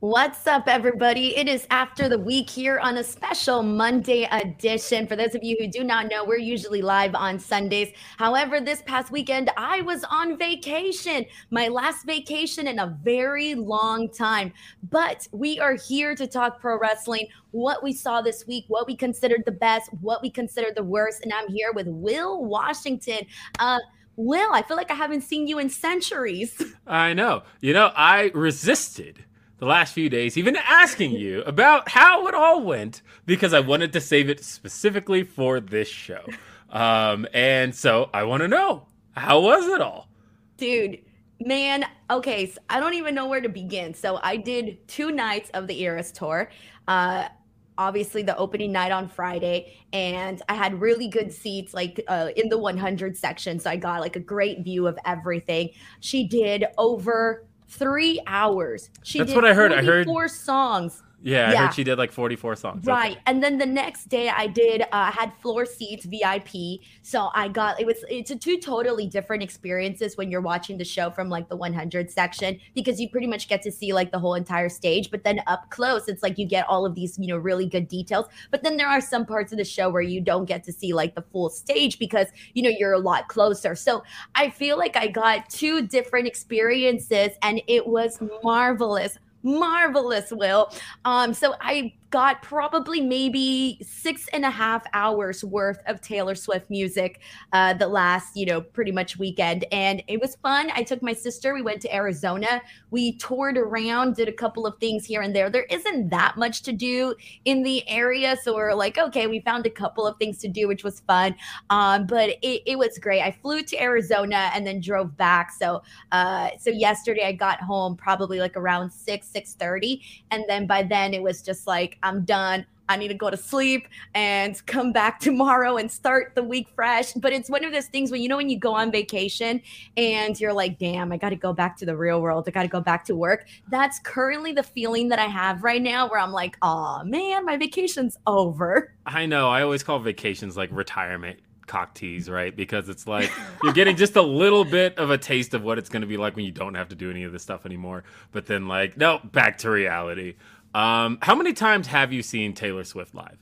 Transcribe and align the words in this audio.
What's 0.00 0.46
up, 0.46 0.66
everybody? 0.66 1.36
It 1.36 1.46
is 1.46 1.66
after 1.68 2.08
the 2.08 2.18
week 2.18 2.48
here 2.48 2.78
on 2.78 2.96
a 2.96 3.04
special 3.04 3.62
Monday 3.62 4.26
edition. 4.32 5.06
For 5.06 5.14
those 5.14 5.34
of 5.34 5.44
you 5.44 5.58
who 5.60 5.66
do 5.66 5.84
not 5.84 6.08
know, 6.08 6.24
we're 6.24 6.38
usually 6.38 6.80
live 6.80 7.14
on 7.14 7.38
Sundays. 7.38 7.92
However, 8.16 8.62
this 8.62 8.80
past 8.80 9.10
weekend, 9.10 9.50
I 9.58 9.82
was 9.82 10.02
on 10.04 10.38
vacation, 10.38 11.26
my 11.50 11.68
last 11.68 12.06
vacation 12.06 12.66
in 12.66 12.78
a 12.78 12.96
very 13.02 13.54
long 13.54 14.08
time. 14.08 14.54
But 14.88 15.28
we 15.32 15.60
are 15.60 15.74
here 15.74 16.14
to 16.14 16.26
talk 16.26 16.62
pro 16.62 16.78
wrestling, 16.78 17.26
what 17.50 17.82
we 17.82 17.92
saw 17.92 18.22
this 18.22 18.46
week, 18.46 18.64
what 18.68 18.86
we 18.86 18.96
considered 18.96 19.42
the 19.44 19.52
best, 19.52 19.90
what 20.00 20.22
we 20.22 20.30
considered 20.30 20.76
the 20.76 20.82
worst. 20.82 21.24
And 21.24 21.32
I'm 21.34 21.48
here 21.48 21.72
with 21.74 21.88
Will 21.88 22.42
Washington. 22.42 23.26
Uh, 23.58 23.80
Will, 24.16 24.50
I 24.54 24.62
feel 24.62 24.78
like 24.78 24.90
I 24.90 24.94
haven't 24.94 25.24
seen 25.24 25.46
you 25.46 25.58
in 25.58 25.68
centuries. 25.68 26.62
I 26.86 27.12
know. 27.12 27.42
You 27.60 27.74
know, 27.74 27.92
I 27.94 28.30
resisted 28.32 29.26
the 29.60 29.66
last 29.66 29.92
few 29.92 30.08
days, 30.08 30.38
even 30.38 30.56
asking 30.56 31.12
you 31.12 31.42
about 31.42 31.90
how 31.90 32.26
it 32.26 32.34
all 32.34 32.62
went 32.62 33.02
because 33.26 33.52
I 33.52 33.60
wanted 33.60 33.92
to 33.92 34.00
save 34.00 34.30
it 34.30 34.42
specifically 34.42 35.22
for 35.22 35.60
this 35.60 35.86
show. 35.86 36.24
Um, 36.70 37.26
and 37.34 37.74
so 37.74 38.08
I 38.14 38.24
want 38.24 38.40
to 38.42 38.48
know 38.48 38.86
how 39.12 39.40
was 39.40 39.66
it 39.68 39.82
all? 39.82 40.08
Dude, 40.56 41.00
man, 41.40 41.84
okay, 42.10 42.46
so 42.46 42.58
I 42.70 42.80
don't 42.80 42.94
even 42.94 43.14
know 43.14 43.28
where 43.28 43.42
to 43.42 43.50
begin. 43.50 43.92
So 43.92 44.18
I 44.22 44.36
did 44.36 44.88
two 44.88 45.10
nights 45.10 45.50
of 45.50 45.66
the 45.66 45.82
Eras 45.82 46.10
tour. 46.10 46.50
Uh, 46.88 47.28
obviously 47.76 48.22
the 48.22 48.36
opening 48.36 48.72
night 48.72 48.92
on 48.92 49.08
Friday 49.08 49.74
and 49.94 50.42
I 50.50 50.54
had 50.54 50.78
really 50.78 51.08
good 51.08 51.32
seats 51.32 51.72
like 51.72 51.98
uh, 52.08 52.28
in 52.36 52.50
the 52.50 52.58
100 52.58 53.16
section 53.16 53.58
so 53.58 53.70
I 53.70 53.76
got 53.76 54.00
like 54.00 54.16
a 54.16 54.20
great 54.20 54.62
view 54.62 54.86
of 54.86 54.98
everything. 55.06 55.70
She 56.00 56.28
did 56.28 56.66
over 56.76 57.46
three 57.70 58.20
hours. 58.26 58.90
She 59.02 59.18
That's 59.18 59.34
what 59.34 59.44
I 59.44 59.54
heard. 59.54 59.72
I 59.72 59.82
heard 59.82 60.06
four 60.06 60.28
songs. 60.28 61.02
Yeah, 61.22 61.50
I 61.50 61.56
heard 61.56 61.74
she 61.74 61.84
did 61.84 61.98
like 61.98 62.12
44 62.12 62.56
songs. 62.56 62.86
Right. 62.86 63.12
Okay. 63.12 63.20
And 63.26 63.42
then 63.42 63.58
the 63.58 63.66
next 63.66 64.08
day 64.08 64.28
I 64.28 64.46
did 64.46 64.84
uh 64.92 65.10
had 65.10 65.32
floor 65.40 65.66
seats 65.66 66.06
VIP. 66.06 66.80
So 67.02 67.30
I 67.34 67.48
got 67.48 67.80
it 67.80 67.86
was 67.86 68.04
it's 68.08 68.30
a 68.30 68.36
two 68.36 68.58
totally 68.58 69.06
different 69.06 69.42
experiences 69.42 70.16
when 70.16 70.30
you're 70.30 70.40
watching 70.40 70.78
the 70.78 70.84
show 70.84 71.10
from 71.10 71.28
like 71.28 71.48
the 71.48 71.56
100 71.56 72.10
section 72.10 72.58
because 72.74 73.00
you 73.00 73.08
pretty 73.08 73.26
much 73.26 73.48
get 73.48 73.62
to 73.62 73.72
see 73.72 73.92
like 73.92 74.12
the 74.12 74.18
whole 74.18 74.34
entire 74.34 74.68
stage, 74.68 75.10
but 75.10 75.24
then 75.24 75.40
up 75.46 75.68
close 75.70 76.08
it's 76.08 76.22
like 76.22 76.38
you 76.38 76.46
get 76.46 76.66
all 76.68 76.86
of 76.86 76.94
these, 76.94 77.18
you 77.18 77.26
know, 77.26 77.36
really 77.36 77.66
good 77.66 77.88
details. 77.88 78.26
But 78.50 78.62
then 78.62 78.76
there 78.76 78.88
are 78.88 79.00
some 79.00 79.26
parts 79.26 79.52
of 79.52 79.58
the 79.58 79.64
show 79.64 79.90
where 79.90 80.02
you 80.02 80.20
don't 80.20 80.46
get 80.46 80.64
to 80.64 80.72
see 80.72 80.92
like 80.92 81.14
the 81.14 81.22
full 81.22 81.50
stage 81.50 81.98
because, 81.98 82.28
you 82.54 82.62
know, 82.62 82.70
you're 82.70 82.92
a 82.92 82.98
lot 82.98 83.28
closer. 83.28 83.74
So 83.74 84.02
I 84.34 84.50
feel 84.50 84.78
like 84.78 84.96
I 84.96 85.08
got 85.08 85.50
two 85.50 85.86
different 85.86 86.26
experiences 86.26 87.32
and 87.42 87.60
it 87.66 87.86
was 87.86 88.18
marvelous 88.42 89.18
marvelous 89.42 90.30
will. 90.30 90.72
Um 91.04 91.34
so 91.34 91.54
i 91.60 91.92
got 92.10 92.42
probably 92.42 93.00
maybe 93.00 93.78
six 93.82 94.26
and 94.32 94.44
a 94.44 94.50
half 94.50 94.84
hours 94.92 95.44
worth 95.44 95.78
of 95.86 96.00
Taylor 96.00 96.34
Swift 96.34 96.68
music 96.68 97.20
uh, 97.52 97.72
the 97.74 97.86
last, 97.86 98.36
you 98.36 98.44
know, 98.44 98.60
pretty 98.60 98.90
much 98.90 99.16
weekend. 99.16 99.64
And 99.70 100.02
it 100.08 100.20
was 100.20 100.34
fun. 100.36 100.70
I 100.74 100.82
took 100.82 101.02
my 101.02 101.12
sister, 101.12 101.54
we 101.54 101.62
went 101.62 101.80
to 101.82 101.94
Arizona. 101.94 102.60
We 102.90 103.12
toured 103.16 103.56
around, 103.56 104.16
did 104.16 104.28
a 104.28 104.32
couple 104.32 104.66
of 104.66 104.76
things 104.78 105.04
here 105.04 105.22
and 105.22 105.34
there. 105.34 105.50
There 105.50 105.66
isn't 105.70 106.08
that 106.10 106.36
much 106.36 106.62
to 106.62 106.72
do 106.72 107.14
in 107.44 107.62
the 107.62 107.88
area. 107.88 108.36
So 108.42 108.54
we're 108.54 108.74
like, 108.74 108.98
okay, 108.98 109.28
we 109.28 109.40
found 109.40 109.66
a 109.66 109.70
couple 109.70 110.06
of 110.06 110.16
things 110.18 110.38
to 110.38 110.48
do, 110.48 110.66
which 110.66 110.82
was 110.82 111.00
fun. 111.00 111.36
Um, 111.70 112.06
but 112.06 112.30
it, 112.42 112.62
it 112.66 112.78
was 112.78 112.98
great. 112.98 113.22
I 113.22 113.30
flew 113.30 113.62
to 113.62 113.80
Arizona 113.80 114.50
and 114.52 114.66
then 114.66 114.80
drove 114.80 115.16
back. 115.16 115.52
So 115.52 115.82
uh, 116.10 116.50
so 116.58 116.70
yesterday 116.70 117.26
I 117.26 117.32
got 117.32 117.60
home 117.60 117.94
probably 117.96 118.40
like 118.40 118.56
around 118.56 118.90
6, 118.90 119.26
six 119.28 119.54
thirty, 119.54 120.02
And 120.30 120.44
then 120.48 120.66
by 120.66 120.82
then 120.82 121.14
it 121.14 121.22
was 121.22 121.42
just 121.42 121.66
like 121.66 121.98
I'm 122.02 122.24
done. 122.24 122.66
I 122.90 122.96
need 122.96 123.08
to 123.08 123.14
go 123.14 123.30
to 123.30 123.36
sleep 123.36 123.86
and 124.14 124.60
come 124.66 124.92
back 124.92 125.20
tomorrow 125.20 125.76
and 125.76 125.90
start 125.90 126.32
the 126.34 126.42
week 126.42 126.68
fresh. 126.74 127.12
But 127.12 127.32
it's 127.32 127.48
one 127.48 127.64
of 127.64 127.72
those 127.72 127.86
things 127.86 128.10
when 128.10 128.20
you 128.20 128.28
know 128.28 128.36
when 128.36 128.50
you 128.50 128.58
go 128.58 128.74
on 128.74 128.90
vacation 128.90 129.62
and 129.96 130.38
you're 130.40 130.52
like, 130.52 130.78
damn, 130.78 131.12
I 131.12 131.16
got 131.16 131.30
to 131.30 131.36
go 131.36 131.52
back 131.52 131.76
to 131.78 131.86
the 131.86 131.96
real 131.96 132.20
world. 132.20 132.44
I 132.48 132.50
got 132.50 132.62
to 132.62 132.68
go 132.68 132.80
back 132.80 133.04
to 133.04 133.14
work. 133.14 133.46
That's 133.68 134.00
currently 134.00 134.52
the 134.52 134.64
feeling 134.64 135.08
that 135.10 135.20
I 135.20 135.26
have 135.26 135.62
right 135.62 135.80
now 135.80 136.08
where 136.08 136.18
I'm 136.18 136.32
like, 136.32 136.56
oh 136.62 137.04
man, 137.04 137.46
my 137.46 137.56
vacation's 137.56 138.18
over. 138.26 138.92
I 139.06 139.24
know. 139.24 139.48
I 139.48 139.62
always 139.62 139.84
call 139.84 140.00
vacations 140.00 140.56
like 140.56 140.68
retirement 140.72 141.38
cock 141.70 141.96
right? 142.28 142.54
Because 142.56 142.88
it's 142.88 143.06
like 143.06 143.30
you're 143.62 143.72
getting 143.72 143.94
just 143.94 144.16
a 144.16 144.22
little 144.22 144.64
bit 144.64 144.98
of 144.98 145.10
a 145.10 145.16
taste 145.16 145.54
of 145.54 145.62
what 145.62 145.78
it's 145.78 145.88
going 145.88 146.02
to 146.02 146.08
be 146.08 146.16
like 146.16 146.34
when 146.34 146.44
you 146.44 146.50
don't 146.50 146.74
have 146.74 146.88
to 146.88 146.96
do 146.96 147.10
any 147.10 147.22
of 147.22 147.30
this 147.30 147.44
stuff 147.44 147.64
anymore. 147.64 148.02
But 148.32 148.46
then, 148.46 148.66
like, 148.66 148.96
no, 148.96 149.20
back 149.22 149.58
to 149.58 149.70
reality. 149.70 150.34
Um, 150.74 151.18
how 151.22 151.34
many 151.34 151.52
times 151.52 151.86
have 151.88 152.12
you 152.12 152.22
seen 152.22 152.54
Taylor 152.54 152.84
Swift 152.84 153.14
live? 153.14 153.38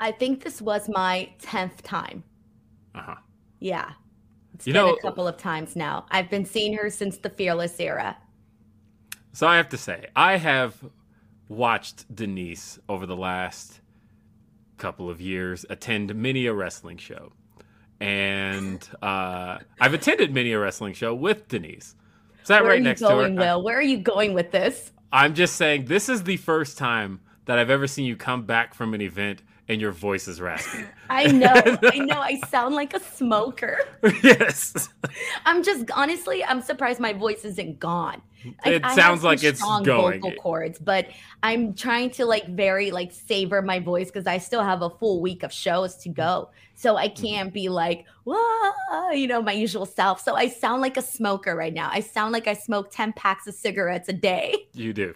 I 0.00 0.12
think 0.12 0.42
this 0.42 0.60
was 0.60 0.88
my 0.88 1.30
tenth 1.38 1.82
time. 1.82 2.24
Uh 2.94 3.02
huh. 3.02 3.14
Yeah, 3.60 3.92
it's 4.54 4.66
you 4.66 4.72
been 4.72 4.86
know, 4.86 4.92
a 4.92 5.00
couple 5.00 5.26
of 5.28 5.36
times 5.36 5.76
now. 5.76 6.06
I've 6.10 6.28
been 6.30 6.44
seeing 6.44 6.74
her 6.74 6.90
since 6.90 7.18
the 7.18 7.30
Fearless 7.30 7.78
era. 7.78 8.16
So 9.32 9.46
I 9.46 9.56
have 9.56 9.68
to 9.70 9.78
say, 9.78 10.08
I 10.14 10.36
have 10.36 10.84
watched 11.48 12.14
Denise 12.14 12.78
over 12.88 13.06
the 13.06 13.16
last 13.16 13.80
couple 14.78 15.08
of 15.08 15.20
years 15.20 15.64
attend 15.70 16.14
many 16.14 16.46
a 16.46 16.52
wrestling 16.52 16.98
show, 16.98 17.32
and 18.00 18.88
uh, 19.00 19.58
I've 19.80 19.94
attended 19.94 20.34
many 20.34 20.52
a 20.52 20.58
wrestling 20.58 20.94
show 20.94 21.14
with 21.14 21.48
Denise. 21.48 21.94
Sat 22.42 22.62
Where 22.62 22.72
right 22.72 22.82
next 22.82 23.00
going, 23.00 23.36
to 23.36 23.42
her. 23.42 23.54
Will? 23.54 23.62
Where 23.62 23.78
are 23.78 23.82
you 23.82 23.98
going 23.98 24.34
with 24.34 24.50
this? 24.50 24.90
I'm 25.12 25.34
just 25.34 25.56
saying 25.56 25.84
this 25.84 26.08
is 26.08 26.24
the 26.24 26.38
first 26.38 26.78
time 26.78 27.20
that 27.44 27.58
I've 27.58 27.70
ever 27.70 27.86
seen 27.86 28.06
you 28.06 28.16
come 28.16 28.44
back 28.44 28.74
from 28.74 28.94
an 28.94 29.02
event 29.02 29.42
and 29.68 29.80
your 29.80 29.92
voice 29.92 30.28
is 30.28 30.40
raspy. 30.40 30.84
I 31.10 31.26
know. 31.28 31.78
I 31.82 31.98
know. 31.98 32.20
I 32.20 32.40
sound 32.48 32.74
like 32.74 32.94
a 32.94 33.00
smoker. 33.00 33.78
yes. 34.22 34.88
I'm 35.46 35.62
just 35.62 35.90
honestly, 35.92 36.44
I'm 36.44 36.60
surprised 36.60 37.00
my 37.00 37.12
voice 37.12 37.44
isn't 37.44 37.78
gone. 37.78 38.22
Like, 38.64 38.74
it 38.74 38.84
sounds 38.94 39.22
like 39.22 39.44
it's 39.44 39.62
going. 39.62 40.20
Vocal 40.20 40.32
cords, 40.40 40.78
but 40.80 41.06
I'm 41.44 41.74
trying 41.74 42.10
to 42.10 42.26
like 42.26 42.48
very 42.48 42.90
like 42.90 43.12
savor 43.12 43.62
my 43.62 43.78
voice 43.78 44.08
because 44.08 44.26
I 44.26 44.38
still 44.38 44.64
have 44.64 44.82
a 44.82 44.90
full 44.90 45.20
week 45.20 45.44
of 45.44 45.52
shows 45.52 45.96
to 45.98 46.08
go. 46.08 46.50
So 46.74 46.96
I 46.96 47.08
mm-hmm. 47.08 47.24
can't 47.24 47.52
be 47.54 47.68
like, 47.68 48.04
Whoa, 48.24 49.10
you 49.12 49.28
know, 49.28 49.40
my 49.42 49.52
usual 49.52 49.86
self. 49.86 50.20
So 50.20 50.34
I 50.34 50.48
sound 50.48 50.82
like 50.82 50.96
a 50.96 51.02
smoker 51.02 51.54
right 51.54 51.72
now. 51.72 51.88
I 51.92 52.00
sound 52.00 52.32
like 52.32 52.48
I 52.48 52.54
smoke 52.54 52.90
10 52.90 53.12
packs 53.12 53.46
of 53.46 53.54
cigarettes 53.54 54.08
a 54.08 54.12
day. 54.12 54.66
You 54.72 54.92
do. 54.92 55.14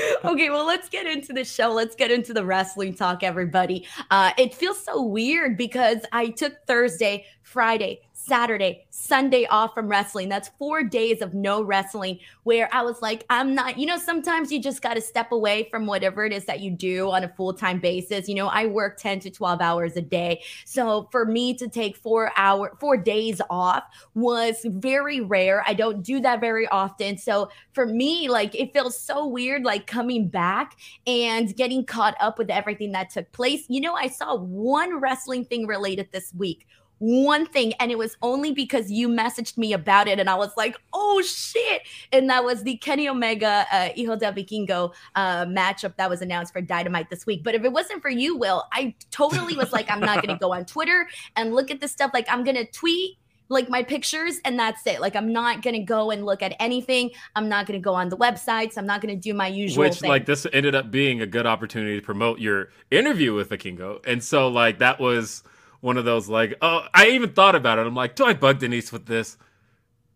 okay, 0.24 0.50
well, 0.50 0.66
let's 0.66 0.88
get 0.88 1.06
into 1.06 1.32
the 1.32 1.44
show. 1.44 1.68
Let's 1.72 1.94
get 1.94 2.10
into 2.10 2.32
the 2.32 2.44
wrestling 2.44 2.94
talk, 2.94 3.22
everybody. 3.22 3.86
Uh, 4.10 4.32
it 4.38 4.54
feels 4.54 4.82
so 4.82 5.02
weird 5.02 5.56
because 5.56 5.98
I 6.12 6.28
took 6.28 6.54
Thursday, 6.66 7.24
Friday, 7.42 8.00
Saturday, 8.26 8.86
Sunday 8.90 9.46
off 9.46 9.74
from 9.74 9.88
wrestling. 9.88 10.28
That's 10.28 10.50
four 10.58 10.82
days 10.82 11.22
of 11.22 11.34
no 11.34 11.62
wrestling 11.62 12.18
where 12.42 12.68
I 12.72 12.82
was 12.82 13.00
like, 13.02 13.24
I'm 13.30 13.54
not, 13.54 13.78
you 13.78 13.86
know, 13.86 13.98
sometimes 13.98 14.52
you 14.52 14.60
just 14.60 14.82
got 14.82 14.94
to 14.94 15.00
step 15.00 15.32
away 15.32 15.68
from 15.70 15.86
whatever 15.86 16.24
it 16.24 16.32
is 16.32 16.44
that 16.44 16.60
you 16.60 16.70
do 16.70 17.10
on 17.10 17.24
a 17.24 17.28
full 17.28 17.54
time 17.54 17.80
basis. 17.80 18.28
You 18.28 18.34
know, 18.34 18.48
I 18.48 18.66
work 18.66 18.98
10 18.98 19.20
to 19.20 19.30
12 19.30 19.60
hours 19.60 19.96
a 19.96 20.02
day. 20.02 20.42
So 20.64 21.08
for 21.10 21.24
me 21.24 21.54
to 21.54 21.68
take 21.68 21.96
four 21.96 22.32
hour, 22.36 22.76
four 22.78 22.96
days 22.96 23.40
off 23.48 23.84
was 24.14 24.58
very 24.64 25.20
rare. 25.20 25.64
I 25.66 25.74
don't 25.74 26.02
do 26.02 26.20
that 26.20 26.40
very 26.40 26.68
often. 26.68 27.16
So 27.16 27.50
for 27.72 27.86
me, 27.86 28.28
like 28.28 28.54
it 28.54 28.72
feels 28.72 28.98
so 28.98 29.26
weird, 29.26 29.64
like 29.64 29.86
coming 29.86 30.28
back 30.28 30.76
and 31.06 31.56
getting 31.56 31.84
caught 31.84 32.16
up 32.20 32.38
with 32.38 32.50
everything 32.50 32.92
that 32.92 33.10
took 33.10 33.30
place. 33.32 33.64
You 33.68 33.80
know, 33.80 33.94
I 33.94 34.08
saw 34.08 34.36
one 34.36 35.00
wrestling 35.00 35.44
thing 35.44 35.66
related 35.66 36.08
this 36.12 36.32
week 36.34 36.66
one 37.00 37.46
thing 37.46 37.72
and 37.80 37.90
it 37.90 37.96
was 37.96 38.16
only 38.20 38.52
because 38.52 38.90
you 38.90 39.08
messaged 39.08 39.56
me 39.56 39.72
about 39.72 40.06
it 40.06 40.20
and 40.20 40.28
I 40.28 40.34
was 40.36 40.50
like, 40.56 40.76
"Oh 40.92 41.22
shit." 41.22 41.82
And 42.12 42.28
that 42.30 42.44
was 42.44 42.62
the 42.62 42.76
Kenny 42.76 43.08
Omega 43.08 43.66
uh, 43.72 43.88
Hijo 43.96 44.16
del 44.16 44.34
Vikingo 44.34 44.92
uh, 45.16 45.46
matchup 45.46 45.96
that 45.96 46.08
was 46.10 46.20
announced 46.20 46.52
for 46.52 46.60
Dynamite 46.60 47.08
this 47.10 47.26
week. 47.26 47.42
But 47.42 47.54
if 47.54 47.64
it 47.64 47.72
wasn't 47.72 48.02
for 48.02 48.10
you, 48.10 48.36
Will, 48.36 48.64
I 48.72 48.94
totally 49.10 49.56
was 49.56 49.72
like, 49.72 49.90
I'm 49.90 50.00
not 50.00 50.22
going 50.24 50.36
to 50.36 50.38
go 50.38 50.52
on 50.52 50.66
Twitter 50.66 51.08
and 51.36 51.54
look 51.54 51.70
at 51.70 51.80
this 51.80 51.90
stuff 51.90 52.10
like 52.12 52.26
I'm 52.30 52.44
going 52.44 52.56
to 52.56 52.66
tweet 52.66 53.16
like 53.48 53.68
my 53.68 53.82
pictures 53.82 54.40
and 54.44 54.58
that's 54.58 54.86
it. 54.86 55.00
Like 55.00 55.16
I'm 55.16 55.32
not 55.32 55.60
gonna 55.60 55.82
go 55.82 56.12
and 56.12 56.24
look 56.24 56.40
at 56.40 56.54
anything. 56.60 57.10
I'm 57.34 57.48
not 57.48 57.66
gonna 57.66 57.80
go 57.80 57.94
on 57.94 58.08
the 58.08 58.16
websites. 58.16 58.78
I'm 58.78 58.86
not 58.86 59.00
gonna 59.00 59.16
do 59.16 59.34
my 59.34 59.48
usual. 59.48 59.84
Which 59.84 59.98
thing. 59.98 60.08
like 60.08 60.24
this 60.24 60.46
ended 60.52 60.76
up 60.76 60.92
being 60.92 61.20
a 61.20 61.26
good 61.26 61.46
opportunity 61.46 61.98
to 61.98 62.06
promote 62.06 62.38
your 62.38 62.70
interview 62.92 63.34
with 63.34 63.50
Vikingo, 63.50 64.06
and 64.06 64.22
so 64.22 64.46
like 64.46 64.78
that 64.78 65.00
was 65.00 65.42
one 65.80 65.96
of 65.96 66.04
those 66.04 66.28
like, 66.28 66.54
oh, 66.62 66.86
I 66.92 67.08
even 67.08 67.32
thought 67.32 67.54
about 67.54 67.78
it. 67.78 67.86
I'm 67.86 67.94
like, 67.94 68.16
do 68.16 68.24
I 68.24 68.34
bug 68.34 68.58
Denise 68.58 68.92
with 68.92 69.06
this? 69.06 69.36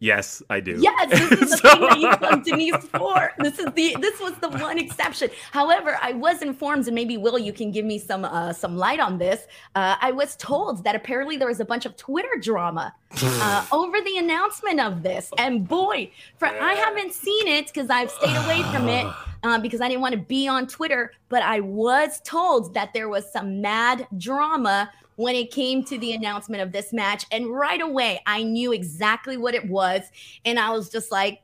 Yes, 0.04 0.42
I 0.50 0.60
do. 0.60 0.78
Yes, 0.80 1.08
this 1.08 1.32
is 1.32 1.50
the 1.50 1.56
so... 1.56 1.70
thing 1.70 1.80
that 1.80 1.98
you 1.98 2.10
come 2.16 2.42
Denise 2.42 2.76
for. 2.88 3.32
This 3.38 3.58
is 3.58 3.66
the 3.74 3.96
this 4.00 4.20
was 4.20 4.34
the 4.34 4.50
one 4.50 4.76
exception. 4.78 5.30
However, 5.50 5.98
I 6.02 6.12
was 6.12 6.42
informed, 6.42 6.86
and 6.86 6.94
maybe 6.94 7.16
Will, 7.16 7.38
you 7.38 7.54
can 7.54 7.70
give 7.70 7.86
me 7.86 7.98
some 7.98 8.24
uh, 8.24 8.52
some 8.52 8.76
light 8.76 9.00
on 9.00 9.16
this. 9.16 9.46
Uh, 9.74 9.96
I 9.98 10.12
was 10.12 10.36
told 10.36 10.84
that 10.84 10.94
apparently 10.94 11.38
there 11.38 11.48
was 11.48 11.60
a 11.60 11.64
bunch 11.64 11.86
of 11.86 11.96
Twitter 11.96 12.36
drama 12.38 12.94
uh, 13.22 13.66
over 13.72 13.98
the 14.02 14.18
announcement 14.18 14.78
of 14.78 15.02
this, 15.02 15.30
and 15.38 15.66
boy, 15.66 16.10
for 16.36 16.48
I 16.48 16.74
haven't 16.74 17.14
seen 17.14 17.46
it 17.46 17.68
because 17.68 17.88
I've 17.88 18.10
stayed 18.10 18.36
away 18.44 18.62
from 18.74 18.88
it 18.88 19.06
um, 19.42 19.62
because 19.62 19.80
I 19.80 19.88
didn't 19.88 20.02
want 20.02 20.12
to 20.12 20.20
be 20.20 20.46
on 20.46 20.66
Twitter. 20.66 21.12
But 21.30 21.42
I 21.42 21.60
was 21.60 22.20
told 22.24 22.74
that 22.74 22.92
there 22.92 23.08
was 23.08 23.32
some 23.32 23.62
mad 23.62 24.06
drama 24.18 24.90
when 25.16 25.34
it 25.34 25.50
came 25.50 25.84
to 25.84 25.98
the 25.98 26.12
announcement 26.12 26.62
of 26.62 26.72
this 26.72 26.92
match. 26.92 27.24
And 27.30 27.48
right 27.48 27.80
away, 27.80 28.20
I 28.26 28.42
knew 28.42 28.72
exactly 28.72 29.36
what 29.36 29.54
it 29.54 29.68
was. 29.68 30.02
And 30.44 30.58
I 30.58 30.70
was 30.70 30.88
just 30.88 31.12
like, 31.12 31.40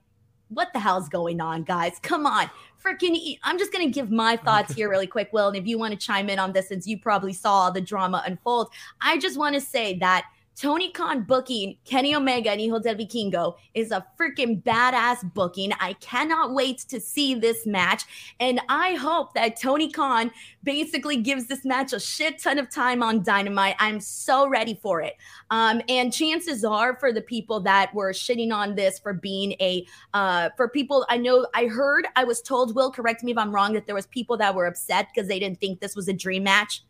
what 0.49 0.69
the 0.73 0.81
hell's 0.81 1.09
going 1.09 1.41
on, 1.41 1.63
guys? 1.63 1.99
Come 2.03 2.27
on. 2.27 2.51
Freaking, 2.83 3.39
I'm 3.45 3.59
just 3.59 3.73
going 3.73 3.87
to 3.87 3.93
give 3.93 4.11
my 4.11 4.37
thoughts 4.37 4.75
here 4.75 4.89
really 4.89 5.07
quick, 5.07 5.33
Will. 5.33 5.49
And 5.49 5.57
if 5.57 5.67
you 5.67 5.79
want 5.79 5.93
to 5.93 5.99
chime 5.99 6.29
in 6.29 6.39
on 6.39 6.53
this, 6.53 6.69
since 6.69 6.87
you 6.87 6.99
probably 6.99 7.33
saw 7.33 7.71
the 7.71 7.81
drama 7.81 8.23
unfold, 8.27 8.71
I 9.01 9.19
just 9.19 9.39
want 9.39 9.55
to 9.55 9.61
say 9.61 9.99
that 9.99 10.25
Tony 10.57 10.91
Khan 10.91 11.23
booking 11.23 11.77
Kenny 11.85 12.15
Omega 12.15 12.51
and 12.51 12.61
Hijo 12.61 12.79
del 12.79 12.95
Vikingo 12.95 13.55
is 13.73 13.93
a 13.93 14.05
freaking 14.19 14.63
badass 14.63 15.33
booking. 15.33 15.73
I 15.81 15.95
cannot 15.95 16.53
wait 16.53 16.81
to 16.89 17.01
see 17.01 17.35
this 17.35 17.67
match. 17.67 18.05
And 18.41 18.61
I 18.69 18.95
hope 18.95 19.33
that 19.35 19.59
Tony 19.59 19.91
Khan 19.91 20.31
basically 20.63 21.17
gives 21.17 21.47
this 21.47 21.65
match 21.65 21.93
a 21.93 22.01
shit 22.01 22.39
ton 22.43 22.59
of 22.59 22.71
time 22.71 23.03
on 23.03 23.23
Dynamite. 23.23 23.77
I'm 23.79 24.01
so 24.01 24.47
ready 24.47 24.79
for 24.83 25.01
it. 25.01 25.15
Um, 25.51 25.81
and 25.89 26.13
chances 26.13 26.65
are 26.65 26.97
for 26.97 27.13
the 27.13 27.23
people 27.23 27.61
that 27.61 27.95
were 27.95 28.13
shitting 28.13 28.53
on 28.53 28.75
this 28.75 28.99
for 28.99 29.15
being 29.15 29.53
a, 29.61 29.87
uh, 30.13 30.51
for 30.57 30.69
people, 30.69 31.07
I 31.09 31.17
know 31.17 31.47
I 31.55 31.67
heard, 31.67 32.07
I 32.17 32.25
was 32.25 32.43
told, 32.43 32.75
Will, 32.75 32.91
correct 32.91 33.23
me 33.23 33.33
if 33.33 33.39
I'm 33.39 33.55
wrong, 33.55 33.73
that 33.73 33.87
there 33.87 33.95
was 33.95 34.07
people 34.07 34.37
that 34.39 34.55
were 34.55 34.67
upset 34.67 35.09
because 35.15 35.29
they 35.29 35.39
didn't 35.39 35.59
think 35.59 35.81
this 35.81 35.97
was 35.97 36.09
a 36.09 36.13
dream 36.13 36.43
match. 36.43 36.83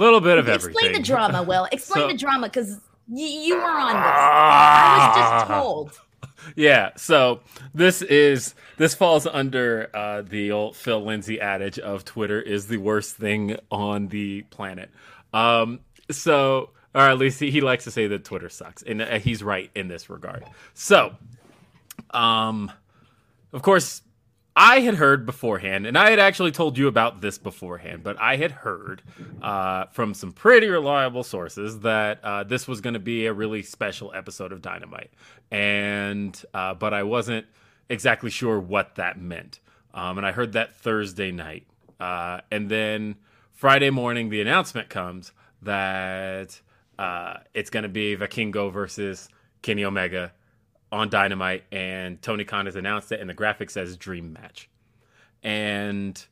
A 0.00 0.02
little 0.02 0.22
bit 0.22 0.38
of 0.38 0.48
Explain 0.48 0.54
everything. 0.54 0.96
Explain 1.00 1.02
the 1.02 1.06
drama, 1.06 1.42
Will. 1.42 1.68
Explain 1.70 2.04
so, 2.04 2.08
the 2.08 2.16
drama 2.16 2.48
because 2.48 2.80
y- 3.06 3.22
you 3.22 3.56
were 3.56 3.62
on 3.62 3.92
this. 3.92 4.02
I 4.02 5.12
was 5.14 5.42
just 5.42 5.46
told. 5.46 6.00
Yeah, 6.56 6.90
so 6.96 7.40
this 7.74 8.00
is 8.00 8.54
this 8.78 8.94
falls 8.94 9.26
under 9.26 9.90
uh, 9.94 10.22
the 10.22 10.52
old 10.52 10.74
Phil 10.74 11.04
Lindsay 11.04 11.38
adage 11.38 11.78
of 11.78 12.04
Twitter 12.06 12.40
is 12.40 12.66
the 12.66 12.78
worst 12.78 13.16
thing 13.16 13.56
on 13.70 14.08
the 14.08 14.42
planet. 14.44 14.90
Um, 15.34 15.80
so, 16.10 16.70
or 16.94 17.02
at 17.02 17.18
least 17.18 17.40
he, 17.40 17.50
he 17.50 17.60
likes 17.60 17.84
to 17.84 17.90
say 17.90 18.06
that 18.06 18.24
Twitter 18.24 18.48
sucks, 18.48 18.82
and 18.82 19.02
uh, 19.02 19.18
he's 19.18 19.42
right 19.42 19.70
in 19.74 19.88
this 19.88 20.08
regard. 20.08 20.44
So, 20.72 21.14
um, 22.10 22.72
of 23.52 23.60
course, 23.60 24.00
I 24.56 24.80
had 24.80 24.94
heard 24.94 25.26
beforehand, 25.26 25.86
and 25.86 25.96
I 25.96 26.10
had 26.10 26.18
actually 26.18 26.50
told 26.50 26.76
you 26.76 26.88
about 26.88 27.20
this 27.20 27.38
beforehand, 27.38 28.02
but 28.02 28.20
I 28.20 28.36
had 28.36 28.50
heard 28.50 29.02
uh, 29.40 29.86
from 29.86 30.12
some 30.12 30.32
pretty 30.32 30.66
reliable 30.68 31.22
sources 31.22 31.80
that 31.80 32.22
uh, 32.24 32.42
this 32.44 32.66
was 32.66 32.80
going 32.80 32.94
to 32.94 33.00
be 33.00 33.26
a 33.26 33.32
really 33.32 33.62
special 33.62 34.12
episode 34.14 34.52
of 34.52 34.60
Dynamite, 34.60 35.10
and 35.50 36.40
uh, 36.52 36.74
but 36.74 36.92
I 36.92 37.04
wasn't 37.04 37.46
exactly 37.88 38.30
sure 38.30 38.58
what 38.58 38.96
that 38.96 39.20
meant. 39.20 39.60
Um, 39.94 40.18
and 40.18 40.26
I 40.26 40.32
heard 40.32 40.52
that 40.52 40.74
Thursday 40.74 41.30
night, 41.30 41.66
uh, 42.00 42.40
and 42.50 42.68
then 42.68 43.16
Friday 43.52 43.90
morning, 43.90 44.30
the 44.30 44.40
announcement 44.40 44.88
comes 44.88 45.32
that 45.62 46.60
uh, 46.98 47.38
it's 47.54 47.70
going 47.70 47.84
to 47.84 47.88
be 47.88 48.16
Vikingo 48.16 48.72
versus 48.72 49.28
Kenny 49.62 49.84
Omega 49.84 50.32
on 50.92 51.08
Dynamite, 51.08 51.64
and 51.70 52.20
Tony 52.20 52.44
Khan 52.44 52.66
has 52.66 52.76
announced 52.76 53.12
it, 53.12 53.20
and 53.20 53.30
the 53.30 53.34
graphic 53.34 53.70
says 53.70 53.96
Dream 53.96 54.32
Match. 54.32 54.68
And 55.42 56.22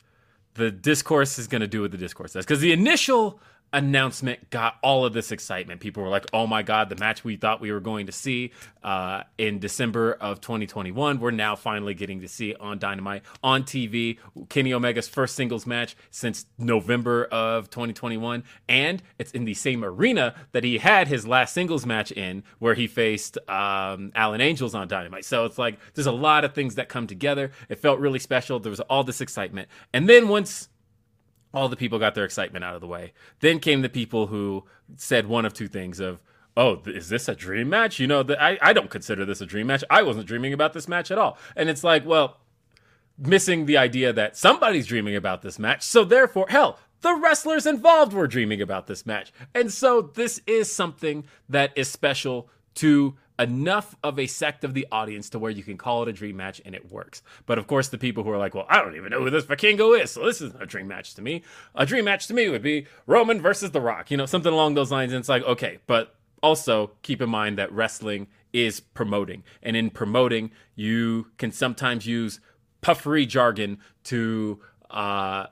the 0.55 0.71
discourse 0.71 1.39
is 1.39 1.47
going 1.47 1.61
to 1.61 1.69
do 1.69 1.83
what 1.83 1.93
the 1.93 1.99
discourse 1.99 2.33
says. 2.33 2.45
Because 2.45 2.61
the 2.61 2.73
initial 2.73 3.41
announcement 3.73 4.51
got 4.51 4.77
all 4.83 5.05
of 5.05 5.13
this 5.13 5.33
excitement. 5.33 5.81
People 5.81 6.03
were 6.03 6.09
like, 6.09 6.27
"Oh 6.33 6.47
my 6.47 6.63
god, 6.63 6.89
the 6.89 6.97
match 6.97 7.25
we 7.25 7.37
thought 7.37 7.61
we 7.61 7.73
were 7.73 7.81
going 7.81 8.07
to 8.07 8.13
see 8.13 8.53
uh, 8.83 9.25
in 9.37 9.59
December 9.59 10.13
of 10.15 10.41
2021, 10.41 11.21
we're 11.21 11.31
now 11.31 11.57
finally 11.57 11.95
getting 11.95 12.21
to 12.21 12.29
see 12.29 12.55
on 12.55 12.79
Dynamite 12.79 13.23
on 13.43 13.65
TV." 13.65 14.19
Kenny 14.49 14.73
Omega's 14.73 15.09
first 15.09 15.35
singles 15.35 15.67
match 15.67 15.97
since 16.11 16.47
November 16.59 17.25
of 17.27 17.71
2021, 17.71 18.45
and 18.69 19.03
it's 19.19 19.33
in 19.33 19.45
the 19.45 19.55
same 19.55 19.85
arena 19.85 20.35
that 20.53 20.65
he 20.65 20.79
had 20.79 21.09
his 21.09 21.27
last 21.27 21.53
singles 21.55 21.85
match 21.85 22.11
in, 22.13 22.43
where 22.59 22.75
he 22.75 22.87
faced 22.87 23.39
um, 23.49 24.13
Alan 24.15 24.41
Angels 24.41 24.75
on 24.75 24.89
Dynamite. 24.89 25.25
So 25.25 25.45
it's 25.45 25.59
like 25.59 25.79
there's 25.95 26.07
a 26.07 26.13
lot 26.13 26.45
of 26.45 26.55
things 26.55 26.77
that 26.77 26.89
come 26.89 27.07
together. 27.07 27.51
It 27.69 27.79
felt 27.79 27.99
really 28.01 28.19
special. 28.19 28.61
There 28.61 28.71
was 28.71 28.81
all 28.81 29.05
this 29.05 29.21
excitement, 29.21 29.69
and 29.93 30.09
then 30.09 30.29
once 30.29 30.69
all 31.53 31.69
the 31.69 31.77
people 31.77 31.99
got 31.99 32.15
their 32.15 32.25
excitement 32.25 32.65
out 32.65 32.75
of 32.75 32.81
the 32.81 32.87
way. 32.87 33.13
Then 33.41 33.59
came 33.59 33.83
the 33.83 33.89
people 33.89 34.27
who 34.27 34.65
said 34.97 35.27
one 35.27 35.45
of 35.45 35.55
two 35.55 35.69
things 35.69 36.01
of, 36.01 36.23
oh, 36.57 36.83
is 36.87 37.09
this 37.09 37.29
a 37.29 37.35
dream 37.35 37.69
match? 37.69 37.99
You 37.99 38.07
know, 38.07 38.23
the, 38.23 38.43
I, 38.43 38.59
I 38.61 38.73
don't 38.73 38.91
consider 38.91 39.25
this 39.25 39.41
a 39.41 39.47
dream 39.47 39.69
match. 39.69 39.85
I 39.89 40.03
wasn't 40.03 40.27
dreaming 40.27 40.53
about 40.53 40.73
this 40.73 40.89
match 40.89 41.11
at 41.11 41.19
all. 41.19 41.39
And 41.57 41.69
it's 41.69 41.85
like, 41.85 42.05
well, 42.05 42.39
missing 43.17 43.67
the 43.67 43.77
idea 43.77 44.13
that 44.13 44.37
somebody's 44.37 44.87
dreaming 44.87 45.17
about 45.17 45.43
this 45.43 45.59
match. 45.59 45.83
So 45.83 46.05
therefore, 46.05 46.47
hell, 46.49 46.79
the 47.01 47.15
wrestlers 47.15 47.67
involved 47.67 48.13
were 48.13 48.27
dreaming 48.27 48.61
about 48.61 48.87
this 48.87 49.07
match. 49.07 49.33
And 49.55 49.73
so 49.73 50.03
this 50.03 50.41
is 50.47 50.73
something 50.73 51.25
that 51.49 51.73
is 51.77 51.89
special 51.89 52.49
to 52.75 53.17
enough 53.39 53.95
of 54.03 54.19
a 54.19 54.27
sect 54.27 54.65
of 54.65 54.75
the 54.75 54.87
audience 54.91 55.31
to 55.31 55.39
where 55.39 55.51
you 55.51 55.63
can 55.63 55.77
call 55.77 56.03
it 56.03 56.09
a 56.09 56.13
dream 56.13 56.37
match 56.37 56.61
and 56.65 56.75
it 56.75 56.91
works. 56.91 57.23
But 57.47 57.59
of 57.59 57.67
course, 57.67 57.89
the 57.89 57.99
people 57.99 58.25
who 58.25 58.31
are 58.31 58.39
like, 58.39 58.55
well, 58.55 58.67
I 58.69 58.83
don't 58.83 58.97
even 58.97 59.11
know 59.11 59.23
who 59.23 59.31
this 59.31 59.45
Vikingo 59.45 60.01
is, 60.01 60.11
so 60.11 60.25
this 60.25 60.41
isn't 60.41 60.63
a 60.63 60.67
dream 60.67 60.89
match 60.89 61.15
to 61.15 61.23
me. 61.23 61.43
A 61.75 61.87
dream 61.87 62.05
match 62.05 62.27
to 62.29 62.35
me 62.35 62.49
would 62.49 62.63
be 62.63 62.87
Roman 63.07 63.41
versus 63.41 63.71
The 63.71 63.81
Rock, 63.81 64.11
you 64.11 64.17
know, 64.17 64.27
something 64.27 64.53
along 64.53 64.75
those 64.75 64.91
lines. 64.91 65.13
And 65.13 65.21
it's 65.21 65.29
like, 65.29 65.45
okay, 65.45 65.79
but 65.87 66.15
also 66.43 66.93
keep 67.03 67.21
in 67.23 67.31
mind 67.31 67.59
that 67.59 67.73
wrestling 67.73 68.27
is 68.53 68.81
promoting. 68.81 69.45
And 69.63 69.77
in 69.77 69.91
promoting, 69.91 70.51
you 70.75 71.29
can 71.37 71.53
sometimes 71.53 72.07
use 72.07 72.41
puffery 72.81 73.27
jargon 73.27 73.79
to 74.05 74.61
uh, 74.91 75.47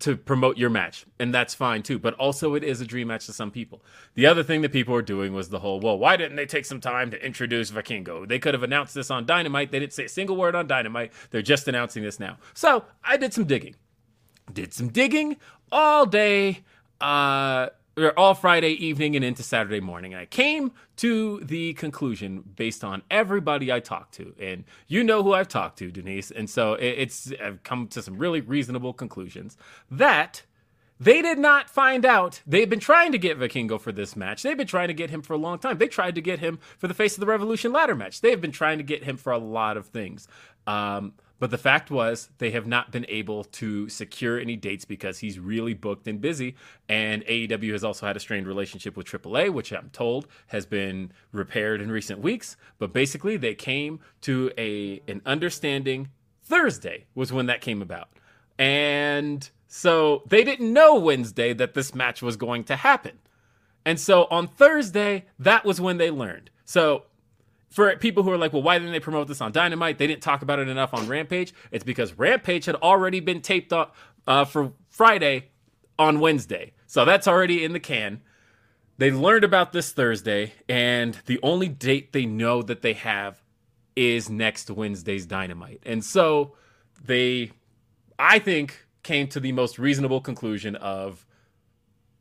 to 0.00 0.16
promote 0.16 0.58
your 0.58 0.70
match, 0.70 1.06
and 1.18 1.32
that's 1.32 1.54
fine 1.54 1.82
too. 1.82 1.98
But 1.98 2.14
also, 2.14 2.54
it 2.54 2.64
is 2.64 2.80
a 2.80 2.84
dream 2.84 3.08
match 3.08 3.26
to 3.26 3.32
some 3.32 3.50
people. 3.50 3.82
The 4.14 4.26
other 4.26 4.42
thing 4.42 4.62
that 4.62 4.72
people 4.72 4.94
were 4.94 5.02
doing 5.02 5.32
was 5.32 5.48
the 5.48 5.60
whole, 5.60 5.80
well, 5.80 5.98
why 5.98 6.16
didn't 6.16 6.36
they 6.36 6.46
take 6.46 6.64
some 6.64 6.80
time 6.80 7.10
to 7.12 7.24
introduce 7.24 7.70
Vikingo? 7.70 8.26
They 8.26 8.38
could 8.38 8.54
have 8.54 8.62
announced 8.62 8.94
this 8.94 9.10
on 9.10 9.26
Dynamite. 9.26 9.70
They 9.70 9.78
didn't 9.78 9.92
say 9.92 10.04
a 10.04 10.08
single 10.08 10.36
word 10.36 10.54
on 10.54 10.66
Dynamite. 10.66 11.12
They're 11.30 11.42
just 11.42 11.68
announcing 11.68 12.02
this 12.02 12.18
now. 12.18 12.38
So 12.54 12.84
I 13.04 13.16
did 13.16 13.32
some 13.32 13.44
digging. 13.44 13.76
Did 14.52 14.72
some 14.72 14.88
digging 14.88 15.36
all 15.70 16.06
day. 16.06 16.64
Uh, 17.00 17.68
or 17.96 18.18
all 18.18 18.34
Friday 18.34 18.72
evening 18.72 19.16
and 19.16 19.24
into 19.24 19.42
Saturday 19.42 19.80
morning. 19.80 20.12
And 20.12 20.20
I 20.20 20.26
came 20.26 20.72
to 20.96 21.40
the 21.40 21.72
conclusion 21.74 22.44
based 22.56 22.84
on 22.84 23.02
everybody 23.10 23.72
I 23.72 23.80
talked 23.80 24.14
to, 24.14 24.34
and 24.38 24.64
you 24.86 25.02
know 25.02 25.22
who 25.22 25.32
I've 25.32 25.48
talked 25.48 25.78
to, 25.78 25.90
Denise. 25.90 26.30
And 26.30 26.48
so 26.48 26.74
it's 26.74 27.32
I've 27.42 27.62
come 27.62 27.88
to 27.88 28.02
some 28.02 28.18
really 28.18 28.40
reasonable 28.40 28.92
conclusions 28.92 29.56
that 29.90 30.42
they 30.98 31.20
did 31.20 31.38
not 31.38 31.68
find 31.68 32.06
out. 32.06 32.40
They've 32.46 32.68
been 32.68 32.80
trying 32.80 33.12
to 33.12 33.18
get 33.18 33.38
Vikingo 33.38 33.80
for 33.80 33.92
this 33.92 34.16
match. 34.16 34.42
They've 34.42 34.56
been 34.56 34.66
trying 34.66 34.88
to 34.88 34.94
get 34.94 35.10
him 35.10 35.22
for 35.22 35.34
a 35.34 35.38
long 35.38 35.58
time. 35.58 35.78
They 35.78 35.88
tried 35.88 36.14
to 36.14 36.22
get 36.22 36.38
him 36.38 36.58
for 36.78 36.88
the 36.88 36.94
Face 36.94 37.14
of 37.14 37.20
the 37.20 37.26
Revolution 37.26 37.72
ladder 37.72 37.94
match. 37.94 38.20
They've 38.20 38.40
been 38.40 38.52
trying 38.52 38.78
to 38.78 38.84
get 38.84 39.04
him 39.04 39.16
for 39.16 39.32
a 39.32 39.38
lot 39.38 39.76
of 39.76 39.86
things. 39.86 40.26
Um, 40.66 41.12
but 41.38 41.50
the 41.50 41.58
fact 41.58 41.90
was, 41.90 42.30
they 42.38 42.50
have 42.52 42.66
not 42.66 42.90
been 42.90 43.06
able 43.08 43.44
to 43.44 43.88
secure 43.88 44.38
any 44.38 44.56
dates 44.56 44.84
because 44.84 45.18
he's 45.18 45.38
really 45.38 45.74
booked 45.74 46.08
and 46.08 46.20
busy. 46.20 46.56
And 46.88 47.24
AEW 47.26 47.72
has 47.72 47.84
also 47.84 48.06
had 48.06 48.16
a 48.16 48.20
strained 48.20 48.46
relationship 48.46 48.96
with 48.96 49.06
AAA, 49.06 49.52
which 49.52 49.72
I'm 49.72 49.90
told 49.90 50.26
has 50.48 50.64
been 50.66 51.12
repaired 51.32 51.80
in 51.80 51.90
recent 51.90 52.20
weeks. 52.20 52.56
But 52.78 52.92
basically, 52.92 53.36
they 53.36 53.54
came 53.54 54.00
to 54.22 54.50
a 54.56 55.02
an 55.08 55.20
understanding. 55.26 56.08
Thursday 56.42 57.06
was 57.14 57.32
when 57.32 57.46
that 57.46 57.60
came 57.60 57.82
about, 57.82 58.08
and 58.58 59.50
so 59.66 60.22
they 60.28 60.44
didn't 60.44 60.72
know 60.72 60.94
Wednesday 60.94 61.52
that 61.52 61.74
this 61.74 61.94
match 61.94 62.22
was 62.22 62.36
going 62.36 62.64
to 62.64 62.76
happen. 62.76 63.18
And 63.84 64.00
so 64.00 64.26
on 64.30 64.48
Thursday, 64.48 65.26
that 65.38 65.64
was 65.64 65.80
when 65.80 65.98
they 65.98 66.10
learned. 66.10 66.50
So 66.64 67.04
for 67.68 67.94
people 67.96 68.22
who 68.22 68.30
are 68.30 68.38
like, 68.38 68.52
well, 68.52 68.62
why 68.62 68.78
didn't 68.78 68.92
they 68.92 69.00
promote 69.00 69.28
this 69.28 69.40
on 69.40 69.52
Dynamite? 69.52 69.98
They 69.98 70.06
didn't 70.06 70.22
talk 70.22 70.42
about 70.42 70.58
it 70.58 70.68
enough 70.68 70.94
on 70.94 71.08
Rampage. 71.08 71.52
It's 71.70 71.84
because 71.84 72.14
Rampage 72.14 72.64
had 72.66 72.76
already 72.76 73.20
been 73.20 73.40
taped 73.40 73.72
up 73.72 73.94
uh, 74.26 74.44
for 74.44 74.72
Friday 74.88 75.50
on 75.98 76.20
Wednesday. 76.20 76.72
So 76.86 77.04
that's 77.04 77.26
already 77.26 77.64
in 77.64 77.72
the 77.72 77.80
can. 77.80 78.22
They 78.98 79.10
learned 79.10 79.44
about 79.44 79.72
this 79.72 79.92
Thursday, 79.92 80.54
and 80.68 81.14
the 81.26 81.38
only 81.42 81.68
date 81.68 82.12
they 82.12 82.24
know 82.24 82.62
that 82.62 82.80
they 82.80 82.94
have 82.94 83.42
is 83.94 84.30
next 84.30 84.70
Wednesday's 84.70 85.26
Dynamite. 85.26 85.82
And 85.84 86.02
so 86.02 86.56
they, 87.04 87.52
I 88.18 88.38
think, 88.38 88.86
came 89.02 89.28
to 89.28 89.40
the 89.40 89.52
most 89.52 89.78
reasonable 89.78 90.20
conclusion 90.20 90.76
of 90.76 91.26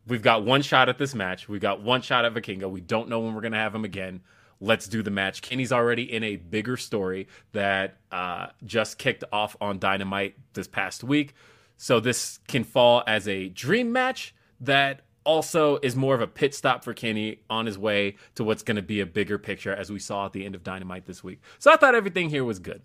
we've 0.06 0.22
got 0.22 0.44
one 0.44 0.62
shot 0.62 0.90
at 0.90 0.98
this 0.98 1.16
match. 1.16 1.48
We've 1.48 1.62
got 1.62 1.82
one 1.82 2.02
shot 2.02 2.26
at 2.26 2.34
Vikingo. 2.34 2.70
We 2.70 2.82
don't 2.82 3.08
know 3.08 3.20
when 3.22 3.34
we're 3.34 3.42
going 3.42 3.54
to 3.54 3.58
have 3.60 3.74
him 3.74 3.86
again 3.86 4.22
let's 4.60 4.88
do 4.88 5.02
the 5.02 5.12
match. 5.12 5.42
Kenny's 5.42 5.72
already 5.72 6.12
in 6.12 6.24
a 6.24 6.36
bigger 6.38 6.78
story 6.78 7.28
that 7.52 7.98
uh, 8.12 8.48
just 8.66 8.98
kicked 8.98 9.24
off 9.32 9.56
on 9.62 9.80
Dynamite 9.80 10.36
this 10.54 10.68
past 10.68 11.04
week. 11.04 11.34
So 11.78 12.00
this 12.00 12.40
can 12.48 12.64
fall 12.64 13.04
as 13.06 13.28
a 13.28 13.50
dream 13.50 13.92
match 13.92 14.34
that 14.62 15.02
also 15.26 15.78
is 15.78 15.96
more 15.96 16.16
of 16.16 16.22
a 16.22 16.28
pit 16.28 16.54
stop 16.54 16.84
for 16.84 16.94
Kenny 16.94 17.40
on 17.50 17.66
his 17.66 17.78
way 17.78 18.16
to 18.36 18.44
what's 18.44 18.64
going 18.64 18.76
to 18.76 18.82
be 18.82 19.02
a 19.02 19.06
bigger 19.06 19.38
picture 19.38 19.74
as 19.74 19.92
we 19.92 20.00
saw 20.00 20.28
at 20.28 20.34
the 20.34 20.46
end 20.46 20.56
of 20.56 20.64
Dynamite 20.64 21.06
this 21.06 21.24
week. 21.24 21.42
So 21.60 21.72
I 21.72 21.76
thought 21.76 21.96
everything 21.96 22.30
here 22.30 22.46
was 22.46 22.60
good. 22.60 22.84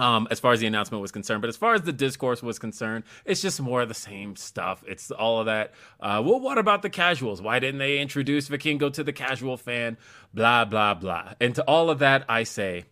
Um, 0.00 0.28
as 0.30 0.40
far 0.40 0.52
as 0.52 0.60
the 0.60 0.66
announcement 0.66 1.02
was 1.02 1.12
concerned, 1.12 1.40
but 1.40 1.48
as 1.48 1.56
far 1.56 1.74
as 1.74 1.82
the 1.82 1.92
discourse 1.92 2.42
was 2.42 2.58
concerned, 2.58 3.04
it's 3.24 3.42
just 3.42 3.60
more 3.60 3.82
of 3.82 3.88
the 3.88 3.94
same 3.94 4.36
stuff. 4.36 4.84
It's 4.86 5.10
all 5.10 5.40
of 5.40 5.46
that. 5.46 5.72
Uh, 6.00 6.22
well, 6.24 6.40
what 6.40 6.58
about 6.58 6.82
the 6.82 6.90
casuals? 6.90 7.42
Why 7.42 7.58
didn't 7.58 7.78
they 7.78 7.98
introduce 7.98 8.48
Vikingo 8.48 8.92
to 8.92 9.04
the 9.04 9.12
casual 9.12 9.56
fan? 9.56 9.96
Blah 10.32 10.66
blah 10.66 10.94
blah. 10.94 11.34
And 11.40 11.54
to 11.54 11.62
all 11.64 11.90
of 11.90 11.98
that, 12.00 12.24
I 12.28 12.42
say, 12.42 12.84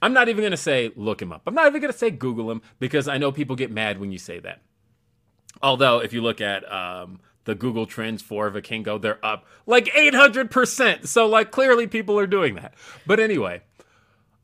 I'm 0.00 0.12
not 0.12 0.28
even 0.28 0.40
going 0.42 0.50
to 0.50 0.56
say 0.56 0.90
look 0.96 1.22
him 1.22 1.32
up. 1.32 1.42
I'm 1.46 1.54
not 1.54 1.66
even 1.66 1.80
going 1.80 1.92
to 1.92 1.98
say 1.98 2.10
Google 2.10 2.50
him 2.50 2.62
because 2.78 3.08
I 3.08 3.18
know 3.18 3.32
people 3.32 3.56
get 3.56 3.70
mad 3.70 4.00
when 4.00 4.10
you 4.10 4.18
say 4.18 4.40
that. 4.40 4.62
Although, 5.62 6.00
if 6.00 6.12
you 6.12 6.22
look 6.22 6.40
at 6.40 6.70
um, 6.70 7.20
the 7.44 7.54
Google 7.54 7.86
Trends 7.86 8.20
for 8.20 8.50
Vikingo, 8.50 9.00
they're 9.00 9.24
up 9.24 9.46
like 9.66 9.86
800%. 9.86 11.06
So, 11.06 11.26
like, 11.26 11.50
clearly 11.52 11.86
people 11.86 12.18
are 12.18 12.26
doing 12.26 12.56
that. 12.56 12.74
But 13.06 13.20
anyway, 13.20 13.62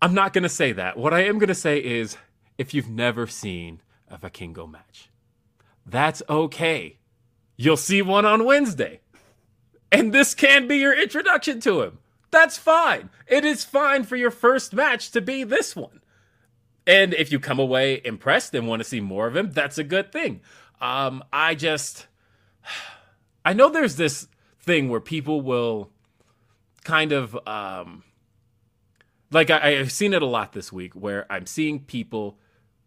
I'm 0.00 0.14
not 0.14 0.33
going 0.33 0.43
to 0.43 0.49
say 0.49 0.73
that. 0.73 0.97
What 0.97 1.12
I 1.12 1.25
am 1.25 1.38
going 1.38 1.49
to 1.49 1.55
say 1.55 1.78
is 1.78 2.17
if 2.57 2.73
you've 2.73 2.88
never 2.88 3.26
seen 3.26 3.81
a 4.09 4.17
Vikingo 4.17 4.71
match, 4.71 5.11
that's 5.85 6.23
okay. 6.28 6.99
You'll 7.57 7.76
see 7.76 8.02
one 8.02 8.25
on 8.25 8.45
Wednesday. 8.45 9.00
And 9.90 10.12
this 10.12 10.35
can 10.35 10.69
be 10.69 10.76
your 10.76 11.00
introduction 11.00 11.61
to 11.61 11.83
him. 11.83 11.99
That's 12.31 12.59
fine. 12.59 13.11
It 13.26 13.45
is 13.45 13.64
fine 13.64 14.05
for 14.05 14.17
your 14.17 14.31
first 14.31 14.75
match 14.75 15.11
to 15.12 15.21
be 15.21 15.45
this 15.45 15.75
one. 15.75 16.00
And 16.87 17.14
if 17.14 17.33
you 17.33 17.40
come 17.40 17.59
away 17.59 18.00
impressed 18.05 18.55
and 18.55 18.69
want 18.69 18.81
to 18.81 18.88
see 18.88 19.00
more 19.00 19.26
of 19.26 19.37
him, 19.37 19.50
that's 19.50 19.78
a 19.78 19.85
good 19.85 20.12
thing. 20.12 20.40
Um, 20.81 21.25
I 21.33 21.55
just 21.55 22.07
I 23.45 23.52
know 23.55 23.71
there's 23.71 23.97
this 23.97 24.28
thing 24.61 24.88
where 24.88 25.00
people 25.00 25.40
will 25.40 25.90
kind 26.85 27.12
of 27.12 27.37
um 27.47 28.05
like 29.30 29.50
I, 29.50 29.78
I've 29.78 29.92
seen 29.92 30.14
it 30.14 30.23
a 30.23 30.26
lot 30.26 30.52
this 30.52 30.73
week 30.73 30.94
where 30.94 31.30
I'm 31.30 31.47
seeing 31.47 31.80
people 31.80 32.38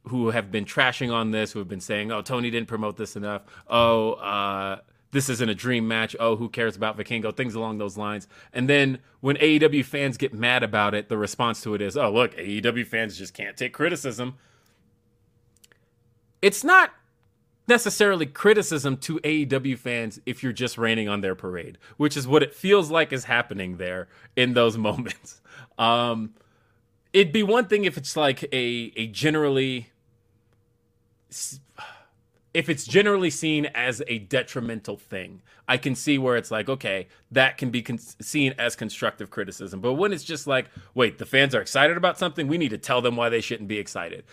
who 0.05 0.31
have 0.31 0.51
been 0.51 0.65
trashing 0.65 1.13
on 1.13 1.31
this, 1.31 1.51
who 1.51 1.60
have 1.60 1.67
been 1.67 1.81
saying, 1.81 2.12
"Oh, 2.12 2.21
Tony 2.21 2.50
didn't 2.50 2.67
promote 2.67 2.98
this 2.98 3.15
enough." 3.15 3.43
Oh, 3.67 4.13
uh, 4.13 4.79
this 5.12 5.29
isn't 5.29 5.50
a 5.50 5.55
dream 5.55 5.88
match. 5.88 6.15
Oh, 6.19 6.36
who 6.36 6.50
cares 6.50 6.75
about 6.75 6.98
Vikingo? 6.98 7.36
Things 7.36 7.53
along 7.53 7.77
those 7.77 7.98
lines. 7.98 8.27
And 8.53 8.67
then 8.69 9.00
when 9.19 9.36
AEW 9.38 9.86
fans 9.86 10.17
get 10.17 10.33
mad 10.33 10.63
about 10.63 10.93
it, 10.95 11.10
the 11.10 11.17
response 11.17 11.62
to 11.62 11.75
it 11.75 11.81
is, 11.81 11.95
"Oh, 11.98 12.12
look, 12.12 12.36
AEW 12.36 12.86
fans 12.88 13.17
just 13.17 13.33
can't 13.33 13.57
take 13.57 13.74
criticism." 13.74 14.36
It's 16.41 16.63
not 16.63 16.91
necessarily 17.67 18.25
criticism 18.25 18.98
to 18.98 19.19
AEW 19.19 19.77
fans 19.77 20.19
if 20.25 20.41
you're 20.41 20.51
just 20.51 20.77
raining 20.77 21.07
on 21.07 21.21
their 21.21 21.36
parade, 21.36 21.77
which 21.98 22.17
is 22.17 22.27
what 22.27 22.41
it 22.41 22.53
feels 22.55 22.89
like 22.89 23.13
is 23.13 23.25
happening 23.25 23.77
there 23.77 24.07
in 24.36 24.53
those 24.53 24.77
moments. 24.89 25.40
Um, 25.78 26.34
it'd 27.13 27.34
be 27.34 27.44
one 27.44 27.68
thing 27.68 27.86
if 27.86 27.98
it's 27.98 28.16
like 28.16 28.44
a 28.54 28.92
a 28.96 29.08
generally 29.08 29.90
if 32.54 32.68
it's 32.68 32.86
generally 32.86 33.30
seen 33.30 33.68
as 33.68 34.01
a 34.08 34.20
detrimental 34.20 34.98
thing. 34.98 35.42
I 35.68 35.78
can 35.78 35.96
see 35.96 36.18
where 36.18 36.36
it's 36.36 36.51
like, 36.51 36.68
okay, 36.68 37.08
that 37.32 37.58
can 37.58 37.70
be 37.70 37.82
con- 37.82 37.98
seen 37.98 38.54
as 38.58 38.75
constructive 38.75 39.30
criticism. 39.30 39.80
But 39.80 39.94
when 39.94 40.12
it's 40.12 40.25
just 40.25 40.46
like, 40.46 40.66
wait, 40.94 41.18
the 41.18 41.25
fans 41.25 41.56
are 41.56 41.62
excited 41.62 41.96
about 41.96 42.18
something, 42.18 42.50
we 42.50 42.58
need 42.58 42.72
to 42.72 42.78
tell 42.78 43.01
them 43.01 43.16
why 43.16 43.30
they 43.30 43.40
shouldn't 43.40 43.70
be 43.70 43.78
excited 43.78 44.25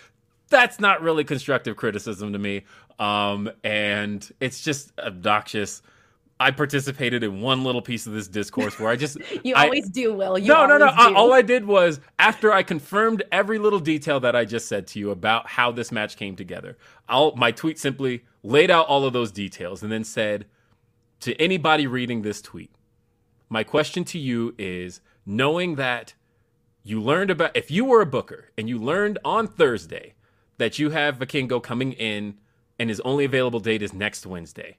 that's 0.49 0.81
not 0.81 1.03
really 1.03 1.25
constructive 1.25 1.77
criticism 1.77 2.33
to 2.33 2.39
me. 2.39 2.65
Um, 2.99 3.51
and 3.63 4.29
it's 4.41 4.63
just 4.63 4.99
obnoxious. 4.99 5.83
I 6.41 6.53
participated 6.53 7.25
in 7.25 7.41
one 7.41 7.65
little 7.65 7.83
piece 7.83 8.07
of 8.07 8.13
this 8.13 8.29
discourse 8.29 8.79
where 8.79 8.91
I 8.91 8.97
just 8.97 9.19
you 9.45 9.55
always 9.57 9.89
do, 9.89 10.15
Will. 10.15 10.39
You 10.39 10.49
no, 10.49 10.67
no, 10.67 10.79
no. 10.79 10.87
I, 10.87 11.13
all 11.13 11.33
I 11.33 11.43
did 11.43 11.67
was 11.67 12.01
after 12.19 12.53
I 12.53 12.63
confirmed 12.63 13.25
every 13.33 13.59
little 13.59 13.81
detail 13.81 14.21
that 14.21 14.37
I 14.37 14.45
just 14.45 14.69
said 14.69 14.87
to 14.89 14.99
you 15.01 15.11
about 15.11 15.49
how 15.49 15.73
this 15.73 15.91
match 15.91 16.17
came 16.17 16.37
together. 16.37 16.79
I'll 17.09 17.35
my 17.35 17.51
tweet 17.51 17.79
simply 17.79 18.25
laid 18.43 18.71
out 18.71 18.87
all 18.87 19.05
of 19.05 19.13
those 19.13 19.33
details 19.33 19.83
and 19.83 19.91
then 19.91 20.05
said 20.05 20.47
to 21.21 21.35
anybody 21.41 21.87
reading 21.87 22.23
this 22.23 22.41
tweet, 22.41 22.71
my 23.49 23.65
question 23.65 24.05
to 24.05 24.19
you 24.19 24.55
is 24.59 25.01
knowing 25.27 25.75
that 25.75 26.15
you 26.85 27.01
learned 27.03 27.31
about 27.31 27.57
if 27.57 27.71
you 27.71 27.85
were 27.85 28.01
a 28.01 28.07
booker 28.07 28.51
and 28.57 28.69
you 28.69 28.79
learned 28.79 29.19
on 29.25 29.49
Thursday 29.49 30.15
that 30.59 30.79
you 30.79 30.91
have 30.91 31.19
Vikingo 31.19 31.63
coming 31.63 31.93
in 31.93 32.39
and 32.79 32.89
his 32.89 33.01
only 33.01 33.25
available 33.25 33.61
date 33.61 33.83
is 33.83 33.93
next 33.93 34.25
Wednesday. 34.25 34.77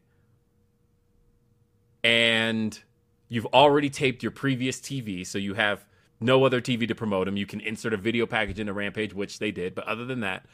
And 2.03 2.79
you've 3.27 3.45
already 3.47 3.89
taped 3.89 4.23
your 4.23 4.31
previous 4.31 4.79
TV, 4.79 5.25
so 5.25 5.37
you 5.37 5.53
have 5.55 5.85
no 6.19 6.43
other 6.43 6.61
TV 6.61 6.87
to 6.87 6.95
promote 6.95 7.25
them. 7.25 7.37
You 7.37 7.45
can 7.45 7.61
insert 7.61 7.93
a 7.93 7.97
video 7.97 8.25
package 8.25 8.59
into 8.59 8.73
Rampage, 8.73 9.13
which 9.13 9.39
they 9.39 9.51
did. 9.51 9.75
But 9.75 9.87
other 9.87 10.05
than 10.05 10.19
that, 10.21 10.45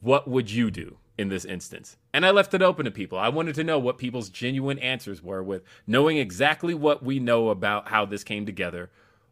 what 0.00 0.28
would 0.28 0.50
you 0.50 0.70
do 0.70 0.98
in 1.16 1.28
this 1.28 1.44
instance? 1.44 1.96
And 2.12 2.24
I 2.26 2.30
left 2.30 2.54
it 2.54 2.62
open 2.62 2.84
to 2.84 2.90
people. 2.90 3.18
I 3.18 3.28
wanted 3.28 3.54
to 3.56 3.64
know 3.64 3.78
what 3.78 3.98
people's 3.98 4.28
genuine 4.28 4.78
answers 4.78 5.22
were 5.22 5.42
with 5.42 5.62
knowing 5.86 6.18
exactly 6.18 6.74
what 6.74 7.02
we 7.02 7.18
know 7.18 7.48
about 7.48 7.88
how 7.88 8.04
this 8.04 8.24
came 8.24 8.46
together. 8.46 8.90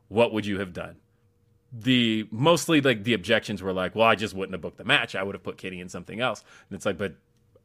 What 0.08 0.32
would 0.32 0.46
you 0.46 0.58
have 0.58 0.72
done? 0.72 0.96
the 1.72 2.28
mostly 2.30 2.80
like 2.80 3.04
the 3.04 3.14
objections 3.14 3.62
were 3.62 3.72
like, 3.72 3.94
well, 3.94 4.06
I 4.06 4.14
just 4.14 4.34
wouldn't 4.34 4.52
have 4.52 4.60
booked 4.60 4.76
the 4.76 4.84
match. 4.84 5.14
I 5.14 5.22
would 5.22 5.34
have 5.34 5.42
put 5.42 5.56
Kenny 5.56 5.80
in 5.80 5.88
something 5.88 6.20
else. 6.20 6.44
And 6.68 6.76
it's 6.76 6.84
like, 6.84 6.98
but 6.98 7.14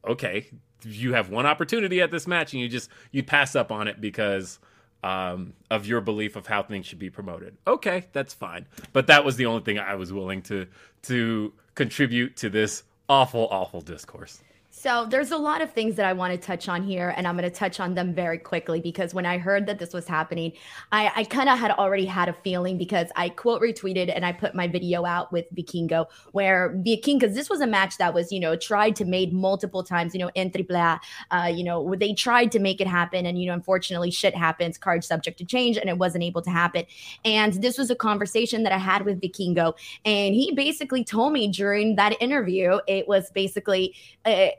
okay, 0.07 0.48
you 0.84 1.13
have 1.13 1.29
one 1.29 1.46
opportunity 1.46 2.01
at 2.01 2.12
this 2.12 2.27
match 2.27 2.53
and 2.53 2.62
you 2.62 2.69
just 2.69 2.89
you 3.12 3.24
pass 3.24 3.55
up 3.55 3.72
on 3.72 3.88
it 3.88 4.00
because 4.00 4.60
um, 5.03 5.53
of 5.69 5.86
your 5.86 6.01
belief 6.01 6.36
of 6.36 6.48
how 6.48 6.63
things 6.63 6.86
should 6.86 7.00
be 7.00 7.10
promoted. 7.10 7.55
Okay, 7.65 8.05
that's 8.13 8.34
fine. 8.34 8.65
But 8.93 9.07
that 9.07 9.24
was 9.24 9.36
the 9.36 9.46
only 9.46 9.63
thing 9.63 9.79
I 9.79 9.96
was 9.96 10.12
willing 10.12 10.41
to 10.43 10.67
to 11.03 11.53
contribute 11.75 12.36
to 12.38 12.50
this 12.50 12.84
awful, 13.07 13.48
awful 13.51 13.81
discourse. 13.81 14.41
So 14.79 15.07
there's 15.10 15.31
a 15.31 15.38
lot 15.38 15.63
of 15.63 15.72
things 15.72 15.96
that 15.96 16.05
I 16.05 16.13
want 16.13 16.34
to 16.34 16.38
touch 16.38 16.69
on 16.69 16.84
here, 16.84 17.12
and 17.17 17.27
I'm 17.27 17.36
going 17.36 17.50
to 17.50 17.55
touch 17.55 17.79
on 17.79 17.96
them 17.96 18.13
very 18.13 18.38
quickly 18.38 18.79
because 18.79 19.12
when 19.12 19.25
I 19.25 19.39
heard 19.39 19.65
that 19.65 19.79
this 19.79 19.91
was 19.91 20.07
happening, 20.07 20.51
I, 20.91 21.12
I 21.15 21.24
kind 21.24 21.50
of 21.50 21.57
had 21.57 21.72
already 21.72 22.05
had 22.05 22.29
a 22.29 22.34
feeling 22.34 22.77
because 22.77 23.07
I 23.15 23.29
quote 23.29 23.60
retweeted 23.60 24.15
and 24.15 24.24
I 24.24 24.34
put 24.34 24.53
my 24.53 24.67
video 24.67 25.03
out 25.03 25.31
with 25.31 25.46
Vikingo 25.55 26.05
where 26.31 26.79
Viking, 26.86 27.17
because 27.17 27.34
this 27.34 27.50
was 27.50 27.60
a 27.60 27.65
match 27.65 27.98
that 27.98 28.13
was, 28.13 28.31
you 28.31 28.39
know, 28.39 28.55
tried 28.55 28.96
to 28.98 29.05
made 29.05 29.34
multiple 29.34 29.81
times, 29.81 30.13
you 30.13 30.19
know, 30.19 30.29
in 30.36 30.51
AAA, 30.51 31.00
uh, 31.31 31.51
you 31.51 31.63
know, 31.63 31.96
they 31.96 32.13
tried 32.13 32.51
to 32.51 32.60
make 32.60 32.79
it 32.79 32.86
happen. 32.86 33.25
And, 33.25 33.41
you 33.41 33.48
know, 33.48 33.53
unfortunately, 33.53 34.12
shit 34.12 34.36
happens, 34.36 34.77
card 34.77 35.03
subject 35.03 35.39
to 35.39 35.46
change, 35.46 35.77
and 35.77 35.89
it 35.89 35.98
wasn't 35.98 36.24
able 36.24 36.43
to 36.43 36.51
happen. 36.51 36.86
And 37.25 37.53
this 37.63 37.79
was 37.79 37.89
a 37.89 37.96
conversation 37.96 38.62
that 38.62 38.74
I 38.74 38.77
had 38.77 39.05
with 39.05 39.22
Vikingo. 39.22 39.74
And 40.05 40.36
he 40.36 40.53
basically 40.53 41.03
told 41.03 41.34
me 41.34 41.48
during 41.48 41.96
that 41.96 42.22
interview, 42.22 42.77
it 42.88 43.07
was 43.07 43.31
basically, 43.31 43.96
uh, 44.24 44.50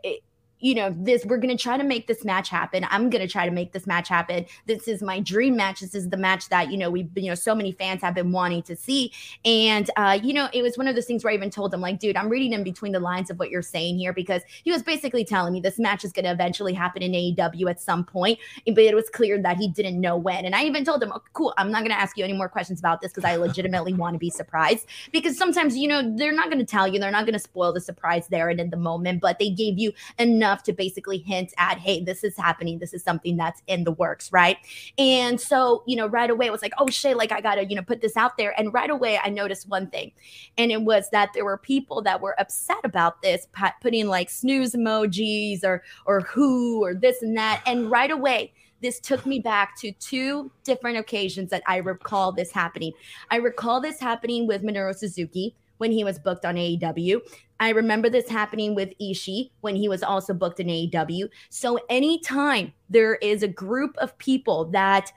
you 0.60 0.74
know, 0.74 0.94
this, 0.98 1.24
we're 1.24 1.38
going 1.38 1.56
to 1.56 1.62
try 1.62 1.76
to 1.76 1.84
make 1.84 2.06
this 2.06 2.24
match 2.24 2.48
happen. 2.48 2.86
I'm 2.90 3.10
going 3.10 3.26
to 3.26 3.30
try 3.30 3.46
to 3.46 3.52
make 3.52 3.72
this 3.72 3.86
match 3.86 4.08
happen. 4.08 4.46
This 4.66 4.88
is 4.88 5.02
my 5.02 5.20
dream 5.20 5.56
match. 5.56 5.80
This 5.80 5.94
is 5.94 6.08
the 6.08 6.16
match 6.16 6.48
that, 6.48 6.70
you 6.70 6.78
know, 6.78 6.90
we've 6.90 7.12
been, 7.12 7.24
you 7.24 7.30
know, 7.30 7.36
so 7.36 7.54
many 7.54 7.72
fans 7.72 8.02
have 8.02 8.14
been 8.14 8.32
wanting 8.32 8.62
to 8.62 8.76
see. 8.76 9.12
And, 9.44 9.90
uh, 9.96 10.18
you 10.22 10.32
know, 10.32 10.48
it 10.52 10.62
was 10.62 10.76
one 10.76 10.88
of 10.88 10.94
those 10.94 11.06
things 11.06 11.24
where 11.24 11.32
I 11.32 11.36
even 11.36 11.50
told 11.50 11.72
him, 11.72 11.80
like, 11.80 11.98
dude, 11.98 12.16
I'm 12.16 12.28
reading 12.28 12.52
in 12.52 12.64
between 12.64 12.92
the 12.92 13.00
lines 13.00 13.30
of 13.30 13.38
what 13.38 13.50
you're 13.50 13.62
saying 13.62 13.98
here 13.98 14.12
because 14.12 14.42
he 14.64 14.72
was 14.72 14.82
basically 14.82 15.24
telling 15.24 15.52
me 15.52 15.60
this 15.60 15.78
match 15.78 16.04
is 16.04 16.12
going 16.12 16.24
to 16.24 16.32
eventually 16.32 16.72
happen 16.72 17.02
in 17.02 17.12
AEW 17.12 17.70
at 17.70 17.80
some 17.80 18.04
point. 18.04 18.38
But 18.66 18.78
it 18.78 18.94
was 18.94 19.08
clear 19.10 19.40
that 19.40 19.56
he 19.56 19.68
didn't 19.68 20.00
know 20.00 20.16
when. 20.16 20.44
And 20.44 20.54
I 20.54 20.64
even 20.64 20.84
told 20.84 21.02
him, 21.02 21.12
oh, 21.14 21.22
cool, 21.32 21.54
I'm 21.56 21.70
not 21.70 21.80
going 21.80 21.90
to 21.90 22.00
ask 22.00 22.16
you 22.16 22.24
any 22.24 22.32
more 22.32 22.48
questions 22.48 22.78
about 22.80 23.00
this 23.00 23.12
because 23.12 23.24
I 23.24 23.36
legitimately 23.36 23.94
want 23.94 24.14
to 24.14 24.18
be 24.18 24.30
surprised. 24.30 24.86
Because 25.12 25.36
sometimes, 25.36 25.76
you 25.76 25.88
know, 25.88 26.16
they're 26.16 26.32
not 26.32 26.46
going 26.46 26.58
to 26.58 26.64
tell 26.64 26.88
you, 26.88 26.98
they're 26.98 27.10
not 27.10 27.24
going 27.24 27.34
to 27.34 27.38
spoil 27.38 27.72
the 27.72 27.80
surprise 27.80 28.28
there 28.28 28.48
and 28.48 28.60
in 28.60 28.70
the 28.70 28.76
moment, 28.76 29.20
but 29.20 29.38
they 29.38 29.50
gave 29.50 29.78
you 29.78 29.92
enough 30.18 30.47
enough 30.48 30.62
to 30.62 30.72
basically 30.72 31.18
hint 31.18 31.52
at, 31.58 31.78
hey, 31.78 32.00
this 32.00 32.24
is 32.24 32.36
happening. 32.36 32.78
This 32.78 32.94
is 32.94 33.02
something 33.02 33.36
that's 33.36 33.62
in 33.66 33.84
the 33.84 33.92
works, 33.92 34.32
right? 34.32 34.56
And 34.96 35.38
so, 35.38 35.82
you 35.86 35.94
know, 35.94 36.06
right 36.06 36.30
away 36.30 36.46
it 36.46 36.52
was 36.52 36.62
like, 36.62 36.72
oh 36.78 36.88
shit, 36.88 37.16
like 37.18 37.32
I 37.32 37.40
gotta, 37.42 37.66
you 37.66 37.76
know, 37.76 37.82
put 37.82 38.00
this 38.00 38.16
out 38.16 38.38
there. 38.38 38.58
And 38.58 38.72
right 38.72 38.88
away 38.88 39.20
I 39.22 39.28
noticed 39.28 39.68
one 39.68 39.88
thing, 39.88 40.12
and 40.56 40.72
it 40.72 40.82
was 40.82 41.10
that 41.10 41.30
there 41.34 41.44
were 41.44 41.58
people 41.58 42.00
that 42.02 42.20
were 42.22 42.34
upset 42.40 42.78
about 42.82 43.20
this, 43.20 43.46
putting 43.82 44.08
like 44.08 44.30
snooze 44.30 44.72
emojis 44.72 45.64
or 45.64 45.82
or 46.06 46.20
who 46.22 46.82
or 46.82 46.94
this 46.94 47.22
and 47.22 47.36
that. 47.36 47.62
And 47.66 47.90
right 47.90 48.10
away, 48.10 48.52
this 48.80 49.00
took 49.00 49.26
me 49.26 49.40
back 49.40 49.76
to 49.80 49.92
two 49.92 50.50
different 50.64 50.96
occasions 50.96 51.50
that 51.50 51.62
I 51.66 51.76
recall 51.78 52.32
this 52.32 52.52
happening. 52.52 52.92
I 53.30 53.36
recall 53.36 53.80
this 53.80 54.00
happening 54.00 54.46
with 54.46 54.62
Minoru 54.62 54.96
Suzuki 54.96 55.54
when 55.78 55.92
he 55.92 56.04
was 56.04 56.18
booked 56.18 56.44
on 56.44 56.54
AEW. 56.54 57.20
I 57.60 57.70
remember 57.70 58.08
this 58.08 58.28
happening 58.28 58.74
with 58.74 58.92
Ishii 59.00 59.50
when 59.60 59.74
he 59.74 59.88
was 59.88 60.02
also 60.02 60.32
booked 60.32 60.60
in 60.60 60.68
AEW. 60.68 61.28
So 61.50 61.78
anytime 61.90 62.72
there 62.88 63.16
is 63.16 63.42
a 63.42 63.48
group 63.48 63.96
of 63.98 64.16
people 64.18 64.66
that 64.66 65.12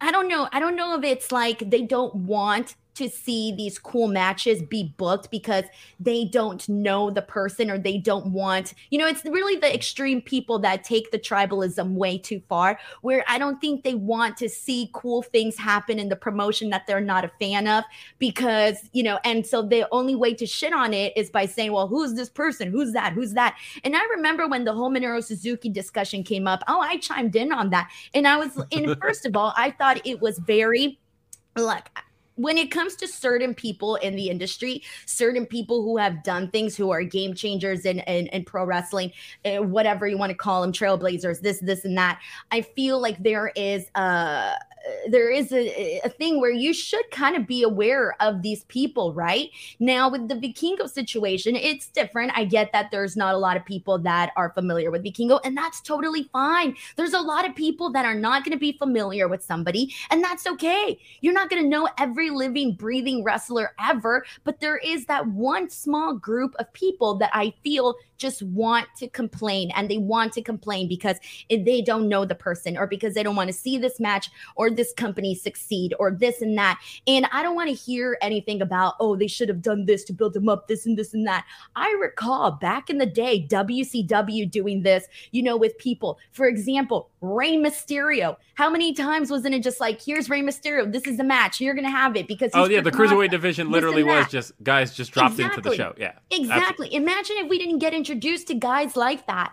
I 0.00 0.12
don't 0.12 0.28
know. 0.28 0.48
I 0.52 0.60
don't 0.60 0.76
know 0.76 0.96
if 0.96 1.04
it's 1.04 1.32
like 1.32 1.70
they 1.70 1.82
don't 1.82 2.14
want 2.14 2.76
to 2.98 3.08
see 3.08 3.52
these 3.52 3.78
cool 3.78 4.08
matches 4.08 4.62
be 4.62 4.94
booked 4.96 5.30
because 5.30 5.64
they 5.98 6.24
don't 6.24 6.68
know 6.68 7.10
the 7.10 7.22
person 7.22 7.70
or 7.70 7.78
they 7.78 7.96
don't 7.96 8.26
want, 8.26 8.74
you 8.90 8.98
know, 8.98 9.06
it's 9.06 9.24
really 9.24 9.56
the 9.56 9.72
extreme 9.72 10.20
people 10.20 10.58
that 10.58 10.84
take 10.84 11.10
the 11.10 11.18
tribalism 11.18 11.94
way 11.94 12.18
too 12.18 12.42
far, 12.48 12.78
where 13.02 13.24
I 13.28 13.38
don't 13.38 13.60
think 13.60 13.84
they 13.84 13.94
want 13.94 14.36
to 14.38 14.48
see 14.48 14.90
cool 14.92 15.22
things 15.22 15.56
happen 15.56 15.98
in 15.98 16.08
the 16.08 16.16
promotion 16.16 16.70
that 16.70 16.86
they're 16.86 17.00
not 17.00 17.24
a 17.24 17.30
fan 17.40 17.66
of 17.66 17.84
because, 18.18 18.90
you 18.92 19.02
know, 19.02 19.18
and 19.24 19.46
so 19.46 19.62
the 19.62 19.88
only 19.92 20.14
way 20.14 20.34
to 20.34 20.46
shit 20.46 20.72
on 20.72 20.92
it 20.92 21.12
is 21.16 21.30
by 21.30 21.46
saying, 21.46 21.72
well, 21.72 21.88
who's 21.88 22.14
this 22.14 22.28
person? 22.28 22.70
Who's 22.70 22.92
that? 22.92 23.12
Who's 23.12 23.32
that? 23.34 23.56
And 23.84 23.96
I 23.96 24.04
remember 24.10 24.48
when 24.48 24.64
the 24.64 24.72
whole 24.72 24.90
Minoru 24.90 25.22
Suzuki 25.22 25.68
discussion 25.68 26.22
came 26.22 26.46
up, 26.46 26.62
oh, 26.68 26.80
I 26.80 26.98
chimed 26.98 27.36
in 27.36 27.52
on 27.52 27.70
that. 27.70 27.90
And 28.14 28.26
I 28.26 28.36
was, 28.36 28.60
and 28.72 28.96
first 29.00 29.24
of 29.24 29.36
all, 29.36 29.54
I 29.56 29.70
thought 29.70 30.04
it 30.04 30.20
was 30.20 30.38
very, 30.38 30.98
like, 31.56 31.90
when 32.38 32.56
it 32.56 32.70
comes 32.70 32.94
to 32.94 33.08
certain 33.08 33.52
people 33.52 33.96
in 33.96 34.14
the 34.14 34.30
industry, 34.30 34.82
certain 35.06 35.44
people 35.44 35.82
who 35.82 35.96
have 35.96 36.22
done 36.22 36.48
things 36.50 36.76
who 36.76 36.90
are 36.90 37.02
game 37.02 37.34
changers 37.34 37.84
in, 37.84 37.98
in, 38.00 38.28
in 38.28 38.44
pro 38.44 38.64
wrestling, 38.64 39.12
uh, 39.44 39.56
whatever 39.56 40.06
you 40.06 40.16
want 40.16 40.30
to 40.30 40.36
call 40.36 40.62
them, 40.62 40.72
trailblazers, 40.72 41.40
this, 41.40 41.58
this, 41.58 41.84
and 41.84 41.98
that, 41.98 42.20
I 42.52 42.62
feel 42.62 43.00
like 43.00 43.20
there 43.22 43.52
is 43.56 43.90
a 43.96 44.54
there 45.08 45.30
is 45.30 45.52
a, 45.52 46.00
a 46.04 46.08
thing 46.08 46.40
where 46.40 46.50
you 46.50 46.72
should 46.72 47.10
kind 47.10 47.36
of 47.36 47.46
be 47.46 47.62
aware 47.62 48.16
of 48.20 48.42
these 48.42 48.64
people, 48.64 49.12
right? 49.12 49.50
Now, 49.78 50.08
with 50.10 50.28
the 50.28 50.34
Vikingo 50.34 50.88
situation, 50.88 51.56
it's 51.56 51.88
different. 51.88 52.32
I 52.36 52.44
get 52.44 52.72
that 52.72 52.90
there's 52.90 53.16
not 53.16 53.34
a 53.34 53.38
lot 53.38 53.56
of 53.56 53.64
people 53.64 53.98
that 54.00 54.32
are 54.36 54.50
familiar 54.50 54.90
with 54.90 55.04
Vikingo, 55.04 55.40
and 55.44 55.56
that's 55.56 55.80
totally 55.80 56.24
fine. 56.32 56.76
There's 56.96 57.14
a 57.14 57.20
lot 57.20 57.48
of 57.48 57.54
people 57.54 57.90
that 57.92 58.04
are 58.04 58.14
not 58.14 58.44
going 58.44 58.52
to 58.52 58.58
be 58.58 58.72
familiar 58.72 59.28
with 59.28 59.42
somebody, 59.42 59.94
and 60.10 60.22
that's 60.22 60.46
okay. 60.46 60.98
You're 61.20 61.34
not 61.34 61.50
going 61.50 61.62
to 61.62 61.68
know 61.68 61.88
every 61.98 62.30
living, 62.30 62.74
breathing 62.74 63.24
wrestler 63.24 63.72
ever, 63.80 64.24
but 64.44 64.60
there 64.60 64.78
is 64.78 65.06
that 65.06 65.26
one 65.28 65.70
small 65.70 66.14
group 66.14 66.54
of 66.58 66.72
people 66.72 67.16
that 67.18 67.30
I 67.32 67.54
feel 67.62 67.94
just 68.18 68.42
want 68.42 68.86
to 68.96 69.08
complain 69.08 69.70
and 69.74 69.88
they 69.88 69.98
want 69.98 70.32
to 70.34 70.42
complain 70.42 70.88
because 70.88 71.16
eh, 71.50 71.62
they 71.64 71.80
don't 71.80 72.08
know 72.08 72.24
the 72.24 72.34
person 72.34 72.76
or 72.76 72.86
because 72.86 73.14
they 73.14 73.22
don't 73.22 73.36
want 73.36 73.48
to 73.48 73.54
see 73.54 73.78
this 73.78 73.98
match 73.98 74.30
or 74.56 74.70
this 74.78 74.92
company 74.92 75.34
succeed 75.34 75.92
or 75.98 76.12
this 76.12 76.40
and 76.40 76.56
that. 76.56 76.80
And 77.06 77.26
I 77.32 77.42
don't 77.42 77.56
want 77.56 77.68
to 77.68 77.74
hear 77.74 78.16
anything 78.22 78.62
about, 78.62 78.94
oh, 79.00 79.16
they 79.16 79.26
should 79.26 79.48
have 79.48 79.60
done 79.60 79.84
this 79.86 80.04
to 80.04 80.12
build 80.12 80.34
them 80.34 80.48
up, 80.48 80.68
this 80.68 80.86
and 80.86 80.96
this 80.96 81.12
and 81.12 81.26
that. 81.26 81.44
I 81.74 81.90
recall 82.00 82.52
back 82.52 82.88
in 82.88 82.98
the 82.98 83.06
day, 83.06 83.44
WCW 83.46 84.48
doing 84.48 84.84
this, 84.84 85.06
you 85.32 85.42
know, 85.42 85.56
with 85.56 85.76
people. 85.78 86.18
For 86.30 86.46
example, 86.46 87.10
Rey 87.20 87.56
Mysterio. 87.56 88.36
How 88.54 88.70
many 88.70 88.94
times 88.94 89.30
wasn't 89.30 89.56
it 89.56 89.64
just 89.64 89.80
like, 89.80 90.00
here's 90.00 90.30
Rey 90.30 90.42
Mysterio, 90.42 90.90
this 90.90 91.06
is 91.06 91.16
the 91.16 91.24
match, 91.24 91.60
you're 91.60 91.74
gonna 91.74 91.90
have 91.90 92.16
it 92.16 92.28
because 92.28 92.52
oh 92.54 92.68
yeah, 92.68 92.80
the 92.80 92.92
cruiserweight 92.92 93.30
division 93.30 93.70
literally 93.70 94.04
was 94.04 94.28
just 94.28 94.52
guys 94.62 94.94
just 94.94 95.10
dropped 95.12 95.34
exactly. 95.34 95.58
into 95.58 95.70
the 95.70 95.76
show. 95.76 95.94
Yeah, 95.98 96.12
exactly. 96.30 96.86
Absolutely. 96.86 96.96
Imagine 96.96 97.36
if 97.38 97.48
we 97.48 97.58
didn't 97.58 97.78
get 97.78 97.94
introduced 97.94 98.46
to 98.48 98.54
guys 98.54 98.96
like 98.96 99.26
that. 99.26 99.52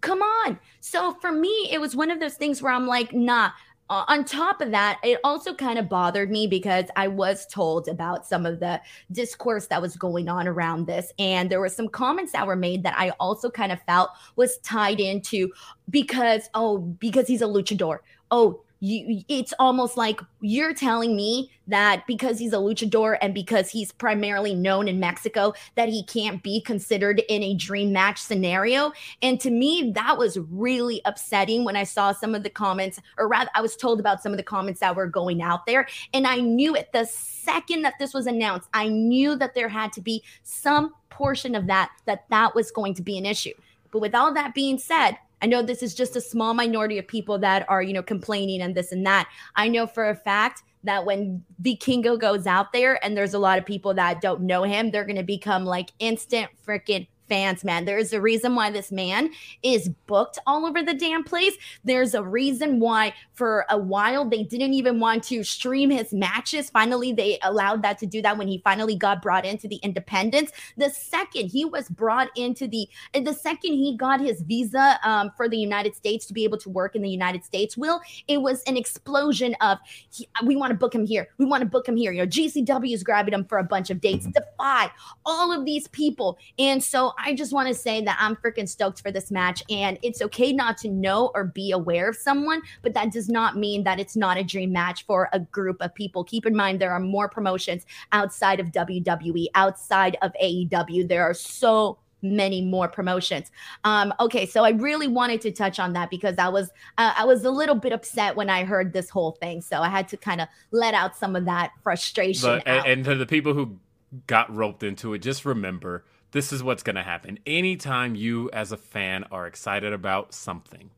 Come 0.00 0.20
on. 0.20 0.58
So 0.80 1.14
for 1.20 1.30
me, 1.30 1.68
it 1.70 1.80
was 1.80 1.94
one 1.94 2.10
of 2.10 2.18
those 2.18 2.34
things 2.34 2.60
where 2.60 2.72
I'm 2.72 2.88
like, 2.88 3.12
nah, 3.12 3.50
uh, 3.88 4.04
on 4.08 4.24
top 4.24 4.60
of 4.60 4.72
that, 4.72 4.98
it 5.04 5.20
also 5.22 5.54
kind 5.54 5.78
of 5.78 5.88
bothered 5.88 6.30
me 6.30 6.46
because 6.46 6.86
I 6.96 7.08
was 7.08 7.46
told 7.46 7.86
about 7.88 8.26
some 8.26 8.44
of 8.44 8.58
the 8.58 8.80
discourse 9.12 9.66
that 9.68 9.80
was 9.80 9.96
going 9.96 10.28
on 10.28 10.48
around 10.48 10.86
this. 10.86 11.12
And 11.18 11.48
there 11.48 11.60
were 11.60 11.68
some 11.68 11.88
comments 11.88 12.32
that 12.32 12.46
were 12.46 12.56
made 12.56 12.82
that 12.82 12.98
I 12.98 13.10
also 13.20 13.48
kind 13.48 13.70
of 13.70 13.80
felt 13.82 14.10
was 14.34 14.58
tied 14.58 14.98
into 14.98 15.52
because, 15.88 16.50
oh, 16.54 16.78
because 16.78 17.28
he's 17.28 17.42
a 17.42 17.46
luchador. 17.46 17.98
Oh, 18.30 18.62
you 18.80 19.22
it's 19.28 19.54
almost 19.58 19.96
like 19.96 20.20
you're 20.40 20.74
telling 20.74 21.16
me 21.16 21.50
that 21.66 22.06
because 22.06 22.38
he's 22.38 22.52
a 22.52 22.56
luchador 22.56 23.16
and 23.22 23.32
because 23.32 23.70
he's 23.70 23.90
primarily 23.90 24.54
known 24.54 24.86
in 24.86 25.00
Mexico 25.00 25.54
that 25.76 25.88
he 25.88 26.04
can't 26.04 26.42
be 26.42 26.60
considered 26.60 27.22
in 27.28 27.42
a 27.42 27.54
dream 27.54 27.92
match 27.92 28.18
scenario. 28.18 28.92
And 29.22 29.40
to 29.40 29.50
me 29.50 29.92
that 29.94 30.18
was 30.18 30.38
really 30.38 31.00
upsetting 31.04 31.64
when 31.64 31.76
I 31.76 31.84
saw 31.84 32.12
some 32.12 32.34
of 32.34 32.42
the 32.42 32.50
comments 32.50 33.00
or 33.16 33.28
rather 33.28 33.50
I 33.54 33.62
was 33.62 33.76
told 33.76 33.98
about 33.98 34.22
some 34.22 34.32
of 34.32 34.38
the 34.38 34.44
comments 34.44 34.80
that 34.80 34.94
were 34.94 35.06
going 35.06 35.40
out 35.40 35.64
there. 35.66 35.86
And 36.12 36.26
I 36.26 36.40
knew 36.40 36.76
it 36.76 36.92
the 36.92 37.06
second 37.06 37.82
that 37.82 37.94
this 37.98 38.12
was 38.12 38.26
announced 38.26 38.68
I 38.74 38.88
knew 38.88 39.36
that 39.36 39.54
there 39.54 39.68
had 39.68 39.92
to 39.94 40.00
be 40.00 40.22
some 40.42 40.92
portion 41.08 41.54
of 41.54 41.66
that 41.66 41.90
that 42.04 42.24
that 42.28 42.54
was 42.54 42.70
going 42.70 42.94
to 42.94 43.02
be 43.02 43.16
an 43.16 43.24
issue. 43.24 43.54
But 43.90 44.00
with 44.00 44.14
all 44.14 44.34
that 44.34 44.54
being 44.54 44.78
said 44.78 45.16
I 45.42 45.46
know 45.46 45.62
this 45.62 45.82
is 45.82 45.94
just 45.94 46.16
a 46.16 46.20
small 46.20 46.54
minority 46.54 46.98
of 46.98 47.06
people 47.06 47.38
that 47.40 47.68
are, 47.68 47.82
you 47.82 47.92
know, 47.92 48.02
complaining 48.02 48.62
and 48.62 48.74
this 48.74 48.92
and 48.92 49.04
that. 49.06 49.28
I 49.54 49.68
know 49.68 49.86
for 49.86 50.08
a 50.08 50.14
fact 50.14 50.62
that 50.84 51.04
when 51.04 51.44
the 51.58 51.76
Vikingo 51.76 52.18
goes 52.18 52.46
out 52.46 52.72
there 52.72 53.04
and 53.04 53.16
there's 53.16 53.34
a 53.34 53.38
lot 53.38 53.58
of 53.58 53.66
people 53.66 53.92
that 53.94 54.20
don't 54.20 54.42
know 54.42 54.62
him, 54.62 54.90
they're 54.90 55.04
going 55.04 55.16
to 55.16 55.22
become 55.22 55.64
like 55.64 55.90
instant 55.98 56.50
freaking 56.66 57.06
fans, 57.28 57.64
man. 57.64 57.84
There's 57.84 58.12
a 58.12 58.20
reason 58.20 58.54
why 58.54 58.70
this 58.70 58.92
man 58.92 59.30
is 59.62 59.88
booked 60.06 60.38
all 60.46 60.66
over 60.66 60.82
the 60.82 60.94
damn 60.94 61.24
place. 61.24 61.54
There's 61.84 62.14
a 62.14 62.22
reason 62.22 62.80
why 62.80 63.14
for 63.32 63.66
a 63.70 63.78
while 63.78 64.24
they 64.24 64.42
didn't 64.42 64.74
even 64.74 65.00
want 65.00 65.24
to 65.24 65.42
stream 65.44 65.90
his 65.90 66.12
matches. 66.12 66.70
Finally, 66.70 67.12
they 67.12 67.38
allowed 67.42 67.82
that 67.82 67.98
to 67.98 68.06
do 68.06 68.22
that 68.22 68.38
when 68.38 68.48
he 68.48 68.58
finally 68.58 68.96
got 68.96 69.22
brought 69.22 69.44
into 69.44 69.68
the 69.68 69.76
independents. 69.76 70.52
The 70.76 70.90
second 70.90 71.48
he 71.48 71.64
was 71.64 71.88
brought 71.88 72.28
into 72.36 72.66
the, 72.66 72.88
the 73.14 73.32
second 73.32 73.74
he 73.74 73.96
got 73.96 74.20
his 74.20 74.42
visa 74.42 74.98
um, 75.02 75.32
for 75.36 75.48
the 75.48 75.58
United 75.58 75.94
States 75.94 76.26
to 76.26 76.34
be 76.34 76.44
able 76.44 76.58
to 76.58 76.70
work 76.70 76.96
in 76.96 77.02
the 77.02 77.10
United 77.10 77.44
States, 77.44 77.76
Will, 77.76 78.00
it 78.28 78.40
was 78.40 78.62
an 78.64 78.76
explosion 78.76 79.54
of 79.60 79.78
he, 80.10 80.28
we 80.44 80.56
want 80.56 80.70
to 80.70 80.76
book 80.76 80.94
him 80.94 81.06
here. 81.06 81.28
We 81.38 81.44
want 81.44 81.62
to 81.62 81.68
book 81.68 81.88
him 81.88 81.96
here. 81.96 82.12
You 82.12 82.22
know, 82.22 82.26
GCW 82.26 82.92
is 82.92 83.02
grabbing 83.02 83.34
him 83.34 83.44
for 83.44 83.58
a 83.58 83.64
bunch 83.64 83.90
of 83.90 84.00
dates. 84.00 84.26
Defy 84.26 84.90
all 85.24 85.52
of 85.52 85.64
these 85.64 85.88
people. 85.88 86.38
And 86.58 86.82
so 86.82 87.12
I 87.18 87.34
just 87.34 87.52
want 87.52 87.68
to 87.68 87.74
say 87.74 88.02
that 88.02 88.16
I'm 88.20 88.36
freaking 88.36 88.68
stoked 88.68 89.02
for 89.02 89.10
this 89.10 89.30
match. 89.30 89.62
And 89.70 89.98
it's 90.02 90.22
okay 90.22 90.52
not 90.52 90.78
to 90.78 90.88
know 90.88 91.30
or 91.34 91.44
be 91.44 91.70
aware 91.72 92.08
of 92.08 92.16
someone, 92.16 92.62
but 92.82 92.94
that 92.94 93.12
does 93.12 93.28
not 93.28 93.56
mean 93.56 93.84
that 93.84 93.98
it's 93.98 94.16
not 94.16 94.36
a 94.36 94.44
dream 94.44 94.72
match 94.72 95.04
for 95.06 95.28
a 95.32 95.40
group 95.40 95.78
of 95.80 95.94
people. 95.94 96.24
Keep 96.24 96.46
in 96.46 96.56
mind, 96.56 96.80
there 96.80 96.92
are 96.92 97.00
more 97.00 97.28
promotions 97.28 97.86
outside 98.12 98.60
of 98.60 98.68
WWE, 98.68 99.46
outside 99.54 100.16
of 100.22 100.32
AEW. 100.42 101.08
There 101.08 101.22
are 101.22 101.34
so 101.34 101.98
many 102.22 102.62
more 102.62 102.88
promotions. 102.88 103.50
Um, 103.84 104.12
okay, 104.20 104.46
so 104.46 104.64
I 104.64 104.70
really 104.70 105.08
wanted 105.08 105.40
to 105.42 105.52
touch 105.52 105.78
on 105.78 105.92
that 105.94 106.10
because 106.10 106.36
I 106.38 106.48
was 106.48 106.70
uh, 106.98 107.14
I 107.16 107.24
was 107.24 107.44
a 107.44 107.50
little 107.50 107.74
bit 107.74 107.92
upset 107.92 108.36
when 108.36 108.50
I 108.50 108.64
heard 108.64 108.92
this 108.92 109.10
whole 109.10 109.32
thing, 109.32 109.60
so 109.60 109.80
I 109.80 109.88
had 109.88 110.08
to 110.08 110.16
kind 110.16 110.40
of 110.40 110.48
let 110.70 110.94
out 110.94 111.16
some 111.16 111.36
of 111.36 111.44
that 111.44 111.72
frustration. 111.82 112.48
But, 112.48 112.66
and, 112.66 112.86
and 112.86 113.04
to 113.04 113.14
the 113.14 113.26
people 113.26 113.54
who 113.54 113.78
got 114.26 114.54
roped 114.54 114.82
into 114.82 115.14
it, 115.14 115.18
just 115.20 115.44
remember 115.44 116.04
this 116.36 116.52
is 116.52 116.62
what's 116.62 116.82
going 116.82 116.96
to 116.96 117.02
happen. 117.02 117.38
Anytime 117.46 118.14
you, 118.14 118.50
as 118.52 118.70
a 118.70 118.76
fan, 118.76 119.24
are 119.30 119.46
excited 119.46 119.94
about 119.94 120.34
something, 120.34 120.90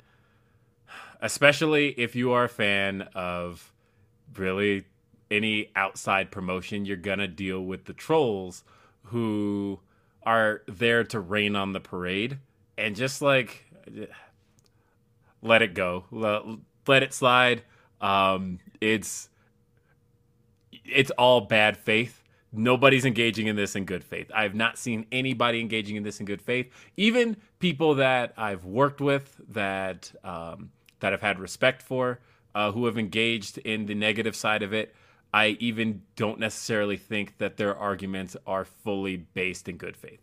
especially 1.20 1.90
if 1.90 2.16
you 2.16 2.32
are 2.32 2.44
a 2.44 2.48
fan 2.48 3.02
of 3.14 3.72
really 4.36 4.84
any 5.30 5.70
outside 5.76 6.32
promotion, 6.32 6.84
you're 6.84 6.96
going 6.96 7.20
to 7.20 7.28
deal 7.28 7.60
with 7.60 7.84
the 7.84 7.92
trolls 7.92 8.64
who 9.04 9.78
are 10.24 10.62
there 10.66 11.04
to 11.04 11.20
rain 11.20 11.54
on 11.54 11.72
the 11.72 11.78
parade 11.78 12.38
and 12.76 12.96
just 12.96 13.22
like 13.22 13.64
let 15.40 15.62
it 15.62 15.72
go, 15.72 16.04
let, 16.10 16.42
let 16.88 17.04
it 17.04 17.14
slide. 17.14 17.62
Um, 18.00 18.58
it's 18.80 19.28
it's 20.84 21.12
all 21.12 21.42
bad 21.42 21.76
faith 21.76 22.24
nobody's 22.52 23.04
engaging 23.04 23.46
in 23.46 23.56
this 23.56 23.76
in 23.76 23.84
good 23.84 24.04
faith. 24.04 24.30
I 24.34 24.42
have 24.42 24.54
not 24.54 24.78
seen 24.78 25.06
anybody 25.12 25.60
engaging 25.60 25.96
in 25.96 26.02
this 26.02 26.20
in 26.20 26.26
good 26.26 26.42
faith. 26.42 26.72
Even 26.96 27.36
people 27.58 27.96
that 27.96 28.32
I've 28.36 28.64
worked 28.64 29.00
with 29.00 29.40
that 29.50 30.12
um, 30.24 30.70
that 31.00 31.12
I've 31.12 31.20
had 31.20 31.38
respect 31.38 31.82
for, 31.82 32.20
uh, 32.54 32.72
who 32.72 32.86
have 32.86 32.98
engaged 32.98 33.58
in 33.58 33.86
the 33.86 33.94
negative 33.94 34.34
side 34.34 34.62
of 34.62 34.72
it. 34.72 34.94
I 35.32 35.58
even 35.60 36.02
don't 36.16 36.40
necessarily 36.40 36.96
think 36.96 37.36
that 37.38 37.58
their 37.58 37.76
arguments 37.76 38.36
are 38.46 38.64
fully 38.64 39.16
based 39.16 39.68
in 39.68 39.76
good 39.76 39.96
faith. 39.96 40.20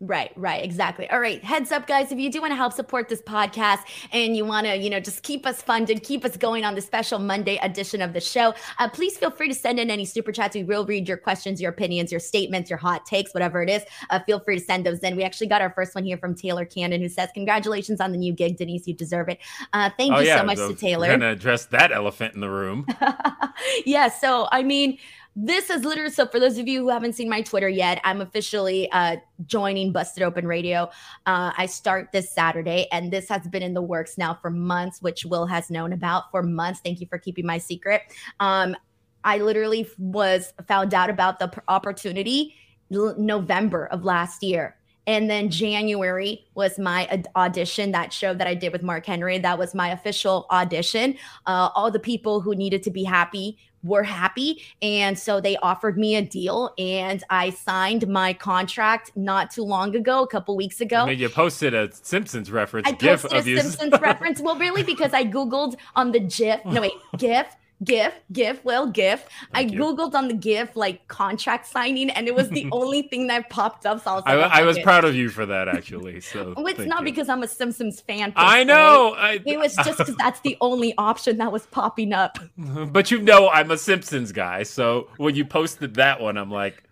Right, 0.00 0.30
right, 0.36 0.62
exactly. 0.64 1.10
All 1.10 1.18
right, 1.18 1.42
heads 1.42 1.72
up, 1.72 1.88
guys. 1.88 2.12
If 2.12 2.20
you 2.20 2.30
do 2.30 2.40
want 2.40 2.52
to 2.52 2.56
help 2.56 2.72
support 2.72 3.08
this 3.08 3.20
podcast 3.20 3.80
and 4.12 4.36
you 4.36 4.44
want 4.44 4.64
to, 4.68 4.76
you 4.76 4.90
know, 4.90 5.00
just 5.00 5.24
keep 5.24 5.44
us 5.44 5.60
funded, 5.60 6.04
keep 6.04 6.24
us 6.24 6.36
going 6.36 6.64
on 6.64 6.76
the 6.76 6.80
special 6.80 7.18
Monday 7.18 7.58
edition 7.62 8.00
of 8.00 8.12
the 8.12 8.20
show, 8.20 8.54
uh, 8.78 8.88
please 8.88 9.18
feel 9.18 9.32
free 9.32 9.48
to 9.48 9.54
send 9.54 9.80
in 9.80 9.90
any 9.90 10.04
super 10.04 10.30
chats. 10.30 10.54
We 10.54 10.62
will 10.62 10.86
read 10.86 11.08
your 11.08 11.16
questions, 11.16 11.60
your 11.60 11.72
opinions, 11.72 12.12
your 12.12 12.20
statements, 12.20 12.70
your 12.70 12.76
hot 12.76 13.06
takes, 13.06 13.34
whatever 13.34 13.60
it 13.60 13.68
is. 13.68 13.82
Uh, 14.10 14.20
feel 14.20 14.38
free 14.38 14.60
to 14.60 14.64
send 14.64 14.86
those 14.86 15.00
in. 15.00 15.16
We 15.16 15.24
actually 15.24 15.48
got 15.48 15.62
our 15.62 15.70
first 15.70 15.96
one 15.96 16.04
here 16.04 16.16
from 16.16 16.36
Taylor 16.36 16.64
Cannon, 16.64 17.00
who 17.00 17.08
says, 17.08 17.30
"Congratulations 17.34 18.00
on 18.00 18.12
the 18.12 18.18
new 18.18 18.32
gig, 18.32 18.56
Denise. 18.56 18.86
You 18.86 18.94
deserve 18.94 19.28
it." 19.28 19.40
Uh, 19.72 19.90
thank 19.96 20.12
oh, 20.12 20.20
you 20.20 20.28
yeah, 20.28 20.38
so 20.38 20.46
much 20.46 20.58
so 20.58 20.68
to 20.68 20.74
Taylor. 20.76 21.08
We're 21.08 21.18
gonna 21.18 21.32
address 21.32 21.66
that 21.66 21.90
elephant 21.90 22.34
in 22.34 22.40
the 22.40 22.50
room. 22.50 22.86
yeah. 23.84 24.08
So, 24.10 24.46
I 24.52 24.62
mean 24.62 24.98
this 25.40 25.70
is 25.70 25.84
literally 25.84 26.10
so 26.10 26.26
for 26.26 26.40
those 26.40 26.58
of 26.58 26.66
you 26.66 26.80
who 26.80 26.88
haven't 26.88 27.12
seen 27.12 27.28
my 27.28 27.42
Twitter 27.42 27.68
yet, 27.68 28.00
I'm 28.02 28.20
officially 28.20 28.90
uh, 28.90 29.18
joining 29.46 29.92
Busted 29.92 30.24
Open 30.24 30.48
Radio. 30.48 30.90
Uh, 31.26 31.52
I 31.56 31.66
start 31.66 32.10
this 32.12 32.32
Saturday, 32.32 32.88
and 32.90 33.12
this 33.12 33.28
has 33.28 33.46
been 33.46 33.62
in 33.62 33.72
the 33.72 33.82
works 33.82 34.18
now 34.18 34.34
for 34.34 34.50
months, 34.50 35.00
which 35.00 35.24
Will 35.24 35.46
has 35.46 35.70
known 35.70 35.92
about 35.92 36.32
for 36.32 36.42
months. 36.42 36.80
Thank 36.80 37.00
you 37.00 37.06
for 37.06 37.18
keeping 37.18 37.46
my 37.46 37.58
secret. 37.58 38.02
Um, 38.40 38.74
I 39.22 39.38
literally 39.38 39.88
was 39.96 40.52
found 40.66 40.92
out 40.92 41.08
about 41.08 41.38
the 41.38 41.52
opportunity 41.68 42.56
November 42.90 43.86
of 43.86 44.04
last 44.04 44.42
year. 44.42 44.74
And 45.06 45.30
then 45.30 45.50
January 45.50 46.46
was 46.54 46.78
my 46.78 47.22
audition, 47.34 47.92
that 47.92 48.12
show 48.12 48.34
that 48.34 48.46
I 48.46 48.54
did 48.54 48.72
with 48.72 48.82
Mark 48.82 49.06
Henry. 49.06 49.38
That 49.38 49.58
was 49.58 49.74
my 49.74 49.88
official 49.88 50.46
audition. 50.50 51.16
Uh, 51.46 51.70
all 51.74 51.90
the 51.90 51.98
people 51.98 52.42
who 52.42 52.54
needed 52.54 52.82
to 52.82 52.90
be 52.90 53.04
happy 53.04 53.56
were 53.82 54.02
happy. 54.02 54.62
And 54.82 55.18
so 55.18 55.40
they 55.40 55.56
offered 55.58 55.98
me 55.98 56.16
a 56.16 56.22
deal 56.22 56.72
and 56.78 57.22
I 57.30 57.50
signed 57.50 58.08
my 58.08 58.32
contract 58.32 59.12
not 59.16 59.50
too 59.50 59.62
long 59.62 59.94
ago, 59.94 60.22
a 60.22 60.26
couple 60.26 60.56
weeks 60.56 60.80
ago. 60.80 60.98
I 60.98 61.06
mean, 61.06 61.18
you 61.18 61.28
posted 61.28 61.74
a 61.74 61.92
Simpsons 61.92 62.50
reference 62.50 62.88
I 62.88 62.92
posted 62.92 63.32
a 63.32 63.42
Simpsons 63.42 64.00
reference. 64.00 64.40
Well, 64.40 64.56
really, 64.56 64.82
because 64.82 65.12
I 65.12 65.24
Googled 65.24 65.76
on 65.96 66.12
the 66.12 66.20
GIF, 66.20 66.64
no, 66.64 66.80
wait, 66.80 66.92
GIF 67.18 67.46
GIF, 67.84 68.12
GIF, 68.32 68.64
well, 68.64 68.88
GIF. 68.88 69.24
Thank 69.52 69.70
I 69.70 69.72
you. 69.72 69.80
Googled 69.80 70.14
on 70.14 70.28
the 70.28 70.34
GIF 70.34 70.74
like 70.74 71.06
contract 71.08 71.66
signing, 71.66 72.10
and 72.10 72.26
it 72.26 72.34
was 72.34 72.48
the 72.48 72.68
only 72.72 73.02
thing 73.02 73.28
that 73.28 73.50
popped 73.50 73.86
up. 73.86 74.02
So 74.02 74.10
I 74.10 74.14
was, 74.14 74.24
like, 74.24 74.52
I, 74.52 74.60
I 74.60 74.62
was 74.64 74.78
proud 74.80 75.04
of 75.04 75.14
you 75.14 75.28
for 75.28 75.46
that, 75.46 75.68
actually. 75.68 76.20
So 76.20 76.54
it's 76.58 76.80
not 76.80 77.00
you. 77.00 77.04
because 77.04 77.28
I'm 77.28 77.42
a 77.42 77.48
Simpsons 77.48 78.00
fan. 78.00 78.32
I 78.36 78.64
know. 78.64 79.14
I, 79.16 79.40
it 79.46 79.58
was 79.58 79.76
just 79.84 79.98
because 79.98 80.16
that's 80.16 80.40
the 80.40 80.56
only 80.60 80.94
option 80.98 81.38
that 81.38 81.52
was 81.52 81.66
popping 81.66 82.12
up. 82.12 82.38
But 82.56 83.10
you 83.10 83.20
know, 83.20 83.48
I'm 83.48 83.70
a 83.70 83.78
Simpsons 83.78 84.32
guy, 84.32 84.64
so 84.64 85.08
when 85.16 85.34
you 85.36 85.44
posted 85.44 85.94
that 85.94 86.20
one, 86.20 86.36
I'm 86.36 86.50
like, 86.50 86.82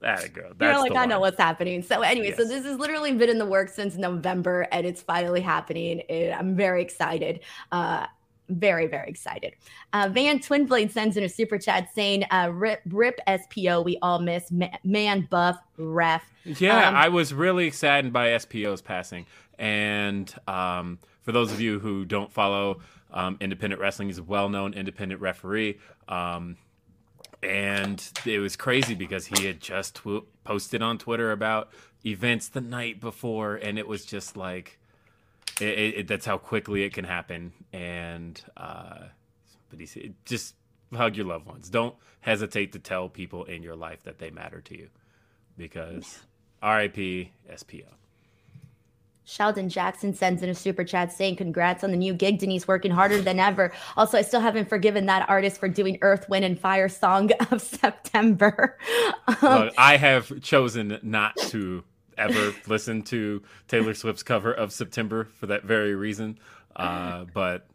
that 0.00 0.32
girl. 0.32 0.52
That's 0.56 0.78
You're 0.78 0.90
like, 0.90 0.98
I 0.98 1.06
know 1.06 1.20
what's 1.20 1.38
happening. 1.38 1.82
So 1.82 2.00
anyway, 2.00 2.28
yes. 2.28 2.38
so 2.38 2.44
this 2.44 2.64
has 2.64 2.78
literally 2.78 3.12
been 3.12 3.28
in 3.28 3.38
the 3.38 3.46
works 3.46 3.74
since 3.74 3.96
November, 3.96 4.66
and 4.72 4.86
it's 4.86 5.02
finally 5.02 5.42
happening. 5.42 6.00
And 6.08 6.32
I'm 6.32 6.56
very 6.56 6.82
excited. 6.82 7.40
Uh, 7.70 8.06
very, 8.50 8.86
very 8.86 9.08
excited. 9.08 9.54
Uh, 9.92 10.08
Van 10.12 10.38
Twinblade 10.38 10.90
sends 10.90 11.16
in 11.16 11.24
a 11.24 11.28
super 11.28 11.58
chat 11.58 11.88
saying, 11.94 12.24
uh, 12.30 12.50
rip, 12.52 12.80
rip 12.88 13.18
SPO, 13.26 13.84
we 13.84 13.98
all 14.02 14.18
miss 14.18 14.50
man 14.84 15.26
buff 15.30 15.58
ref. 15.76 16.22
Yeah, 16.44 16.88
um, 16.88 16.94
I 16.94 17.08
was 17.08 17.32
really 17.32 17.70
saddened 17.70 18.12
by 18.12 18.28
SPO's 18.38 18.82
passing. 18.82 19.26
And 19.58 20.32
um, 20.48 20.98
for 21.22 21.32
those 21.32 21.52
of 21.52 21.60
you 21.60 21.78
who 21.78 22.04
don't 22.04 22.32
follow 22.32 22.80
um, 23.12 23.36
independent 23.40 23.80
wrestling, 23.80 24.08
he's 24.08 24.18
a 24.18 24.22
well 24.22 24.48
known 24.48 24.74
independent 24.74 25.20
referee. 25.20 25.78
Um, 26.08 26.56
and 27.42 28.02
it 28.26 28.38
was 28.38 28.56
crazy 28.56 28.94
because 28.94 29.26
he 29.26 29.46
had 29.46 29.60
just 29.60 29.96
tw- 29.96 30.26
posted 30.44 30.82
on 30.82 30.98
Twitter 30.98 31.32
about 31.32 31.70
events 32.04 32.48
the 32.48 32.60
night 32.60 33.00
before, 33.00 33.56
and 33.56 33.78
it 33.78 33.86
was 33.86 34.04
just 34.04 34.36
like 34.36 34.79
it, 35.60 35.94
it, 35.98 36.08
that's 36.08 36.26
how 36.26 36.38
quickly 36.38 36.82
it 36.82 36.92
can 36.92 37.04
happen. 37.04 37.52
And 37.72 38.40
uh, 38.56 39.04
but 39.68 39.80
he 39.80 40.14
just 40.24 40.54
hug 40.94 41.16
your 41.16 41.26
loved 41.26 41.46
ones. 41.46 41.70
Don't 41.70 41.94
hesitate 42.20 42.72
to 42.72 42.78
tell 42.78 43.08
people 43.08 43.44
in 43.44 43.62
your 43.62 43.76
life 43.76 44.02
that 44.04 44.18
they 44.18 44.30
matter 44.30 44.60
to 44.62 44.76
you, 44.76 44.88
because 45.56 46.20
R.I.P. 46.62 47.32
SPO. 47.50 47.84
Sheldon 49.30 49.68
Jackson 49.68 50.12
sends 50.12 50.42
in 50.42 50.48
a 50.48 50.54
super 50.54 50.82
chat 50.82 51.12
saying, 51.12 51.36
Congrats 51.36 51.84
on 51.84 51.92
the 51.92 51.96
new 51.96 52.12
gig. 52.12 52.40
Denise 52.40 52.66
working 52.66 52.90
harder 52.90 53.20
than 53.20 53.38
ever. 53.38 53.72
Also, 53.96 54.18
I 54.18 54.22
still 54.22 54.40
haven't 54.40 54.68
forgiven 54.68 55.06
that 55.06 55.28
artist 55.28 55.60
for 55.60 55.68
doing 55.68 55.98
Earth, 56.02 56.28
Wind, 56.28 56.44
and 56.44 56.58
Fire 56.58 56.88
song 56.88 57.30
of 57.52 57.62
September. 57.62 58.76
Um, 59.28 59.36
well, 59.40 59.70
I 59.78 59.98
have 59.98 60.40
chosen 60.42 60.98
not 61.02 61.36
to 61.36 61.84
ever 62.18 62.54
listened 62.66 63.06
to 63.06 63.42
Taylor 63.68 63.94
Swift's 63.94 64.22
cover 64.22 64.52
of 64.52 64.72
September 64.72 65.24
for 65.24 65.46
that 65.46 65.64
very 65.64 65.94
reason. 65.94 66.38
Uh, 66.74 67.24
but 67.32 67.66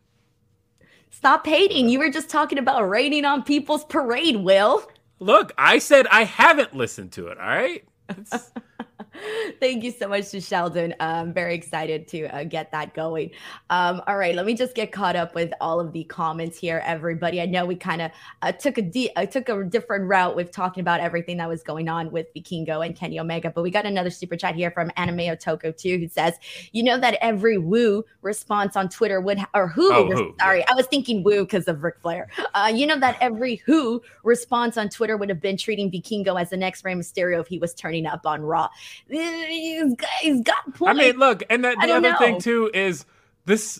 stop 1.09 1.45
hating. 1.45 1.89
You 1.89 1.99
were 1.99 2.09
just 2.09 2.29
talking 2.29 2.57
about 2.57 2.89
raining 2.89 3.25
on 3.25 3.43
people's 3.43 3.85
parade, 3.85 4.37
Will. 4.37 4.87
Look, 5.19 5.53
I 5.57 5.79
said 5.79 6.07
I 6.07 6.23
haven't 6.23 6.75
listened 6.75 7.11
to 7.13 7.27
it. 7.27 7.37
All 7.37 7.45
right. 7.47 7.83
Thank 9.59 9.83
you 9.83 9.91
so 9.91 10.07
much 10.07 10.29
to 10.29 10.41
Sheldon. 10.41 10.93
I'm 10.99 11.33
very 11.33 11.55
excited 11.55 12.07
to 12.09 12.25
uh, 12.27 12.43
get 12.43 12.71
that 12.71 12.93
going. 12.93 13.31
Um, 13.69 14.01
all 14.07 14.17
right, 14.17 14.35
let 14.35 14.45
me 14.45 14.53
just 14.53 14.75
get 14.75 14.91
caught 14.91 15.15
up 15.15 15.35
with 15.35 15.53
all 15.61 15.79
of 15.79 15.91
the 15.93 16.03
comments 16.05 16.57
here, 16.57 16.81
everybody. 16.85 17.41
I 17.41 17.45
know 17.45 17.65
we 17.65 17.75
kind 17.75 18.01
of 18.01 18.11
uh, 18.41 18.51
took 18.51 18.77
a 18.77 18.81
de- 18.81 19.13
uh, 19.15 19.25
took 19.25 19.49
a 19.49 19.63
different 19.63 20.05
route 20.05 20.35
with 20.35 20.51
talking 20.51 20.81
about 20.81 20.99
everything 20.99 21.37
that 21.37 21.49
was 21.49 21.63
going 21.63 21.89
on 21.89 22.11
with 22.11 22.33
Vikingo 22.33 22.85
and 22.85 22.95
Kenny 22.95 23.19
Omega, 23.19 23.49
but 23.49 23.61
we 23.61 23.71
got 23.71 23.85
another 23.85 24.09
super 24.09 24.35
chat 24.35 24.55
here 24.55 24.71
from 24.71 24.91
Anime 24.97 25.19
Otoko 25.19 25.75
too, 25.75 25.97
who 25.97 26.07
says, 26.07 26.33
"You 26.71 26.83
know 26.83 26.97
that 26.99 27.17
every 27.21 27.57
Woo 27.57 28.05
response 28.21 28.75
on 28.75 28.89
Twitter 28.89 29.21
would 29.21 29.39
ha- 29.39 29.49
or 29.53 29.67
who? 29.67 29.93
Oh, 29.93 30.05
who 30.05 30.35
sorry, 30.39 30.59
yeah. 30.59 30.65
I 30.69 30.75
was 30.75 30.87
thinking 30.87 31.23
Woo 31.23 31.43
because 31.45 31.67
of 31.67 31.83
Ric 31.83 31.99
Flair. 31.99 32.29
Uh, 32.53 32.71
you 32.73 32.85
know 32.87 32.99
that 32.99 33.17
every 33.21 33.55
Who 33.65 34.01
response 34.23 34.77
on 34.77 34.89
Twitter 34.89 35.17
would 35.17 35.29
have 35.29 35.41
been 35.41 35.57
treating 35.57 35.91
Vikingo 35.91 36.39
as 36.39 36.49
the 36.49 36.57
next 36.57 36.83
Rey 36.83 36.93
Mysterio 36.93 37.39
if 37.39 37.47
he 37.47 37.59
was 37.59 37.73
turning 37.73 38.05
up 38.05 38.25
on 38.25 38.41
Raw." 38.41 38.69
He's 39.09 39.95
got, 39.95 40.09
he's 40.21 40.41
got 40.41 40.73
points. 40.73 40.99
I 40.99 41.03
mean, 41.03 41.17
look, 41.17 41.43
and 41.49 41.63
the, 41.63 41.75
the 41.79 41.93
other 41.93 42.11
know. 42.11 42.17
thing 42.17 42.39
too 42.39 42.71
is 42.73 43.05
this. 43.45 43.79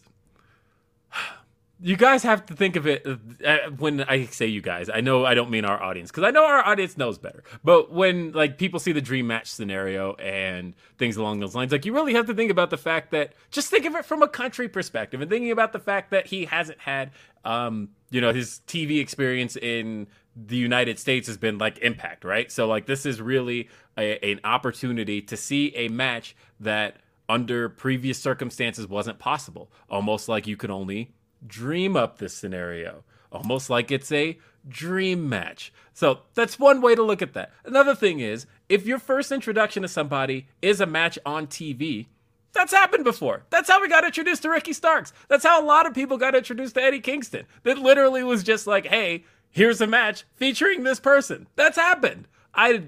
You 1.82 1.98
guys 1.98 2.24
have 2.24 2.46
to 2.46 2.56
think 2.56 2.78
of 2.78 2.88
it 2.88 3.06
uh, 3.06 3.58
when 3.78 4.02
I 4.02 4.26
say 4.26 4.48
you 4.48 4.62
guys. 4.62 4.90
I 4.90 5.02
know 5.02 5.26
I 5.26 5.34
don't 5.36 5.52
mean 5.52 5.66
our 5.66 5.82
audience 5.82 6.10
because 6.10 6.24
I 6.24 6.32
know 6.32 6.46
our 6.46 6.66
audience 6.66 6.98
knows 6.98 7.18
better. 7.18 7.44
But 7.66 7.92
when 7.92 8.32
like 8.32 8.58
people 8.58 8.80
see 8.80 8.94
the 8.94 9.02
dream 9.02 9.28
match 9.28 9.48
scenario 9.48 10.14
and 10.16 10.74
things 10.98 11.18
along 11.18 11.42
those 11.42 11.54
lines, 11.54 11.74
like 11.74 11.86
you 11.86 11.94
really 11.94 12.14
have 12.14 12.28
to 12.28 12.34
think 12.34 12.50
about 12.50 12.70
the 12.70 12.78
fact 12.78 13.12
that 13.12 13.34
just 13.52 13.70
think 13.70 13.86
of 13.86 13.94
it 13.94 14.06
from 14.06 14.24
a 14.24 14.28
country 14.28 14.70
perspective 14.70 15.20
and 15.22 15.30
thinking 15.30 15.52
about 15.52 15.74
the 15.74 15.80
fact 15.80 16.12
that 16.12 16.28
he 16.28 16.46
hasn't 16.46 16.80
had, 16.80 17.12
um, 17.44 17.90
you 18.10 18.22
know, 18.22 18.34
his 18.34 18.62
TV 18.68 19.02
experience 19.02 19.58
in 19.58 20.08
the 20.36 20.58
United 20.58 21.00
States 21.00 21.28
has 21.28 21.38
been 21.38 21.58
like 21.58 21.78
Impact, 21.80 22.24
right? 22.24 22.52
So 22.52 22.68
like 22.68 22.86
this 22.86 23.06
is 23.06 23.22
really 23.22 23.70
a, 23.98 24.24
an 24.32 24.42
opportunity 24.44 25.22
to 25.22 25.38
see 25.38 25.76
a 25.76 25.88
match 25.88 26.36
that 26.60 26.98
under 27.28 27.70
previous 27.70 28.20
circumstances 28.20 28.88
wasn't 28.88 29.20
possible. 29.20 29.72
Almost 29.90 30.30
like 30.30 30.48
you 30.48 30.58
could 30.58 30.70
only 30.70 31.14
dream 31.46 31.96
up 31.96 32.18
this 32.18 32.34
scenario. 32.34 33.04
Almost 33.32 33.70
like 33.70 33.92
it's 33.92 34.12
a 34.12 34.38
dream 34.68 35.28
match. 35.30 35.74
So 35.94 36.20
that's 36.34 36.60
one 36.60 36.82
way 36.82 36.96
to 36.96 37.04
look 37.04 37.22
at 37.22 37.34
that. 37.34 37.52
Another 37.64 37.96
thing 37.96 38.20
is, 38.20 38.46
if 38.70 38.86
your 38.86 39.00
first 39.00 39.32
introduction 39.32 39.84
to 39.84 39.88
somebody 39.88 40.48
is 40.62 40.82
a 40.82 40.86
match 40.86 41.20
on 41.26 41.48
TV, 41.48 42.08
that's 42.54 42.72
happened 42.72 43.04
before. 43.04 43.44
That's 43.50 43.70
how 43.70 43.82
we 43.82 43.90
got 43.90 44.06
introduced 44.06 44.44
to 44.44 44.50
Ricky 44.50 44.72
Starks. 44.72 45.12
That's 45.28 45.44
how 45.44 45.62
a 45.62 45.66
lot 45.66 45.86
of 45.86 45.94
people 45.94 46.18
got 46.18 46.36
introduced 46.36 46.76
to 46.76 46.82
Eddie 46.82 47.02
Kingston. 47.02 47.46
That 47.64 47.78
literally 47.78 48.24
was 48.24 48.44
just 48.44 48.66
like, 48.66 48.86
hey, 48.88 49.26
here's 49.56 49.80
a 49.82 49.88
match 49.88 50.26
featuring 50.36 50.84
this 50.84 51.00
person. 51.00 51.48
That's 51.56 51.78
happened. 51.78 52.28
I 52.54 52.84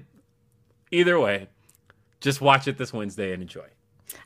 either 0.92 1.18
way, 1.18 1.48
just 2.20 2.40
watch 2.40 2.68
it 2.68 2.78
this 2.78 2.92
Wednesday 2.92 3.32
and 3.32 3.42
enjoy. 3.42 3.66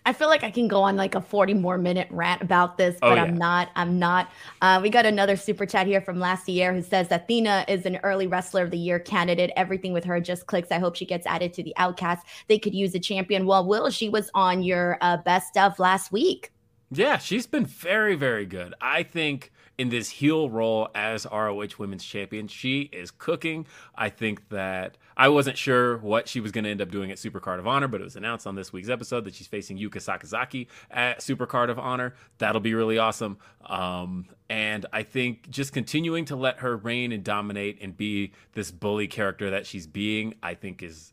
I 0.07 0.13
feel 0.13 0.29
like 0.29 0.45
I 0.45 0.51
can 0.51 0.69
go 0.69 0.83
on 0.83 0.97
like 0.97 1.15
a 1.15 1.21
40 1.21 1.55
more 1.55 1.79
minute 1.79 2.07
rant 2.11 2.43
about 2.43 2.79
this, 2.79 2.97
oh, 2.97 3.11
but 3.11 3.13
oh, 3.13 3.15
yeah. 3.17 3.23
I'm 3.23 3.37
not. 3.37 3.71
I'm 3.75 3.99
not. 3.99 4.31
Uh, 4.61 4.81
we 4.83 4.91
got 4.91 5.07
another 5.07 5.37
super 5.37 5.67
chat 5.67 5.87
here 5.87 6.01
from 6.01 6.21
Lastier 6.21 6.73
who 6.73 6.83
says 6.83 7.09
Athena 7.11 7.65
is 7.69 7.87
an 7.87 7.99
early 8.03 8.27
wrestler 8.27 8.63
of 8.63 8.71
the 8.71 8.79
year 8.79 8.99
candidate. 8.99 9.51
Everything 9.57 9.93
with 9.93 10.05
her 10.05 10.21
just 10.21 10.47
clicks. 10.47 10.71
I 10.71 10.79
hope 10.79 10.95
she 10.95 11.07
gets 11.07 11.27
added 11.27 11.53
to 11.55 11.63
the 11.63 11.75
outcast. 11.77 12.27
They 12.49 12.59
could 12.59 12.75
use 12.75 12.95
a 12.95 13.01
champion. 13.01 13.47
Well, 13.47 13.67
Will, 13.67 13.91
she 13.91 14.09
was 14.09 14.31
on 14.35 14.63
your 14.63 14.99
uh, 15.01 15.17
best 15.19 15.49
stuff 15.49 15.79
last 15.79 16.13
week. 16.13 16.53
Yeah, 16.93 17.19
she's 17.19 17.47
been 17.47 17.65
very, 17.65 18.15
very 18.15 18.45
good. 18.45 18.75
I 18.81 19.03
think 19.03 19.51
in 19.79 19.89
this 19.89 20.11
heel 20.11 20.51
role 20.51 20.89
as 20.95 21.27
ROH 21.27 21.79
Women's 21.79 22.05
Champion. 22.05 22.47
She 22.47 22.83
is 22.93 23.11
cooking. 23.11 23.67
I 23.95 24.11
think 24.11 24.49
that 24.51 24.99
I 25.17 25.29
wasn't 25.29 25.57
sure 25.57 25.99
what 25.99 26.29
she 26.29 26.41
was 26.41 26.53
going 26.53 26.65
to 26.65 26.71
end 26.71 26.81
up 26.81 26.91
doing 26.91 27.11
at 27.11 27.19
Supercard 27.19 27.59
of 27.59 27.67
Honor, 27.67 27.89
but 27.89 28.01
it 28.01 28.05
was 28.05 28.17
announced 28.17 28.47
on 28.47 28.55
this 28.55 28.73
week's 28.73 28.89
episode 28.89 29.25
that 29.25 29.35
she's 29.35 29.47
facing 29.47 29.79
Yuka 29.79 29.97
Sakazaki 29.97 30.67
at 30.91 31.21
Supercard 31.21 31.71
of 31.71 31.79
Honor. 31.79 32.15
That'll 32.39 32.61
be 32.61 32.75
really 32.75 32.99
awesome. 32.99 33.39
Um, 33.67 34.27
and 34.49 34.87
I 34.93 35.03
think 35.03 35.49
just 35.51 35.73
continuing 35.73 36.27
to 36.27 36.37
let 36.37 36.59
her 36.59 36.77
reign 36.77 37.11
and 37.11 37.25
dominate 37.25 37.81
and 37.81 37.97
be 37.97 38.33
this 38.53 38.71
bully 38.71 39.09
character 39.09 39.51
that 39.51 39.67
she's 39.67 39.87
being, 39.87 40.35
I 40.43 40.55
think 40.55 40.83
is 40.83 41.13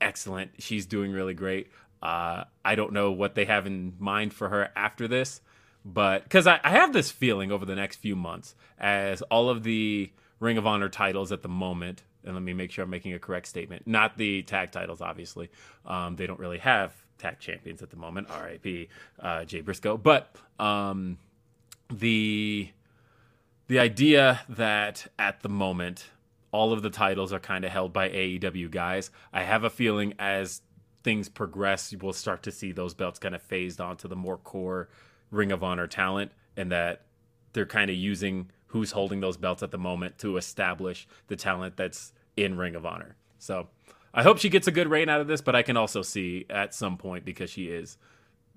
excellent. 0.00 0.50
She's 0.58 0.86
doing 0.86 1.12
really 1.12 1.34
great. 1.34 1.68
Uh, 2.02 2.44
I 2.64 2.74
don't 2.74 2.92
know 2.92 3.10
what 3.10 3.34
they 3.34 3.44
have 3.44 3.66
in 3.66 3.94
mind 3.98 4.32
for 4.32 4.48
her 4.48 4.70
after 4.74 5.06
this 5.06 5.40
but 5.84 6.24
because 6.24 6.46
I, 6.46 6.60
I 6.62 6.70
have 6.70 6.92
this 6.92 7.10
feeling 7.10 7.50
over 7.50 7.64
the 7.64 7.74
next 7.74 7.96
few 7.96 8.16
months 8.16 8.54
as 8.78 9.22
all 9.22 9.48
of 9.48 9.62
the 9.62 10.10
Ring 10.38 10.58
of 10.58 10.66
Honor 10.66 10.88
titles 10.88 11.32
at 11.32 11.42
the 11.42 11.48
moment, 11.48 12.02
and 12.24 12.34
let 12.34 12.42
me 12.42 12.52
make 12.52 12.70
sure 12.70 12.84
I'm 12.84 12.90
making 12.90 13.12
a 13.12 13.18
correct 13.18 13.46
statement, 13.46 13.86
not 13.86 14.16
the 14.16 14.42
tag 14.42 14.72
titles, 14.72 15.00
obviously. 15.00 15.50
Um, 15.86 16.16
they 16.16 16.26
don't 16.26 16.40
really 16.40 16.58
have 16.58 16.94
tag 17.18 17.38
champions 17.38 17.82
at 17.82 17.90
the 17.90 17.96
moment, 17.96 18.28
RIP 18.30 18.88
uh, 19.20 19.44
Jay 19.44 19.60
Briscoe, 19.60 19.96
but 19.96 20.34
um, 20.58 21.18
the 21.90 22.70
the 23.68 23.78
idea 23.78 24.40
that 24.48 25.06
at 25.18 25.42
the 25.42 25.48
moment 25.48 26.06
all 26.52 26.72
of 26.72 26.82
the 26.82 26.90
titles 26.90 27.32
are 27.32 27.38
kind 27.38 27.64
of 27.64 27.70
held 27.70 27.92
by 27.92 28.08
AEW 28.08 28.68
guys. 28.70 29.10
I 29.32 29.44
have 29.44 29.62
a 29.62 29.70
feeling 29.70 30.14
as 30.18 30.62
things 31.02 31.28
progress, 31.28 31.94
we'll 32.00 32.12
start 32.12 32.42
to 32.44 32.52
see 32.52 32.72
those 32.72 32.94
belts 32.94 33.18
kind 33.18 33.34
of 33.34 33.42
phased 33.42 33.80
onto 33.80 34.08
the 34.08 34.16
more 34.16 34.36
core 34.36 34.88
Ring 35.30 35.52
of 35.52 35.62
Honor 35.62 35.86
talent, 35.86 36.32
and 36.56 36.70
that 36.72 37.02
they're 37.52 37.66
kind 37.66 37.90
of 37.90 37.96
using 37.96 38.50
who's 38.68 38.92
holding 38.92 39.20
those 39.20 39.36
belts 39.36 39.62
at 39.62 39.70
the 39.70 39.78
moment 39.78 40.18
to 40.18 40.36
establish 40.36 41.08
the 41.28 41.36
talent 41.36 41.76
that's 41.76 42.12
in 42.36 42.56
Ring 42.56 42.74
of 42.74 42.86
Honor. 42.86 43.16
So 43.38 43.68
I 44.14 44.22
hope 44.22 44.38
she 44.38 44.48
gets 44.48 44.66
a 44.66 44.72
good 44.72 44.88
reign 44.88 45.08
out 45.08 45.20
of 45.20 45.26
this, 45.26 45.40
but 45.40 45.56
I 45.56 45.62
can 45.62 45.76
also 45.76 46.02
see 46.02 46.46
at 46.50 46.74
some 46.74 46.96
point 46.96 47.24
because 47.24 47.50
she 47.50 47.66
is 47.66 47.98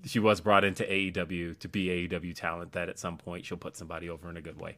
she 0.04 0.18
was 0.18 0.40
brought 0.40 0.64
into 0.64 0.84
AEW 0.84 1.58
to 1.58 1.68
be 1.68 1.86
AEW 1.86 2.34
talent 2.34 2.72
that 2.72 2.88
at 2.88 2.98
some 2.98 3.16
point 3.16 3.46
she'll 3.46 3.56
put 3.56 3.76
somebody 3.76 4.08
over 4.10 4.28
in 4.28 4.36
a 4.36 4.42
good 4.42 4.60
way. 4.60 4.76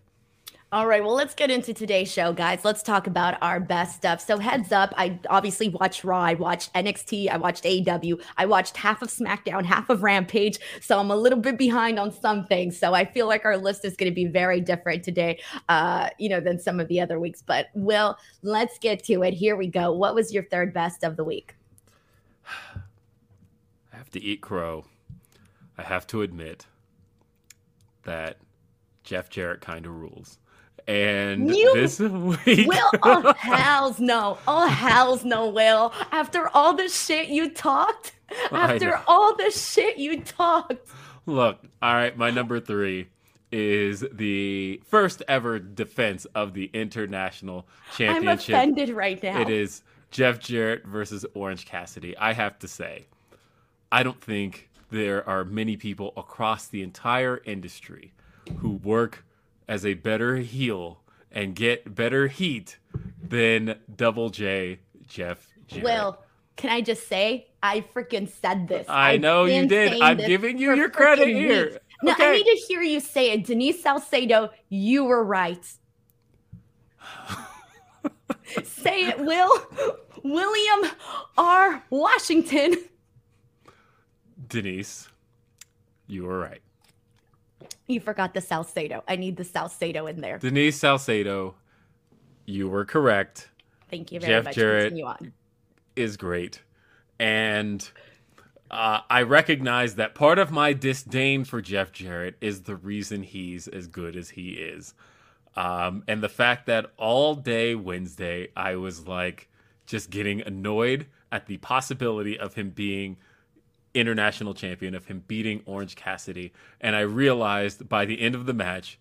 All 0.73 0.89
right, 0.89 1.01
well, 1.03 1.15
let's 1.15 1.33
get 1.33 1.49
into 1.49 1.73
today's 1.73 2.11
show, 2.11 2.33
guys. 2.33 2.65
Let's 2.65 2.83
talk 2.83 3.07
about 3.07 3.41
our 3.41 3.61
best 3.61 3.95
stuff. 3.95 4.21
So, 4.21 4.37
heads 4.37 4.73
up, 4.73 4.93
I 4.97 5.17
obviously 5.31 5.69
watched 5.69 6.03
Raw, 6.03 6.21
I 6.21 6.35
watched 6.35 6.75
NXT, 6.75 7.31
I 7.31 7.37
watched 7.37 7.63
AEW, 7.63 8.21
I 8.37 8.47
watched 8.47 8.77
half 8.77 9.01
of 9.01 9.09
SmackDown, 9.09 9.65
half 9.65 9.91
of 9.91 10.03
Rampage. 10.03 10.59
So, 10.81 10.99
I'm 10.99 11.13
a 11.13 11.17
little 11.17 11.39
bit 11.39 11.57
behind 11.57 12.01
on 12.01 12.11
some 12.11 12.47
things. 12.47 12.77
So, 12.77 12.95
I 12.95 13.05
feel 13.05 13.29
like 13.29 13.45
our 13.45 13.57
list 13.57 13.85
is 13.85 13.95
going 13.95 14.11
to 14.11 14.15
be 14.15 14.25
very 14.25 14.61
different 14.61 15.05
today, 15.05 15.39
uh, 15.69 16.11
you 16.19 16.29
know, 16.29 16.41
than 16.41 16.59
some 16.59 16.81
of 16.81 16.89
the 16.89 17.01
other 17.01 17.21
weeks. 17.21 17.43
But, 17.47 17.69
Will, 17.75 18.19
let's 18.43 18.77
get 18.81 19.05
to 19.05 19.23
it. 19.23 19.35
Here 19.35 19.55
we 19.55 19.69
go. 19.69 19.93
What 19.93 20.17
was 20.17 20.35
your 20.35 20.43
third 20.47 20.75
best 20.75 21.05
of 21.05 21.17
the 21.17 21.23
week? 21.23 21.55
I 22.75 23.97
have 23.97 24.11
to 24.11 24.21
eat 24.21 24.41
crow. 24.41 24.85
I 25.79 25.83
have 25.83 26.09
to 26.09 26.23
admit 26.23 26.67
that 28.03 28.39
Jeff 29.05 29.31
Jarrett 29.31 29.61
kind 29.61 29.87
of 29.87 29.93
rules. 29.93 30.39
And 30.89 31.49
you 31.55 31.75
this 31.75 31.99
week, 32.47 32.69
Will, 32.69 32.91
oh 33.03 33.35
hell's 33.37 33.99
no, 33.99 34.39
oh 34.47 34.69
hell's 34.69 35.25
no, 35.25 35.49
Will. 35.49 35.93
After 36.13 36.49
all 36.55 36.75
the 36.75 36.89
shit 36.89 37.29
you 37.29 37.51
talked, 37.51 38.13
after 38.53 39.01
all 39.09 39.35
the 39.37 39.51
shit 39.51 39.99
you 39.99 40.23
talked. 40.23 40.89
Look, 41.27 41.59
all 41.83 41.95
right, 41.95 42.17
my 42.17 42.31
number 42.31 42.61
three 42.61 43.09
is 43.51 44.05
the 44.13 44.81
first 44.87 45.23
ever 45.29 45.59
defense 45.59 46.25
of 46.35 46.55
the 46.55 46.71
international 46.73 47.67
championship. 47.97 48.55
I'm 48.55 48.61
offended 48.61 48.91
right 48.91 49.21
now. 49.23 49.41
It 49.41 49.51
is 49.51 49.83
Jeff 50.11 50.39
Jarrett 50.39 50.87
versus 50.87 51.27
Orange 51.35 51.67
Cassidy. 51.67 52.17
I 52.17 52.33
have 52.33 52.59
to 52.61 52.69
say, 52.69 53.07
I 53.91 54.03
don't 54.03 54.21
think 54.21 54.71
there 54.91 55.29
are 55.29 55.45
many 55.45 55.77
people 55.77 56.13
across 56.17 56.69
the 56.69 56.83
entire 56.83 57.43
industry 57.45 58.13
who 58.59 58.73
work 58.77 59.25
as 59.69 59.85
a 59.85 59.95
better 59.95 60.37
heel 60.37 61.01
and 61.31 61.55
get 61.55 61.95
better 61.95 62.29
heat 62.29 62.79
than 63.23 63.79
Double 63.95 64.31
J 64.31 64.81
Jeff 65.07 65.53
Jarrett. 65.67 65.85
Well, 65.85 66.23
can 66.57 66.71
I 66.71 66.81
just 66.81 67.09
say 67.09 67.49
I 67.63 67.81
freaking 67.81 68.29
said 68.29 68.69
this. 68.69 68.87
I 68.89 69.17
know 69.17 69.45
you 69.45 69.67
did. 69.67 70.01
I'm 70.01 70.19
giving 70.19 70.57
you 70.57 70.75
your 70.75 70.89
credit 70.89 71.29
here. 71.29 71.67
Weeks. 71.67 71.79
No, 72.03 72.13
okay. 72.13 72.31
I 72.31 72.33
need 72.35 72.45
to 72.45 72.67
hear 72.69 72.81
you 72.81 73.01
say 73.01 73.33
it. 73.33 73.45
Denise 73.45 73.83
Salcedo, 73.83 74.51
you 74.69 75.05
were 75.05 75.25
right. 75.25 75.65
say 78.65 79.07
it, 79.07 79.19
Will. 79.19 79.67
William 80.23 80.93
R. 81.37 81.83
Washington. 81.91 82.77
Denise, 84.49 85.09
you 86.07 86.25
were 86.25 86.39
right. 86.39 86.63
You 87.87 88.01
forgot 88.01 88.35
the 88.35 88.41
Salcedo. 88.41 89.05
I 89.07 89.17
need 89.17 89.37
the 89.37 89.45
Salcedo 89.45 90.07
in 90.07 90.21
there. 90.21 90.39
Denise 90.39 90.79
Salcedo, 90.79 91.55
you 92.45 92.69
were 92.69 92.85
correct. 92.85 93.51
Thank 93.91 94.11
you 94.11 94.21
very 94.21 94.33
Jeff 94.33 94.45
much. 94.45 94.55
Jarrett 94.55 94.95
is 95.95 96.17
great. 96.17 96.63
And 97.19 97.89
uh, 98.71 99.01
I 99.09 99.23
recognize 99.23 99.95
that 99.95 100.15
part 100.15 100.39
of 100.39 100.51
my 100.51 100.73
disdain 100.73 101.45
for 101.45 101.61
Jeff 101.61 101.93
Jarrett 101.93 102.37
is 102.41 102.63
the 102.63 102.77
reason 102.77 103.23
he's 103.23 103.69
as 103.69 103.87
good 103.87 104.17
as 104.17 104.31
he 104.31 104.51
is. 104.51 104.95
Um, 105.55 106.03
and 106.07 106.23
the 106.23 106.29
fact 106.29 106.67
that 106.67 106.93
all 106.97 107.35
day 107.35 107.75
Wednesday, 107.75 108.49
I 108.57 108.77
was 108.77 109.07
like 109.07 109.49
just 109.87 110.11
getting 110.11 110.43
annoyed 110.43 111.07
at 111.33 111.47
the 111.47 111.57
possibility 111.59 112.39
of 112.39 112.55
him 112.55 112.71
being 112.71 113.17
international 113.97 114.55
champion 114.55 114.95
of 114.95 115.07
him 115.07 115.25
beating 115.27 115.63
Orange 115.67 115.97
Cassidy. 115.97 116.53
And 116.81 116.95
I 116.95 117.01
realized 117.01 117.89
by 117.89 118.05
the 118.05 118.21
end 118.21 118.35
of 118.35 118.47
the 118.47 118.55
match, 118.55 118.99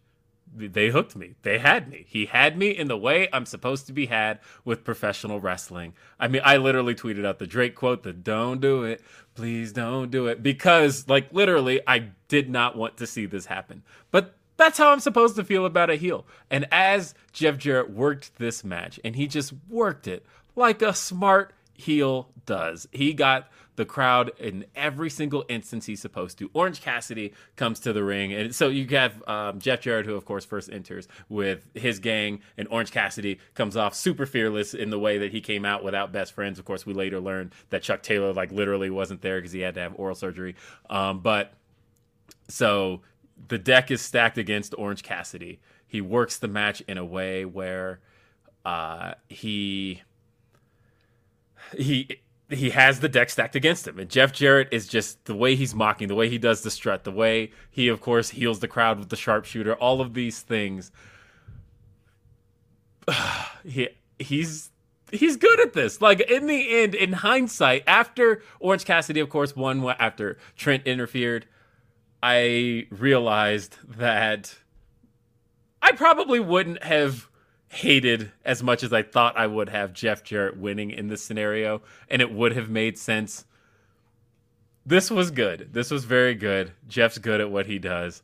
they 0.56 0.90
hooked 0.90 1.16
me. 1.16 1.36
They 1.42 1.58
had 1.58 1.90
me. 1.90 2.06
He 2.08 2.28
had 2.28 2.58
me 2.58 2.70
in 2.70 2.88
the 2.88 2.98
way 2.98 3.28
I'm 3.34 3.46
supposed 3.46 3.88
to 3.88 3.94
be 3.94 4.06
had 4.06 4.40
with 4.64 4.84
professional 4.84 5.40
wrestling. 5.40 5.94
I 6.20 6.28
mean, 6.28 6.42
I 6.46 6.58
literally 6.58 6.96
tweeted 6.96 7.26
out 7.26 7.40
the 7.40 7.48
Drake 7.48 7.76
quote, 7.76 8.04
the 8.04 8.14
don't 8.14 8.62
do 8.62 8.84
it, 8.84 9.02
please 9.34 9.74
don't 9.74 10.12
do 10.12 10.28
it, 10.28 10.42
because, 10.42 11.10
like, 11.10 11.34
literally, 11.34 11.82
I 11.86 12.10
did 12.28 12.50
not 12.50 12.78
want 12.78 12.98
to 12.98 13.08
see 13.08 13.26
this 13.26 13.48
happen. 13.48 13.84
But 14.12 14.36
that's 14.56 14.78
how 14.78 14.92
I'm 14.92 15.02
supposed 15.02 15.36
to 15.36 15.44
feel 15.44 15.66
about 15.66 15.90
a 15.90 15.96
heel. 15.96 16.26
And 16.50 16.68
as 16.72 17.16
Jeff 17.34 17.58
Jarrett 17.58 17.90
worked 17.90 18.38
this 18.38 18.64
match, 18.64 19.00
and 19.04 19.16
he 19.16 19.28
just 19.28 19.52
worked 19.68 20.08
it 20.08 20.26
like 20.56 20.82
a 20.82 20.94
smart 20.94 21.54
heel 21.74 22.30
does, 22.46 22.88
he 22.94 23.14
got 23.14 23.50
the 23.76 23.86
crowd 23.86 24.32
in 24.40 24.66
every 24.76 25.10
single 25.10 25.46
instance 25.50 25.86
he's 25.86 26.02
supposed 26.02 26.38
to. 26.40 26.50
Orange 26.54 26.82
Cassidy 26.82 27.34
comes 27.56 27.80
to 27.82 27.94
the 27.94 28.04
ring, 28.04 28.34
and 28.34 28.56
so 28.56 28.70
you 28.70 28.88
have 28.96 29.28
um, 29.28 29.60
Jeff 29.60 29.82
Jarrett, 29.82 30.06
who 30.06 30.16
of 30.16 30.26
course 30.26 30.46
first 30.46 30.70
enters 30.72 31.08
with 31.30 31.68
his 31.74 32.00
gang, 32.00 32.40
and 32.58 32.68
Orange 32.70 32.92
Cassidy 32.92 33.40
comes 33.54 33.76
off 33.76 33.96
super 33.96 34.26
fearless 34.26 34.74
in 34.74 34.90
the 34.90 35.00
way 35.00 35.18
that 35.18 35.32
he 35.32 35.42
came 35.42 35.66
out 35.66 35.84
without 35.84 36.12
best 36.12 36.34
friends. 36.34 36.60
Of 36.60 36.66
course, 36.66 36.86
we 36.86 36.94
later 36.94 37.20
learned 37.20 37.54
that 37.70 37.84
Chuck 37.84 38.02
Taylor 38.02 38.34
like 38.34 38.52
literally 38.52 38.90
wasn't 38.90 39.22
there 39.22 39.38
because 39.38 39.52
he 39.52 39.62
had 39.62 39.76
to 39.76 39.82
have 39.82 39.94
oral 39.98 40.16
surgery. 40.16 40.56
Um, 40.90 41.20
but 41.20 41.54
so 42.48 43.02
the 43.48 43.58
deck 43.58 43.92
is 43.92 44.02
stacked 44.02 44.38
against 44.38 44.74
Orange 44.78 45.04
Cassidy. 45.04 45.60
He 45.88 46.02
works 46.02 46.38
the 46.38 46.48
match 46.48 46.82
in 46.88 46.98
a 46.98 47.06
way 47.06 47.46
where 47.46 48.00
uh, 48.64 49.14
he 49.30 50.02
he 51.78 52.20
he 52.50 52.70
has 52.70 53.00
the 53.00 53.10
deck 53.10 53.30
stacked 53.30 53.56
against 53.56 53.88
him. 53.88 54.00
And 54.00 54.10
Jeff 54.10 54.32
Jarrett 54.32 54.70
is 54.72 54.88
just 54.88 55.26
the 55.26 55.36
way 55.36 55.56
he's 55.56 55.74
mocking, 55.74 56.08
the 56.08 56.16
way 56.16 56.30
he 56.30 56.38
does 56.38 56.62
the 56.62 56.72
strut, 56.72 57.04
the 57.04 57.12
way 57.12 57.52
he, 57.70 57.88
of 57.88 58.02
course, 58.02 58.30
heels 58.30 58.60
the 58.60 58.68
crowd 58.68 59.00
with 59.00 59.10
the 59.10 59.16
sharpshooter, 59.16 59.76
all 59.76 60.02
of 60.02 60.14
these 60.14 60.42
things. 60.42 60.92
he 63.64 63.90
he's 64.20 64.72
he's 65.12 65.38
good 65.38 65.60
at 65.60 65.74
this. 65.74 66.02
Like 66.02 66.22
in 66.22 66.48
the 66.48 66.82
end, 66.82 66.94
in 66.96 67.14
hindsight, 67.14 67.84
after 67.88 68.42
Orange 68.60 68.86
Cassidy, 68.86 69.20
of 69.20 69.30
course, 69.30 69.56
won 69.56 69.84
after 70.00 70.38
Trent 70.56 70.86
interfered, 70.86 71.48
I 72.22 72.88
realized 72.92 73.78
that 73.98 74.56
I 75.82 75.92
probably 75.94 76.40
wouldn't 76.40 76.84
have 76.84 77.30
hated 77.76 78.32
as 78.46 78.64
much 78.64 78.84
as 78.84 78.94
I 78.94 79.04
thought 79.04 79.38
I 79.38 79.48
would 79.48 79.68
have 79.68 79.92
Jeff 79.92 80.24
Jarrett 80.24 80.58
winning 80.58 80.92
in 80.92 81.10
this 81.10 81.22
scenario, 81.22 81.82
and 82.10 82.22
it 82.22 82.32
would 82.32 82.56
have 82.56 82.70
made 82.70 82.98
sense. 82.98 83.46
This 84.86 85.12
was 85.12 85.30
good. 85.30 85.74
This 85.74 85.92
was 85.92 86.06
very 86.06 86.36
good. 86.36 86.72
Jeff's 86.88 87.18
good 87.18 87.42
at 87.42 87.52
what 87.52 87.66
he 87.66 87.78
does. 87.78 88.24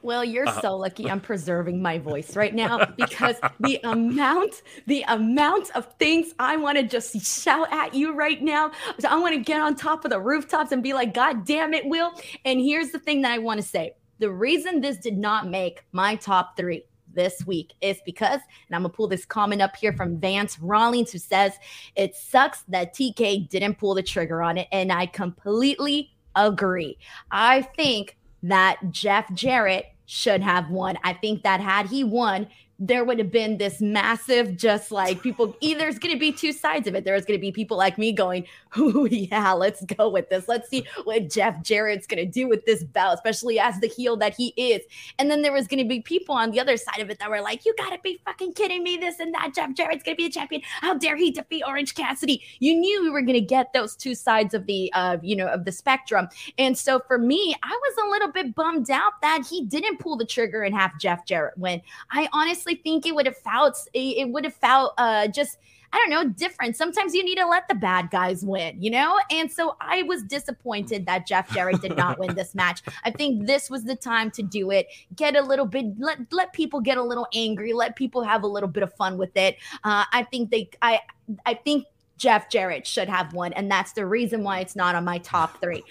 Well, 0.00 0.24
you're 0.24 0.48
uh, 0.48 0.60
so 0.62 0.76
lucky 0.76 1.10
I'm 1.10 1.20
preserving 1.20 1.82
my 1.82 1.98
voice 1.98 2.34
right 2.36 2.54
now 2.54 2.86
because 2.96 3.36
the 3.60 3.78
amount, 3.84 4.62
the 4.86 5.02
amount 5.02 5.70
of 5.76 5.92
things 5.98 6.34
I 6.38 6.56
want 6.56 6.78
to 6.78 6.84
just 6.84 7.14
shout 7.44 7.70
at 7.70 7.94
you 7.94 8.14
right 8.14 8.42
now. 8.42 8.72
So 8.98 9.08
I 9.08 9.16
want 9.16 9.34
to 9.34 9.40
get 9.40 9.60
on 9.60 9.76
top 9.76 10.04
of 10.04 10.10
the 10.10 10.18
rooftops 10.18 10.72
and 10.72 10.82
be 10.82 10.94
like, 10.94 11.12
God 11.12 11.44
damn 11.44 11.74
it, 11.74 11.84
Will. 11.84 12.12
And 12.46 12.60
here's 12.60 12.90
the 12.90 12.98
thing 12.98 13.20
that 13.22 13.32
I 13.32 13.38
want 13.38 13.60
to 13.60 13.66
say. 13.66 13.94
The 14.18 14.30
reason 14.30 14.80
this 14.80 14.96
did 14.96 15.18
not 15.18 15.48
make 15.48 15.84
my 15.92 16.16
top 16.16 16.56
three 16.56 16.84
this 17.14 17.46
week 17.46 17.74
is 17.80 17.98
because, 18.04 18.40
and 18.68 18.76
I'm 18.76 18.82
gonna 18.82 18.90
pull 18.90 19.08
this 19.08 19.24
comment 19.24 19.62
up 19.62 19.76
here 19.76 19.92
from 19.92 20.18
Vance 20.18 20.58
Rollins, 20.58 21.12
who 21.12 21.18
says 21.18 21.52
it 21.96 22.14
sucks 22.14 22.62
that 22.68 22.94
TK 22.94 23.48
didn't 23.48 23.78
pull 23.78 23.94
the 23.94 24.02
trigger 24.02 24.42
on 24.42 24.58
it. 24.58 24.68
And 24.72 24.92
I 24.92 25.06
completely 25.06 26.14
agree. 26.34 26.98
I 27.30 27.62
think 27.62 28.16
that 28.42 28.78
Jeff 28.90 29.32
Jarrett 29.34 29.86
should 30.06 30.42
have 30.42 30.70
won. 30.70 30.98
I 31.04 31.14
think 31.14 31.42
that 31.42 31.60
had 31.60 31.86
he 31.86 32.04
won, 32.04 32.48
there 32.84 33.04
would 33.04 33.18
have 33.18 33.30
been 33.30 33.58
this 33.58 33.80
massive, 33.80 34.56
just 34.56 34.90
like 34.90 35.22
people, 35.22 35.54
either 35.60 35.86
it's 35.86 36.00
going 36.00 36.12
to 36.12 36.18
be 36.18 36.32
two 36.32 36.52
sides 36.52 36.88
of 36.88 36.94
it. 36.94 37.04
There's 37.04 37.24
going 37.24 37.38
to 37.38 37.40
be 37.40 37.52
people 37.52 37.76
like 37.76 37.96
me 37.96 38.12
going, 38.12 38.44
oh, 38.76 39.04
yeah, 39.06 39.52
let's 39.52 39.84
go 39.84 40.08
with 40.08 40.28
this. 40.30 40.48
Let's 40.48 40.68
see 40.68 40.84
what 41.04 41.30
Jeff 41.30 41.62
Jarrett's 41.62 42.06
going 42.06 42.24
to 42.24 42.30
do 42.30 42.48
with 42.48 42.64
this 42.66 42.82
belt, 42.82 43.14
especially 43.14 43.60
as 43.60 43.78
the 43.80 43.86
heel 43.86 44.16
that 44.16 44.34
he 44.34 44.48
is. 44.56 44.82
And 45.18 45.30
then 45.30 45.42
there 45.42 45.52
was 45.52 45.68
going 45.68 45.82
to 45.82 45.88
be 45.88 46.00
people 46.00 46.34
on 46.34 46.50
the 46.50 46.58
other 46.58 46.76
side 46.76 46.98
of 46.98 47.08
it 47.08 47.20
that 47.20 47.30
were 47.30 47.40
like, 47.40 47.64
you 47.64 47.74
got 47.78 47.90
to 47.90 48.00
be 48.02 48.20
fucking 48.24 48.54
kidding 48.54 48.82
me, 48.82 48.96
this 48.96 49.20
and 49.20 49.32
that. 49.34 49.52
Jeff 49.54 49.74
Jarrett's 49.74 50.02
going 50.02 50.16
to 50.16 50.22
be 50.22 50.26
the 50.28 50.32
champion. 50.32 50.62
How 50.80 50.94
dare 50.94 51.16
he 51.16 51.30
defeat 51.30 51.62
Orange 51.66 51.94
Cassidy? 51.94 52.42
You 52.58 52.74
knew 52.74 53.02
we 53.02 53.10
were 53.10 53.22
going 53.22 53.34
to 53.34 53.40
get 53.40 53.72
those 53.72 53.94
two 53.94 54.14
sides 54.16 54.54
of 54.54 54.66
the, 54.66 54.92
uh, 54.92 55.18
you 55.22 55.36
know, 55.36 55.46
of 55.46 55.64
the 55.64 55.72
spectrum. 55.72 56.28
And 56.58 56.76
so 56.76 57.00
for 57.06 57.18
me, 57.18 57.54
I 57.62 57.68
was 57.68 58.06
a 58.06 58.10
little 58.10 58.32
bit 58.32 58.54
bummed 58.56 58.90
out 58.90 59.12
that 59.22 59.46
he 59.48 59.64
didn't 59.64 59.98
pull 59.98 60.16
the 60.16 60.26
trigger 60.26 60.62
and 60.62 60.74
have 60.74 60.98
Jeff 60.98 61.24
Jarrett 61.26 61.56
win. 61.56 61.80
I 62.10 62.28
honestly 62.32 62.71
honestly 62.72 62.82
think 62.82 63.06
it 63.06 63.14
would 63.14 63.26
have 63.26 63.36
felt 63.36 63.76
it 63.94 64.28
would 64.28 64.44
have 64.44 64.54
felt 64.54 64.94
uh, 64.98 65.28
just 65.28 65.58
I 65.94 65.98
don't 65.98 66.08
know, 66.08 66.32
different. 66.32 66.74
Sometimes 66.74 67.14
you 67.14 67.22
need 67.22 67.36
to 67.36 67.46
let 67.46 67.68
the 67.68 67.74
bad 67.74 68.10
guys 68.10 68.42
win, 68.42 68.82
you 68.82 68.90
know? 68.90 69.20
And 69.30 69.52
so 69.52 69.76
I 69.78 70.04
was 70.04 70.22
disappointed 70.22 71.04
that 71.04 71.26
Jeff 71.26 71.52
Jarrett 71.52 71.82
did 71.82 71.94
not 71.98 72.18
win 72.18 72.34
this 72.34 72.54
match. 72.54 72.80
I 73.04 73.10
think 73.10 73.46
this 73.46 73.68
was 73.68 73.84
the 73.84 73.94
time 73.94 74.30
to 74.30 74.42
do 74.42 74.70
it. 74.70 74.86
Get 75.14 75.36
a 75.36 75.42
little 75.42 75.66
bit, 75.66 75.84
let, 75.98 76.32
let 76.32 76.54
people 76.54 76.80
get 76.80 76.96
a 76.96 77.02
little 77.02 77.26
angry, 77.34 77.74
let 77.74 77.94
people 77.94 78.22
have 78.22 78.42
a 78.42 78.46
little 78.46 78.70
bit 78.70 78.82
of 78.82 78.94
fun 78.94 79.18
with 79.18 79.36
it. 79.36 79.56
Uh, 79.84 80.06
I 80.14 80.26
think 80.30 80.50
they, 80.50 80.70
I, 80.80 81.00
I 81.44 81.52
think 81.52 81.84
Jeff 82.16 82.48
Jarrett 82.48 82.86
should 82.86 83.10
have 83.10 83.34
won, 83.34 83.52
and 83.52 83.70
that's 83.70 83.92
the 83.92 84.06
reason 84.06 84.42
why 84.42 84.60
it's 84.60 84.74
not 84.74 84.94
on 84.94 85.04
my 85.04 85.18
top 85.18 85.60
three. 85.60 85.82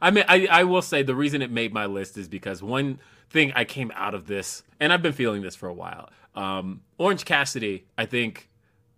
I 0.00 0.10
mean, 0.10 0.24
I, 0.28 0.46
I 0.46 0.64
will 0.64 0.80
say 0.80 1.02
the 1.02 1.14
reason 1.14 1.42
it 1.42 1.50
made 1.50 1.74
my 1.74 1.84
list 1.84 2.16
is 2.16 2.26
because 2.26 2.62
one 2.62 3.00
thing 3.28 3.52
I 3.54 3.64
came 3.64 3.90
out 3.94 4.14
of 4.14 4.26
this, 4.26 4.62
and 4.80 4.92
I've 4.92 5.02
been 5.02 5.12
feeling 5.12 5.42
this 5.42 5.56
for 5.56 5.68
a 5.68 5.74
while. 5.74 6.08
Um, 6.34 6.82
Orange 6.98 7.24
Cassidy, 7.24 7.86
I 7.96 8.06
think 8.06 8.48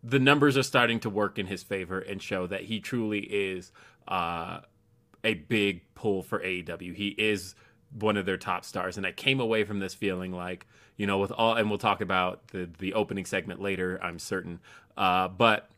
the 0.03 0.18
numbers 0.18 0.57
are 0.57 0.62
starting 0.62 1.01
to 1.01 1.11
work 1.11 1.38
in 1.38 1.47
his 1.47 1.62
favor 1.62 1.99
and 1.99 2.23
show 2.23 2.47
that 2.47 2.62
he 2.62 2.79
truly 2.81 3.20
is 3.20 3.73
uh, 4.07 4.61
a 5.25 5.35
big 5.35 5.83
pull 5.94 6.23
for 6.23 6.38
AEW. 6.40 6.94
He 6.94 7.09
is 7.09 7.55
one 7.99 8.16
of 8.16 8.27
their 8.27 8.37
top 8.37 8.64
stars, 8.64 8.97
and 8.97 9.07
I 9.07 9.12
came 9.12 9.40
away 9.40 9.64
from 9.64 9.79
this 9.79 9.94
feeling 9.94 10.33
like 10.33 10.66
you 10.97 11.07
know 11.07 11.18
with 11.18 11.33
all, 11.33 11.55
and 11.55 11.68
we'll 11.70 11.79
talk 11.79 12.01
about 12.01 12.49
the 12.49 12.68
the 12.79 12.92
opening 12.94 13.25
segment 13.25 13.61
later. 13.61 13.99
I'm 14.03 14.18
certain, 14.18 14.61
uh, 14.97 15.29
but 15.29 15.70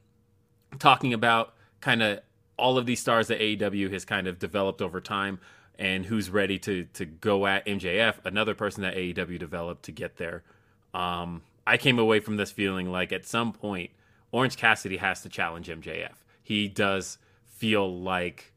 talking 0.79 1.15
about 1.15 1.55
kind 1.81 2.03
of 2.03 2.21
all 2.59 2.79
of 2.79 2.87
these 2.87 3.01
stars 3.01 3.29
that 3.29 3.39
AEW 3.39 3.93
has 3.93 4.05
kind 4.05 4.27
of 4.27 4.39
developed 4.39 4.83
over 4.83 5.01
time. 5.01 5.39
And 5.79 6.07
who's 6.07 6.31
ready 6.31 6.59
to 6.61 6.85
to 6.95 7.05
go 7.05 7.47
at 7.47 7.67
MJF, 7.67 8.15
another 8.25 8.55
person 8.55 8.83
that 8.83 8.95
AEW 8.97 9.39
developed 9.39 9.85
to 9.85 9.93
get 9.93 10.17
there. 10.17 10.43
Um, 10.97 11.43
I 11.67 11.77
came 11.77 11.99
away 11.99 12.21
from 12.21 12.37
this 12.37 12.51
feeling 12.51 12.91
like 12.91 13.13
at 13.13 13.27
some 13.27 13.53
point 13.53 13.91
Orange 14.33 14.57
Cassidy 14.57 14.97
has 14.97 15.21
to 15.23 15.29
challenge 15.29 15.69
MJF. 15.69 16.15
He 16.43 16.69
does 16.69 17.19
feel 17.45 18.01
like, 18.01 18.53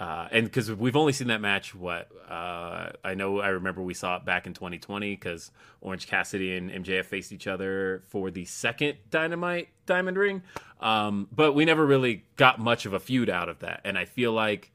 uh, 0.00 0.26
and 0.32 0.46
because 0.46 0.72
we've 0.72 0.96
only 0.96 1.12
seen 1.12 1.28
that 1.28 1.40
match, 1.40 1.76
what 1.76 2.08
uh, 2.28 2.90
I 3.04 3.14
know, 3.14 3.40
I 3.40 3.48
remember 3.48 3.82
we 3.82 3.94
saw 3.94 4.16
it 4.16 4.24
back 4.24 4.48
in 4.48 4.52
2020 4.52 5.14
because 5.14 5.52
Orange 5.80 6.08
Cassidy 6.08 6.56
and 6.56 6.70
MJF 6.70 7.04
faced 7.04 7.30
each 7.30 7.46
other 7.46 8.02
for 8.08 8.32
the 8.32 8.46
second 8.46 8.96
Dynamite 9.10 9.68
Diamond 9.86 10.16
Ring, 10.16 10.42
um, 10.80 11.28
but 11.30 11.52
we 11.52 11.64
never 11.64 11.86
really 11.86 12.24
got 12.36 12.58
much 12.58 12.84
of 12.84 12.94
a 12.94 13.00
feud 13.00 13.30
out 13.30 13.48
of 13.48 13.60
that. 13.60 13.80
And 13.84 13.96
I 13.96 14.06
feel 14.06 14.32
like 14.32 14.72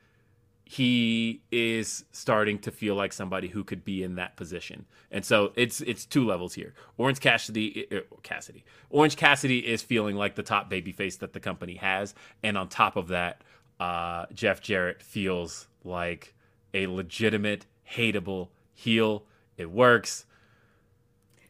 he 0.71 1.41
is 1.51 2.05
starting 2.13 2.57
to 2.57 2.71
feel 2.71 2.95
like 2.95 3.11
somebody 3.11 3.49
who 3.49 3.61
could 3.61 3.83
be 3.83 4.03
in 4.03 4.15
that 4.15 4.37
position. 4.37 4.85
And 5.11 5.25
so 5.25 5.51
it's 5.57 5.81
it's 5.81 6.05
two 6.05 6.25
levels 6.25 6.53
here. 6.53 6.73
Orange 6.97 7.19
Cassidy 7.19 7.89
Cassidy. 8.23 8.63
Orange 8.89 9.17
Cassidy 9.17 9.67
is 9.67 9.81
feeling 9.81 10.15
like 10.15 10.35
the 10.35 10.43
top 10.43 10.71
babyface 10.71 11.19
that 11.19 11.33
the 11.33 11.41
company 11.41 11.75
has 11.75 12.15
and 12.41 12.57
on 12.57 12.69
top 12.69 12.95
of 12.95 13.09
that, 13.09 13.41
uh, 13.81 14.27
Jeff 14.33 14.61
Jarrett 14.61 15.03
feels 15.03 15.67
like 15.83 16.33
a 16.73 16.87
legitimate 16.87 17.65
hateable 17.93 18.47
heel. 18.73 19.25
It 19.57 19.69
works. 19.69 20.25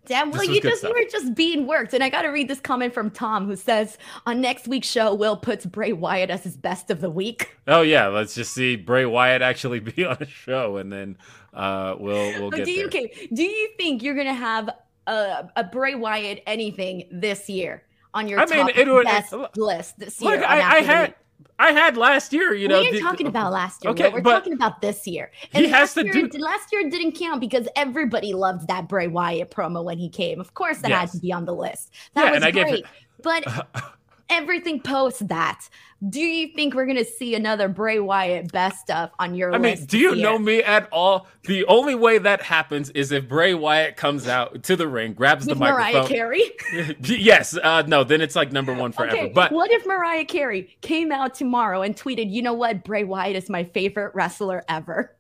Damn, 0.05 0.31
well, 0.31 0.43
you 0.43 0.59
just 0.61 0.79
stuff. 0.79 0.93
were 0.93 1.03
just 1.11 1.35
being 1.35 1.67
worked. 1.67 1.93
And 1.93 2.03
I 2.03 2.09
got 2.09 2.23
to 2.23 2.29
read 2.29 2.47
this 2.47 2.59
comment 2.59 2.93
from 2.93 3.11
Tom 3.11 3.45
who 3.45 3.55
says 3.55 3.97
on 4.25 4.41
next 4.41 4.67
week's 4.67 4.87
show, 4.87 5.13
Will 5.13 5.37
puts 5.37 5.65
Bray 5.65 5.93
Wyatt 5.93 6.29
as 6.29 6.43
his 6.43 6.57
best 6.57 6.89
of 6.89 7.01
the 7.01 7.09
week. 7.09 7.55
Oh 7.67 7.81
yeah, 7.81 8.07
let's 8.07 8.33
just 8.33 8.53
see 8.53 8.75
Bray 8.75 9.05
Wyatt 9.05 9.41
actually 9.41 9.79
be 9.79 10.05
on 10.05 10.17
a 10.19 10.25
show, 10.25 10.77
and 10.77 10.91
then 10.91 11.17
uh, 11.53 11.95
we'll 11.99 12.41
we'll 12.41 12.49
get 12.49 12.65
do 12.65 12.71
you, 12.71 12.89
there. 12.89 13.01
Okay, 13.01 13.29
do 13.31 13.43
you 13.43 13.69
think 13.77 14.01
you're 14.01 14.15
gonna 14.15 14.33
have 14.33 14.69
a, 15.07 15.49
a 15.55 15.63
Bray 15.63 15.95
Wyatt 15.95 16.41
anything 16.47 17.07
this 17.11 17.49
year 17.49 17.83
on 18.13 18.27
your 18.27 18.39
I 18.39 18.45
mean, 18.45 18.69
it 18.75 18.87
would, 18.87 19.05
best 19.05 19.33
it, 19.33 19.57
list 19.57 19.99
this 19.99 20.21
year? 20.21 20.31
Look, 20.31 20.49
I, 20.49 20.77
I 20.77 20.81
had. 20.81 21.15
I 21.62 21.71
had 21.74 21.95
last 21.95 22.34
year, 22.34 22.56
you 22.56 22.67
know. 22.67 22.80
We 22.80 22.88
ain't 22.88 23.02
talking 23.02 23.28
about 23.28 23.52
last 23.52 23.84
year. 23.84 23.91
Okay, 23.91 24.10
we're 24.10 24.21
talking 24.21 24.54
about 24.54 24.82
this 24.82 25.06
year. 25.06 25.32
And 25.54 25.63
he 25.63 25.71
has 25.71 25.93
to 25.93 26.04
year, 26.04 26.28
do. 26.28 26.39
Last 26.39 26.71
year 26.71 26.89
didn't 26.89 27.12
count 27.12 27.39
because 27.39 27.67
everybody 27.76 28.34
loved 28.34 28.67
that 28.67 28.89
Bray 28.89 29.08
Wyatt 29.08 29.52
promo 29.52 29.84
when 29.84 30.00
he 30.00 30.10
came. 30.10 30.39
Of 30.39 30.56
course, 30.56 30.80
that 30.80 30.89
yes. 30.89 31.00
had 31.00 31.12
to 31.12 31.19
be 31.19 31.32
on 31.32 31.45
the 31.45 31.54
list. 31.54 31.91
That 32.15 32.34
yeah, 32.34 32.45
was 32.45 32.52
great. 32.52 32.86
But 33.21 33.45
everything 34.31 34.81
post 34.81 35.27
that. 35.27 35.69
Do 36.09 36.19
you 36.19 36.47
think 36.55 36.73
we're 36.73 36.87
gonna 36.87 37.05
see 37.05 37.35
another 37.35 37.67
Bray 37.67 37.99
Wyatt 37.99 38.51
best 38.51 38.79
stuff 38.79 39.11
on 39.19 39.35
your 39.35 39.53
I 39.53 39.59
mean, 39.59 39.85
do 39.85 39.99
you 39.99 40.15
know 40.15 40.39
me 40.39 40.63
at 40.63 40.89
all? 40.91 41.27
The 41.43 41.63
only 41.65 41.93
way 41.93 42.17
that 42.17 42.41
happens 42.41 42.89
is 42.91 43.11
if 43.11 43.27
Bray 43.27 43.53
Wyatt 43.53 43.97
comes 43.97 44.27
out 44.27 44.63
to 44.63 44.75
the 44.75 44.87
ring, 44.87 45.13
grabs 45.13 45.45
With 45.45 45.59
the 45.59 45.59
microphone. 45.59 45.93
Mariah 45.93 46.07
Carey? 46.07 46.51
yes. 47.03 47.55
Uh, 47.55 47.83
no, 47.85 48.03
then 48.03 48.21
it's 48.21 48.35
like 48.35 48.51
number 48.51 48.73
one 48.73 48.91
forever. 48.91 49.15
Okay, 49.15 49.31
but 49.33 49.51
what 49.51 49.71
if 49.71 49.85
Mariah 49.85 50.25
Carey 50.25 50.75
came 50.81 51.11
out 51.11 51.35
tomorrow 51.35 51.83
and 51.83 51.95
tweeted, 51.95 52.31
"You 52.31 52.41
know 52.41 52.53
what? 52.53 52.83
Bray 52.83 53.03
Wyatt 53.03 53.35
is 53.35 53.49
my 53.49 53.63
favorite 53.63 54.15
wrestler 54.15 54.63
ever." 54.67 55.15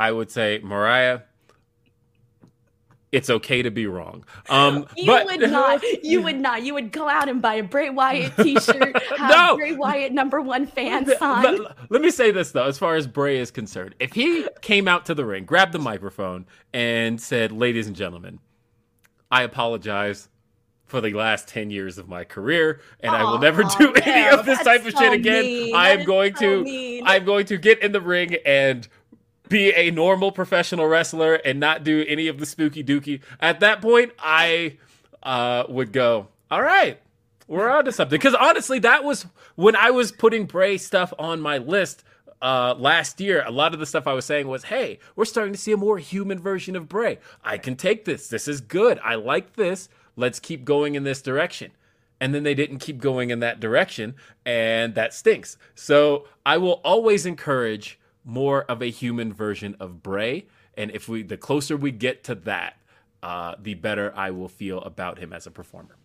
I 0.00 0.12
would 0.12 0.30
say, 0.30 0.60
Mariah, 0.62 1.20
it's 3.12 3.30
okay 3.30 3.62
to 3.62 3.70
be 3.70 3.86
wrong. 3.86 4.24
Um, 4.48 4.86
you 4.96 5.06
but, 5.06 5.26
would 5.26 5.40
not. 5.40 5.82
You 6.02 6.22
would 6.22 6.38
not. 6.38 6.62
You 6.62 6.74
would 6.74 6.92
go 6.92 7.08
out 7.08 7.28
and 7.28 7.42
buy 7.42 7.54
a 7.54 7.62
Bray 7.62 7.90
Wyatt 7.90 8.36
T-shirt. 8.36 8.96
No. 9.18 9.56
Bray 9.56 9.72
Wyatt 9.72 10.12
number 10.12 10.40
one 10.40 10.66
fan 10.66 11.06
sign. 11.18 11.58
let 11.90 12.00
me 12.00 12.10
say 12.10 12.30
this 12.30 12.52
though, 12.52 12.64
as 12.64 12.78
far 12.78 12.94
as 12.94 13.06
Bray 13.06 13.38
is 13.38 13.50
concerned, 13.50 13.94
if 13.98 14.12
he 14.12 14.46
came 14.60 14.86
out 14.86 15.06
to 15.06 15.14
the 15.14 15.24
ring, 15.24 15.44
grabbed 15.44 15.72
the 15.72 15.78
microphone, 15.78 16.46
and 16.72 17.20
said, 17.20 17.52
"Ladies 17.52 17.86
and 17.86 17.96
gentlemen, 17.96 18.38
I 19.30 19.42
apologize." 19.42 20.28
For 20.86 21.02
the 21.02 21.12
last 21.12 21.48
10 21.48 21.70
years 21.70 21.98
of 21.98 22.08
my 22.08 22.24
career, 22.24 22.80
and 23.00 23.14
I 23.14 23.22
will 23.22 23.38
never 23.38 23.62
do 23.62 23.92
any 24.04 24.34
of 24.34 24.46
this 24.46 24.58
type 24.62 24.86
of 24.86 24.94
so 24.94 25.00
shit 25.00 25.12
again. 25.12 25.74
I 25.74 25.90
am 25.90 26.06
going 26.06 26.34
so 26.34 26.40
to 26.40 26.64
mean. 26.64 27.02
I'm 27.04 27.26
going 27.26 27.44
to 27.44 27.58
get 27.58 27.82
in 27.82 27.92
the 27.92 28.00
ring 28.00 28.36
and 28.46 28.88
be 29.48 29.72
a 29.72 29.90
normal 29.90 30.32
professional 30.32 30.86
wrestler 30.86 31.34
and 31.34 31.58
not 31.60 31.84
do 31.84 32.04
any 32.08 32.28
of 32.28 32.38
the 32.38 32.46
spooky 32.46 32.84
dookie. 32.84 33.20
At 33.40 33.60
that 33.60 33.80
point, 33.82 34.12
I 34.18 34.78
uh, 35.22 35.64
would 35.68 35.92
go, 35.92 36.28
all 36.50 36.62
right, 36.62 37.00
we're 37.46 37.68
on 37.68 37.84
to 37.86 37.92
something. 37.92 38.18
Because 38.18 38.34
honestly, 38.34 38.78
that 38.80 39.04
was 39.04 39.26
when 39.56 39.74
I 39.74 39.90
was 39.90 40.12
putting 40.12 40.46
Bray 40.46 40.78
stuff 40.78 41.12
on 41.18 41.40
my 41.40 41.58
list 41.58 42.04
uh, 42.40 42.74
last 42.78 43.20
year. 43.20 43.42
A 43.46 43.50
lot 43.50 43.74
of 43.74 43.80
the 43.80 43.86
stuff 43.86 44.06
I 44.06 44.12
was 44.12 44.24
saying 44.24 44.46
was, 44.46 44.64
hey, 44.64 44.98
we're 45.16 45.24
starting 45.24 45.52
to 45.52 45.58
see 45.58 45.72
a 45.72 45.76
more 45.76 45.98
human 45.98 46.38
version 46.38 46.76
of 46.76 46.88
Bray. 46.88 47.18
I 47.42 47.58
can 47.58 47.76
take 47.76 48.04
this. 48.04 48.28
This 48.28 48.46
is 48.48 48.60
good. 48.60 49.00
I 49.02 49.16
like 49.16 49.54
this. 49.54 49.88
Let's 50.16 50.40
keep 50.40 50.64
going 50.64 50.94
in 50.94 51.04
this 51.04 51.22
direction. 51.22 51.72
And 52.20 52.34
then 52.34 52.42
they 52.42 52.54
didn't 52.54 52.78
keep 52.78 52.98
going 52.98 53.30
in 53.30 53.38
that 53.40 53.60
direction, 53.60 54.16
and 54.44 54.96
that 54.96 55.14
stinks. 55.14 55.56
So 55.76 56.26
I 56.44 56.58
will 56.58 56.80
always 56.84 57.26
encourage 57.26 57.98
more 58.24 58.62
of 58.64 58.82
a 58.82 58.90
human 58.90 59.32
version 59.32 59.76
of 59.80 60.02
Bray. 60.02 60.46
And 60.76 60.90
if 60.92 61.08
we, 61.08 61.22
the 61.22 61.36
closer 61.36 61.76
we 61.76 61.90
get 61.90 62.24
to 62.24 62.34
that, 62.34 62.76
uh, 63.22 63.54
the 63.60 63.74
better 63.74 64.12
I 64.14 64.30
will 64.30 64.48
feel 64.48 64.80
about 64.82 65.18
him 65.18 65.32
as 65.32 65.46
a 65.46 65.50
performer. 65.50 65.96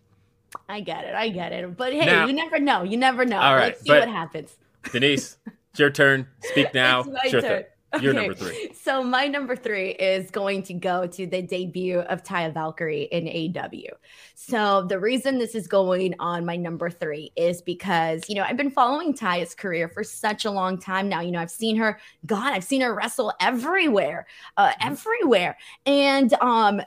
I 0.68 0.80
get 0.80 1.04
it. 1.04 1.14
I 1.14 1.28
get 1.28 1.52
it. 1.52 1.76
But 1.76 1.92
hey, 1.92 2.06
now, 2.06 2.26
you 2.26 2.32
never 2.32 2.58
know. 2.58 2.82
You 2.82 2.96
never 2.96 3.24
know. 3.24 3.38
All 3.38 3.54
right, 3.54 3.74
Let's 3.74 3.82
see 3.82 3.90
what 3.90 4.08
happens. 4.08 4.56
Denise, 4.92 5.38
it's 5.70 5.80
your 5.80 5.90
turn. 5.90 6.28
Speak 6.42 6.72
now. 6.74 7.04
Sure 7.28 7.40
turn. 7.40 7.64
Your 8.00 8.12
okay. 8.12 8.26
number 8.26 8.34
three. 8.34 8.70
So 8.74 9.02
my 9.02 9.26
number 9.26 9.56
three 9.56 9.90
is 9.90 10.30
going 10.30 10.62
to 10.64 10.74
go 10.74 11.06
to 11.06 11.26
the 11.26 11.42
debut 11.42 12.00
of 12.00 12.22
Taya 12.22 12.52
Valkyrie 12.52 13.04
in 13.04 13.56
AW. 13.56 13.96
So 14.34 14.82
the 14.82 14.98
reason 14.98 15.38
this 15.38 15.54
is 15.54 15.66
going 15.66 16.14
on 16.18 16.44
my 16.44 16.56
number 16.56 16.90
three 16.90 17.32
is 17.36 17.62
because 17.62 18.28
you 18.28 18.34
know 18.34 18.42
I've 18.42 18.56
been 18.56 18.70
following 18.70 19.14
Taya's 19.14 19.54
career 19.54 19.88
for 19.88 20.04
such 20.04 20.44
a 20.44 20.50
long 20.50 20.78
time 20.78 21.08
now. 21.08 21.20
You 21.20 21.32
know 21.32 21.40
I've 21.40 21.50
seen 21.50 21.76
her, 21.76 21.98
God, 22.26 22.52
I've 22.52 22.64
seen 22.64 22.80
her 22.80 22.94
wrestle 22.94 23.32
everywhere, 23.40 24.26
uh, 24.56 24.68
mm-hmm. 24.68 24.92
everywhere, 24.92 25.56
and 25.86 26.32
um, 26.34 26.82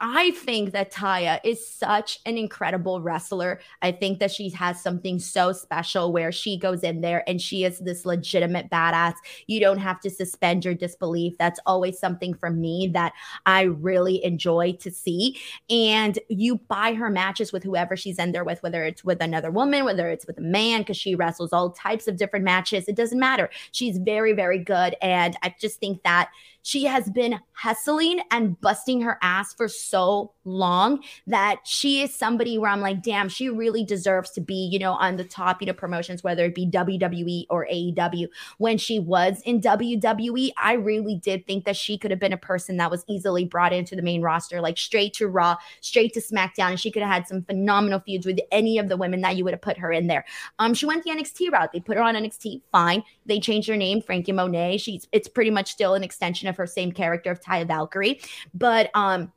I 0.00 0.32
think 0.32 0.72
that 0.72 0.92
Taya 0.92 1.40
is 1.44 1.66
such 1.66 2.18
an 2.26 2.36
incredible 2.36 3.00
wrestler. 3.00 3.60
I 3.80 3.92
think 3.92 4.18
that 4.18 4.30
she 4.30 4.50
has 4.50 4.82
something 4.82 5.18
so 5.18 5.52
special 5.52 6.12
where 6.12 6.32
she 6.32 6.58
goes 6.58 6.82
in 6.82 7.00
there 7.00 7.22
and 7.28 7.40
she 7.40 7.64
is 7.64 7.78
this 7.78 8.04
legitimate 8.04 8.70
badass. 8.70 9.14
You 9.46 9.60
don't 9.60 9.78
have 9.78 10.00
to 10.00 10.10
suspend 10.10 10.64
your 10.64 10.74
disbelief. 10.74 11.38
That's 11.38 11.60
always 11.64 11.98
something 11.98 12.34
for 12.34 12.50
me 12.50 12.90
that 12.92 13.12
I 13.46 13.62
really 13.62 14.22
enjoy 14.24 14.72
to 14.80 14.90
see. 14.90 15.38
And 15.70 16.18
you 16.28 16.56
buy 16.56 16.94
her 16.94 17.10
matches 17.10 17.52
with 17.52 17.62
whoever 17.62 17.96
she's 17.96 18.18
in 18.18 18.32
there 18.32 18.44
with, 18.44 18.62
whether 18.62 18.84
it's 18.84 19.04
with 19.04 19.22
another 19.22 19.50
woman, 19.50 19.84
whether 19.84 20.08
it's 20.10 20.26
with 20.26 20.38
a 20.38 20.42
man, 20.42 20.80
because 20.80 20.96
she 20.96 21.14
wrestles 21.14 21.52
all 21.52 21.70
types 21.70 22.08
of 22.08 22.16
different 22.16 22.44
matches. 22.44 22.88
It 22.88 22.96
doesn't 22.96 23.18
matter. 23.18 23.48
She's 23.72 23.98
very, 23.98 24.32
very 24.32 24.58
good. 24.58 24.96
And 25.00 25.36
I 25.42 25.54
just 25.60 25.78
think 25.78 26.02
that 26.02 26.30
she 26.64 26.84
has 26.84 27.10
been 27.10 27.38
hustling 27.52 28.20
and 28.30 28.58
busting 28.62 29.02
her 29.02 29.18
ass 29.20 29.52
for 29.52 29.68
so 29.68 30.32
long 30.44 31.04
that 31.26 31.60
she 31.64 32.00
is 32.00 32.14
somebody 32.14 32.56
where 32.56 32.70
I'm 32.70 32.80
like, 32.80 33.02
damn, 33.02 33.28
she 33.28 33.50
really 33.50 33.84
deserves 33.84 34.30
to 34.30 34.40
be, 34.40 34.68
you 34.72 34.78
know, 34.78 34.92
on 34.94 35.16
the 35.16 35.24
top, 35.24 35.60
you 35.60 35.66
know, 35.66 35.74
promotions, 35.74 36.24
whether 36.24 36.46
it 36.46 36.54
be 36.54 36.66
WWE 36.66 37.44
or 37.50 37.66
AEW. 37.70 38.28
When 38.56 38.78
she 38.78 38.98
was 38.98 39.42
in 39.44 39.60
WWE, 39.60 40.52
I 40.56 40.72
really 40.72 41.16
did 41.16 41.46
think 41.46 41.66
that 41.66 41.76
she 41.76 41.98
could 41.98 42.10
have 42.10 42.18
been 42.18 42.32
a 42.32 42.38
person 42.38 42.78
that 42.78 42.90
was 42.90 43.04
easily 43.08 43.44
brought 43.44 43.74
into 43.74 43.94
the 43.94 44.02
main 44.02 44.22
roster, 44.22 44.62
like 44.62 44.78
straight 44.78 45.12
to 45.14 45.28
Raw, 45.28 45.56
straight 45.82 46.14
to 46.14 46.20
SmackDown, 46.20 46.70
and 46.70 46.80
she 46.80 46.90
could 46.90 47.02
have 47.02 47.12
had 47.12 47.28
some 47.28 47.42
phenomenal 47.42 48.00
feuds 48.00 48.24
with 48.24 48.40
any 48.50 48.78
of 48.78 48.88
the 48.88 48.96
women 48.96 49.20
that 49.20 49.36
you 49.36 49.44
would 49.44 49.52
have 49.52 49.60
put 49.60 49.76
her 49.76 49.92
in 49.92 50.06
there. 50.06 50.24
Um, 50.58 50.72
she 50.72 50.86
went 50.86 51.04
the 51.04 51.10
NXT 51.10 51.52
route. 51.52 51.72
They 51.74 51.80
put 51.80 51.98
her 51.98 52.02
on 52.02 52.14
NXT, 52.14 52.62
fine. 52.72 53.02
They 53.26 53.38
changed 53.38 53.68
her 53.68 53.76
name, 53.76 54.00
Franky 54.00 54.32
Monet. 54.32 54.78
She's 54.78 55.06
it's 55.12 55.28
pretty 55.28 55.50
much 55.50 55.70
still 55.70 55.94
an 55.94 56.02
extension 56.02 56.48
of 56.48 56.53
her 56.56 56.66
same 56.66 56.92
character 56.92 57.30
of 57.30 57.40
Taya 57.40 57.66
Valkyrie. 57.66 58.20
But 58.52 58.90
um 58.94 59.32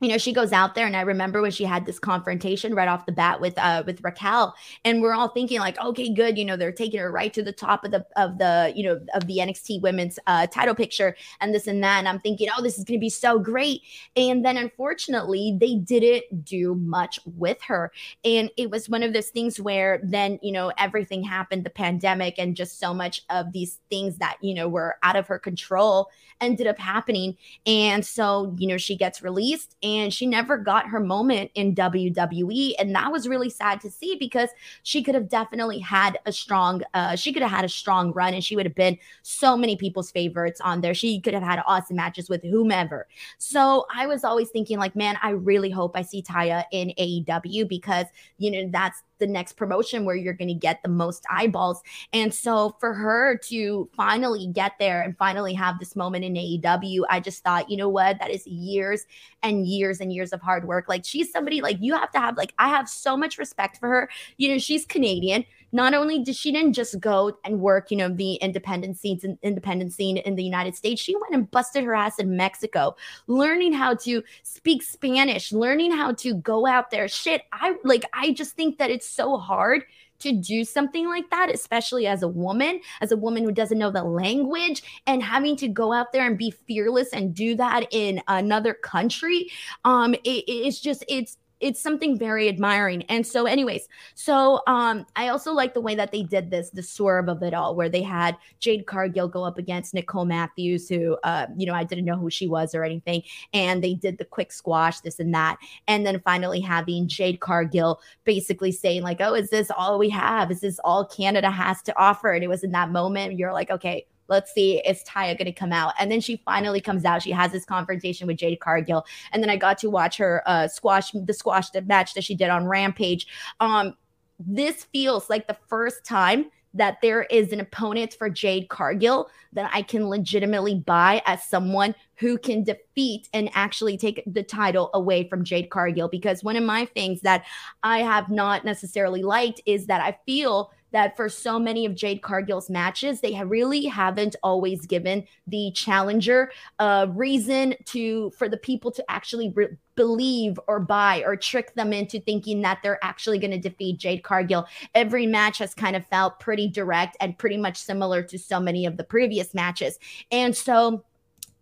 you 0.00 0.08
know 0.08 0.18
she 0.18 0.32
goes 0.32 0.52
out 0.52 0.74
there 0.74 0.86
and 0.86 0.96
i 0.96 1.00
remember 1.00 1.42
when 1.42 1.50
she 1.50 1.64
had 1.64 1.84
this 1.84 1.98
confrontation 1.98 2.74
right 2.74 2.88
off 2.88 3.06
the 3.06 3.12
bat 3.12 3.40
with 3.40 3.58
uh 3.58 3.82
with 3.86 4.00
raquel 4.02 4.54
and 4.84 5.02
we're 5.02 5.14
all 5.14 5.28
thinking 5.28 5.58
like 5.58 5.78
okay 5.80 6.12
good 6.12 6.38
you 6.38 6.44
know 6.44 6.56
they're 6.56 6.72
taking 6.72 7.00
her 7.00 7.10
right 7.10 7.32
to 7.32 7.42
the 7.42 7.52
top 7.52 7.84
of 7.84 7.90
the 7.90 8.04
of 8.16 8.38
the 8.38 8.72
you 8.76 8.84
know 8.84 9.00
of 9.14 9.26
the 9.26 9.38
nxt 9.38 9.80
women's 9.80 10.18
uh 10.26 10.46
title 10.46 10.74
picture 10.74 11.16
and 11.40 11.54
this 11.54 11.66
and 11.66 11.82
that 11.82 11.98
and 11.98 12.08
i'm 12.08 12.20
thinking 12.20 12.48
oh 12.56 12.62
this 12.62 12.78
is 12.78 12.84
going 12.84 12.98
to 12.98 13.04
be 13.04 13.10
so 13.10 13.38
great 13.38 13.82
and 14.16 14.44
then 14.44 14.56
unfortunately 14.56 15.56
they 15.60 15.74
didn't 15.74 16.44
do 16.44 16.74
much 16.76 17.18
with 17.36 17.60
her 17.62 17.90
and 18.24 18.50
it 18.56 18.70
was 18.70 18.88
one 18.88 19.02
of 19.02 19.12
those 19.12 19.28
things 19.28 19.60
where 19.60 20.00
then 20.04 20.38
you 20.42 20.52
know 20.52 20.72
everything 20.78 21.22
happened 21.22 21.64
the 21.64 21.70
pandemic 21.70 22.34
and 22.38 22.56
just 22.56 22.78
so 22.78 22.94
much 22.94 23.22
of 23.30 23.52
these 23.52 23.80
things 23.90 24.18
that 24.18 24.36
you 24.40 24.54
know 24.54 24.68
were 24.68 24.96
out 25.02 25.16
of 25.16 25.26
her 25.26 25.38
control 25.38 26.08
ended 26.40 26.66
up 26.68 26.78
happening 26.78 27.36
and 27.66 28.06
so 28.06 28.54
you 28.58 28.68
know 28.68 28.76
she 28.76 28.96
gets 28.96 29.22
released 29.22 29.76
she 30.10 30.26
never 30.26 30.56
got 30.56 30.88
her 30.88 31.00
moment 31.00 31.50
in 31.54 31.74
WWE. 31.74 32.74
And 32.78 32.94
that 32.94 33.10
was 33.12 33.28
really 33.28 33.50
sad 33.50 33.80
to 33.82 33.90
see 33.90 34.16
because 34.18 34.50
she 34.82 35.02
could 35.02 35.14
have 35.14 35.28
definitely 35.28 35.78
had 35.78 36.18
a 36.26 36.32
strong, 36.32 36.82
uh, 36.94 37.16
she 37.16 37.32
could 37.32 37.42
have 37.42 37.50
had 37.50 37.64
a 37.64 37.68
strong 37.68 38.12
run 38.12 38.34
and 38.34 38.42
she 38.42 38.56
would 38.56 38.66
have 38.66 38.74
been 38.74 38.98
so 39.22 39.56
many 39.56 39.76
people's 39.76 40.10
favorites 40.10 40.60
on 40.60 40.80
there. 40.80 40.94
She 40.94 41.20
could 41.20 41.34
have 41.34 41.42
had 41.42 41.62
awesome 41.66 41.96
matches 41.96 42.28
with 42.28 42.42
whomever. 42.42 43.06
So 43.38 43.86
I 43.94 44.06
was 44.06 44.24
always 44.24 44.50
thinking, 44.50 44.78
like, 44.78 44.96
man, 44.96 45.18
I 45.22 45.30
really 45.30 45.70
hope 45.70 45.92
I 45.96 46.02
see 46.02 46.22
Taya 46.22 46.64
in 46.72 46.92
AEW 46.98 47.68
because, 47.68 48.06
you 48.38 48.50
know, 48.50 48.68
that's 48.70 49.02
the 49.18 49.26
next 49.26 49.54
promotion 49.54 50.04
where 50.04 50.16
you're 50.16 50.34
going 50.34 50.48
to 50.48 50.54
get 50.54 50.82
the 50.82 50.88
most 50.88 51.24
eyeballs. 51.30 51.82
And 52.12 52.32
so 52.32 52.76
for 52.80 52.94
her 52.94 53.38
to 53.44 53.88
finally 53.96 54.46
get 54.48 54.72
there 54.78 55.02
and 55.02 55.16
finally 55.16 55.54
have 55.54 55.78
this 55.78 55.96
moment 55.96 56.24
in 56.24 56.34
AEW, 56.34 57.02
I 57.08 57.20
just 57.20 57.42
thought, 57.42 57.70
you 57.70 57.76
know 57.76 57.88
what? 57.88 58.18
That 58.18 58.30
is 58.30 58.46
years 58.46 59.06
and 59.42 59.66
years 59.66 60.00
and 60.00 60.12
years 60.12 60.32
of 60.32 60.40
hard 60.40 60.66
work. 60.66 60.88
Like 60.88 61.04
she's 61.04 61.30
somebody 61.30 61.60
like 61.60 61.78
you 61.80 61.94
have 61.94 62.10
to 62.12 62.20
have 62.20 62.36
like 62.36 62.54
I 62.58 62.68
have 62.68 62.88
so 62.88 63.16
much 63.16 63.38
respect 63.38 63.78
for 63.78 63.88
her. 63.88 64.10
You 64.36 64.50
know, 64.50 64.58
she's 64.58 64.84
Canadian 64.84 65.44
not 65.72 65.94
only 65.94 66.22
did 66.22 66.36
she 66.36 66.52
didn't 66.52 66.72
just 66.72 66.98
go 67.00 67.36
and 67.44 67.60
work, 67.60 67.90
you 67.90 67.96
know, 67.96 68.08
the 68.08 68.34
independent 68.34 68.98
scenes 68.98 69.24
and 69.24 69.38
independent 69.42 69.92
scene 69.92 70.16
in 70.18 70.34
the 70.34 70.44
United 70.44 70.74
States, 70.74 71.00
she 71.00 71.14
went 71.16 71.34
and 71.34 71.50
busted 71.50 71.84
her 71.84 71.94
ass 71.94 72.18
in 72.18 72.36
Mexico, 72.36 72.96
learning 73.26 73.72
how 73.72 73.94
to 73.94 74.22
speak 74.42 74.82
Spanish, 74.82 75.52
learning 75.52 75.92
how 75.92 76.12
to 76.12 76.34
go 76.34 76.66
out 76.66 76.90
there. 76.90 77.08
Shit, 77.08 77.42
I 77.52 77.76
like 77.84 78.04
I 78.12 78.32
just 78.32 78.56
think 78.56 78.78
that 78.78 78.90
it's 78.90 79.08
so 79.08 79.36
hard 79.36 79.84
to 80.20 80.32
do 80.32 80.64
something 80.64 81.06
like 81.06 81.30
that, 81.30 81.50
especially 81.52 82.06
as 82.06 82.22
a 82.22 82.28
woman, 82.28 82.80
as 83.00 83.12
a 83.12 83.16
woman 83.16 83.44
who 83.44 83.52
doesn't 83.52 83.78
know 83.78 83.90
the 83.90 84.02
language 84.02 84.82
and 85.06 85.22
having 85.22 85.56
to 85.56 85.68
go 85.68 85.92
out 85.92 86.12
there 86.12 86.26
and 86.26 86.36
be 86.36 86.50
fearless 86.50 87.12
and 87.12 87.34
do 87.34 87.54
that 87.54 87.86
in 87.92 88.20
another 88.28 88.74
country. 88.74 89.50
Um, 89.84 90.14
it, 90.14 90.44
it's 90.48 90.80
just, 90.80 91.04
it's, 91.08 91.36
it's 91.60 91.80
something 91.80 92.18
very 92.18 92.48
admiring. 92.48 93.02
And 93.04 93.26
so, 93.26 93.46
anyways, 93.46 93.88
so 94.14 94.60
um, 94.66 95.06
I 95.16 95.28
also 95.28 95.52
like 95.52 95.74
the 95.74 95.80
way 95.80 95.94
that 95.94 96.12
they 96.12 96.22
did 96.22 96.50
this, 96.50 96.70
the 96.70 96.82
swerve 96.82 97.28
of 97.28 97.42
it 97.42 97.54
all, 97.54 97.74
where 97.74 97.88
they 97.88 98.02
had 98.02 98.36
Jade 98.60 98.86
Cargill 98.86 99.28
go 99.28 99.44
up 99.44 99.58
against 99.58 99.94
Nicole 99.94 100.24
Matthews, 100.24 100.88
who 100.88 101.16
uh, 101.24 101.46
you 101.56 101.66
know, 101.66 101.74
I 101.74 101.84
didn't 101.84 102.04
know 102.04 102.16
who 102.16 102.30
she 102.30 102.46
was 102.46 102.74
or 102.74 102.84
anything, 102.84 103.22
and 103.52 103.82
they 103.82 103.94
did 103.94 104.18
the 104.18 104.24
quick 104.24 104.52
squash, 104.52 105.00
this 105.00 105.18
and 105.18 105.34
that, 105.34 105.58
and 105.86 106.06
then 106.06 106.20
finally 106.20 106.60
having 106.60 107.08
Jade 107.08 107.40
Cargill 107.40 108.00
basically 108.24 108.72
saying 108.72 109.02
like, 109.02 109.20
"Oh, 109.20 109.34
is 109.34 109.50
this 109.50 109.70
all 109.76 109.98
we 109.98 110.10
have? 110.10 110.50
Is 110.50 110.60
this 110.60 110.78
all 110.84 111.06
Canada 111.06 111.50
has 111.50 111.82
to 111.82 111.98
offer?" 111.98 112.32
And 112.32 112.44
it 112.44 112.48
was 112.48 112.64
in 112.64 112.72
that 112.72 112.90
moment 112.90 113.38
you're 113.38 113.52
like, 113.52 113.70
okay 113.70 114.06
Let's 114.28 114.52
see, 114.52 114.78
is 114.78 115.02
Taya 115.04 115.36
going 115.36 115.46
to 115.46 115.52
come 115.52 115.72
out? 115.72 115.94
And 115.98 116.10
then 116.10 116.20
she 116.20 116.42
finally 116.44 116.80
comes 116.80 117.04
out. 117.04 117.22
She 117.22 117.30
has 117.32 117.52
this 117.52 117.64
confrontation 117.64 118.26
with 118.26 118.36
Jade 118.36 118.60
Cargill. 118.60 119.04
And 119.32 119.42
then 119.42 119.50
I 119.50 119.56
got 119.56 119.78
to 119.78 119.90
watch 119.90 120.16
her 120.18 120.42
uh, 120.46 120.68
squash 120.68 121.10
the 121.12 121.34
squash 121.34 121.70
the 121.70 121.82
match 121.82 122.14
that 122.14 122.24
she 122.24 122.34
did 122.34 122.50
on 122.50 122.66
Rampage. 122.66 123.26
Um, 123.60 123.96
this 124.38 124.84
feels 124.92 125.28
like 125.28 125.46
the 125.46 125.56
first 125.68 126.04
time 126.04 126.50
that 126.74 126.98
there 127.00 127.22
is 127.24 127.52
an 127.52 127.60
opponent 127.60 128.14
for 128.14 128.28
Jade 128.28 128.68
Cargill 128.68 129.30
that 129.52 129.70
I 129.72 129.82
can 129.82 130.08
legitimately 130.08 130.76
buy 130.76 131.22
as 131.26 131.42
someone 131.44 131.94
who 132.16 132.36
can 132.38 132.62
defeat 132.62 133.28
and 133.32 133.50
actually 133.54 133.96
take 133.96 134.22
the 134.26 134.42
title 134.42 134.90
away 134.94 135.28
from 135.28 135.44
Jade 135.44 135.70
Cargill. 135.70 136.08
Because 136.08 136.44
one 136.44 136.56
of 136.56 136.64
my 136.64 136.84
things 136.84 137.20
that 137.22 137.44
I 137.82 138.00
have 138.00 138.30
not 138.30 138.64
necessarily 138.64 139.22
liked 139.22 139.60
is 139.66 139.86
that 139.86 140.00
I 140.00 140.18
feel 140.26 140.70
that 140.92 141.16
for 141.16 141.28
so 141.28 141.58
many 141.58 141.84
of 141.84 141.94
Jade 141.94 142.22
Cargill's 142.22 142.70
matches, 142.70 143.20
they 143.20 143.40
really 143.44 143.84
haven't 143.84 144.36
always 144.42 144.86
given 144.86 145.24
the 145.46 145.70
challenger 145.74 146.50
a 146.78 147.08
reason 147.10 147.74
to 147.86 148.30
for 148.30 148.48
the 148.48 148.56
people 148.56 148.90
to 148.92 149.04
actually 149.10 149.50
re- 149.50 149.76
believe 149.94 150.60
or 150.68 150.78
buy 150.78 151.24
or 151.26 151.34
trick 151.34 151.74
them 151.74 151.92
into 151.92 152.20
thinking 152.20 152.62
that 152.62 152.78
they're 152.82 153.02
actually 153.02 153.38
going 153.38 153.50
to 153.50 153.58
defeat 153.58 153.98
Jade 153.98 154.22
Cargill. 154.22 154.64
Every 154.94 155.26
match 155.26 155.58
has 155.58 155.74
kind 155.74 155.96
of 155.96 156.06
felt 156.06 156.38
pretty 156.38 156.68
direct 156.68 157.16
and 157.20 157.36
pretty 157.36 157.56
much 157.56 157.76
similar 157.76 158.22
to 158.22 158.38
so 158.38 158.60
many 158.60 158.86
of 158.86 158.96
the 158.96 159.02
previous 159.02 159.54
matches. 159.54 159.98
And 160.30 160.56
so 160.56 161.04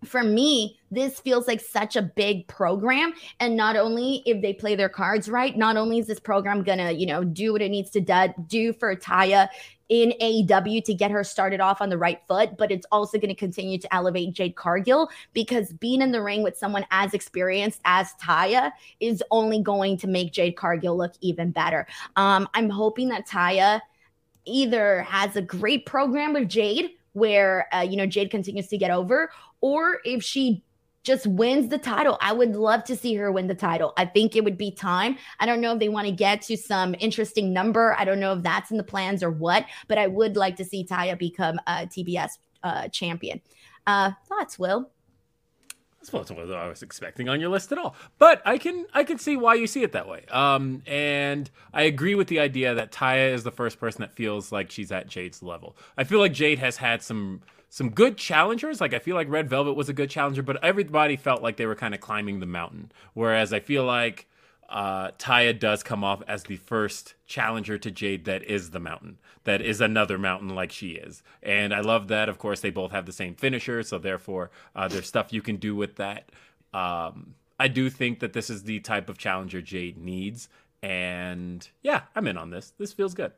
for 0.04 0.22
me, 0.22 0.78
this 0.90 1.20
feels 1.20 1.46
like 1.48 1.60
such 1.60 1.96
a 1.96 2.02
big 2.02 2.46
program. 2.48 3.12
And 3.40 3.56
not 3.56 3.76
only 3.76 4.22
if 4.26 4.42
they 4.42 4.52
play 4.52 4.76
their 4.76 4.88
cards 4.88 5.28
right, 5.28 5.56
not 5.56 5.76
only 5.76 5.98
is 5.98 6.06
this 6.06 6.20
program 6.20 6.62
gonna, 6.62 6.92
you 6.92 7.06
know, 7.06 7.24
do 7.24 7.52
what 7.52 7.62
it 7.62 7.70
needs 7.70 7.90
to 7.90 8.34
do, 8.48 8.72
for 8.72 8.94
Taya 8.96 9.48
in 9.88 10.12
AEW 10.20 10.82
to 10.84 10.94
get 10.94 11.10
her 11.10 11.22
started 11.22 11.60
off 11.60 11.80
on 11.80 11.88
the 11.88 11.98
right 11.98 12.20
foot, 12.26 12.56
but 12.56 12.72
it's 12.72 12.86
also 12.90 13.18
going 13.18 13.28
to 13.28 13.34
continue 13.34 13.78
to 13.78 13.94
elevate 13.94 14.32
Jade 14.32 14.56
Cargill 14.56 15.08
because 15.32 15.72
being 15.74 16.02
in 16.02 16.10
the 16.10 16.20
ring 16.20 16.42
with 16.42 16.58
someone 16.58 16.84
as 16.90 17.14
experienced 17.14 17.80
as 17.84 18.12
Taya 18.14 18.72
is 18.98 19.22
only 19.30 19.62
going 19.62 19.96
to 19.98 20.08
make 20.08 20.32
Jade 20.32 20.56
Cargill 20.56 20.96
look 20.96 21.12
even 21.20 21.52
better. 21.52 21.86
Um, 22.16 22.48
I'm 22.54 22.68
hoping 22.68 23.08
that 23.10 23.28
Taya 23.28 23.80
either 24.44 25.02
has 25.02 25.36
a 25.36 25.42
great 25.42 25.86
program 25.86 26.32
with 26.32 26.48
Jade 26.48 26.90
where 27.16 27.66
uh, 27.74 27.80
you 27.80 27.96
know 27.96 28.06
Jade 28.06 28.30
continues 28.30 28.68
to 28.68 28.76
get 28.76 28.90
over, 28.90 29.30
or 29.60 30.00
if 30.04 30.22
she 30.22 30.62
just 31.06 31.26
wins 31.26 31.68
the 31.68 31.78
title. 31.78 32.18
I 32.20 32.32
would 32.32 32.56
love 32.56 32.82
to 32.84 32.96
see 32.96 33.14
her 33.14 33.30
win 33.30 33.46
the 33.46 33.54
title. 33.54 33.92
I 33.96 34.06
think 34.06 34.34
it 34.34 34.42
would 34.42 34.58
be 34.58 34.72
time. 34.72 35.16
I 35.38 35.46
don't 35.46 35.60
know 35.60 35.72
if 35.72 35.78
they 35.78 35.88
want 35.88 36.08
to 36.08 36.12
get 36.12 36.42
to 36.42 36.56
some 36.56 36.96
interesting 36.98 37.52
number. 37.52 37.94
I 37.96 38.04
don't 38.04 38.18
know 38.18 38.32
if 38.32 38.42
that's 38.42 38.72
in 38.72 38.76
the 38.76 38.82
plans 38.82 39.22
or 39.22 39.30
what, 39.30 39.64
but 39.86 39.98
I 39.98 40.08
would 40.08 40.36
like 40.36 40.56
to 40.56 40.64
see 40.64 40.84
Taya 40.84 41.16
become 41.16 41.60
a 41.68 41.86
TBS 41.86 42.30
uh, 42.64 42.88
champion. 42.88 43.40
Uh, 43.86 44.10
thoughts, 44.28 44.58
Will? 44.58 44.90
That's 46.00 46.12
not 46.12 46.36
what 46.36 46.56
I 46.56 46.68
was 46.68 46.82
expecting 46.82 47.28
on 47.28 47.40
your 47.40 47.50
list 47.50 47.72
at 47.72 47.78
all. 47.78 47.96
But 48.18 48.42
I 48.44 48.58
can 48.58 48.86
I 48.92 49.02
can 49.02 49.18
see 49.18 49.36
why 49.36 49.54
you 49.54 49.66
see 49.66 49.82
it 49.82 49.92
that 49.92 50.08
way. 50.08 50.24
Um, 50.30 50.82
and 50.86 51.50
I 51.72 51.82
agree 51.82 52.14
with 52.14 52.28
the 52.28 52.38
idea 52.38 52.74
that 52.74 52.92
Taya 52.92 53.32
is 53.32 53.42
the 53.42 53.50
first 53.50 53.80
person 53.80 54.02
that 54.02 54.12
feels 54.12 54.52
like 54.52 54.70
she's 54.70 54.92
at 54.92 55.08
Jade's 55.08 55.42
level. 55.42 55.76
I 55.96 56.04
feel 56.04 56.20
like 56.20 56.32
Jade 56.32 56.58
has 56.60 56.76
had 56.76 57.02
some 57.02 57.42
some 57.68 57.90
good 57.90 58.16
challengers. 58.16 58.80
Like 58.80 58.94
I 58.94 58.98
feel 58.98 59.16
like 59.16 59.28
Red 59.28 59.48
Velvet 59.48 59.74
was 59.74 59.88
a 59.88 59.92
good 59.92 60.10
challenger, 60.10 60.42
but 60.42 60.62
everybody 60.64 61.16
felt 61.16 61.42
like 61.42 61.56
they 61.56 61.66
were 61.66 61.74
kind 61.74 61.94
of 61.94 62.00
climbing 62.00 62.40
the 62.40 62.46
mountain. 62.46 62.92
Whereas 63.14 63.52
I 63.52 63.60
feel 63.60 63.84
like 63.84 64.28
uh, 64.68 65.12
Taya 65.12 65.58
does 65.58 65.82
come 65.82 66.02
off 66.02 66.22
as 66.26 66.44
the 66.44 66.56
first 66.56 67.14
challenger 67.26 67.78
to 67.78 67.90
Jade 67.90 68.24
that 68.24 68.42
is 68.42 68.70
the 68.70 68.80
mountain, 68.80 69.18
that 69.44 69.60
is 69.60 69.80
another 69.80 70.18
mountain 70.18 70.50
like 70.50 70.72
she 70.72 70.92
is. 70.92 71.22
And 71.42 71.72
I 71.72 71.80
love 71.80 72.08
that. 72.08 72.28
Of 72.28 72.38
course, 72.38 72.60
they 72.60 72.70
both 72.70 72.90
have 72.92 73.06
the 73.06 73.12
same 73.12 73.34
finisher, 73.34 73.82
so 73.82 73.98
therefore, 73.98 74.50
uh, 74.74 74.88
there's 74.88 75.06
stuff 75.06 75.32
you 75.32 75.42
can 75.42 75.56
do 75.56 75.76
with 75.76 75.96
that. 75.96 76.30
Um, 76.74 77.34
I 77.58 77.68
do 77.68 77.88
think 77.88 78.20
that 78.20 78.32
this 78.32 78.50
is 78.50 78.64
the 78.64 78.80
type 78.80 79.08
of 79.08 79.18
challenger 79.18 79.62
Jade 79.62 79.96
needs. 79.96 80.48
And 80.82 81.66
yeah, 81.82 82.02
I'm 82.14 82.26
in 82.26 82.36
on 82.36 82.50
this. 82.50 82.72
This 82.78 82.92
feels 82.92 83.14
good. 83.14 83.32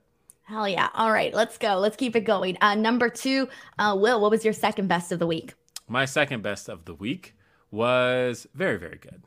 Hell 0.49 0.67
yeah. 0.67 0.89
All 0.95 1.13
right, 1.13 1.35
let's 1.35 1.59
go. 1.59 1.77
Let's 1.79 1.97
keep 1.97 2.17
it 2.17 2.23
going. 2.23 2.57
Uh, 2.63 2.75
number 2.75 3.11
two, 3.11 3.51
uh, 3.79 3.95
Will, 4.01 4.19
what 4.19 4.31
was 4.31 4.47
your 4.47 4.55
second 4.55 4.89
best 4.89 5.13
of 5.13 5.19
the 5.19 5.27
week? 5.27 5.53
My 5.87 6.07
second 6.07 6.43
best 6.43 6.71
of 6.71 6.87
the 6.87 6.95
week 6.95 7.37
was 7.71 8.47
very, 8.55 8.79
very 8.79 8.97
good. 8.97 9.25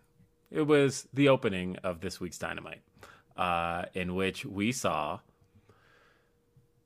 It 0.49 0.63
was 0.63 1.07
the 1.13 1.30
opening 1.30 1.78
of 1.84 2.01
this 2.01 2.19
week's 2.19 2.39
Dynamite, 2.39 2.82
uh, 3.38 3.86
in 3.93 4.15
which 4.15 4.47
we 4.47 4.72
saw 4.72 5.19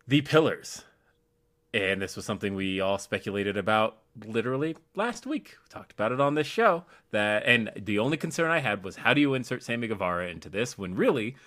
the 0.06 0.20
pillars. 0.20 0.84
And 1.74 2.02
this 2.02 2.18
was 2.18 2.26
something 2.26 2.56
we 2.56 2.82
all 2.82 2.98
speculated 2.98 3.56
about 3.56 4.00
literally 4.26 4.76
last 4.96 5.26
week. 5.26 5.56
We 5.64 5.70
talked 5.70 5.94
about 5.94 6.12
it 6.12 6.20
on 6.20 6.36
this 6.36 6.48
show. 6.48 6.84
That 7.12 7.44
and 7.46 7.72
the 7.78 8.00
only 8.00 8.18
concern 8.18 8.52
I 8.52 8.60
had 8.60 8.84
was 8.84 8.98
how 8.98 9.14
do 9.14 9.22
you 9.22 9.34
insert 9.34 9.64
Sammy 9.64 9.88
Guevara 9.88 10.28
into 10.28 10.50
this 10.50 10.78
when 10.78 10.94
really 10.94 11.38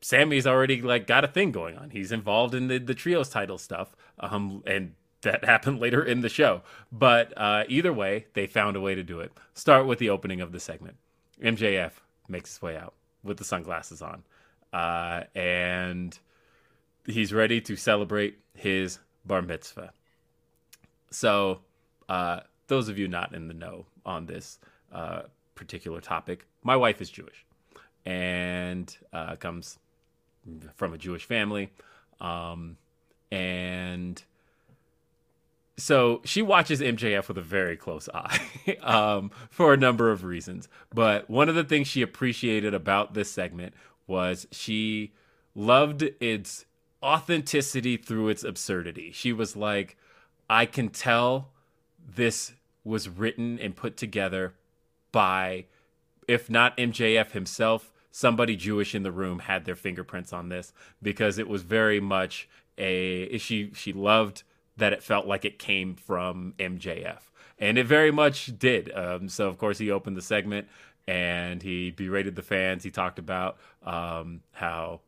Sammy's 0.00 0.46
already 0.46 0.80
like 0.80 1.06
got 1.06 1.24
a 1.24 1.28
thing 1.28 1.52
going 1.52 1.76
on. 1.76 1.90
He's 1.90 2.12
involved 2.12 2.54
in 2.54 2.68
the 2.68 2.78
the 2.78 2.94
trios 2.94 3.28
title 3.28 3.58
stuff. 3.58 3.96
Um 4.18 4.62
and 4.66 4.94
that 5.22 5.44
happened 5.52 5.80
later 5.80 6.02
in 6.02 6.20
the 6.20 6.28
show. 6.28 6.62
But 6.92 7.32
uh, 7.36 7.64
either 7.68 7.92
way, 7.92 8.26
they 8.34 8.46
found 8.46 8.76
a 8.76 8.80
way 8.80 8.94
to 8.94 9.02
do 9.02 9.20
it. 9.20 9.32
Start 9.54 9.86
with 9.86 9.98
the 9.98 10.10
opening 10.10 10.40
of 10.40 10.52
the 10.52 10.60
segment. 10.60 10.96
MJF 11.42 11.92
makes 12.28 12.54
his 12.54 12.62
way 12.62 12.76
out 12.76 12.94
with 13.22 13.38
the 13.38 13.44
sunglasses 13.44 14.02
on. 14.02 14.22
Uh, 14.72 15.24
and 15.34 16.18
he's 17.06 17.32
ready 17.32 17.60
to 17.62 17.76
celebrate 17.76 18.38
his 18.54 18.98
bar 19.24 19.42
mitzvah. 19.42 19.92
So, 21.10 21.60
uh, 22.08 22.40
those 22.66 22.88
of 22.88 22.98
you 22.98 23.08
not 23.08 23.34
in 23.34 23.48
the 23.48 23.54
know 23.54 23.86
on 24.04 24.26
this 24.26 24.58
uh, 24.92 25.22
particular 25.54 26.00
topic, 26.00 26.44
my 26.62 26.76
wife 26.76 27.00
is 27.00 27.08
Jewish 27.08 27.46
and 28.04 28.94
uh, 29.12 29.36
comes 29.36 29.78
from 30.74 30.92
a 30.92 30.98
Jewish 30.98 31.24
family. 31.24 31.70
Um, 32.20 32.76
and 33.30 34.22
so 35.76 36.20
she 36.24 36.42
watches 36.42 36.80
MJF 36.80 37.28
with 37.28 37.38
a 37.38 37.42
very 37.42 37.76
close 37.76 38.08
eye 38.12 38.40
um, 38.82 39.30
for 39.50 39.72
a 39.72 39.76
number 39.76 40.10
of 40.10 40.24
reasons. 40.24 40.68
But 40.92 41.30
one 41.30 41.48
of 41.48 41.54
the 41.54 41.64
things 41.64 41.86
she 41.86 42.02
appreciated 42.02 42.74
about 42.74 43.14
this 43.14 43.30
segment 43.30 43.74
was 44.06 44.46
she 44.50 45.12
loved 45.54 46.02
its 46.20 46.64
authenticity 47.02 47.96
through 47.96 48.28
its 48.28 48.42
absurdity. 48.42 49.12
She 49.12 49.32
was 49.32 49.54
like, 49.54 49.96
I 50.50 50.66
can 50.66 50.88
tell 50.88 51.50
this 52.04 52.52
was 52.84 53.08
written 53.08 53.58
and 53.60 53.76
put 53.76 53.96
together 53.96 54.54
by, 55.12 55.66
if 56.26 56.50
not 56.50 56.76
MJF 56.76 57.32
himself, 57.32 57.92
somebody 58.10 58.56
Jewish 58.56 58.94
in 58.94 59.02
the 59.02 59.12
room 59.12 59.40
had 59.40 59.64
their 59.64 59.76
fingerprints 59.76 60.32
on 60.32 60.48
this 60.48 60.72
because 61.02 61.38
it 61.38 61.48
was 61.48 61.62
very 61.62 62.00
much 62.00 62.48
a 62.76 63.38
she 63.38 63.72
she 63.74 63.92
loved 63.92 64.42
that 64.78 64.92
it 64.92 65.02
felt 65.02 65.26
like 65.26 65.44
it 65.44 65.58
came 65.58 65.94
from 65.94 66.54
MJF. 66.58 67.18
And 67.58 67.76
it 67.76 67.86
very 67.86 68.12
much 68.12 68.56
did. 68.58 68.94
Um, 68.96 69.28
so, 69.28 69.48
of 69.48 69.58
course, 69.58 69.78
he 69.78 69.90
opened 69.90 70.16
the 70.16 70.22
segment 70.22 70.68
and 71.06 71.62
he 71.62 71.90
berated 71.90 72.36
the 72.36 72.42
fans. 72.42 72.84
He 72.84 72.90
talked 72.90 73.18
about 73.18 73.58
um, 73.84 74.40
how, 74.52 75.00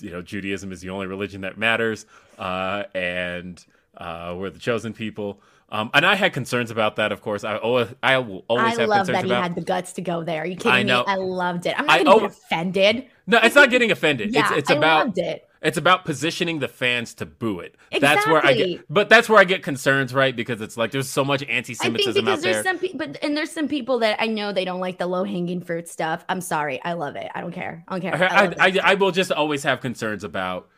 you 0.00 0.10
know, 0.10 0.22
Judaism 0.22 0.70
is 0.70 0.80
the 0.80 0.90
only 0.90 1.06
religion 1.06 1.40
that 1.40 1.58
matters 1.58 2.06
uh, 2.38 2.84
and 2.94 3.64
uh, 3.96 4.34
we're 4.38 4.50
the 4.50 4.60
chosen 4.60 4.92
people. 4.92 5.40
Um, 5.70 5.90
and 5.92 6.06
I 6.06 6.14
had 6.14 6.32
concerns 6.32 6.70
about 6.70 6.96
that, 6.96 7.12
of 7.12 7.20
course. 7.20 7.44
I 7.44 7.56
always, 7.58 7.88
I 8.02 8.16
will 8.18 8.44
always 8.48 8.78
I 8.78 8.80
have 8.80 8.88
love 8.88 8.98
concerns 9.06 9.18
that 9.18 9.24
he 9.26 9.30
about. 9.30 9.42
had 9.42 9.54
the 9.54 9.60
guts 9.60 9.92
to 9.94 10.00
go 10.00 10.24
there. 10.24 10.42
Are 10.42 10.46
you 10.46 10.56
kidding 10.56 10.72
I 10.72 10.82
know. 10.82 11.00
me? 11.00 11.04
I 11.08 11.16
loved 11.16 11.66
it. 11.66 11.78
I'm 11.78 11.84
not 11.86 12.00
I 12.00 12.04
gonna 12.04 12.10
al- 12.10 12.20
get 12.20 12.30
offended. 12.30 13.04
no, 13.26 13.38
it's 13.42 13.54
not 13.54 13.68
getting 13.70 13.90
offended. 13.90 14.32
Yeah, 14.32 14.48
it's 14.48 14.58
it's 14.60 14.70
I 14.70 14.74
about 14.76 15.06
loved 15.08 15.18
it. 15.18 15.46
it's 15.60 15.76
about 15.76 16.06
positioning 16.06 16.60
the 16.60 16.68
fans 16.68 17.12
to 17.14 17.26
boo 17.26 17.60
it. 17.60 17.74
That's 18.00 18.26
where 18.26 18.44
I 18.46 18.54
get, 18.54 18.80
but 18.88 19.10
that's 19.10 19.28
where 19.28 19.38
I 19.38 19.44
get 19.44 19.62
concerns, 19.62 20.14
right? 20.14 20.34
Because 20.34 20.62
it's 20.62 20.78
like 20.78 20.90
there's 20.90 21.08
so 21.10 21.22
much 21.22 21.42
I 21.42 21.46
think 21.46 21.56
anti-Semitism 21.58 22.24
because 22.24 22.38
out 22.38 22.42
there's 22.42 22.54
there. 22.56 22.62
some 22.64 22.78
people, 22.78 22.98
but 22.98 23.22
and 23.22 23.36
there's 23.36 23.50
some 23.50 23.68
people 23.68 23.98
that 23.98 24.16
I 24.22 24.26
know 24.26 24.52
they 24.54 24.64
don't 24.64 24.80
like 24.80 24.96
the 24.96 25.06
low 25.06 25.24
hanging 25.24 25.60
fruit 25.60 25.86
stuff. 25.86 26.24
I'm 26.30 26.40
sorry, 26.40 26.82
I 26.82 26.94
love 26.94 27.14
it. 27.16 27.28
I 27.34 27.42
don't 27.42 27.52
care. 27.52 27.84
I 27.88 27.98
don't 27.98 28.00
care. 28.18 28.32
I, 28.32 28.54
I. 28.58 28.80
I 28.82 28.94
will 28.94 29.10
just 29.10 29.30
always 29.32 29.64
have 29.64 29.80
concerns 29.82 30.24
about 30.24 30.68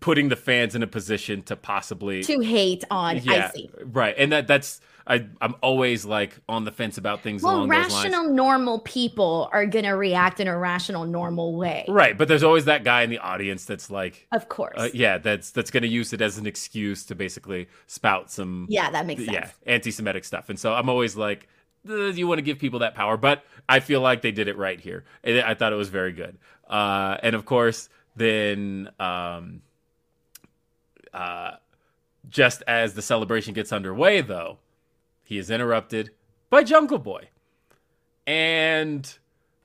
putting 0.00 0.28
the 0.28 0.36
fans 0.36 0.74
in 0.74 0.82
a 0.82 0.86
position 0.86 1.42
to 1.42 1.54
possibly 1.56 2.22
to 2.22 2.40
hate 2.40 2.84
on 2.90 3.18
yeah 3.18 3.50
icy. 3.54 3.70
right 3.84 4.14
and 4.18 4.32
that 4.32 4.46
that's 4.46 4.80
I, 5.06 5.26
I'm 5.40 5.56
always 5.60 6.04
like 6.04 6.38
on 6.48 6.64
the 6.64 6.70
fence 6.70 6.96
about 6.96 7.22
things 7.22 7.42
Well, 7.42 7.56
along 7.56 7.68
those 7.70 7.92
rational, 7.92 8.32
normal 8.32 8.78
people 8.80 9.48
are 9.52 9.66
gonna 9.66 9.96
react 9.96 10.38
in 10.38 10.46
a 10.46 10.56
rational, 10.56 11.04
normal 11.04 11.56
way. 11.56 11.84
Right, 11.88 12.16
but 12.16 12.28
there's 12.28 12.44
always 12.44 12.66
that 12.66 12.84
guy 12.84 13.02
in 13.02 13.10
the 13.10 13.18
audience 13.18 13.64
that's 13.64 13.90
like, 13.90 14.28
Of 14.30 14.48
course. 14.48 14.74
uh, 14.78 14.88
yeah, 14.94 15.18
that's 15.18 15.50
that's 15.50 15.72
going 15.72 15.82
to 15.82 15.88
use 15.88 16.12
it 16.12 16.20
as 16.20 16.38
an 16.38 16.46
excuse 16.46 17.04
to 17.06 17.16
basically 17.16 17.66
spout 17.88 18.30
some 18.30 18.66
yeah, 18.68 18.88
that 18.90 19.04
makes 19.06 19.24
sense. 19.24 19.32
yeah 19.32 19.50
anti-Semitic 19.66 20.24
stuff, 20.24 20.48
and 20.48 20.58
so 20.58 20.74
I'm 20.74 20.88
always 20.88 21.16
like, 21.16 21.48
uh, 21.88 22.06
you 22.06 22.28
want 22.28 22.38
to 22.38 22.42
give 22.42 22.58
people 22.60 22.78
that 22.80 22.94
power, 22.94 23.16
but 23.16 23.42
I 23.68 23.80
feel 23.80 24.02
like 24.02 24.22
they 24.22 24.32
did 24.32 24.46
it 24.46 24.56
right 24.56 24.78
here. 24.78 25.04
I 25.24 25.54
thought 25.54 25.72
it 25.72 25.76
was 25.76 25.88
very 25.88 26.12
good, 26.12 26.38
uh, 26.68 27.16
and 27.22 27.34
of 27.34 27.46
course, 27.46 27.88
then 28.14 28.90
um, 29.00 29.62
uh, 31.12 31.52
just 32.28 32.62
as 32.66 32.94
the 32.94 33.02
celebration 33.02 33.54
gets 33.54 33.72
underway, 33.72 34.20
though, 34.20 34.58
he 35.22 35.38
is 35.38 35.50
interrupted 35.50 36.10
by 36.48 36.62
Jungle 36.64 36.98
Boy, 36.98 37.28
and. 38.26 39.16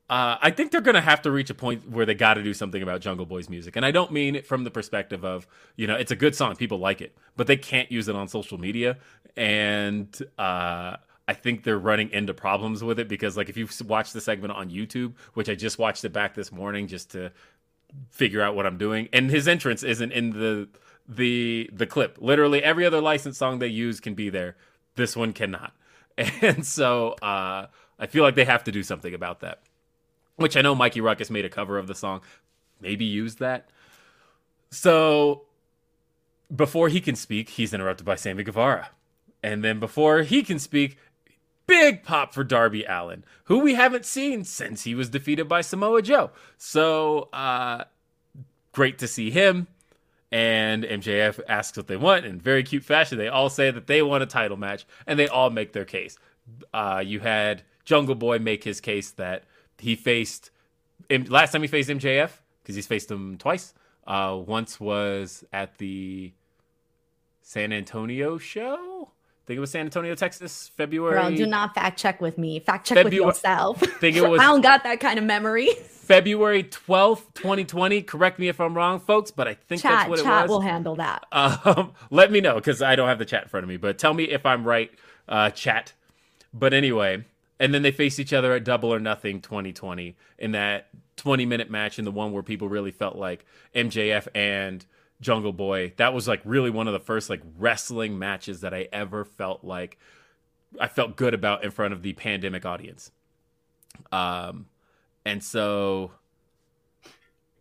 Uh, 0.08 0.38
I 0.40 0.52
think 0.52 0.72
they're 0.72 0.82
gonna 0.82 1.02
have 1.02 1.24
to 1.24 1.32
reach 1.32 1.50
a 1.50 1.56
point 1.56 1.90
where 1.90 2.06
they 2.06 2.14
got 2.14 2.36
to 2.36 2.44
do 2.44 2.54
something 2.54 2.84
about 2.84 3.02
Jungle 3.02 3.26
Boy's 3.26 3.50
music, 3.50 3.76
and 3.76 3.84
I 3.84 3.90
don't 3.90 4.12
mean 4.12 4.36
it 4.36 4.46
from 4.46 4.64
the 4.64 4.70
perspective 4.70 5.26
of 5.26 5.48
you 5.78 5.88
know 5.88 5.96
it's 5.96 6.12
a 6.12 6.16
good 6.16 6.36
song, 6.36 6.56
people 6.56 6.78
like 6.78 7.02
it, 7.02 7.18
but 7.36 7.48
they 7.48 7.58
can't 7.58 7.92
use 7.92 8.08
it 8.08 8.16
on 8.16 8.28
social 8.28 8.60
media, 8.60 8.98
and 9.36 10.16
uh, 10.38 10.98
I 11.28 11.34
think 11.34 11.64
they're 11.64 11.80
running 11.80 12.12
into 12.12 12.34
problems 12.34 12.84
with 12.84 13.00
it 13.00 13.08
because 13.08 13.36
like 13.36 13.50
if 13.50 13.58
you 13.58 13.68
watch 13.88 14.14
the 14.14 14.22
segment 14.22 14.54
on 14.54 14.70
YouTube, 14.70 15.14
which 15.34 15.50
I 15.50 15.56
just 15.56 15.80
watched 15.80 16.06
it 16.06 16.14
back 16.14 16.36
this 16.36 16.52
morning 16.52 16.88
just 16.88 17.12
to 17.12 17.32
figure 18.10 18.42
out 18.42 18.56
what 18.56 18.66
I'm 18.66 18.78
doing, 18.78 19.10
and 19.12 19.30
his 19.30 19.48
entrance 19.48 19.82
isn't 19.82 20.12
in 20.12 20.32
the 20.32 20.70
the 21.08 21.70
the 21.72 21.86
clip. 21.86 22.18
Literally 22.20 22.64
every 22.64 22.86
other 22.86 23.02
licensed 23.02 23.40
song 23.40 23.60
they 23.60 23.68
use 23.68 24.00
can 24.00 24.14
be 24.14 24.30
there. 24.30 24.56
This 24.96 25.16
one 25.16 25.34
cannot, 25.34 25.74
and 26.18 26.66
so 26.66 27.12
uh, 27.22 27.68
I 28.00 28.08
feel 28.08 28.24
like 28.24 28.36
they 28.36 28.46
have 28.46 28.64
to 28.66 28.72
do 28.72 28.84
something 28.84 29.14
about 29.14 29.42
that 29.42 29.62
which 30.36 30.58
I 30.58 30.62
know 30.62 30.76
Mikey 30.76 31.02
Rukus 31.02 31.30
made 31.30 31.46
a 31.46 31.50
cover 31.50 31.78
of 31.78 31.88
the 31.88 31.96
song, 31.96 32.22
maybe 32.82 33.06
use 33.06 33.36
that. 33.36 33.70
So 34.70 35.44
before 36.54 36.90
he 36.90 37.00
can 37.02 37.16
speak, 37.16 37.50
he's 37.50 37.74
interrupted 37.74 38.06
by 38.06 38.16
Sammy 38.16 38.44
Guevara. 38.44 38.90
And 39.42 39.64
then 39.64 39.80
before 39.80 40.24
he 40.24 40.44
can 40.44 40.60
speak, 40.60 40.98
big 41.68 42.04
pop 42.04 42.34
for 42.34 42.44
Darby 42.44 42.84
Allin, 42.84 43.24
who 43.46 43.60
we 43.60 43.76
haven't 43.76 44.06
seen 44.06 44.44
since 44.44 44.84
he 44.84 44.96
was 44.96 45.10
defeated 45.10 45.48
by 45.48 45.62
Samoa 45.62 46.02
Joe. 46.02 46.32
So 46.58 47.30
uh, 47.32 47.86
great 48.72 48.98
to 49.00 49.08
see 49.08 49.32
him. 49.32 49.68
And 50.32 50.84
MJF 50.84 51.40
asks 51.48 51.78
what 51.78 51.88
they 51.88 51.98
want 51.98 52.26
in 52.26 52.40
very 52.40 52.64
cute 52.64 52.84
fashion. 52.84 53.18
They 53.18 53.28
all 53.28 53.50
say 53.50 53.72
that 53.72 53.88
they 53.88 54.02
want 54.02 54.24
a 54.24 54.26
title 54.26 54.58
match, 54.58 54.86
and 55.08 55.18
they 55.18 55.28
all 55.28 55.50
make 55.50 55.72
their 55.74 55.86
case. 55.86 56.18
Uh, 56.74 57.02
you 57.06 57.20
had 57.20 57.64
Jungle 57.86 58.16
Boy 58.16 58.40
make 58.40 58.64
his 58.64 58.82
case 58.82 59.12
that 59.12 59.44
he 59.78 59.96
faced 59.96 60.52
last 61.28 61.52
time 61.52 61.62
he 61.62 61.68
faced 61.68 61.90
MJF 61.90 62.32
because 62.62 62.76
he's 62.76 62.88
faced 62.88 63.10
him 63.12 63.38
twice. 63.38 63.74
Uh, 64.08 64.40
once 64.46 64.80
was 64.80 65.44
at 65.52 65.78
the 65.78 66.34
San 67.42 67.72
Antonio 67.72 68.38
show. 68.38 68.95
Think 69.46 69.58
it 69.58 69.62
was 69.62 69.70
San 69.70 69.86
Antonio, 69.86 70.16
Texas, 70.16 70.72
February. 70.76 71.22
Girl, 71.22 71.36
do 71.36 71.46
not 71.46 71.76
fact 71.76 72.00
check 72.00 72.20
with 72.20 72.38
me. 72.38 72.60
Fact 72.60 72.88
check 72.88 72.96
with 72.96 73.06
February- 73.06 73.28
yourself. 73.28 73.80
think 74.00 74.18
it 74.18 74.28
was- 74.28 74.42
I 74.42 74.46
don't 74.46 74.62
got 74.62 74.84
that 74.84 75.00
kind 75.00 75.20
of 75.20 75.26
memory. 75.26 75.70
February 76.06 76.64
twelfth, 76.64 77.34
twenty 77.36 77.64
twenty. 77.64 78.02
Correct 78.02 78.40
me 78.40 78.48
if 78.48 78.60
I'm 78.60 78.76
wrong, 78.76 79.00
folks, 79.00 79.32
but 79.32 79.48
I 79.48 79.54
think 79.54 79.82
that's 79.82 80.04
chat, 80.04 80.10
what 80.10 80.20
it 80.20 80.24
was. 80.24 80.32
Chat 80.32 80.50
will 80.50 80.62
handle 80.62 80.96
that. 80.96 81.26
Um, 81.32 81.94
let 82.12 82.32
me 82.32 82.42
know 82.42 82.56
because 82.56 82.82
I 82.82 82.96
don't 82.96 83.08
have 83.08 83.20
the 83.20 83.26
chat 83.26 83.44
in 83.44 83.50
front 83.50 83.64
of 83.64 83.70
me. 83.70 83.78
But 83.78 83.98
tell 83.98 84.14
me 84.14 84.26
if 84.26 84.46
I'm 84.46 84.66
right, 84.66 84.92
uh, 85.28 85.52
chat. 85.52 85.94
But 86.54 86.74
anyway, 86.74 87.26
and 87.60 87.74
then 87.74 87.82
they 87.82 87.92
faced 87.92 88.20
each 88.20 88.34
other 88.34 88.54
at 88.54 88.64
Double 88.64 88.94
or 88.94 89.00
Nothing 89.00 89.42
2020 89.42 90.16
in 90.40 90.52
that 90.52 90.90
20 91.18 91.46
minute 91.46 91.70
match, 91.70 91.98
in 92.00 92.06
the 92.06 92.12
one 92.12 92.32
where 92.32 92.44
people 92.44 92.70
really 92.70 92.92
felt 92.92 93.16
like 93.16 93.46
MJF 93.76 94.28
and 94.36 94.86
Jungle 95.22 95.54
Boy. 95.54 95.94
That 95.98 96.14
was 96.14 96.28
like 96.28 96.42
really 96.46 96.70
one 96.70 96.88
of 96.88 96.94
the 96.94 97.00
first 97.00 97.30
like 97.30 97.42
wrestling 97.58 98.20
matches 98.20 98.62
that 98.62 98.74
I 98.74 98.88
ever 98.92 99.26
felt 99.26 99.64
like 99.64 99.98
I 100.80 100.88
felt 100.88 101.16
good 101.16 101.34
about 101.34 101.64
in 101.64 101.72
front 101.72 101.94
of 101.94 102.02
the 102.02 102.14
pandemic 102.14 102.66
audience. 102.66 103.12
Um, 104.12 104.68
and 105.26 105.44
so 105.44 106.12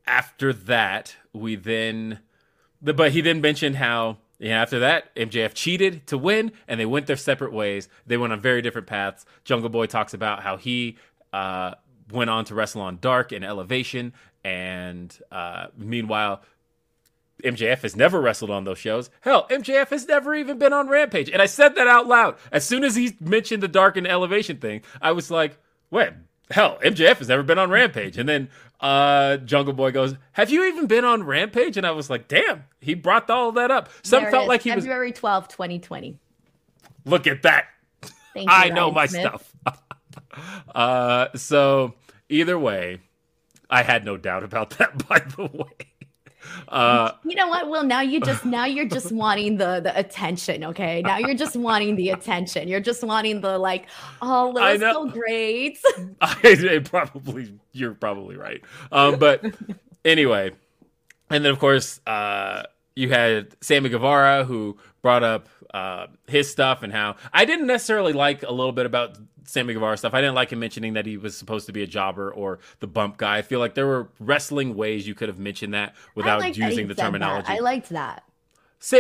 after 0.07 0.53
that, 0.53 1.17
we 1.33 1.57
then, 1.57 2.21
the, 2.83 2.93
but 2.93 3.13
he 3.13 3.21
then 3.21 3.41
mentioned 3.41 3.77
how 3.77 4.19
yeah, 4.39 4.61
after 4.61 4.81
that, 4.81 5.15
MJF 5.15 5.55
cheated 5.55 6.07
to 6.09 6.19
win, 6.19 6.53
and 6.67 6.81
they 6.81 6.87
went 6.87 7.07
their 7.07 7.17
separate 7.17 7.53
ways. 7.53 7.89
They 8.07 8.17
went 8.17 8.33
on 8.33 8.41
very 8.41 8.63
different 8.63 8.87
paths. 8.87 9.25
Jungle 9.45 9.71
Boy 9.71 9.87
talks 9.87 10.13
about 10.13 10.43
how 10.43 10.57
he 10.57 10.99
uh, 11.33 11.75
went 12.11 12.31
on 12.31 12.45
to 12.47 12.55
wrestle 12.55 12.83
on 12.83 12.99
Dark 13.01 13.33
and 13.33 13.45
Elevation, 13.45 14.13
and 14.45 15.17
uh, 15.31 15.69
meanwhile, 15.79 16.43
MJF 17.45 17.83
has 17.83 17.95
never 17.95 18.21
wrestled 18.21 18.51
on 18.51 18.65
those 18.65 18.79
shows. 18.79 19.11
Hell, 19.21 19.47
MJF 19.49 19.89
has 19.89 20.07
never 20.09 20.35
even 20.35 20.59
been 20.59 20.73
on 20.73 20.89
Rampage. 20.89 21.31
And 21.31 21.41
I 21.41 21.47
said 21.47 21.75
that 21.77 21.87
out 21.87 22.07
loud. 22.07 22.37
As 22.51 22.67
soon 22.67 22.85
as 22.85 22.97
he 22.97 23.17
mentioned 23.21 23.63
the 23.63 23.69
Dark 23.69 23.97
and 23.97 24.07
Elevation 24.07 24.57
thing, 24.59 24.83
I 25.01 25.13
was 25.13 25.31
like, 25.31 25.57
wait, 25.91 26.13
hell, 26.51 26.79
MJF 26.83 27.19
has 27.19 27.29
never 27.29 27.43
been 27.43 27.59
on 27.59 27.71
Rampage. 27.71 28.19
And 28.19 28.29
then 28.29 28.49
uh, 28.81 29.39
Jungle 29.39 29.73
Boy 29.73 29.91
goes, 29.91 30.15
Have 30.33 30.51
you 30.51 30.65
even 30.65 30.87
been 30.87 31.05
on 31.05 31.23
Rampage? 31.23 31.77
And 31.77 31.87
I 31.87 31.93
was 31.93 32.11
like, 32.11 32.29
Damn, 32.29 32.65
he 32.81 32.95
brought 32.95 33.31
all 33.31 33.53
that 33.53 33.71
up. 33.71 33.89
Some 34.03 34.23
There 34.23 34.31
felt 34.31 34.49
like 34.49 34.63
he 34.63 34.71
was. 34.71 34.85
February 34.85 35.13
twelfth, 35.13 35.49
2020. 35.49 36.19
Look 37.05 37.27
at 37.27 37.43
that. 37.43 37.67
Thank 38.35 38.49
you, 38.49 38.55
I 38.55 38.69
know 38.71 38.85
Ryan 38.91 38.95
my 38.95 39.07
Smith. 39.07 39.53
stuff. 39.63 39.83
uh, 40.75 41.29
so 41.37 41.95
either 42.29 42.59
way, 42.59 42.99
I 43.71 43.83
had 43.83 44.05
no 44.05 44.17
doubt 44.17 44.45
about 44.45 44.71
that. 44.79 45.07
By 45.09 45.21
the 45.21 45.45
way, 45.53 45.87
uh, 46.69 47.13
You 47.25 47.37
know 47.37 47.49
what? 47.49 47.69
Well, 47.69 47.85
now 47.85 48.01
you 48.01 48.21
just 48.21 48.45
now 48.57 48.65
you're 48.65 48.89
just 48.89 49.13
wanting 49.13 49.57
the 49.57 49.81
the 49.81 49.97
attention. 49.99 50.65
Okay, 50.65 51.03
now 51.03 51.19
you're 51.19 51.35
just 51.35 51.57
wanting 51.57 51.97
the 51.97 52.11
attention. 52.11 52.69
You're 52.69 52.81
just 52.81 53.03
wanting 53.03 53.41
the 53.41 53.59
like, 53.59 53.87
oh, 54.23 54.53
know. 54.53 54.93
so 54.93 55.07
great. 55.09 55.79
I 56.21 56.81
probably 56.85 57.59
you're 57.73 57.95
probably 57.95 58.37
right. 58.37 58.63
Um, 58.93 59.19
but 59.19 59.45
anyway, 60.05 60.53
and 61.31 61.45
then 61.45 61.53
of 61.53 61.59
course 61.59 62.01
uh, 62.07 62.65
you 62.97 63.11
had 63.11 63.55
Sammy 63.61 63.89
Guevara 63.89 64.45
who 64.45 64.77
brought 65.03 65.23
up 65.23 65.49
uh, 65.75 66.07
his 66.29 66.49
stuff 66.49 66.85
and 66.85 66.93
how 66.93 67.17
I 67.33 67.45
didn't 67.45 67.67
necessarily 67.67 68.13
like 68.13 68.45
a 68.45 68.53
little 68.53 68.71
bit 68.73 68.87
about 68.87 69.19
Sammy 69.43 69.75
Guevara 69.75 69.97
stuff. 69.97 70.15
I 70.15 70.21
didn't 70.21 70.37
like 70.37 70.53
him 70.53 70.61
mentioning 70.61 70.93
that 70.95 71.05
he 71.05 71.17
was 71.17 71.37
supposed 71.37 71.67
to 71.67 71.73
be 71.73 71.83
a 71.83 71.87
jobber 71.87 72.33
or 72.33 72.61
the 72.79 72.87
bump 72.87 73.17
guy. 73.17 73.39
I 73.39 73.43
feel 73.43 73.59
like 73.59 73.75
there 73.75 73.87
were 73.87 74.09
wrestling 74.21 74.77
ways 74.77 75.07
you 75.07 75.17
could 75.17 75.29
have 75.29 75.41
mentioned 75.41 75.75
that 75.75 75.97
without 76.15 76.39
liked 76.41 76.59
that 76.59 76.71
using 76.71 76.87
the 76.87 76.95
said 76.95 76.99
that. 76.99 77.07
terminology. 77.07 77.49
I 77.49 77.59
liked 77.59 77.89
that 77.89 78.23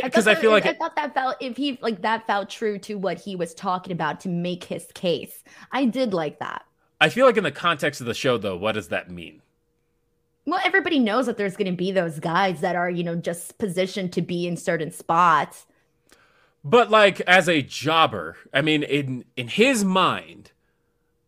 Because 0.02 0.26
I, 0.26 0.34
feel 0.34 0.50
like 0.50 0.66
I 0.66 0.72
thought 0.72 0.96
that 0.96 1.14
felt 1.14 1.36
if 1.40 1.56
he 1.56 1.78
like 1.80 2.02
that 2.02 2.26
felt 2.26 2.50
true 2.50 2.78
to 2.80 2.96
what 2.96 3.20
he 3.20 3.36
was 3.36 3.54
talking 3.54 3.92
about 3.92 4.18
to 4.20 4.28
make 4.28 4.64
his 4.64 4.86
case. 4.94 5.44
I 5.70 5.84
did 5.84 6.12
like 6.12 6.40
that. 6.40 6.64
I 7.00 7.08
feel 7.08 7.24
like 7.24 7.36
in 7.36 7.44
the 7.44 7.52
context 7.52 8.00
of 8.00 8.08
the 8.08 8.14
show 8.14 8.36
though, 8.36 8.56
what 8.56 8.72
does 8.72 8.88
that 8.88 9.10
mean? 9.10 9.42
Well, 10.44 10.60
everybody 10.64 10.98
knows 10.98 11.26
that 11.26 11.36
there's 11.36 11.56
going 11.56 11.70
to 11.70 11.76
be 11.76 11.92
those 11.92 12.18
guys 12.18 12.60
that 12.62 12.74
are, 12.74 12.90
you 12.90 13.04
know, 13.04 13.14
just 13.14 13.58
positioned 13.58 14.12
to 14.14 14.22
be 14.22 14.46
in 14.46 14.56
certain 14.56 14.90
spots. 14.90 15.66
But 16.64 16.90
like 16.90 17.20
as 17.22 17.48
a 17.48 17.60
jobber, 17.62 18.36
I 18.52 18.62
mean, 18.62 18.82
in 18.82 19.24
in 19.36 19.48
his 19.48 19.84
mind, 19.84 20.52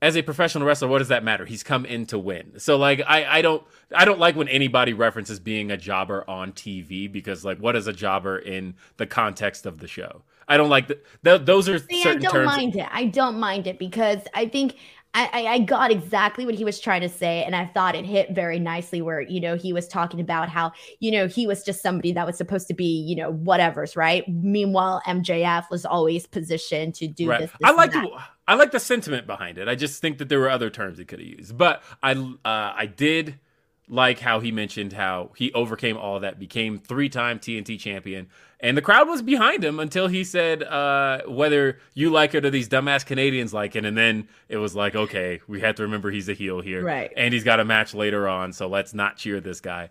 as 0.01 0.17
a 0.17 0.23
professional 0.23 0.67
wrestler, 0.67 0.89
what 0.89 0.99
does 0.99 1.09
that 1.09 1.25
matter? 1.25 1.45
He's 1.45 1.63
come 1.63 1.85
in 1.85 2.07
to 2.07 2.19
win. 2.19 2.59
So 2.59 2.79
like 2.79 3.03
I 3.07 3.39
I 3.39 3.43
don't 3.43 3.63
I 3.95 4.07
don't 4.07 4.19
like 4.19 4.35
when 4.35 4.49
anybody 4.49 4.95
references 4.95 5.39
being 5.39 5.71
a 5.71 5.77
jobber 5.77 6.29
on 6.29 6.53
TV 6.53 7.11
because 7.11 7.45
like 7.45 7.59
what 7.59 7.77
is 7.77 7.87
a 7.87 7.93
jobber 7.93 8.39
in 8.39 8.77
the 8.97 9.07
context 9.07 9.67
of 9.67 9.79
the 9.79 9.89
show? 9.89 10.23
I 10.49 10.57
don't 10.57 10.71
like 10.71 10.89
the, 10.89 11.01
th- 11.25 11.43
those 11.45 11.69
are 11.69 11.79
See, 11.79 12.05
I 12.05 12.15
don't 12.15 12.33
terms. 12.33 12.47
mind 12.47 12.77
it. 12.77 12.87
I 12.91 13.07
don't 13.07 13.39
mind 13.39 13.67
it 13.67 13.79
because 13.79 14.21
I 14.33 14.47
think 14.47 14.77
I, 15.19 15.47
I, 15.47 15.59
got 15.61 15.91
exactly 15.91 16.45
what 16.45 16.55
he 16.55 16.63
was 16.63 16.79
trying 16.79 17.01
to 17.01 17.09
say, 17.09 17.43
and 17.45 17.57
I 17.57 17.65
thought 17.65 17.95
it 17.95 18.05
hit 18.05 18.33
very 18.33 18.59
nicely. 18.59 19.01
Where 19.01 19.23
you 19.23 19.41
know 19.41 19.57
he 19.57 19.73
was 19.73 19.89
talking 19.89 20.21
about 20.21 20.51
how 20.51 20.73
you 21.01 21.11
know 21.11 21.27
he 21.27 21.47
was 21.47 21.65
just 21.65 21.83
somebody 21.83 22.13
that 22.13 22.27
was 22.27 22.37
supposed 22.37 22.69
to 22.69 22.75
be 22.75 22.85
you 22.85 23.17
know 23.17 23.33
whatever's 23.33 23.97
right. 23.97 24.29
Meanwhile, 24.29 25.01
MJF 25.07 25.71
was 25.71 25.87
always 25.87 26.27
positioned 26.27 26.95
to 26.97 27.09
do 27.09 27.31
Right. 27.31 27.41
this. 27.41 27.51
this 27.51 27.61
I 27.65 27.73
like 27.73 27.93
the, 27.93 28.07
I 28.47 28.55
like 28.55 28.73
the 28.73 28.81
sentiment 28.81 29.27
behind 29.27 29.57
it. 29.57 29.69
I 29.69 29.75
just 29.75 30.03
think 30.03 30.19
that 30.19 30.29
there 30.29 30.39
were 30.39 30.51
other 30.51 30.69
terms 30.69 30.99
he 30.99 31.07
could 31.07 31.21
have 31.21 31.29
used. 31.29 31.57
But 31.57 31.83
I 32.03 32.13
uh, 32.13 32.35
I 32.45 32.87
did 32.87 33.39
like 33.89 34.19
how 34.19 34.41
he 34.41 34.51
mentioned 34.53 34.93
how 34.93 35.31
he 35.37 35.53
overcame 35.53 35.97
all 35.97 36.21
that, 36.21 36.39
became 36.39 36.79
three 36.79 37.09
time 37.09 37.39
TNT 37.39 37.79
champion, 37.79 38.29
and 38.61 38.77
the 38.77 38.83
crowd 38.83 39.09
was 39.09 39.23
behind 39.23 39.63
him 39.65 39.79
until 39.79 40.09
he 40.09 40.25
said 40.25 40.63
uh, 40.63 41.23
whether 41.29 41.79
you 41.95 42.11
like 42.11 42.35
it 42.35 42.45
or 42.45 42.51
these 42.51 42.69
dumbass 42.69 43.05
Canadians 43.05 43.53
like 43.53 43.77
it, 43.77 43.85
and 43.85 43.97
then 43.97 44.29
it 44.49 44.57
was 44.57 44.75
like 44.75 44.95
okay, 44.95 45.41
we 45.47 45.61
have 45.61 45.75
to 45.77 45.83
remember 45.83 46.11
he's 46.11 46.29
a 46.29 46.35
heel 46.35 46.61
here, 46.61 46.83
Right. 46.85 47.13
And 47.17 47.33
he's 47.35 47.45
got 47.45 47.61
a 47.61 47.65
match 47.65 47.95
later 47.95 48.29
on, 48.29 48.53
so 48.53 48.67
let's 48.69 48.95
not 48.95 49.17
cheer 49.17 49.41
this 49.41 49.61
guy. 49.61 49.91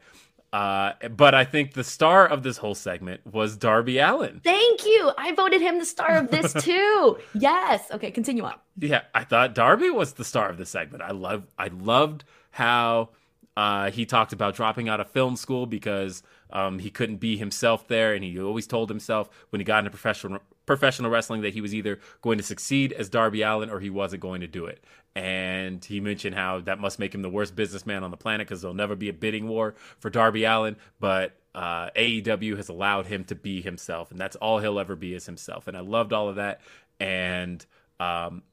Uh, 0.53 0.93
but 1.09 1.35
I 1.35 1.43
think 1.43 1.73
the 1.73 1.83
star 1.83 2.25
of 2.25 2.41
this 2.43 2.55
whole 2.57 2.75
segment 2.75 3.19
was 3.29 3.57
Darby 3.57 3.97
Allin. 3.99 4.39
Thank 4.41 4.85
you. 4.85 5.11
I 5.17 5.33
voted 5.33 5.59
him 5.59 5.79
the 5.79 5.85
star 5.85 6.15
of 6.15 6.31
this 6.31 6.53
too. 6.63 7.17
yes. 7.33 7.91
Okay, 7.91 8.09
continue 8.09 8.43
on. 8.43 8.53
Yeah, 8.79 9.01
I 9.13 9.25
thought 9.25 9.53
Darby 9.53 9.89
was 9.89 10.13
the 10.13 10.23
star 10.23 10.49
of 10.49 10.57
the 10.57 10.65
segment. 10.65 11.03
I 11.03 11.11
love 11.11 11.43
I 11.59 11.67
loved 11.67 12.23
how 12.51 13.09
uh, 13.57 13.91
he 13.91 14.05
talked 14.05 14.31
about 14.31 14.55
dropping 14.55 14.87
out 14.87 15.01
of 15.01 15.09
film 15.11 15.35
school 15.35 15.65
because 15.65 16.23
um, 16.51 16.79
he 16.79 16.89
couldn't 16.89 17.17
be 17.17 17.37
himself 17.37 17.87
there, 17.87 18.13
and 18.13 18.23
he 18.23 18.39
always 18.39 18.67
told 18.67 18.89
himself 18.89 19.29
when 19.49 19.59
he 19.59 19.65
got 19.65 19.79
into 19.79 19.89
professional 19.91 20.39
professional 20.65 21.11
wrestling 21.11 21.41
that 21.41 21.53
he 21.53 21.61
was 21.61 21.75
either 21.75 21.99
going 22.21 22.37
to 22.39 22.43
succeed 22.43 22.91
as 22.93 23.07
Darby 23.07 23.43
Allin 23.43 23.69
or 23.69 23.79
he 23.79 23.89
wasn't 23.89 24.21
going 24.21 24.41
to 24.41 24.47
do 24.47 24.65
it. 24.65 24.83
And 25.15 25.85
he 25.85 25.99
mentioned 25.99 26.35
how 26.35 26.59
that 26.61 26.79
must 26.79 26.97
make 26.97 27.13
him 27.13 27.21
the 27.21 27.29
worst 27.29 27.55
businessman 27.55 28.03
on 28.03 28.09
the 28.09 28.17
planet 28.17 28.47
because 28.47 28.61
there'll 28.61 28.75
never 28.75 28.95
be 28.95 29.07
a 29.07 29.13
bidding 29.13 29.47
war 29.47 29.75
for 29.99 30.09
Darby 30.09 30.43
Allin, 30.43 30.75
but 30.99 31.33
uh, 31.53 31.89
AEW 31.95 32.57
has 32.57 32.67
allowed 32.67 33.05
him 33.05 33.23
to 33.25 33.35
be 33.35 33.61
himself, 33.61 34.11
and 34.11 34.19
that's 34.19 34.35
all 34.37 34.59
he'll 34.59 34.79
ever 34.79 34.95
be 34.95 35.13
is 35.13 35.25
himself. 35.25 35.67
And 35.67 35.77
I 35.77 35.81
loved 35.81 36.11
all 36.11 36.27
of 36.27 36.35
that, 36.35 36.61
and 36.99 37.65
um, 37.99 38.43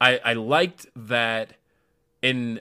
I, 0.00 0.20
I 0.24 0.32
liked 0.34 0.86
that 0.94 1.54
in 2.22 2.60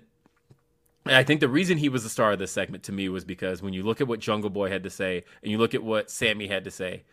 I 1.06 1.24
think 1.24 1.39
the 1.39 1.49
reason 1.49 1.78
he 1.78 1.89
was 1.89 2.04
the 2.04 2.10
star 2.10 2.32
of 2.32 2.39
this 2.39 2.52
segment 2.52 2.84
to 2.84 2.91
me 2.91 3.10
was 3.10 3.26
because 3.26 3.62
when 3.62 3.74
you 3.74 3.84
look 3.84 4.02
at 4.02 4.08
what 4.08 4.20
Jungle 4.20 4.49
Boy 4.49 4.70
had 4.70 4.84
to 4.84 4.89
say 4.89 5.24
and 5.41 5.52
you 5.52 5.58
look 5.58 5.74
at 5.74 5.84
what 5.84 6.12
Sammy 6.12 6.47
had 6.47 6.64
to 6.66 6.72
say, 6.72 7.04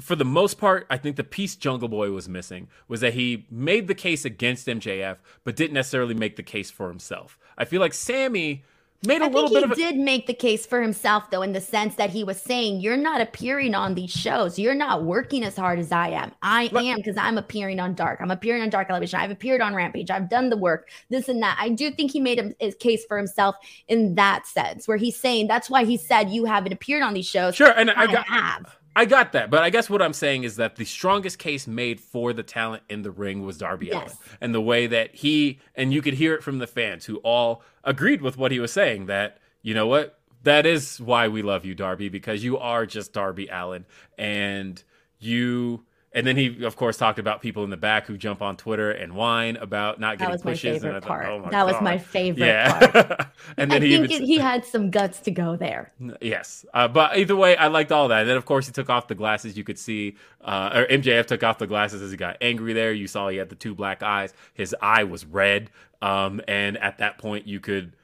for 0.00 0.14
the 0.14 0.24
most 0.24 0.58
part, 0.58 0.86
I 0.90 0.96
think 0.96 1.16
the 1.16 1.24
piece 1.24 1.56
Jungle 1.56 1.88
Boy 1.88 2.10
was 2.10 2.28
missing 2.28 2.68
was 2.86 3.00
that 3.00 3.14
he 3.14 3.46
made 3.50 3.88
the 3.88 3.94
case 3.94 4.24
against 4.24 4.66
MJF, 4.66 5.16
but 5.42 5.56
didn't 5.56 5.74
necessarily 5.74 6.14
make 6.14 6.36
the 6.36 6.42
case 6.42 6.70
for 6.70 6.88
himself. 6.88 7.38
I 7.56 7.64
feel 7.64 7.80
like 7.80 7.94
Sammy 7.94 8.64
made 9.06 9.22
a 9.22 9.26
I 9.26 9.28
little 9.28 9.48
bit 9.48 9.58
he 9.58 9.64
of 9.64 9.70
a, 9.72 9.74
did 9.74 9.96
make 9.96 10.26
the 10.26 10.34
case 10.34 10.66
for 10.66 10.82
himself, 10.82 11.30
though, 11.30 11.42
in 11.42 11.52
the 11.52 11.60
sense 11.60 11.94
that 11.96 12.10
he 12.10 12.24
was 12.24 12.40
saying, 12.40 12.80
You're 12.80 12.96
not 12.96 13.20
appearing 13.20 13.74
on 13.74 13.94
these 13.94 14.10
shows. 14.10 14.58
You're 14.58 14.74
not 14.74 15.04
working 15.04 15.44
as 15.44 15.56
hard 15.56 15.78
as 15.78 15.92
I 15.92 16.08
am. 16.08 16.32
I 16.42 16.64
am 16.74 16.96
because 16.96 17.16
I'm 17.16 17.38
appearing 17.38 17.78
on 17.80 17.94
Dark. 17.94 18.20
I'm 18.20 18.30
appearing 18.30 18.62
on 18.62 18.70
Dark 18.70 18.90
Elevation. 18.90 19.20
I've 19.20 19.30
appeared 19.30 19.60
on 19.60 19.74
Rampage. 19.74 20.10
I've 20.10 20.28
done 20.28 20.50
the 20.50 20.56
work, 20.56 20.88
this 21.10 21.28
and 21.28 21.42
that. 21.42 21.56
I 21.60 21.68
do 21.68 21.90
think 21.90 22.10
he 22.10 22.20
made 22.20 22.38
a, 22.38 22.66
a 22.66 22.72
case 22.72 23.04
for 23.04 23.16
himself 23.16 23.56
in 23.86 24.14
that 24.16 24.46
sense, 24.46 24.88
where 24.88 24.96
he's 24.96 25.16
saying, 25.16 25.46
That's 25.46 25.70
why 25.70 25.84
he 25.84 25.96
said, 25.96 26.30
You 26.30 26.44
haven't 26.46 26.72
appeared 26.72 27.02
on 27.02 27.14
these 27.14 27.26
shows. 27.26 27.54
Sure, 27.54 27.70
and 27.70 27.90
I, 27.90 28.02
I 28.02 28.06
got 28.06 28.26
have. 28.26 28.77
I 28.98 29.04
got 29.04 29.30
that, 29.30 29.48
but 29.48 29.62
I 29.62 29.70
guess 29.70 29.88
what 29.88 30.02
I'm 30.02 30.12
saying 30.12 30.42
is 30.42 30.56
that 30.56 30.74
the 30.74 30.84
strongest 30.84 31.38
case 31.38 31.68
made 31.68 32.00
for 32.00 32.32
the 32.32 32.42
talent 32.42 32.82
in 32.88 33.02
the 33.02 33.12
ring 33.12 33.46
was 33.46 33.56
Darby 33.56 33.86
Yes. 33.86 33.94
Allin, 33.94 34.16
and 34.40 34.52
the 34.52 34.60
way 34.60 34.88
that 34.88 35.14
he 35.14 35.60
and 35.76 35.92
you 35.92 36.02
could 36.02 36.14
hear 36.14 36.34
it 36.34 36.42
from 36.42 36.58
the 36.58 36.66
fans 36.66 37.04
who 37.04 37.18
all 37.18 37.62
agreed 37.84 38.22
with 38.22 38.36
what 38.36 38.50
he 38.50 38.58
was 38.58 38.72
saying. 38.72 39.06
That 39.06 39.38
you 39.62 39.72
know 39.72 39.86
what, 39.86 40.18
that 40.42 40.66
is 40.66 41.00
why 41.00 41.28
we 41.28 41.42
love 41.42 41.64
you, 41.64 41.76
Darby, 41.76 42.08
because 42.08 42.42
you 42.42 42.58
are 42.58 42.86
just 42.86 43.12
Darby 43.12 43.46
Allin, 43.46 43.86
and 44.18 44.82
you. 45.20 45.84
And 46.12 46.26
then 46.26 46.36
he, 46.36 46.64
of 46.64 46.76
course, 46.76 46.96
talked 46.96 47.18
about 47.18 47.42
people 47.42 47.64
in 47.64 47.70
the 47.70 47.76
back 47.76 48.06
who 48.06 48.16
jump 48.16 48.40
on 48.42 48.56
Twitter 48.56 48.90
and 48.90 49.14
whine 49.14 49.56
about 49.56 50.00
not 50.00 50.18
That 50.18 50.30
getting 50.30 50.32
was 50.32 50.44
my 50.44 50.52
pushes. 50.52 50.84
and 50.84 50.94
I 50.96 51.00
favorite 51.00 51.02
thought, 51.02 51.20
part. 51.20 51.26
oh 51.26 51.38
my 51.40 51.50
that 51.50 51.66
was 51.66 51.80
my 51.80 51.98
God. 51.98 52.06
favorite 52.06 52.56
part. 52.64 52.94
Yeah, 52.94 53.26
and 53.58 53.70
I 53.72 53.78
then 53.78 53.82
he 53.82 53.90
think 53.90 54.10
even 54.10 54.10
it, 54.10 54.22
he 54.22 54.38
had 54.38 54.64
some 54.64 54.90
guts 54.90 55.20
to 55.20 55.30
go 55.30 55.56
there. 55.56 55.92
Yes, 56.20 56.64
uh, 56.74 56.88
but 56.88 57.18
either 57.18 57.36
way, 57.36 57.56
I 57.56 57.68
liked 57.68 57.92
all 57.92 58.08
that. 58.08 58.20
And 58.20 58.28
then, 58.30 58.36
of 58.38 58.46
course, 58.46 58.66
he 58.66 58.72
took 58.72 58.88
off 58.90 59.08
the 59.08 59.14
glasses. 59.14 59.56
You 59.56 59.64
could 59.64 59.78
see, 59.78 60.16
uh, 60.42 60.70
or 60.74 60.86
MJF 60.86 61.26
took 61.26 61.42
off 61.44 61.58
the 61.58 61.66
glasses 61.66 62.00
as 62.02 62.10
he 62.10 62.16
got 62.16 62.38
angry. 62.40 62.72
There, 62.72 62.92
you 62.92 63.06
saw 63.06 63.28
he 63.28 63.36
had 63.36 63.50
the 63.50 63.56
two 63.56 63.74
black 63.74 64.02
eyes. 64.02 64.32
His 64.54 64.74
eye 64.80 65.04
was 65.04 65.26
red, 65.26 65.70
um, 66.02 66.40
and 66.48 66.78
at 66.78 66.98
that 66.98 67.18
point, 67.18 67.46
you 67.46 67.60
could. 67.60 67.94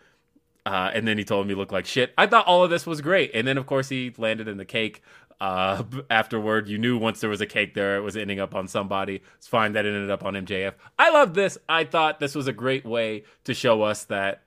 Uh, 0.66 0.90
and 0.94 1.06
then 1.06 1.18
he 1.18 1.24
told 1.24 1.44
him 1.44 1.50
he 1.50 1.54
looked 1.54 1.72
like 1.72 1.84
shit. 1.84 2.14
I 2.16 2.26
thought 2.26 2.46
all 2.46 2.64
of 2.64 2.70
this 2.70 2.86
was 2.86 3.02
great. 3.02 3.30
And 3.34 3.46
then, 3.46 3.58
of 3.58 3.66
course, 3.66 3.90
he 3.90 4.14
landed 4.16 4.48
in 4.48 4.56
the 4.56 4.64
cake. 4.64 5.02
Uh, 5.40 5.82
afterward, 6.10 6.68
you 6.68 6.78
knew 6.78 6.96
once 6.96 7.20
there 7.20 7.30
was 7.30 7.40
a 7.40 7.46
cake 7.46 7.74
there, 7.74 7.96
it 7.96 8.00
was 8.00 8.16
ending 8.16 8.40
up 8.40 8.54
on 8.54 8.66
somebody. 8.68 9.22
It's 9.36 9.46
fine 9.46 9.72
that 9.72 9.84
it 9.84 9.94
ended 9.94 10.10
up 10.10 10.24
on 10.24 10.34
MJF. 10.34 10.74
I 10.98 11.10
love 11.10 11.34
this. 11.34 11.58
I 11.68 11.84
thought 11.84 12.20
this 12.20 12.34
was 12.34 12.46
a 12.46 12.52
great 12.52 12.84
way 12.84 13.24
to 13.44 13.52
show 13.54 13.82
us 13.82 14.04
that 14.04 14.42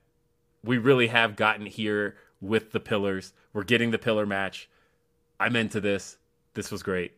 we 0.63 0.77
really 0.77 1.07
have 1.07 1.35
gotten 1.35 1.65
here 1.65 2.15
with 2.41 2.71
the 2.71 2.79
pillars. 2.79 3.33
We're 3.53 3.63
getting 3.63 3.91
the 3.91 3.97
pillar 3.99 4.25
match. 4.25 4.69
I'm 5.39 5.55
into 5.55 5.79
this. 5.79 6.17
This 6.53 6.71
was 6.71 6.81
great. 6.83 7.13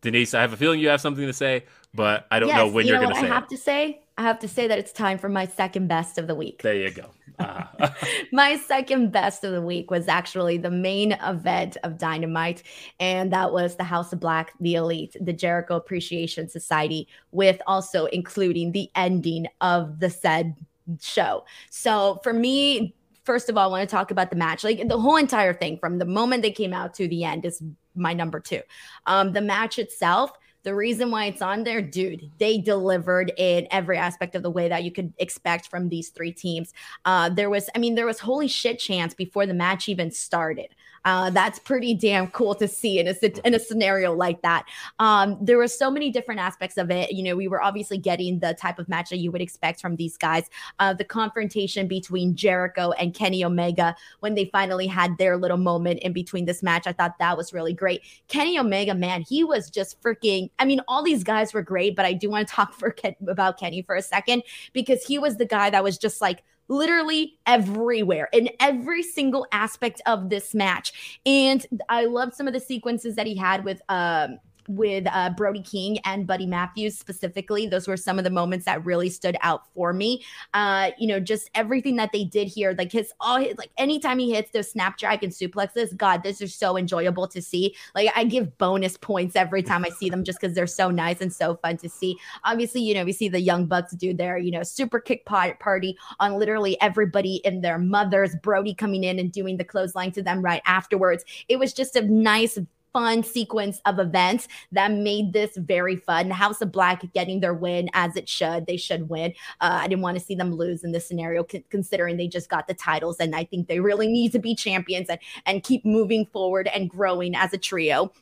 Denise, 0.00 0.34
I 0.34 0.42
have 0.42 0.52
a 0.52 0.56
feeling 0.56 0.80
you 0.80 0.88
have 0.88 1.00
something 1.00 1.26
to 1.26 1.32
say, 1.32 1.64
but 1.94 2.26
I 2.30 2.38
don't 2.38 2.50
know 2.54 2.68
when 2.68 2.86
you 2.86 2.92
you're 2.92 3.00
know 3.00 3.08
going 3.08 3.14
to 3.16 3.20
say 3.22 3.26
I 3.30 3.34
have 3.34 3.44
it. 3.44 3.48
to 3.50 3.56
say? 3.56 4.00
I 4.16 4.22
have 4.22 4.38
to 4.40 4.48
say 4.48 4.68
that 4.68 4.78
it's 4.78 4.92
time 4.92 5.18
for 5.18 5.28
my 5.28 5.46
second 5.46 5.88
best 5.88 6.18
of 6.18 6.26
the 6.26 6.34
week. 6.34 6.62
There 6.62 6.74
you 6.74 6.90
go. 6.90 7.10
Uh, 7.38 7.64
my 8.32 8.56
second 8.56 9.10
best 9.10 9.42
of 9.42 9.52
the 9.52 9.62
week 9.62 9.90
was 9.90 10.06
actually 10.06 10.56
the 10.56 10.70
main 10.70 11.12
event 11.12 11.76
of 11.82 11.98
Dynamite, 11.98 12.62
and 13.00 13.32
that 13.32 13.52
was 13.52 13.76
the 13.76 13.84
House 13.84 14.12
of 14.12 14.20
Black, 14.20 14.52
the 14.60 14.74
Elite, 14.74 15.16
the 15.20 15.32
Jericho 15.32 15.76
Appreciation 15.76 16.48
Society, 16.48 17.08
with 17.32 17.60
also 17.66 18.06
including 18.06 18.72
the 18.72 18.88
ending 18.94 19.48
of 19.60 19.98
the 20.00 20.10
said 20.10 20.54
show. 21.00 21.44
So 21.70 22.20
for 22.22 22.32
me, 22.32 22.94
first 23.24 23.48
of 23.48 23.56
all, 23.56 23.68
I 23.68 23.78
want 23.78 23.88
to 23.88 23.94
talk 23.94 24.10
about 24.10 24.30
the 24.30 24.36
match. 24.36 24.62
Like 24.62 24.86
the 24.86 24.98
whole 24.98 25.16
entire 25.16 25.54
thing 25.54 25.78
from 25.78 25.98
the 25.98 26.04
moment 26.04 26.42
they 26.42 26.50
came 26.50 26.72
out 26.72 26.94
to 26.94 27.08
the 27.08 27.24
end 27.24 27.44
is 27.44 27.62
my 27.94 28.12
number 28.12 28.40
two. 28.40 28.60
Um, 29.06 29.32
the 29.32 29.40
match 29.40 29.78
itself, 29.78 30.32
the 30.64 30.74
reason 30.74 31.10
why 31.10 31.26
it's 31.26 31.42
on 31.42 31.62
there, 31.62 31.82
dude, 31.82 32.30
they 32.38 32.58
delivered 32.58 33.32
in 33.36 33.68
every 33.70 33.98
aspect 33.98 34.34
of 34.34 34.42
the 34.42 34.50
way 34.50 34.68
that 34.68 34.82
you 34.82 34.90
could 34.90 35.12
expect 35.18 35.68
from 35.68 35.88
these 35.88 36.08
three 36.08 36.32
teams. 36.32 36.72
Uh, 37.04 37.28
there 37.28 37.50
was, 37.50 37.68
I 37.74 37.78
mean, 37.78 37.94
there 37.94 38.06
was 38.06 38.18
holy 38.18 38.48
shit 38.48 38.78
chance 38.78 39.14
before 39.14 39.46
the 39.46 39.54
match 39.54 39.88
even 39.88 40.10
started. 40.10 40.74
Uh, 41.04 41.30
that's 41.30 41.58
pretty 41.58 41.94
damn 41.94 42.28
cool 42.28 42.54
to 42.54 42.66
see 42.66 42.98
in 42.98 43.08
a 43.08 43.14
in 43.46 43.54
a 43.54 43.58
scenario 43.58 44.14
like 44.14 44.42
that. 44.42 44.64
Um, 44.98 45.36
there 45.40 45.58
were 45.58 45.68
so 45.68 45.90
many 45.90 46.10
different 46.10 46.40
aspects 46.40 46.76
of 46.76 46.90
it. 46.90 47.12
You 47.12 47.22
know, 47.22 47.36
we 47.36 47.48
were 47.48 47.62
obviously 47.62 47.98
getting 47.98 48.38
the 48.38 48.54
type 48.54 48.78
of 48.78 48.88
match 48.88 49.10
that 49.10 49.18
you 49.18 49.30
would 49.30 49.40
expect 49.40 49.80
from 49.80 49.96
these 49.96 50.16
guys. 50.16 50.48
Uh, 50.78 50.94
the 50.94 51.04
confrontation 51.04 51.86
between 51.86 52.34
Jericho 52.36 52.92
and 52.92 53.14
Kenny 53.14 53.44
Omega 53.44 53.94
when 54.20 54.34
they 54.34 54.46
finally 54.46 54.86
had 54.86 55.16
their 55.18 55.36
little 55.36 55.56
moment 55.56 56.00
in 56.00 56.12
between 56.12 56.44
this 56.44 56.62
match, 56.62 56.86
I 56.86 56.92
thought 56.92 57.18
that 57.18 57.36
was 57.36 57.52
really 57.52 57.74
great. 57.74 58.02
Kenny 58.28 58.58
Omega, 58.58 58.94
man, 58.94 59.22
he 59.22 59.44
was 59.44 59.70
just 59.70 60.00
freaking. 60.02 60.50
I 60.58 60.64
mean, 60.64 60.80
all 60.88 61.02
these 61.02 61.24
guys 61.24 61.52
were 61.52 61.62
great, 61.62 61.96
but 61.96 62.04
I 62.04 62.12
do 62.12 62.30
want 62.30 62.48
to 62.48 62.54
talk 62.54 62.72
for 62.72 62.90
Ken, 62.90 63.14
about 63.28 63.58
Kenny 63.58 63.82
for 63.82 63.94
a 63.94 64.02
second 64.02 64.42
because 64.72 65.04
he 65.04 65.18
was 65.18 65.36
the 65.36 65.46
guy 65.46 65.70
that 65.70 65.84
was 65.84 65.98
just 65.98 66.20
like 66.20 66.42
literally 66.68 67.38
everywhere 67.46 68.28
in 68.32 68.50
every 68.60 69.02
single 69.02 69.46
aspect 69.52 70.00
of 70.06 70.30
this 70.30 70.54
match. 70.54 71.18
And 71.26 71.64
I 71.88 72.04
loved 72.06 72.34
some 72.34 72.46
of 72.46 72.54
the 72.54 72.60
sequences 72.60 73.16
that 73.16 73.26
he 73.26 73.36
had 73.36 73.64
with 73.64 73.82
um 73.88 74.38
with 74.68 75.06
uh, 75.10 75.30
Brody 75.30 75.62
King 75.62 75.98
and 76.04 76.26
Buddy 76.26 76.46
Matthews 76.46 76.98
specifically. 76.98 77.66
Those 77.66 77.88
were 77.88 77.96
some 77.96 78.18
of 78.18 78.24
the 78.24 78.30
moments 78.30 78.64
that 78.66 78.84
really 78.84 79.10
stood 79.10 79.36
out 79.42 79.62
for 79.74 79.92
me. 79.92 80.22
Uh, 80.52 80.90
you 80.98 81.06
know, 81.06 81.20
just 81.20 81.50
everything 81.54 81.96
that 81.96 82.12
they 82.12 82.24
did 82.24 82.48
here, 82.48 82.74
like 82.76 82.92
his 82.92 83.12
all 83.20 83.38
his, 83.38 83.56
like 83.58 83.70
anytime 83.78 84.18
he 84.18 84.32
hits 84.32 84.50
those 84.52 84.70
snapdragon 84.70 85.30
suplexes, 85.30 85.96
God, 85.96 86.22
this 86.22 86.40
is 86.40 86.54
so 86.54 86.76
enjoyable 86.76 87.28
to 87.28 87.40
see. 87.42 87.74
Like 87.94 88.10
I 88.14 88.24
give 88.24 88.56
bonus 88.58 88.96
points 88.96 89.36
every 89.36 89.62
time 89.62 89.84
I 89.84 89.90
see 89.90 90.10
them 90.10 90.24
just 90.24 90.40
because 90.40 90.54
they're 90.54 90.66
so 90.66 90.90
nice 90.90 91.20
and 91.20 91.32
so 91.32 91.56
fun 91.56 91.76
to 91.78 91.88
see. 91.88 92.16
Obviously, 92.44 92.82
you 92.82 92.94
know, 92.94 93.04
we 93.04 93.12
see 93.12 93.28
the 93.28 93.40
young 93.40 93.66
bucks 93.66 93.92
do 93.92 94.14
their, 94.14 94.38
you 94.38 94.50
know, 94.50 94.62
super 94.62 95.00
kick 95.00 95.24
party 95.24 95.96
on 96.20 96.38
literally 96.38 96.80
everybody 96.80 97.36
in 97.44 97.60
their 97.60 97.78
mothers, 97.78 98.34
Brody 98.42 98.74
coming 98.74 99.04
in 99.04 99.18
and 99.18 99.32
doing 99.32 99.56
the 99.56 99.64
clothesline 99.64 100.12
to 100.12 100.22
them 100.22 100.42
right 100.42 100.62
afterwards. 100.66 101.24
It 101.48 101.58
was 101.58 101.72
just 101.72 101.96
a 101.96 102.02
nice 102.02 102.58
fun 102.94 103.22
sequence 103.22 103.80
of 103.84 103.98
events 103.98 104.48
that 104.72 104.92
made 104.92 105.34
this 105.34 105.54
very 105.56 105.96
fun. 105.96 106.30
House 106.30 106.62
of 106.62 106.72
Black 106.72 107.12
getting 107.12 107.40
their 107.40 107.52
win 107.52 107.90
as 107.92 108.16
it 108.16 108.28
should. 108.28 108.66
They 108.66 108.78
should 108.78 109.10
win. 109.10 109.34
Uh, 109.60 109.80
I 109.82 109.88
didn't 109.88 110.02
want 110.02 110.16
to 110.16 110.24
see 110.24 110.36
them 110.36 110.54
lose 110.54 110.84
in 110.84 110.92
this 110.92 111.06
scenario, 111.06 111.44
c- 111.50 111.64
considering 111.68 112.16
they 112.16 112.28
just 112.28 112.48
got 112.48 112.68
the 112.68 112.74
titles, 112.74 113.16
and 113.20 113.34
I 113.34 113.44
think 113.44 113.68
they 113.68 113.80
really 113.80 114.06
need 114.06 114.32
to 114.32 114.38
be 114.38 114.54
champions 114.54 115.08
and 115.10 115.18
and 115.44 115.62
keep 115.62 115.84
moving 115.84 116.24
forward 116.26 116.68
and 116.68 116.88
growing 116.88 117.34
as 117.34 117.52
a 117.52 117.58
trio 117.58 118.12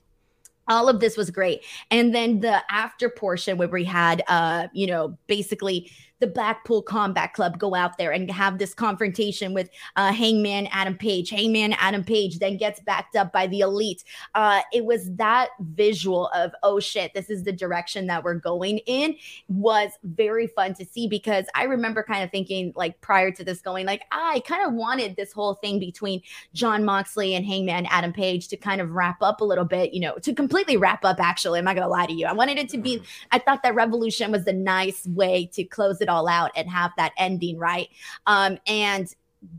all 0.69 0.89
of 0.89 1.01
this 1.01 1.17
was 1.17 1.29
great 1.31 1.65
and 1.91 2.15
then 2.15 2.41
the 2.41 2.63
after 2.73 3.09
portion 3.09 3.59
where 3.59 3.69
we 3.69 3.85
had 3.85 4.23
uh 4.29 4.69
you 4.73 4.87
know 4.87 5.19
basically 5.27 5.91
the 6.23 6.27
Blackpool 6.29 6.83
Combat 6.83 7.33
Club 7.33 7.59
go 7.59 7.75
out 7.75 7.99
there 7.99 8.13
and 8.13 8.31
have 8.31 8.59
this 8.59 8.75
confrontation 8.75 9.53
with 9.53 9.69
uh, 9.97 10.13
Hangman 10.13 10.69
Adam 10.69 10.97
Page. 10.97 11.31
Hangman 11.31 11.73
Adam 11.75 12.05
Page 12.05 12.39
then 12.39 12.57
gets 12.57 12.79
backed 12.79 13.17
up 13.17 13.33
by 13.33 13.49
the 13.49 13.59
Elite. 13.59 14.05
Uh, 14.37 14.61
it 14.73 14.85
was 14.85 15.13
that 15.17 15.49
visual 15.61 16.29
of, 16.29 16.53
oh 16.63 16.79
shit, 16.79 17.13
this 17.13 17.29
is 17.29 17.43
the 17.43 17.53
direction 17.53 18.07
that 18.07 18.23
we're 18.23 18.37
going 18.37 18.79
in, 18.87 19.17
was 19.49 19.91
very 20.05 20.47
fun 20.47 20.75
to 20.75 20.85
see 20.85 21.09
because 21.09 21.47
I 21.57 21.65
remember 21.65 22.05
kind 22.05 22.23
of 22.23 22.31
thinking, 22.31 22.73
like, 22.77 23.01
prior 23.01 23.33
to 23.33 23.43
this, 23.43 23.61
going, 23.61 23.85
like, 23.85 24.05
I 24.13 24.43
kind 24.47 24.65
of 24.65 24.75
wanted 24.75 25.17
this 25.17 25.33
whole 25.33 25.55
thing 25.55 25.81
between 25.81 26.23
Jon 26.55 26.85
Moxley 26.85 27.35
and 27.35 27.45
Hangman 27.45 27.87
Adam 27.87 28.13
Page 28.13 28.47
to 28.49 28.57
kind 28.57 28.81
of 28.81 28.93
wrap 28.93 29.21
up 29.23 29.41
a 29.41 29.45
little 29.45 29.65
bit, 29.65 29.93
you 29.93 30.01
know, 30.01 30.15
to 30.23 30.33
completely 30.33 30.77
wrap 30.77 31.05
up, 31.05 31.19
actually. 31.19 31.59
I'm 31.59 31.65
not 31.65 31.75
going 31.75 31.85
to 31.85 31.91
lie 31.91 32.07
to 32.07 32.13
you. 32.13 32.27
I 32.27 32.33
wanted 32.33 32.59
it 32.59 32.69
to 32.69 32.79
be. 32.79 33.03
I 33.33 33.41
thought 33.41 33.65
that 33.65 33.75
Revolution 33.75 34.31
was 34.31 34.45
the 34.45 34.53
nice 34.53 35.05
way 35.09 35.51
to 35.55 35.65
close 35.65 36.01
it 36.01 36.09
all 36.13 36.29
out 36.29 36.53
and 36.55 36.71
have 36.71 36.93
that 36.97 37.13
ending 37.17 37.59
right. 37.59 37.89
Um, 38.27 38.59
and 38.67 39.13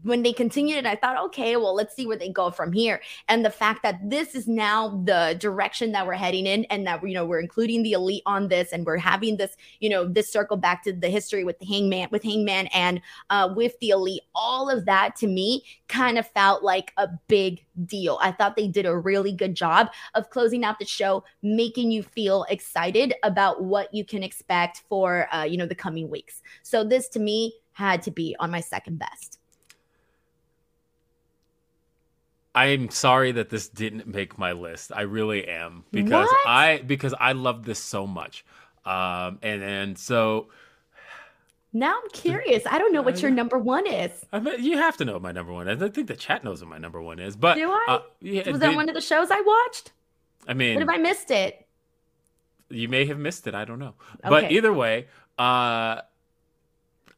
when 0.04 0.24
they 0.24 0.34
continued 0.34 0.78
it, 0.78 0.86
I 0.86 0.96
thought, 0.96 1.18
okay, 1.26 1.56
well, 1.56 1.74
let's 1.74 1.96
see 1.96 2.06
where 2.06 2.18
they 2.18 2.30
go 2.30 2.52
from 2.52 2.72
here. 2.72 3.02
And 3.28 3.44
the 3.44 3.50
fact 3.50 3.84
that 3.84 4.00
this 4.10 4.36
is 4.36 4.48
now 4.48 5.02
the 5.06 5.36
direction 5.40 5.92
that 5.94 6.06
we're 6.06 6.14
heading 6.14 6.46
in, 6.46 6.66
and 6.66 6.86
that 6.88 7.06
you 7.08 7.14
know 7.14 7.26
we're 7.26 7.40
including 7.40 7.84
the 7.84 7.94
elite 7.94 8.24
on 8.26 8.48
this, 8.48 8.72
and 8.72 8.86
we're 8.86 8.98
having 8.98 9.38
this, 9.38 9.56
you 9.80 9.90
know, 9.90 10.08
this 10.08 10.32
circle 10.32 10.58
back 10.58 10.84
to 10.84 10.94
the 10.94 11.10
history 11.10 11.44
with 11.44 11.60
the 11.60 11.66
Hangman, 11.66 12.10
with 12.12 12.24
Hangman, 12.24 12.68
and 12.68 13.02
uh, 13.30 13.54
with 13.56 13.78
the 13.80 13.90
elite. 13.90 14.22
All 14.36 14.70
of 14.70 14.86
that 14.86 15.16
to 15.18 15.28
me 15.28 15.64
kind 15.88 16.18
of 16.18 16.28
felt 16.28 16.64
like 16.64 16.94
a 16.98 17.08
big 17.28 17.66
deal. 17.86 18.20
I 18.22 18.32
thought 18.32 18.56
they 18.56 18.68
did 18.68 18.86
a 18.86 18.98
really 18.98 19.32
good 19.32 19.56
job 19.56 19.90
of 20.16 20.30
closing 20.30 20.64
out 20.64 20.80
the 20.80 20.86
show, 20.86 21.24
making 21.42 21.92
you 21.92 22.04
feel 22.04 22.46
excited 22.50 23.14
about 23.24 23.64
what 23.64 23.94
you 23.94 24.06
can 24.06 24.24
expect 24.24 24.84
for 24.90 25.28
uh, 25.34 25.44
you 25.44 25.58
know 25.58 25.66
the 25.66 25.76
coming 25.76 26.10
weeks. 26.10 26.42
So 26.62 26.84
this 26.84 27.10
to 27.10 27.20
me 27.20 27.54
had 27.74 28.04
to 28.04 28.12
be 28.12 28.36
on 28.40 28.52
my 28.52 28.62
second 28.62 29.00
best. 29.00 29.40
I'm 32.56 32.89
sorry 32.89 33.32
that 33.34 33.49
this 33.49 33.68
didn't 33.68 34.08
make 34.08 34.38
my 34.38 34.51
list. 34.51 34.91
I 34.95 35.01
really 35.01 35.47
am 35.47 35.86
because 35.91 36.28
what? 36.28 36.47
I 36.47 36.84
because 36.86 37.14
I 37.20 37.32
love 37.32 37.66
this 37.66 37.80
so 37.80 38.06
much. 38.06 38.45
Um 38.86 39.39
and 39.41 39.64
and 39.64 39.97
so 39.97 40.49
now 41.76 41.99
I'm 42.01 42.10
curious. 42.12 42.64
I 42.70 42.78
don't 42.78 42.93
know 42.93 43.01
what 43.01 43.22
your 43.24 43.32
number 43.32 43.58
one 43.58 43.88
is. 43.88 44.12
I 44.32 44.39
mean, 44.39 44.64
you 44.64 44.78
have 44.78 44.95
to 44.97 45.06
know 45.06 45.14
what 45.14 45.24
my 45.24 45.32
number 45.32 45.51
one 45.51 45.68
is. 45.68 45.82
I 45.82 45.89
think 45.89 46.08
the 46.08 46.16
chat 46.16 46.43
knows 46.43 46.62
what 46.62 46.70
my 46.70 46.78
number 46.78 47.01
one 47.01 47.18
is. 47.20 47.36
But 47.36 47.56
do 47.56 47.72
I? 47.72 47.86
Uh, 47.88 47.99
yeah, 48.22 48.47
was 48.49 48.60
that 48.60 48.76
one 48.76 48.88
of 48.89 48.95
the 48.95 49.01
shows 49.01 49.30
I 49.32 49.41
watched? 49.41 49.91
I 50.47 50.54
mean, 50.54 50.76
what 50.76 50.84
if 50.84 50.89
I 50.89 50.97
missed 50.97 51.32
it? 51.32 51.66
You 52.70 52.88
may 52.88 53.06
have 53.06 53.18
missed 53.18 53.47
it. 53.47 53.56
I 53.56 53.66
don't 53.66 53.80
know. 53.80 53.95
Okay. 54.20 54.30
But 54.30 54.51
either 54.51 54.72
way, 54.72 55.08
uh, 55.39 56.01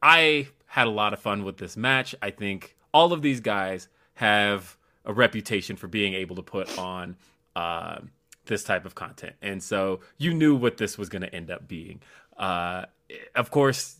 I 0.02 0.48
had 0.66 0.86
a 0.86 0.90
lot 0.90 1.12
of 1.12 1.18
fun 1.20 1.44
with 1.44 1.58
this 1.58 1.76
match. 1.76 2.14
I 2.22 2.30
think 2.30 2.76
all 2.92 3.12
of 3.12 3.20
these 3.20 3.40
guys 3.40 3.88
have 4.14 4.75
a 5.06 5.12
reputation 5.12 5.76
for 5.76 5.86
being 5.86 6.14
able 6.14 6.36
to 6.36 6.42
put 6.42 6.78
on 6.78 7.16
uh, 7.54 8.00
this 8.46 8.64
type 8.64 8.84
of 8.84 8.94
content. 8.94 9.34
And 9.40 9.62
so 9.62 10.00
you 10.18 10.34
knew 10.34 10.54
what 10.54 10.76
this 10.76 10.98
was 10.98 11.08
going 11.08 11.22
to 11.22 11.34
end 11.34 11.50
up 11.50 11.66
being. 11.66 12.00
Uh, 12.36 12.86
of 13.34 13.50
course, 13.50 13.96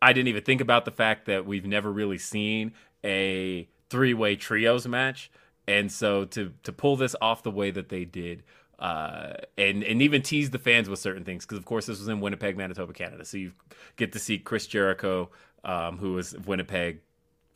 I 0.00 0.12
didn't 0.12 0.28
even 0.28 0.44
think 0.44 0.60
about 0.60 0.84
the 0.84 0.90
fact 0.90 1.26
that 1.26 1.46
we've 1.46 1.66
never 1.66 1.90
really 1.92 2.18
seen 2.18 2.72
a 3.04 3.68
three 3.90 4.14
way 4.14 4.36
trios 4.36 4.86
match. 4.86 5.30
And 5.68 5.90
so 5.90 6.24
to 6.26 6.52
to 6.62 6.72
pull 6.72 6.96
this 6.96 7.16
off 7.20 7.42
the 7.42 7.50
way 7.50 7.72
that 7.72 7.88
they 7.88 8.04
did, 8.04 8.44
uh, 8.78 9.32
and 9.58 9.82
and 9.82 10.00
even 10.00 10.22
tease 10.22 10.50
the 10.50 10.60
fans 10.60 10.88
with 10.88 11.00
certain 11.00 11.24
things, 11.24 11.44
because 11.44 11.58
of 11.58 11.64
course 11.64 11.86
this 11.86 11.98
was 11.98 12.06
in 12.06 12.20
Winnipeg, 12.20 12.56
Manitoba, 12.56 12.92
Canada, 12.92 13.24
so 13.24 13.36
you 13.36 13.52
get 13.96 14.12
to 14.12 14.20
see 14.20 14.38
Chris 14.38 14.68
Jericho, 14.68 15.28
um, 15.64 15.98
who 15.98 16.12
was 16.12 16.36
Winnipeg 16.46 17.00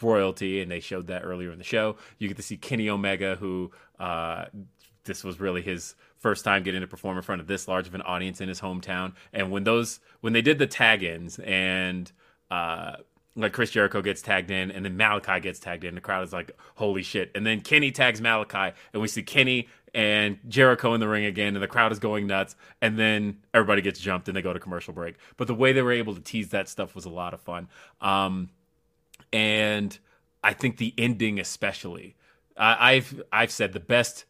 royalty, 0.03 0.61
and 0.61 0.71
they 0.71 0.81
showed 0.81 1.07
that 1.09 1.23
earlier 1.23 1.51
in 1.53 1.59
the 1.59 1.65
show. 1.65 1.97
You 2.19 2.29
get 2.29 2.37
to 2.37 2.43
see 2.43 2.57
Kenny 2.57 2.89
Omega, 2.89 3.37
who 3.37 3.71
uh, 3.99 4.47
this 5.05 5.25
was 5.25 5.41
really 5.41 5.63
his 5.63 5.95
first 6.19 6.45
time 6.45 6.63
getting 6.63 6.83
to 6.83 6.87
perform 6.87 7.17
in 7.17 7.23
front 7.23 7.41
of 7.41 7.47
this 7.47 7.67
large 7.67 7.87
of 7.87 7.95
an 7.95 8.03
audience 8.03 8.41
in 8.41 8.49
his 8.49 8.61
hometown. 8.61 9.15
And 9.33 9.51
when 9.51 9.65
those 9.65 10.01
when 10.21 10.33
they 10.33 10.43
did 10.43 10.59
the 10.59 10.67
tag 10.67 11.03
ins 11.03 11.39
and 11.39 12.11
uh, 12.51 12.97
like 13.37 13.53
Chris 13.53 13.71
Jericho 13.71 14.03
gets 14.03 14.23
tagged 14.23 14.51
in, 14.51 14.71
and 14.71 14.85
then 14.85 14.99
Malakai 14.99 15.41
gets 15.41 15.59
tagged 15.59 15.85
in. 15.85 15.95
The 15.95 16.01
crowd 16.01 16.25
is 16.25 16.33
like, 16.33 16.57
"Holy 16.75 17.03
shit!" 17.03 17.31
And 17.35 17.47
then 17.47 17.61
Kenny 17.61 17.91
tags 17.91 18.21
Malakai, 18.21 18.73
and 18.93 19.01
we 19.01 19.09
see 19.09 19.23
Kenny 19.23 19.69
and 19.95 20.39
Jericho 20.49 20.95
in 20.95 21.01
the 21.01 21.09
ring 21.09 21.25
again, 21.25 21.55
and 21.55 21.63
the 21.63 21.69
crowd 21.69 21.93
is 21.93 21.99
going 21.99 22.27
nuts. 22.27 22.57
And 22.83 22.99
then 22.99 23.39
everybody 23.55 23.83
gets 23.83 24.01
jumped, 24.01 24.29
and 24.29 24.37
they 24.37 24.43
go 24.43 24.53
to 24.53 24.61
commercial 24.61 24.93
break. 24.93 25.17
But 25.37 25.47
the 25.47 25.55
way 25.55 25.73
they 25.73 25.83
were 25.83 25.93
able 25.93 26.15
to 26.15 26.21
tease 26.21 26.51
that 26.51 26.69
stuff 26.69 26.95
was 26.95 27.05
a 27.05 27.11
lot 27.11 27.35
of 27.35 27.41
fun. 27.41 27.69
Um, 28.01 28.51
and 29.33 29.99
I 30.43 30.53
think 30.53 30.77
the 30.77 30.95
ending 30.99 31.39
especially. 31.39 32.17
I, 32.57 32.95
I've 32.95 33.23
I've 33.33 33.51
said 33.51 33.73
the 33.73 33.81
best 33.81 34.25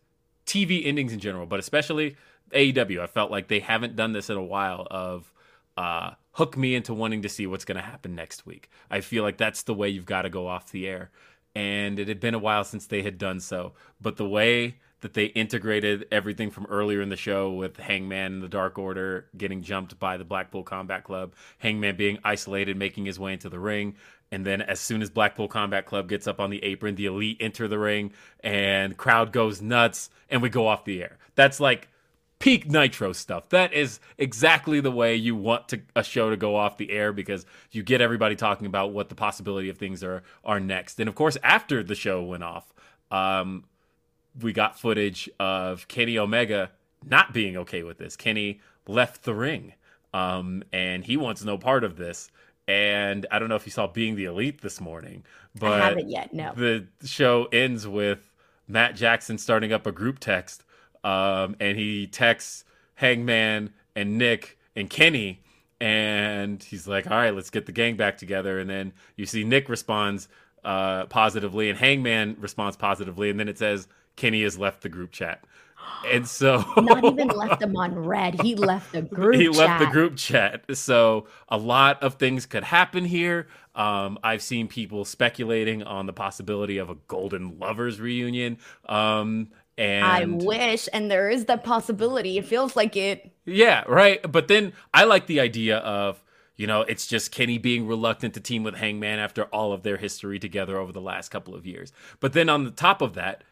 TV 0.46 0.86
endings 0.86 1.12
in 1.12 1.20
general, 1.20 1.46
but 1.46 1.60
especially 1.60 2.16
AEW. 2.52 3.00
I 3.00 3.06
felt 3.06 3.30
like 3.30 3.48
they 3.48 3.60
haven't 3.60 3.96
done 3.96 4.12
this 4.12 4.30
in 4.30 4.36
a 4.36 4.42
while. 4.42 4.86
Of 4.90 5.32
uh, 5.76 6.12
hook 6.32 6.56
me 6.56 6.74
into 6.74 6.94
wanting 6.94 7.22
to 7.22 7.28
see 7.28 7.46
what's 7.46 7.64
going 7.64 7.76
to 7.76 7.82
happen 7.82 8.14
next 8.14 8.46
week. 8.46 8.70
I 8.90 9.00
feel 9.00 9.22
like 9.22 9.38
that's 9.38 9.62
the 9.62 9.74
way 9.74 9.88
you've 9.88 10.06
got 10.06 10.22
to 10.22 10.30
go 10.30 10.46
off 10.46 10.70
the 10.70 10.86
air. 10.86 11.10
And 11.54 11.98
it 11.98 12.06
had 12.06 12.20
been 12.20 12.34
a 12.34 12.38
while 12.38 12.64
since 12.64 12.86
they 12.86 13.02
had 13.02 13.18
done 13.18 13.40
so, 13.40 13.72
but 14.00 14.16
the 14.16 14.28
way 14.28 14.76
that 15.00 15.14
they 15.14 15.26
integrated 15.26 16.06
everything 16.12 16.50
from 16.50 16.66
earlier 16.66 17.00
in 17.00 17.08
the 17.08 17.16
show 17.16 17.50
with 17.50 17.78
Hangman 17.78 18.34
and 18.34 18.42
the 18.42 18.48
Dark 18.48 18.78
Order 18.78 19.26
getting 19.36 19.62
jumped 19.62 19.98
by 19.98 20.16
the 20.16 20.24
Blackpool 20.24 20.62
Combat 20.62 21.04
Club, 21.04 21.34
Hangman 21.58 21.96
being 21.96 22.18
isolated, 22.22 22.76
making 22.76 23.06
his 23.06 23.18
way 23.18 23.32
into 23.32 23.48
the 23.48 23.58
ring, 23.58 23.96
and 24.32 24.46
then 24.46 24.62
as 24.62 24.80
soon 24.80 25.02
as 25.02 25.10
Blackpool 25.10 25.48
Combat 25.48 25.86
Club 25.86 26.08
gets 26.08 26.26
up 26.26 26.40
on 26.40 26.50
the 26.50 26.62
apron, 26.62 26.94
the 26.94 27.06
elite 27.06 27.38
enter 27.40 27.66
the 27.66 27.78
ring 27.78 28.12
and 28.40 28.96
crowd 28.96 29.32
goes 29.32 29.60
nuts 29.60 30.10
and 30.28 30.40
we 30.40 30.48
go 30.48 30.68
off 30.68 30.84
the 30.84 31.02
air. 31.02 31.18
That's 31.34 31.58
like 31.58 31.88
peak 32.38 32.70
nitro 32.70 33.12
stuff. 33.12 33.48
That 33.50 33.72
is 33.72 34.00
exactly 34.18 34.80
the 34.80 34.90
way 34.90 35.14
you 35.14 35.36
want 35.36 35.68
to, 35.68 35.80
a 35.94 36.02
show 36.02 36.30
to 36.30 36.36
go 36.36 36.56
off 36.56 36.76
the 36.76 36.90
air 36.90 37.12
because 37.12 37.46
you 37.70 37.82
get 37.82 38.00
everybody 38.00 38.34
talking 38.34 38.66
about 38.66 38.92
what 38.92 39.08
the 39.08 39.14
possibility 39.14 39.68
of 39.68 39.78
things 39.78 40.02
are 40.02 40.22
are 40.44 40.58
next. 40.58 40.98
And 40.98 41.08
of 41.08 41.14
course, 41.14 41.36
after 41.44 41.82
the 41.84 41.94
show 41.94 42.22
went 42.22 42.42
off, 42.42 42.72
um, 43.10 43.64
we 44.40 44.52
got 44.52 44.78
footage 44.78 45.28
of 45.38 45.86
Kenny 45.88 46.18
Omega 46.18 46.70
not 47.04 47.32
being 47.32 47.56
okay 47.56 47.82
with 47.82 47.98
this. 47.98 48.16
Kenny 48.16 48.60
left 48.86 49.24
the 49.24 49.34
ring, 49.34 49.74
um, 50.14 50.62
and 50.72 51.04
he 51.04 51.16
wants 51.16 51.44
no 51.44 51.58
part 51.58 51.84
of 51.84 51.96
this. 51.96 52.30
And 52.70 53.26
I 53.32 53.40
don't 53.40 53.48
know 53.48 53.56
if 53.56 53.66
you 53.66 53.72
saw 53.72 53.88
Being 53.88 54.14
the 54.14 54.26
Elite 54.26 54.60
this 54.60 54.80
morning, 54.80 55.24
but 55.58 55.82
I 55.82 55.88
haven't 55.88 56.08
yet. 56.08 56.32
No, 56.32 56.52
the 56.54 56.86
show 57.04 57.48
ends 57.50 57.88
with 57.88 58.30
Matt 58.68 58.94
Jackson 58.94 59.38
starting 59.38 59.72
up 59.72 59.88
a 59.88 59.92
group 59.92 60.20
text, 60.20 60.62
um, 61.02 61.56
and 61.58 61.76
he 61.76 62.06
texts 62.06 62.64
Hangman 62.94 63.70
and 63.96 64.18
Nick 64.18 64.56
and 64.76 64.88
Kenny, 64.88 65.42
and 65.80 66.62
he's 66.62 66.86
like, 66.86 67.10
"All 67.10 67.16
right, 67.16 67.34
let's 67.34 67.50
get 67.50 67.66
the 67.66 67.72
gang 67.72 67.96
back 67.96 68.18
together." 68.18 68.60
And 68.60 68.70
then 68.70 68.92
you 69.16 69.26
see 69.26 69.42
Nick 69.42 69.68
responds 69.68 70.28
uh, 70.62 71.06
positively, 71.06 71.70
and 71.70 71.76
Hangman 71.76 72.36
responds 72.38 72.76
positively, 72.76 73.30
and 73.30 73.40
then 73.40 73.48
it 73.48 73.58
says 73.58 73.88
Kenny 74.14 74.44
has 74.44 74.56
left 74.56 74.82
the 74.82 74.88
group 74.88 75.10
chat. 75.10 75.42
And 76.08 76.26
so, 76.26 76.64
not 76.78 77.04
even 77.04 77.28
left 77.36 77.60
them 77.60 77.76
on 77.76 77.94
red. 77.94 78.40
He 78.40 78.54
left 78.54 78.92
the 78.92 79.02
group. 79.02 79.34
he 79.34 79.46
chat. 79.46 79.56
left 79.56 79.80
the 79.80 79.90
group 79.90 80.16
chat. 80.16 80.64
So 80.76 81.26
a 81.48 81.58
lot 81.58 82.02
of 82.02 82.14
things 82.14 82.46
could 82.46 82.64
happen 82.64 83.04
here. 83.04 83.48
Um, 83.74 84.18
I've 84.22 84.42
seen 84.42 84.66
people 84.66 85.04
speculating 85.04 85.82
on 85.82 86.06
the 86.06 86.12
possibility 86.12 86.78
of 86.78 86.90
a 86.90 86.96
Golden 87.06 87.58
Lovers 87.58 88.00
reunion. 88.00 88.58
Um, 88.88 89.50
and 89.78 90.04
I 90.04 90.24
wish, 90.24 90.88
and 90.92 91.10
there 91.10 91.30
is 91.30 91.46
that 91.46 91.64
possibility. 91.64 92.36
It 92.36 92.44
feels 92.44 92.76
like 92.76 92.96
it. 92.96 93.32
Yeah, 93.46 93.84
right. 93.88 94.20
But 94.30 94.48
then 94.48 94.72
I 94.92 95.04
like 95.04 95.26
the 95.26 95.40
idea 95.40 95.78
of, 95.78 96.22
you 96.56 96.66
know, 96.66 96.82
it's 96.82 97.06
just 97.06 97.32
Kenny 97.32 97.56
being 97.56 97.86
reluctant 97.86 98.34
to 98.34 98.40
team 98.40 98.62
with 98.62 98.74
Hangman 98.74 99.18
after 99.18 99.44
all 99.44 99.72
of 99.72 99.82
their 99.82 99.96
history 99.96 100.38
together 100.38 100.76
over 100.76 100.92
the 100.92 101.00
last 101.00 101.30
couple 101.30 101.54
of 101.54 101.64
years. 101.66 101.92
But 102.20 102.34
then 102.34 102.50
on 102.50 102.64
the 102.64 102.70
top 102.70 103.00
of 103.00 103.14
that, 103.14 103.42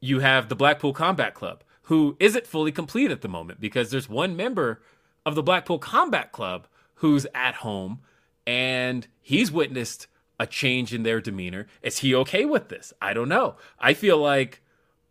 you 0.00 0.20
have 0.20 0.48
the 0.48 0.56
Blackpool 0.56 0.92
Combat 0.92 1.34
Club, 1.34 1.62
who 1.82 2.16
isn't 2.20 2.46
fully 2.46 2.72
complete 2.72 3.10
at 3.10 3.22
the 3.22 3.28
moment 3.28 3.60
because 3.60 3.90
there's 3.90 4.08
one 4.08 4.36
member 4.36 4.82
of 5.24 5.34
the 5.34 5.42
Blackpool 5.42 5.78
Combat 5.78 6.32
Club 6.32 6.66
who's 6.96 7.26
at 7.34 7.56
home 7.56 8.00
and 8.46 9.06
he's 9.20 9.52
witnessed 9.52 10.06
a 10.40 10.46
change 10.46 10.94
in 10.94 11.02
their 11.02 11.20
demeanor. 11.20 11.66
Is 11.82 11.98
he 11.98 12.14
okay 12.14 12.44
with 12.44 12.68
this? 12.68 12.92
I 13.00 13.12
don't 13.12 13.28
know. 13.28 13.56
I 13.78 13.94
feel 13.94 14.18
like 14.18 14.62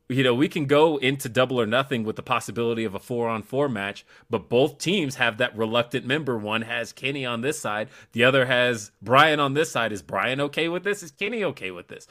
you 0.10 0.24
know, 0.24 0.34
we 0.34 0.48
can 0.48 0.66
go 0.66 0.98
into 0.98 1.28
double 1.28 1.60
or 1.60 1.66
nothing 1.66 2.04
with 2.04 2.16
the 2.16 2.24
possibility 2.24 2.86
of 2.86 2.96
a 2.96 3.00
four 3.00 3.28
on 3.28 3.44
four 3.44 3.68
match, 3.68 4.06
but 4.30 4.48
both 4.48 4.78
teams 4.78 5.16
have 5.16 5.38
that 5.38 5.58
reluctant 5.58 6.06
member. 6.06 6.38
One 6.38 6.62
has 6.62 6.94
Kenny 6.94 7.26
on 7.26 7.42
this 7.42 7.60
side, 7.60 7.90
the 8.14 8.24
other 8.24 8.46
has 8.46 8.92
Brian 9.02 9.40
on 9.40 9.54
this 9.54 9.72
side. 9.72 9.92
Is 9.92 10.02
Brian 10.02 10.40
okay 10.42 10.70
with 10.70 10.84
this? 10.84 11.04
Is 11.04 11.12
Kenny 11.12 11.44
okay 11.44 11.72
with 11.72 11.90
this? 11.90 12.08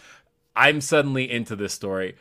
I'm 0.54 0.80
suddenly 0.80 1.30
into 1.30 1.56
this 1.56 1.72
story. 1.72 2.16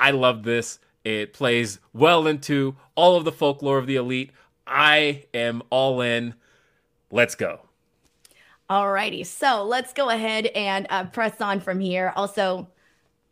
I 0.00 0.10
love 0.12 0.42
this. 0.42 0.78
It 1.04 1.32
plays 1.32 1.78
well 1.92 2.26
into 2.26 2.76
all 2.94 3.16
of 3.16 3.24
the 3.24 3.32
folklore 3.32 3.78
of 3.78 3.86
the 3.86 3.96
elite. 3.96 4.30
I 4.66 5.24
am 5.34 5.62
all 5.70 6.00
in. 6.00 6.34
Let's 7.10 7.34
go. 7.34 7.60
Alrighty, 8.68 9.26
so 9.26 9.64
let's 9.64 9.92
go 9.92 10.10
ahead 10.10 10.46
and 10.46 10.86
uh, 10.90 11.04
press 11.04 11.40
on 11.40 11.60
from 11.60 11.80
here. 11.80 12.12
Also, 12.14 12.68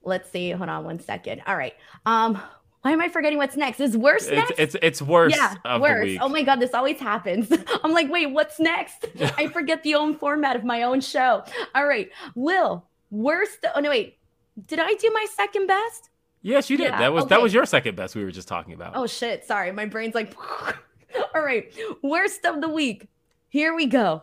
let's 0.03 0.31
see. 0.31 0.51
Hold 0.51 0.69
on 0.69 0.85
one 0.85 0.99
second. 0.99 1.43
All 1.47 1.57
right. 1.57 1.75
Um, 2.07 2.41
why 2.83 2.91
am 2.93 3.01
I 3.01 3.09
forgetting 3.09 3.39
what's 3.39 3.57
next? 3.57 3.81
Is 3.81 3.97
worse 3.97 4.27
It's 4.27 4.33
next? 4.33 4.53
it's, 4.59 4.77
it's 4.83 5.03
worse. 5.03 5.35
yeah, 5.37 5.55
of 5.65 5.81
the 5.81 5.83
worse. 5.83 6.19
Oh 6.21 6.29
my 6.29 6.43
god, 6.43 6.61
this 6.61 6.75
always 6.75 6.99
happens. 6.99 7.53
I'm 7.85 7.93
like, 7.93 8.11
wait, 8.11 8.27
what's 8.33 8.59
next? 8.59 9.07
I 9.39 9.49
forget 9.49 9.83
the 9.83 9.95
own 9.95 10.17
format 10.17 10.57
of 10.57 10.65
my 10.65 10.83
own 10.83 11.01
show. 11.01 11.45
All 11.75 11.87
right, 11.87 12.11
Will, 12.35 12.85
worst. 13.11 13.65
Oh 13.75 13.81
no, 13.81 13.91
wait. 13.91 14.19
Did 14.67 14.81
I 14.81 14.95
do 14.95 15.11
my 15.13 15.27
second 15.37 15.67
best? 15.69 16.11
Yes, 16.49 16.71
you 16.71 16.79
did. 16.79 16.85
Yeah, 16.85 16.99
that 16.99 17.13
was 17.13 17.27
that 17.27 17.43
was 17.43 17.53
your 17.53 17.67
second 17.67 17.95
best. 17.95 18.15
We 18.17 18.25
were 18.25 18.31
just 18.31 18.49
talking 18.49 18.73
about. 18.73 18.93
Oh 18.97 19.07
shit, 19.07 19.45
sorry. 19.45 19.71
My 19.71 19.85
brain's 19.85 20.15
like 20.15 20.35
All 21.35 21.43
right. 21.43 21.73
Worst 22.03 22.45
of 22.47 22.61
the 22.63 22.69
week. 22.69 23.09
Here 23.51 23.75
we 23.75 23.87
go. 23.87 24.23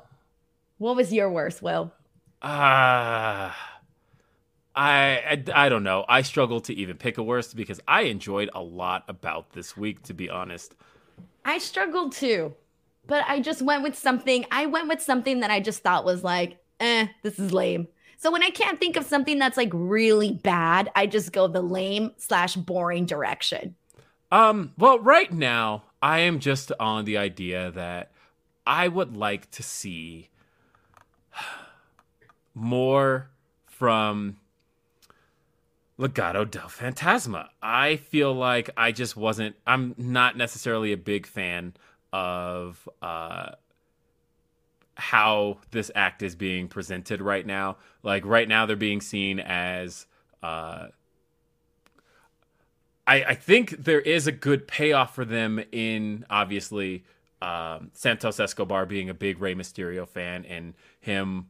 What 0.80 0.95
was 0.95 1.13
your 1.13 1.30
worst, 1.32 1.61
Will? 1.61 1.93
Ah. 2.41 3.55
I, 4.76 5.43
I 5.47 5.65
I 5.65 5.69
don't 5.69 5.84
know. 5.84 6.03
I 6.09 6.23
struggle 6.23 6.61
to 6.61 6.73
even 6.73 6.97
pick 6.97 7.17
a 7.17 7.23
worst 7.23 7.55
because 7.55 7.80
I 7.88 8.01
enjoyed 8.03 8.49
a 8.53 8.61
lot 8.61 9.03
about 9.07 9.51
this 9.53 9.78
week. 9.78 10.01
To 10.03 10.13
be 10.13 10.30
honest, 10.30 10.76
I 11.45 11.59
struggled 11.59 12.11
too, 12.11 12.55
but 13.05 13.23
I 13.28 13.39
just 13.39 13.61
went 13.61 13.84
with 13.84 13.95
something. 13.95 14.45
I 14.51 14.65
went 14.65 14.88
with 14.88 15.01
something 15.01 15.41
that 15.41 15.51
I 15.51 15.59
just 15.59 15.84
thought 15.84 16.03
was 16.03 16.23
like, 16.23 16.57
eh, 16.80 17.07
this 17.21 17.39
is 17.39 17.53
lame. 17.53 17.88
So 18.18 18.32
when 18.32 18.43
I 18.43 18.49
can't 18.49 18.80
think 18.80 18.97
of 18.97 19.05
something 19.05 19.39
that's 19.39 19.57
like 19.57 19.72
really 19.74 20.34
bad, 20.34 20.91
I 20.95 21.05
just 21.07 21.32
go 21.32 21.47
the 21.47 21.61
lame 21.61 22.11
slash 22.18 22.55
boring 22.55 23.05
direction. 23.05 23.76
um, 24.32 24.74
well, 24.78 24.99
right 24.99 25.32
now 25.32 25.84
I 26.01 26.20
am 26.20 26.39
just 26.39 26.72
on 26.80 27.05
the 27.05 27.18
idea 27.18 27.72
that 27.72 28.11
I 28.66 28.88
would 28.88 29.16
like 29.16 29.49
to 29.51 29.63
see 29.63 30.30
more 32.53 33.30
from 33.66 34.38
Legado 35.99 36.49
del 36.49 36.68
Fantasma. 36.68 37.49
I 37.61 37.97
feel 37.97 38.34
like 38.34 38.70
I 38.76 38.91
just 38.91 39.16
wasn't. 39.16 39.55
I'm 39.66 39.95
not 39.97 40.36
necessarily 40.36 40.91
a 40.91 40.97
big 40.97 41.26
fan 41.26 41.74
of 42.11 42.88
uh, 43.01 43.51
how 44.95 45.59
this 45.71 45.91
act 45.93 46.23
is 46.23 46.35
being 46.35 46.67
presented 46.67 47.21
right 47.21 47.45
now. 47.45 47.77
Like 48.03 48.25
right 48.25 48.47
now, 48.47 48.65
they're 48.65 48.75
being 48.75 49.01
seen 49.01 49.39
as. 49.39 50.05
Uh, 50.41 50.87
I, 53.07 53.23
I 53.23 53.35
think 53.35 53.83
there 53.83 54.01
is 54.01 54.25
a 54.25 54.31
good 54.31 54.67
payoff 54.67 55.13
for 55.13 55.25
them 55.25 55.61
in 55.71 56.25
obviously 56.29 57.03
um, 57.41 57.91
Santos 57.93 58.39
Escobar 58.39 58.85
being 58.85 59.09
a 59.09 59.13
big 59.13 59.39
Rey 59.39 59.53
Mysterio 59.53 60.07
fan 60.07 60.45
and 60.45 60.73
him 60.99 61.47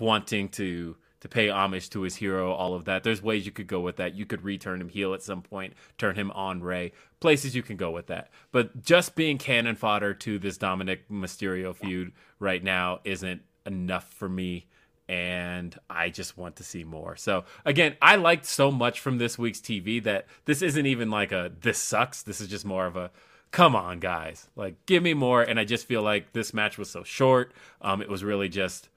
wanting 0.00 0.48
to 0.50 0.96
to 1.20 1.28
pay 1.28 1.48
homage 1.48 1.90
to 1.90 2.02
his 2.02 2.16
hero, 2.16 2.52
all 2.52 2.74
of 2.74 2.84
that. 2.84 3.02
There's 3.02 3.22
ways 3.22 3.44
you 3.44 3.52
could 3.52 3.66
go 3.66 3.80
with 3.80 3.96
that. 3.96 4.14
You 4.14 4.24
could 4.24 4.44
return 4.44 4.80
him 4.80 4.88
heel 4.88 5.14
at 5.14 5.22
some 5.22 5.42
point, 5.42 5.74
turn 5.96 6.14
him 6.14 6.30
on 6.32 6.62
Rey. 6.62 6.92
Places 7.20 7.56
you 7.56 7.62
can 7.62 7.76
go 7.76 7.90
with 7.90 8.06
that. 8.06 8.30
But 8.52 8.82
just 8.82 9.16
being 9.16 9.38
cannon 9.38 9.74
fodder 9.74 10.14
to 10.14 10.38
this 10.38 10.58
Dominik 10.58 11.00
Mysterio 11.10 11.74
feud 11.74 12.12
right 12.38 12.62
now 12.62 13.00
isn't 13.04 13.42
enough 13.66 14.12
for 14.12 14.28
me. 14.28 14.66
And 15.08 15.76
I 15.88 16.10
just 16.10 16.36
want 16.36 16.56
to 16.56 16.62
see 16.62 16.84
more. 16.84 17.16
So 17.16 17.44
again, 17.64 17.96
I 18.02 18.16
liked 18.16 18.44
so 18.44 18.70
much 18.70 19.00
from 19.00 19.18
this 19.18 19.38
week's 19.38 19.58
TV 19.58 20.02
that 20.04 20.26
this 20.44 20.60
isn't 20.60 20.86
even 20.86 21.10
like 21.10 21.32
a 21.32 21.50
this 21.62 21.78
sucks. 21.78 22.22
This 22.22 22.42
is 22.42 22.48
just 22.48 22.66
more 22.66 22.86
of 22.86 22.94
a 22.94 23.10
come 23.50 23.74
on, 23.74 24.00
guys. 24.00 24.48
Like 24.54 24.84
give 24.84 25.02
me 25.02 25.14
more. 25.14 25.42
And 25.42 25.58
I 25.58 25.64
just 25.64 25.86
feel 25.86 26.02
like 26.02 26.34
this 26.34 26.52
match 26.52 26.76
was 26.76 26.90
so 26.90 27.04
short. 27.04 27.52
Um, 27.80 28.02
it 28.02 28.10
was 28.10 28.22
really 28.22 28.50
just 28.50 28.90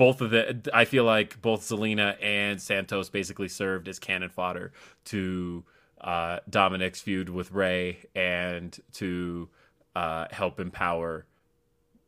both 0.00 0.22
of 0.22 0.30
the 0.30 0.70
I 0.72 0.86
feel 0.86 1.04
like 1.04 1.42
both 1.42 1.60
Zelina 1.60 2.16
and 2.22 2.58
Santos 2.58 3.10
basically 3.10 3.48
served 3.48 3.86
as 3.86 3.98
cannon 3.98 4.30
fodder 4.30 4.72
to 5.04 5.62
uh, 6.00 6.38
Dominik's 6.48 7.02
feud 7.02 7.28
with 7.28 7.52
Rey 7.52 8.06
and 8.14 8.74
to 8.94 9.50
uh, 9.94 10.24
help 10.30 10.58
empower 10.58 11.26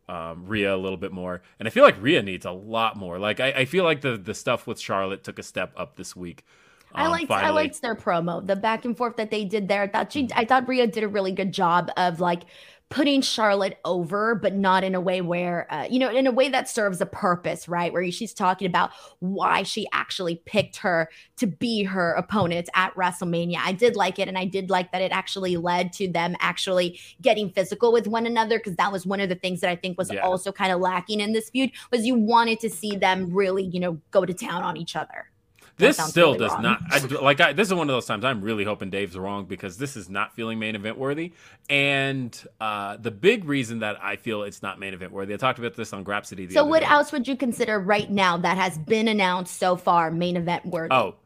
um, 0.09 0.47
Rhea 0.47 0.75
a 0.75 0.79
little 0.79 0.97
bit 0.97 1.13
more. 1.13 1.43
And 1.59 1.69
I 1.69 1.71
feel 1.71 1.85
like 1.85 2.01
Rhea 2.01 2.23
needs 2.23 2.47
a 2.47 2.51
lot 2.51 2.97
more. 2.97 3.19
Like 3.19 3.41
I, 3.41 3.49
I 3.53 3.65
feel 3.67 3.85
like 3.85 4.01
the 4.01 4.17
the 4.17 4.33
stuff 4.33 4.67
with 4.67 4.81
Charlotte 4.81 5.23
took 5.23 5.39
a 5.39 5.43
step 5.43 5.75
up 5.77 5.97
this 5.97 6.17
week. 6.17 6.47
I 6.95 7.05
Um, 7.05 7.11
liked 7.11 7.31
I 7.31 7.51
liked 7.51 7.83
their 7.83 7.95
promo, 7.95 8.47
the 8.47 8.57
back 8.57 8.87
and 8.87 8.97
forth 8.97 9.17
that 9.17 9.31
they 9.31 9.45
did 9.45 9.69
there. 9.69 9.83
I 9.83 9.89
thought 9.89 10.13
she 10.13 10.29
I 10.35 10.47
thought 10.47 10.67
Rhea 10.67 10.87
did 10.87 11.05
a 11.05 11.09
really 11.09 11.33
good 11.33 11.53
job 11.53 11.91
of 11.99 12.21
like 12.21 12.45
putting 12.93 13.23
Charlotte 13.23 13.79
over, 13.87 14.35
but 14.35 14.55
not 14.55 14.85
in 14.85 14.95
a 14.95 15.01
way 15.01 15.23
where 15.23 15.67
uh, 15.73 15.87
you 15.91 15.99
know, 15.99 16.11
in 16.11 16.27
a 16.27 16.31
way 16.31 16.51
that 16.51 16.69
serves 16.69 17.01
a 17.01 17.07
purpose, 17.07 17.67
right? 17.67 17.91
Where 17.91 18.11
she's 18.13 18.35
talking 18.35 18.67
about 18.67 18.91
why 19.21 19.63
she 19.63 19.87
actually 19.95 20.43
picked 20.45 20.77
her 20.77 21.09
to 21.39 21.47
be 21.47 21.85
her 21.85 22.13
opponent 22.13 22.69
at 22.75 22.95
WrestleMania. 22.95 23.57
I 23.59 23.73
did 23.73 23.97
like 23.97 24.19
it, 24.19 24.29
and 24.29 24.37
I 24.37 24.45
did 24.45 24.69
like 24.69 24.93
that 24.93 25.01
it 25.01 25.11
actually 25.11 25.57
led 25.57 25.95
to 25.95 26.07
them 26.07 26.37
actually 26.41 27.01
getting 27.23 27.49
physical 27.49 27.93
with 27.93 28.07
one 28.07 28.27
another 28.27 28.59
because 28.59 28.77
that 28.77 28.93
was 28.93 29.07
one 29.07 29.21
of 29.21 29.31
the 29.31 29.37
things 29.37 29.61
that 29.63 29.71
I 29.71 29.77
think 29.77 29.97
was 29.97 30.13
Yeah. 30.13 30.21
also 30.21 30.53
kind 30.53 30.71
of 30.71 30.79
lacking 30.79 31.21
in 31.21 31.33
this 31.33 31.49
feud 31.49 31.71
was 31.91 32.05
you 32.05 32.15
wanted 32.15 32.61
to 32.61 32.69
see 32.69 32.95
them 32.95 33.33
really, 33.33 33.65
you 33.65 33.81
know, 33.81 33.99
go 34.11 34.27
to 34.27 34.35
town 34.35 34.63
on 34.63 34.77
each 34.77 34.97
other. 34.97 35.32
This 35.79 35.97
still 35.97 36.35
really 36.35 36.39
does 36.39 36.53
wrong. 36.53 36.63
not. 36.63 36.81
I, 36.91 36.99
like 37.23 37.41
I, 37.41 37.53
this 37.53 37.69
is 37.69 37.75
one 37.75 37.89
of 37.89 37.95
those 37.95 38.07
times 38.07 38.25
I'm 38.25 38.43
really 38.43 38.65
hoping 38.65 38.91
Dave's 38.91 39.17
wrong 39.17 39.47
because 39.47 39.79
this 39.79 39.97
is 39.97 40.09
not 40.09 40.35
feeling 40.35 40.59
main 40.59 40.75
event 40.75 40.99
worthy. 40.99 41.33
And 41.69 42.37
uh, 42.61 42.97
the 42.99 43.11
big 43.11 43.45
reason 43.45 43.81
that 43.81 44.03
I 44.03 44.17
feel 44.17 44.43
it's 44.43 44.63
not 44.63 44.79
main 44.79 44.95
event 44.95 45.13
worthy, 45.13 45.35
I 45.35 45.37
talked 45.37 45.59
about 45.59 45.75
this 45.75 45.93
on 45.93 46.05
Grapsody. 46.05 46.49
The 46.49 46.55
So 46.55 46.65
what 46.65 46.81
day. 46.81 46.87
else 46.87 47.13
would 47.13 47.27
you 47.27 47.37
consider 47.37 47.79
right 47.79 48.11
now 48.11 48.37
that 48.37 48.57
has 48.57 48.79
been 48.79 49.09
announced 49.09 49.57
so 49.59 49.77
far 49.77 50.11
main 50.11 50.37
event 50.37 50.67
worthy? 50.67 50.95
Oh, 50.95 51.17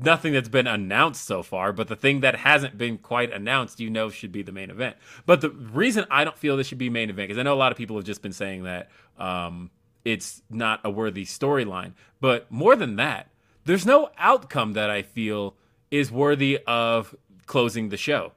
nothing 0.00 0.32
that's 0.32 0.48
been 0.48 0.66
announced 0.66 1.24
so 1.24 1.42
far, 1.42 1.72
but 1.72 1.88
the 1.88 1.96
thing 1.96 2.20
that 2.20 2.36
hasn't 2.36 2.76
been 2.78 2.98
quite 2.98 3.32
announced, 3.32 3.80
you 3.80 3.90
know, 3.90 4.10
should 4.10 4.32
be 4.32 4.42
the 4.42 4.52
main 4.52 4.70
event. 4.70 4.96
But 5.26 5.40
the 5.40 5.50
reason 5.50 6.06
I 6.10 6.24
don't 6.24 6.36
feel 6.38 6.56
this 6.56 6.66
should 6.66 6.78
be 6.78 6.90
main 6.90 7.10
event 7.10 7.28
because 7.28 7.38
I 7.38 7.42
know 7.42 7.54
a 7.54 7.56
lot 7.56 7.72
of 7.72 7.78
people 7.78 7.96
have 7.96 8.04
just 8.04 8.22
been 8.22 8.32
saying 8.32 8.64
that 8.64 8.90
um, 9.18 9.70
it's 10.04 10.42
not 10.50 10.80
a 10.84 10.90
worthy 10.90 11.24
storyline. 11.24 11.92
But 12.20 12.50
more 12.50 12.76
than 12.76 12.96
that, 12.96 13.28
there's 13.64 13.86
no 13.86 14.10
outcome 14.18 14.72
that 14.74 14.90
I 14.90 15.02
feel 15.02 15.56
is 15.90 16.10
worthy 16.10 16.58
of 16.66 17.14
closing 17.46 17.90
the 17.90 17.96
show. 17.96 18.32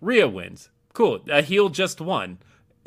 Rhea 0.00 0.28
wins. 0.28 0.70
Cool. 0.92 1.20
A 1.30 1.42
heel 1.42 1.68
just 1.68 2.00
won, 2.00 2.38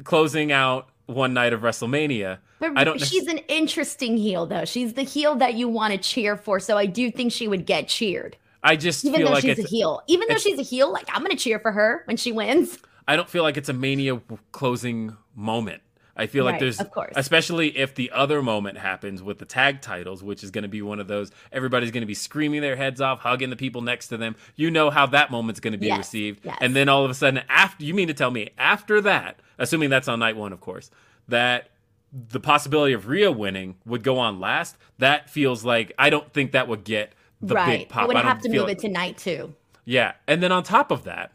closing 0.03 0.51
out 0.51 0.89
one 1.05 1.33
night 1.33 1.53
of 1.53 1.61
WrestleMania. 1.61 2.39
But 2.59 2.77
I 2.77 2.83
don't. 2.83 2.99
she's 2.99 3.27
an 3.27 3.39
interesting 3.47 4.17
heel 4.17 4.45
though. 4.45 4.65
She's 4.65 4.93
the 4.93 5.03
heel 5.03 5.35
that 5.35 5.55
you 5.55 5.67
want 5.67 5.93
to 5.93 5.99
cheer 5.99 6.37
for. 6.37 6.59
So 6.59 6.77
I 6.77 6.85
do 6.85 7.11
think 7.11 7.31
she 7.31 7.47
would 7.47 7.65
get 7.65 7.87
cheered. 7.87 8.37
I 8.63 8.75
just 8.75 9.05
even 9.05 9.23
though 9.23 9.31
like 9.31 9.43
she's 9.43 9.59
a 9.59 9.67
heel. 9.67 10.01
Even 10.07 10.27
though 10.27 10.37
she's 10.37 10.59
a 10.59 10.63
heel, 10.63 10.91
like 10.91 11.07
I'm 11.11 11.21
gonna 11.21 11.35
cheer 11.35 11.59
for 11.59 11.71
her 11.71 12.03
when 12.05 12.17
she 12.17 12.31
wins. 12.31 12.77
I 13.07 13.15
don't 13.15 13.29
feel 13.29 13.43
like 13.43 13.57
it's 13.57 13.69
a 13.69 13.73
Mania 13.73 14.21
closing 14.51 15.15
moment. 15.35 15.81
I 16.19 16.27
feel 16.27 16.45
like 16.45 16.59
there's, 16.59 16.79
of 16.79 16.91
course. 16.91 17.13
especially 17.15 17.77
if 17.77 17.95
the 17.95 18.11
other 18.11 18.41
moment 18.41 18.77
happens 18.77 19.23
with 19.23 19.39
the 19.39 19.45
tag 19.45 19.81
titles, 19.81 20.21
which 20.21 20.43
is 20.43 20.51
going 20.51 20.63
to 20.63 20.67
be 20.67 20.81
one 20.81 20.99
of 20.99 21.07
those. 21.07 21.31
Everybody's 21.51 21.91
going 21.91 22.01
to 22.01 22.07
be 22.07 22.13
screaming 22.13 22.61
their 22.61 22.75
heads 22.75 22.99
off, 23.01 23.19
hugging 23.21 23.49
the 23.49 23.55
people 23.55 23.81
next 23.81 24.07
to 24.09 24.17
them. 24.17 24.35
You 24.55 24.69
know 24.69 24.89
how 24.89 25.05
that 25.07 25.31
moment's 25.31 25.59
going 25.59 25.71
to 25.71 25.77
be 25.79 25.87
Yes, 25.87 25.97
received, 25.99 26.45
yes. 26.45 26.57
and 26.61 26.75
then 26.75 26.89
all 26.89 27.03
of 27.05 27.09
a 27.11 27.13
sudden, 27.13 27.41
after 27.49 27.83
you 27.85 27.93
mean 27.93 28.07
to 28.09 28.13
tell 28.13 28.31
me 28.31 28.49
after 28.57 29.01
that, 29.01 29.39
assuming 29.57 29.89
that's 29.89 30.07
on 30.07 30.19
night 30.19 30.35
one, 30.37 30.51
of 30.53 30.59
course, 30.59 30.91
that 31.27 31.69
the 32.11 32.39
possibility 32.39 32.93
of 32.93 33.07
Rhea 33.07 33.31
winning 33.31 33.75
would 33.85 34.03
go 34.03 34.17
on 34.19 34.39
last. 34.39 34.77
That 34.97 35.29
feels 35.29 35.63
like 35.63 35.91
I 35.97 36.09
don't 36.09 36.31
think 36.33 36.51
that 36.53 36.67
would 36.67 36.83
get 36.83 37.13
the 37.41 37.53
right. 37.55 37.79
big 37.81 37.89
pop. 37.89 38.03
I 38.03 38.07
would 38.07 38.15
I 38.15 38.21
have 38.23 38.41
to 38.41 38.49
move 38.49 38.63
like- 38.63 38.71
it 38.73 38.79
to 38.79 38.89
night 38.89 39.17
two. 39.17 39.53
yeah. 39.85 40.13
And 40.27 40.41
then 40.43 40.51
on 40.51 40.63
top 40.63 40.91
of 40.91 41.03
that, 41.03 41.31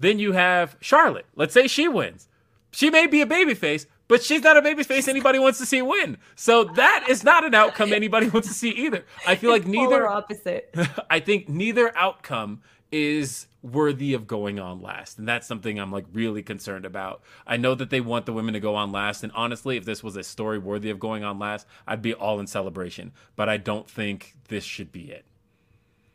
then 0.00 0.18
you 0.18 0.32
have 0.32 0.76
Charlotte. 0.80 1.26
Let's 1.36 1.52
say 1.54 1.66
she 1.68 1.88
wins. 1.88 2.28
She 2.72 2.90
may 2.90 3.06
be 3.06 3.20
a 3.20 3.26
babyface, 3.26 3.86
but 4.14 4.22
she's 4.22 4.42
not 4.42 4.56
a 4.56 4.62
babyface 4.62 5.08
anybody 5.08 5.40
wants 5.40 5.58
to 5.58 5.66
see 5.66 5.82
win. 5.82 6.18
So 6.36 6.62
that 6.62 7.06
is 7.08 7.24
not 7.24 7.44
an 7.44 7.52
outcome 7.52 7.92
anybody 7.92 8.28
wants 8.28 8.46
to 8.46 8.54
see 8.54 8.70
either. 8.70 9.04
I 9.26 9.34
feel 9.34 9.50
like 9.50 9.66
neither 9.66 10.06
opposite. 10.06 10.72
I 11.10 11.18
think 11.18 11.48
neither 11.48 11.90
outcome 11.98 12.62
is 12.92 13.48
worthy 13.60 14.14
of 14.14 14.28
going 14.28 14.60
on 14.60 14.80
last. 14.80 15.18
And 15.18 15.26
that's 15.26 15.48
something 15.48 15.80
I'm 15.80 15.90
like 15.90 16.04
really 16.12 16.44
concerned 16.44 16.84
about. 16.84 17.22
I 17.44 17.56
know 17.56 17.74
that 17.74 17.90
they 17.90 18.00
want 18.00 18.24
the 18.24 18.32
women 18.32 18.54
to 18.54 18.60
go 18.60 18.76
on 18.76 18.92
last. 18.92 19.24
And 19.24 19.32
honestly, 19.34 19.76
if 19.76 19.84
this 19.84 20.04
was 20.04 20.14
a 20.14 20.22
story 20.22 20.60
worthy 20.60 20.90
of 20.90 21.00
going 21.00 21.24
on 21.24 21.40
last, 21.40 21.66
I'd 21.84 22.00
be 22.00 22.14
all 22.14 22.38
in 22.38 22.46
celebration. 22.46 23.10
But 23.34 23.48
I 23.48 23.56
don't 23.56 23.90
think 23.90 24.36
this 24.46 24.62
should 24.62 24.92
be 24.92 25.10
it. 25.10 25.24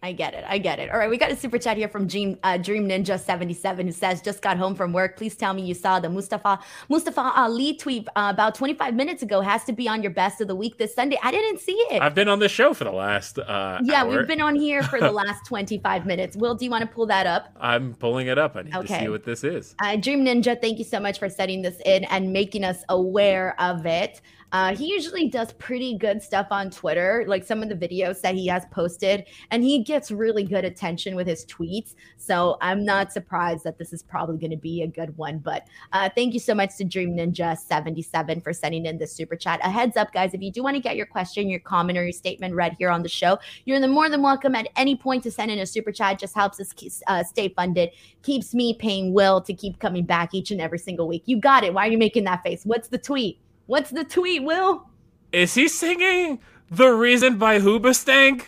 I 0.01 0.13
get 0.13 0.33
it. 0.33 0.45
I 0.47 0.59
get 0.59 0.79
it. 0.79 0.89
All 0.91 0.97
right, 0.97 1.09
we 1.09 1.17
got 1.17 1.29
a 1.29 1.35
super 1.35 1.57
chat 1.57 1.75
here 1.75 1.89
from 1.89 2.07
Dream 2.07 2.37
uh, 2.43 2.55
Dream 2.57 2.87
Ninja 2.87 3.19
seventy 3.19 3.53
seven 3.53 3.85
who 3.85 3.91
says, 3.91 4.21
"Just 4.21 4.41
got 4.41 4.57
home 4.57 4.73
from 4.73 4.93
work. 4.93 5.17
Please 5.17 5.35
tell 5.35 5.53
me 5.53 5.61
you 5.61 5.73
saw 5.73 5.99
the 5.99 6.09
Mustafa 6.09 6.59
Mustafa 6.87 7.33
Ali 7.35 7.75
tweet 7.75 8.07
uh, 8.15 8.31
about 8.33 8.55
twenty 8.55 8.73
five 8.73 8.93
minutes 8.93 9.23
ago. 9.23 9.41
Has 9.41 9.65
to 9.65 9.73
be 9.73 9.89
on 9.89 10.01
your 10.01 10.11
best 10.11 10.39
of 10.39 10.47
the 10.47 10.55
week 10.55 10.77
this 10.77 10.95
Sunday. 10.95 11.19
I 11.21 11.31
didn't 11.31 11.59
see 11.59 11.73
it. 11.91 12.01
I've 12.01 12.15
been 12.15 12.29
on 12.29 12.39
this 12.39 12.51
show 12.51 12.73
for 12.73 12.85
the 12.85 12.93
last 12.93 13.39
uh, 13.39 13.79
yeah, 13.83 14.03
hour. 14.03 14.19
we've 14.19 14.27
been 14.27 14.39
on 14.39 14.55
here 14.55 14.83
for 14.83 15.01
the 15.01 15.11
last 15.23 15.45
twenty 15.45 15.79
five 15.79 16.05
minutes. 16.05 16.37
Will, 16.37 16.55
do 16.55 16.63
you 16.63 16.71
want 16.71 16.83
to 16.83 16.87
pull 16.87 17.07
that 17.07 17.27
up? 17.27 17.49
I'm 17.59 17.93
pulling 17.93 18.27
it 18.27 18.37
up. 18.37 18.55
I 18.55 18.61
need 18.61 18.71
to 18.71 18.87
see 18.87 19.09
what 19.09 19.25
this 19.25 19.43
is. 19.43 19.75
Uh, 19.83 19.97
Dream 19.97 20.23
Ninja, 20.23 20.59
thank 20.61 20.77
you 20.77 20.85
so 20.85 21.01
much 21.01 21.19
for 21.19 21.27
setting 21.27 21.61
this 21.61 21.75
in 21.85 22.05
and 22.05 22.31
making 22.31 22.63
us 22.63 22.85
aware 22.87 23.59
of 23.59 23.85
it. 23.85 24.21
Uh, 24.51 24.75
he 24.75 24.87
usually 24.87 25.29
does 25.29 25.53
pretty 25.53 25.97
good 25.97 26.21
stuff 26.21 26.47
on 26.51 26.69
Twitter, 26.69 27.23
like 27.27 27.43
some 27.43 27.61
of 27.61 27.69
the 27.69 27.75
videos 27.75 28.21
that 28.21 28.35
he 28.35 28.47
has 28.47 28.65
posted, 28.71 29.25
and 29.51 29.63
he 29.63 29.83
gets 29.83 30.11
really 30.11 30.43
good 30.43 30.65
attention 30.65 31.15
with 31.15 31.27
his 31.27 31.45
tweets. 31.45 31.95
So 32.17 32.57
I'm 32.61 32.83
not 32.83 33.11
surprised 33.11 33.63
that 33.63 33.77
this 33.77 33.93
is 33.93 34.03
probably 34.03 34.37
going 34.37 34.51
to 34.51 34.57
be 34.57 34.81
a 34.81 34.87
good 34.87 35.15
one. 35.17 35.39
But 35.39 35.67
uh, 35.93 36.09
thank 36.15 36.33
you 36.33 36.39
so 36.39 36.55
much 36.55 36.77
to 36.77 36.83
Dream 36.83 37.15
Ninja 37.15 37.57
77 37.57 38.41
for 38.41 38.53
sending 38.53 38.85
in 38.85 38.97
this 38.97 39.13
super 39.13 39.35
chat. 39.35 39.59
A 39.63 39.69
heads 39.69 39.97
up, 39.97 40.11
guys, 40.13 40.33
if 40.33 40.41
you 40.41 40.51
do 40.51 40.63
want 40.63 40.75
to 40.75 40.81
get 40.81 40.95
your 40.95 41.05
question, 41.05 41.49
your 41.49 41.59
comment, 41.59 41.97
or 41.97 42.03
your 42.03 42.11
statement 42.11 42.55
read 42.55 42.75
here 42.77 42.89
on 42.89 43.03
the 43.03 43.09
show, 43.09 43.37
you're 43.65 43.79
more 43.87 44.09
than 44.09 44.21
welcome 44.21 44.55
at 44.55 44.67
any 44.75 44.95
point 44.95 45.23
to 45.23 45.31
send 45.31 45.51
in 45.51 45.59
a 45.59 45.65
super 45.65 45.91
chat. 45.91 46.19
Just 46.19 46.35
helps 46.35 46.59
us 46.59 46.73
uh, 47.07 47.23
stay 47.23 47.49
funded 47.49 47.89
keeps 48.23 48.53
me 48.53 48.73
paying 48.73 49.13
Will 49.13 49.41
to 49.41 49.53
keep 49.53 49.79
coming 49.79 50.05
back 50.05 50.33
each 50.33 50.51
and 50.51 50.61
every 50.61 50.79
single 50.79 51.07
week. 51.07 51.23
You 51.25 51.39
got 51.39 51.63
it. 51.63 51.73
Why 51.73 51.87
are 51.87 51.91
you 51.91 51.97
making 51.97 52.25
that 52.25 52.43
face? 52.43 52.65
What's 52.65 52.89
the 52.89 52.97
tweet? 52.97 53.39
What's 53.69 53.91
the 53.91 54.03
tweet, 54.03 54.41
Will? 54.43 54.89
Is 55.31 55.53
he 55.53 55.67
singing 55.67 56.39
"The 56.71 56.87
Reason" 56.87 57.37
by 57.37 57.59
Hoobastank? 57.59 58.45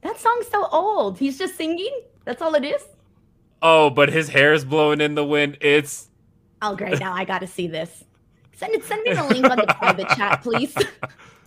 That 0.00 0.18
song's 0.18 0.48
so 0.48 0.66
old. 0.72 1.16
He's 1.20 1.38
just 1.38 1.56
singing. 1.56 1.96
That's 2.24 2.42
all 2.42 2.56
it 2.56 2.64
is. 2.64 2.82
Oh, 3.62 3.88
but 3.88 4.08
his 4.08 4.30
hair 4.30 4.52
is 4.52 4.64
blowing 4.64 5.00
in 5.00 5.14
the 5.14 5.24
wind. 5.24 5.58
It's 5.60 6.08
Oh, 6.60 6.74
great. 6.74 6.98
Now 6.98 7.12
I 7.14 7.24
got 7.24 7.38
to 7.38 7.46
see 7.46 7.68
this. 7.68 8.02
Send 8.56 8.74
it. 8.74 8.82
Send 8.82 9.04
me 9.04 9.14
the 9.14 9.22
link 9.22 9.48
on 9.48 9.58
the 9.58 9.74
private 9.78 10.08
chat, 10.16 10.42
please. 10.42 10.74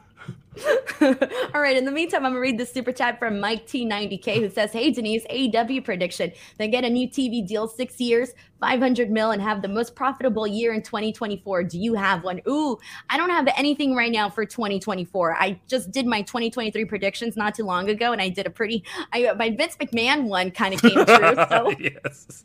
All 1.01 1.61
right. 1.61 1.77
In 1.77 1.85
the 1.85 1.91
meantime, 1.91 2.25
I'm 2.25 2.31
gonna 2.31 2.41
read 2.41 2.57
this 2.57 2.71
super 2.71 2.91
chat 2.91 3.19
from 3.19 3.39
Mike 3.39 3.65
T90K 3.67 4.39
who 4.39 4.49
says, 4.49 4.73
"Hey 4.73 4.91
Denise, 4.91 5.25
AEW 5.29 5.83
prediction: 5.83 6.33
They 6.57 6.67
get 6.67 6.83
a 6.83 6.89
new 6.89 7.07
TV 7.07 7.45
deal, 7.45 7.69
six 7.69 8.01
years, 8.01 8.33
500 8.59 9.09
mil, 9.09 9.31
and 9.31 9.41
have 9.41 9.61
the 9.61 9.69
most 9.69 9.95
profitable 9.95 10.45
year 10.45 10.73
in 10.73 10.81
2024. 10.83 11.63
Do 11.63 11.79
you 11.79 11.93
have 11.93 12.23
one? 12.25 12.41
Ooh, 12.47 12.77
I 13.09 13.17
don't 13.17 13.29
have 13.29 13.47
anything 13.55 13.95
right 13.95 14.11
now 14.11 14.29
for 14.29 14.45
2024. 14.45 15.35
I 15.35 15.59
just 15.67 15.89
did 15.89 16.05
my 16.05 16.21
2023 16.21 16.83
predictions 16.83 17.37
not 17.37 17.55
too 17.55 17.63
long 17.63 17.89
ago, 17.89 18.11
and 18.11 18.21
I 18.21 18.27
did 18.27 18.45
a 18.45 18.49
pretty. 18.49 18.83
I 19.13 19.31
my 19.37 19.51
Vince 19.51 19.77
McMahon 19.77 20.27
one 20.27 20.51
kind 20.51 20.73
of 20.73 20.81
came 20.81 20.93
true. 21.05 21.35
So 21.49 21.71
yes, 21.79 22.43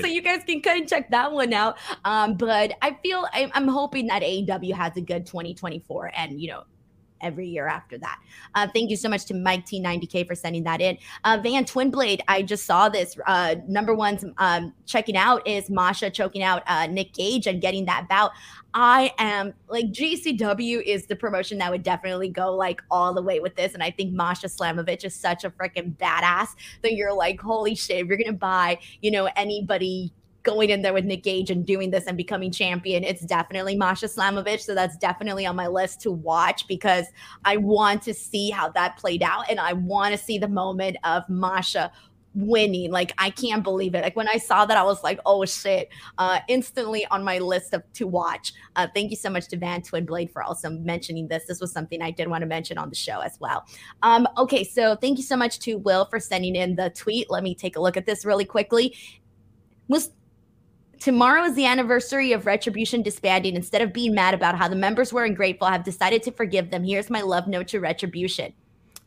so 0.00 0.06
you 0.06 0.22
guys 0.22 0.44
can 0.44 0.62
kind 0.62 0.82
of 0.82 0.88
check 0.88 1.10
that 1.10 1.30
one 1.30 1.52
out. 1.52 1.76
Um, 2.06 2.36
but 2.36 2.72
I 2.80 2.96
feel 3.02 3.26
I, 3.34 3.50
I'm 3.52 3.68
hoping 3.68 4.06
that 4.06 4.22
AEW 4.22 4.72
has 4.72 4.96
a 4.96 5.02
good 5.02 5.26
2024, 5.26 6.12
and 6.16 6.40
you 6.40 6.48
know. 6.48 6.64
Every 7.20 7.48
year 7.48 7.66
after 7.66 7.98
that. 7.98 8.20
Uh, 8.54 8.68
thank 8.72 8.90
you 8.90 8.96
so 8.96 9.08
much 9.08 9.24
to 9.26 9.34
Mike 9.34 9.66
T90K 9.66 10.26
for 10.26 10.34
sending 10.34 10.64
that 10.64 10.80
in. 10.80 10.98
Uh, 11.24 11.38
Van 11.42 11.64
Twinblade, 11.64 12.20
I 12.28 12.42
just 12.42 12.66
saw 12.66 12.88
this. 12.88 13.16
Uh, 13.26 13.56
number 13.66 13.94
one's 13.94 14.24
um, 14.38 14.72
checking 14.86 15.16
out 15.16 15.46
is 15.46 15.70
Masha 15.70 16.10
choking 16.10 16.42
out 16.42 16.62
uh, 16.66 16.86
Nick 16.86 17.12
Gage 17.14 17.46
and 17.46 17.60
getting 17.60 17.84
that 17.86 18.08
bout. 18.08 18.32
I 18.74 19.12
am 19.18 19.54
like 19.68 19.86
GCW 19.86 20.82
is 20.82 21.06
the 21.06 21.16
promotion 21.16 21.58
that 21.58 21.70
would 21.70 21.82
definitely 21.82 22.28
go 22.28 22.54
like 22.54 22.82
all 22.90 23.14
the 23.14 23.22
way 23.22 23.40
with 23.40 23.56
this. 23.56 23.74
And 23.74 23.82
I 23.82 23.90
think 23.90 24.12
Masha 24.12 24.46
Slamovich 24.46 25.04
is 25.04 25.14
such 25.14 25.44
a 25.44 25.50
freaking 25.50 25.96
badass 25.96 26.48
that 26.82 26.92
you're 26.92 27.14
like, 27.14 27.40
holy 27.40 27.74
shit, 27.74 27.98
if 27.98 28.06
you're 28.06 28.18
gonna 28.18 28.32
buy, 28.34 28.78
you 29.00 29.10
know, 29.10 29.28
anybody 29.36 30.12
going 30.48 30.70
in 30.70 30.80
there 30.80 30.94
with 30.94 31.04
Nick 31.04 31.22
Gage 31.22 31.50
and 31.50 31.66
doing 31.66 31.90
this 31.90 32.06
and 32.06 32.16
becoming 32.16 32.50
champion, 32.50 33.04
it's 33.04 33.20
definitely 33.22 33.76
Masha 33.76 34.06
Slamovich. 34.06 34.60
So 34.60 34.74
that's 34.74 34.96
definitely 34.96 35.44
on 35.44 35.56
my 35.56 35.66
list 35.66 36.00
to 36.02 36.10
watch 36.10 36.66
because 36.66 37.06
I 37.44 37.58
want 37.58 38.02
to 38.04 38.14
see 38.14 38.48
how 38.48 38.70
that 38.70 38.96
played 38.96 39.22
out 39.22 39.44
and 39.50 39.60
I 39.60 39.74
want 39.74 40.12
to 40.12 40.18
see 40.18 40.38
the 40.38 40.48
moment 40.48 40.96
of 41.04 41.28
Masha 41.28 41.92
winning. 42.34 42.90
Like 42.90 43.12
I 43.18 43.30
can't 43.30 43.62
believe 43.62 43.94
it. 43.94 44.02
Like 44.02 44.16
when 44.16 44.28
I 44.28 44.38
saw 44.38 44.64
that, 44.64 44.76
I 44.76 44.82
was 44.82 45.02
like, 45.02 45.20
oh 45.26 45.44
shit. 45.44 45.88
Uh 46.16 46.38
instantly 46.48 47.04
on 47.10 47.22
my 47.24 47.38
list 47.38 47.74
of 47.74 47.82
to 47.94 48.06
watch. 48.06 48.52
Uh 48.76 48.86
thank 48.94 49.10
you 49.10 49.16
so 49.16 49.28
much 49.28 49.48
to 49.48 49.56
Van 49.58 49.82
Twinblade 49.82 50.32
for 50.32 50.42
also 50.42 50.70
mentioning 50.70 51.28
this. 51.28 51.44
This 51.46 51.60
was 51.60 51.72
something 51.72 52.00
I 52.00 52.10
did 52.10 52.28
want 52.28 52.42
to 52.42 52.46
mention 52.46 52.78
on 52.78 52.88
the 52.88 52.96
show 52.96 53.20
as 53.20 53.38
well. 53.40 53.66
Um, 54.02 54.26
okay, 54.38 54.64
so 54.64 54.96
thank 54.96 55.18
you 55.18 55.24
so 55.24 55.36
much 55.36 55.58
to 55.60 55.76
Will 55.76 56.06
for 56.06 56.20
sending 56.20 56.56
in 56.56 56.76
the 56.76 56.90
tweet. 56.90 57.30
Let 57.30 57.42
me 57.42 57.54
take 57.54 57.76
a 57.76 57.80
look 57.80 57.96
at 57.96 58.06
this 58.06 58.24
really 58.24 58.44
quickly. 58.44 58.96
Was 59.88 60.10
Tomorrow 61.00 61.44
is 61.44 61.54
the 61.54 61.64
anniversary 61.64 62.32
of 62.32 62.46
Retribution 62.46 63.02
disbanding. 63.02 63.54
Instead 63.54 63.82
of 63.82 63.92
being 63.92 64.14
mad 64.14 64.34
about 64.34 64.56
how 64.56 64.68
the 64.68 64.76
members 64.76 65.12
were 65.12 65.24
ungrateful, 65.24 65.66
I've 65.66 65.84
decided 65.84 66.22
to 66.24 66.32
forgive 66.32 66.70
them. 66.70 66.82
Here's 66.82 67.08
my 67.08 67.20
love 67.20 67.46
note 67.46 67.68
to 67.68 67.80
Retribution. 67.80 68.52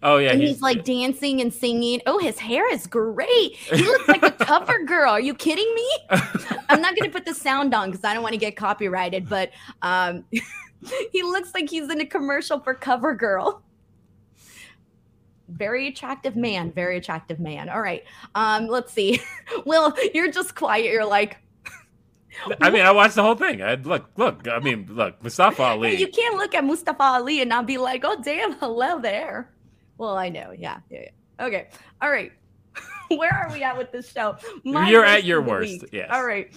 oh 0.04 0.18
yeah, 0.18 0.32
and 0.32 0.42
he's, 0.42 0.62
like 0.62 0.84
dancing 0.84 1.42
and 1.42 1.54
singing. 1.54 2.02
Oh, 2.06 2.18
his 2.18 2.40
hair 2.40 2.72
is 2.72 2.88
great. 2.88 3.56
He 3.56 3.84
looks 3.84 4.08
like 4.08 4.24
a 4.24 4.32
cover 4.32 4.84
girl. 4.86 5.12
Are 5.12 5.22
you 5.22 5.34
kidding 5.34 5.74
me? 5.76 5.90
I'm 6.70 6.82
not 6.82 6.96
going 6.96 7.10
to 7.10 7.16
put 7.16 7.26
the 7.26 7.34
sound 7.34 7.74
on 7.74 7.92
because 7.92 8.06
I 8.06 8.14
don't 8.14 8.24
want 8.24 8.34
to 8.34 8.40
get 8.40 8.56
copyrighted, 8.56 9.28
but 9.28 9.52
um, 9.82 10.24
he 11.12 11.24
looks 11.24 11.54
like 11.54 11.70
he's 11.70 11.90
in 11.90 12.00
a 12.00 12.06
commercial 12.06 12.60
for 12.60 12.74
Cover 12.74 13.14
Girl. 13.14 13.62
Very 15.50 15.90
attractive 15.90 16.38
man. 16.38 16.72
Very 16.72 16.96
attractive 16.98 17.42
man. 17.42 17.68
All 17.68 17.82
right. 17.82 18.06
Um, 18.36 18.68
let's 18.68 18.94
see. 18.94 19.20
Will, 19.66 19.94
you're 20.14 20.32
just 20.32 20.56
quiet. 20.56 20.86
You're 20.86 21.06
like, 21.06 21.38
I 22.62 22.70
mean, 22.70 22.82
I 22.82 22.92
watched 22.92 23.16
the 23.16 23.24
whole 23.24 23.36
thing. 23.36 23.62
I 23.62 23.76
look, 23.76 24.10
look. 24.18 24.48
I 24.48 24.60
mean, 24.60 24.88
look, 24.90 25.22
Mustafa 25.24 25.62
Ali. 25.64 26.00
you 26.00 26.08
can't 26.08 26.38
look 26.38 26.56
at 26.56 26.64
Mustafa 26.64 27.04
Ali 27.04 27.42
and 27.42 27.50
not 27.50 27.66
be 27.68 27.78
like, 27.78 28.04
oh, 28.06 28.22
damn, 28.24 28.54
hello 28.60 29.00
there. 29.00 29.52
Well, 29.98 30.18
I 30.18 30.30
know. 30.30 30.54
Yeah. 30.58 30.80
Yeah. 30.90 31.00
yeah. 31.40 31.46
Okay. 31.46 31.68
All 32.02 32.10
right. 32.10 32.32
Where 33.10 33.34
are 33.34 33.52
we 33.52 33.64
at 33.64 33.78
with 33.78 33.92
this 33.92 34.12
show? 34.12 34.38
My 34.64 34.90
You're 34.90 35.06
at 35.06 35.26
your 35.26 35.42
worst, 35.42 35.82
week. 35.82 35.90
yes. 35.92 36.10
All 36.12 36.26
right. 36.26 36.52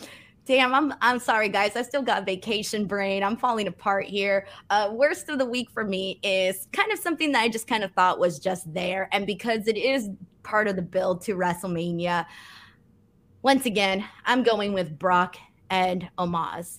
Damn, 0.47 0.75
I'm 0.75 0.93
I'm 1.01 1.19
sorry, 1.19 1.49
guys. 1.49 1.75
I 1.75 1.81
still 1.83 2.03
got 2.03 2.27
vacation 2.27 2.87
brain. 2.87 3.25
I'm 3.25 3.37
falling 3.37 3.67
apart 3.67 4.05
here. 4.05 4.47
Uh, 4.69 4.91
worst 4.93 5.31
of 5.31 5.39
the 5.39 5.47
week 5.47 5.71
for 5.71 5.85
me 5.85 6.21
is 6.23 6.69
kind 6.73 6.93
of 6.93 6.99
something 6.99 7.33
that 7.33 7.41
I 7.41 7.49
just 7.49 7.67
kind 7.67 7.83
of 7.83 7.93
thought 7.93 8.19
was 8.19 8.39
just 8.39 8.73
there, 8.75 9.09
and 9.13 9.27
because 9.27 9.67
it 9.67 9.79
is 9.79 10.11
part 10.43 10.69
of 10.69 10.77
the 10.77 10.83
build 10.83 11.23
to 11.23 11.35
WrestleMania. 11.35 12.27
Once 13.43 13.67
again, 13.67 14.05
I'm 14.25 14.43
going 14.43 14.73
with 14.73 14.99
Brock 14.99 15.37
and 15.71 16.09
Omos. 16.19 16.79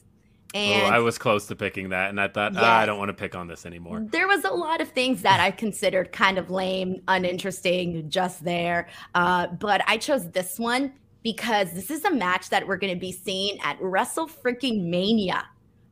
Oh, 0.54 0.58
And 0.58 0.96
I 0.96 1.00
was 1.00 1.18
close 1.18 1.48
to 1.48 1.56
picking 1.56 1.90
that, 1.90 2.10
and 2.10 2.22
I 2.22 2.30
thought 2.30 2.54
ah, 2.56 2.80
I 2.80 2.86
don't 2.86 2.98
want 2.98 3.10
to 3.10 3.14
pick 3.14 3.36
on 3.36 3.48
this 3.48 3.66
anymore. 3.66 4.06
there 4.10 4.28
was 4.28 4.46
a 4.46 4.52
lot 4.52 4.80
of 4.80 4.88
things 4.90 5.22
that 5.24 5.42
I 5.42 5.52
considered 5.52 6.14
kind 6.14 6.38
of 6.38 6.50
lame, 6.50 7.02
uninteresting, 7.10 8.10
just 8.10 8.44
there. 8.44 8.88
Uh, 9.14 9.48
but 9.48 9.82
I 9.86 9.98
chose 9.98 10.30
this 10.32 10.58
one 10.58 10.94
because 11.24 11.74
this 11.74 11.92
is 11.92 12.06
a 12.06 12.12
match 12.12 12.50
that 12.52 12.66
we're 12.66 12.78
going 12.78 12.94
to 12.94 13.00
be 13.00 13.12
seeing 13.12 13.60
at 13.62 13.82
Wrestle 13.82 14.28
Freaking 14.28 14.86
Mania 14.86 15.46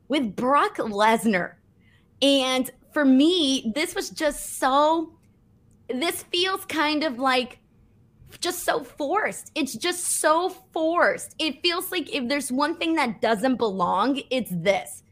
with 0.08 0.34
Brock 0.34 0.76
Lesnar. 0.76 1.54
And 2.22 2.70
for 2.92 3.04
me, 3.04 3.70
this 3.74 3.94
was 3.94 4.08
just 4.10 4.58
so. 4.58 5.12
This 5.88 6.22
feels 6.22 6.64
kind 6.64 7.04
of 7.04 7.18
like 7.18 7.58
just 8.40 8.64
so 8.64 8.84
forced. 8.84 9.50
It's 9.54 9.74
just 9.74 10.04
so 10.20 10.48
forced. 10.48 11.34
It 11.38 11.62
feels 11.62 11.90
like 11.90 12.14
if 12.14 12.28
there's 12.28 12.50
one 12.50 12.76
thing 12.76 12.94
that 12.94 13.20
doesn't 13.20 13.56
belong, 13.56 14.20
it's 14.30 14.50
this. 14.50 15.02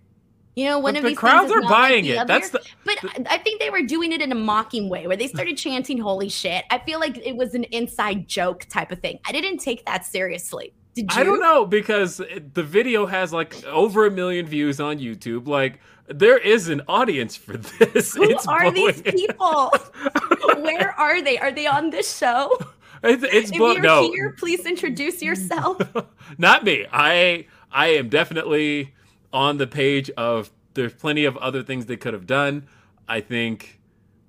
You 0.55 0.67
know, 0.67 0.79
one 0.79 0.95
But 0.95 0.99
of 0.99 1.03
the 1.05 1.09
these 1.11 1.19
crowds 1.19 1.51
are 1.51 1.63
like 1.63 1.71
buying 1.71 2.05
the 2.05 2.19
it. 2.19 2.27
That's 2.27 2.51
the 2.51 2.61
But 2.85 2.99
I 3.03 3.35
I 3.35 3.39
think 3.39 3.59
they 3.61 3.71
were 3.71 3.83
doing 3.83 4.13
it 4.13 4.21
in 4.21 4.33
a 4.33 4.35
mocking 4.35 4.91
way 4.91 5.07
where 5.07 5.17
they 5.17 5.29
started 5.29 5.57
chanting 5.57 5.99
holy 5.99 6.29
shit. 6.29 6.65
I 6.71 6.79
feel 6.79 7.01
like 7.01 7.17
it 7.17 7.37
was 7.37 7.55
an 7.55 7.65
inside 7.65 8.29
joke 8.29 8.67
type 8.69 8.93
of 8.93 9.01
thing. 9.01 9.19
I 9.27 9.33
didn't 9.33 9.59
take 9.59 9.87
that 9.87 10.05
seriously. 10.05 10.75
Did 10.95 11.11
you? 11.11 11.21
I 11.21 11.25
don't 11.25 11.41
know 11.41 11.65
because 11.65 12.19
the 12.19 12.63
video 12.63 13.07
has 13.07 13.33
like 13.33 13.65
over 13.65 14.07
a 14.07 14.11
million 14.11 14.45
views 14.45 14.79
on 14.79 14.99
YouTube. 14.99 15.47
Like 15.47 15.81
there 16.07 16.37
is 16.37 16.69
an 16.69 16.83
audience 16.87 17.35
for 17.35 17.57
this. 17.57 18.15
Who 18.15 18.25
it's 18.25 18.47
are 18.47 18.71
these 18.71 19.01
people? 19.01 19.73
Where 20.59 20.91
are 20.99 21.23
they? 21.23 21.39
Are 21.39 21.53
they 21.53 21.67
on 21.67 21.89
this 21.89 22.15
show? 22.19 22.59
It's, 23.03 23.23
it's 23.25 23.51
If 23.51 23.59
blow- 23.59 23.73
you're 23.73 23.81
no, 23.83 24.13
here, 24.13 24.35
please 24.39 24.65
introduce 24.65 25.23
yourself. 25.23 25.81
not 26.39 26.65
me. 26.65 26.87
I 26.93 27.47
I 27.71 27.89
am 27.89 28.09
definitely 28.09 28.95
on 29.33 29.59
the 29.59 29.67
page 29.67 30.11
of 30.11 30.51
there's 30.75 30.95
plenty 30.95 31.25
of 31.25 31.37
other 31.39 31.63
things 31.63 31.87
they 31.87 31.97
could 31.97 32.15
have 32.15 32.27
done. 32.27 32.67
I 33.09 33.21
think 33.21 33.81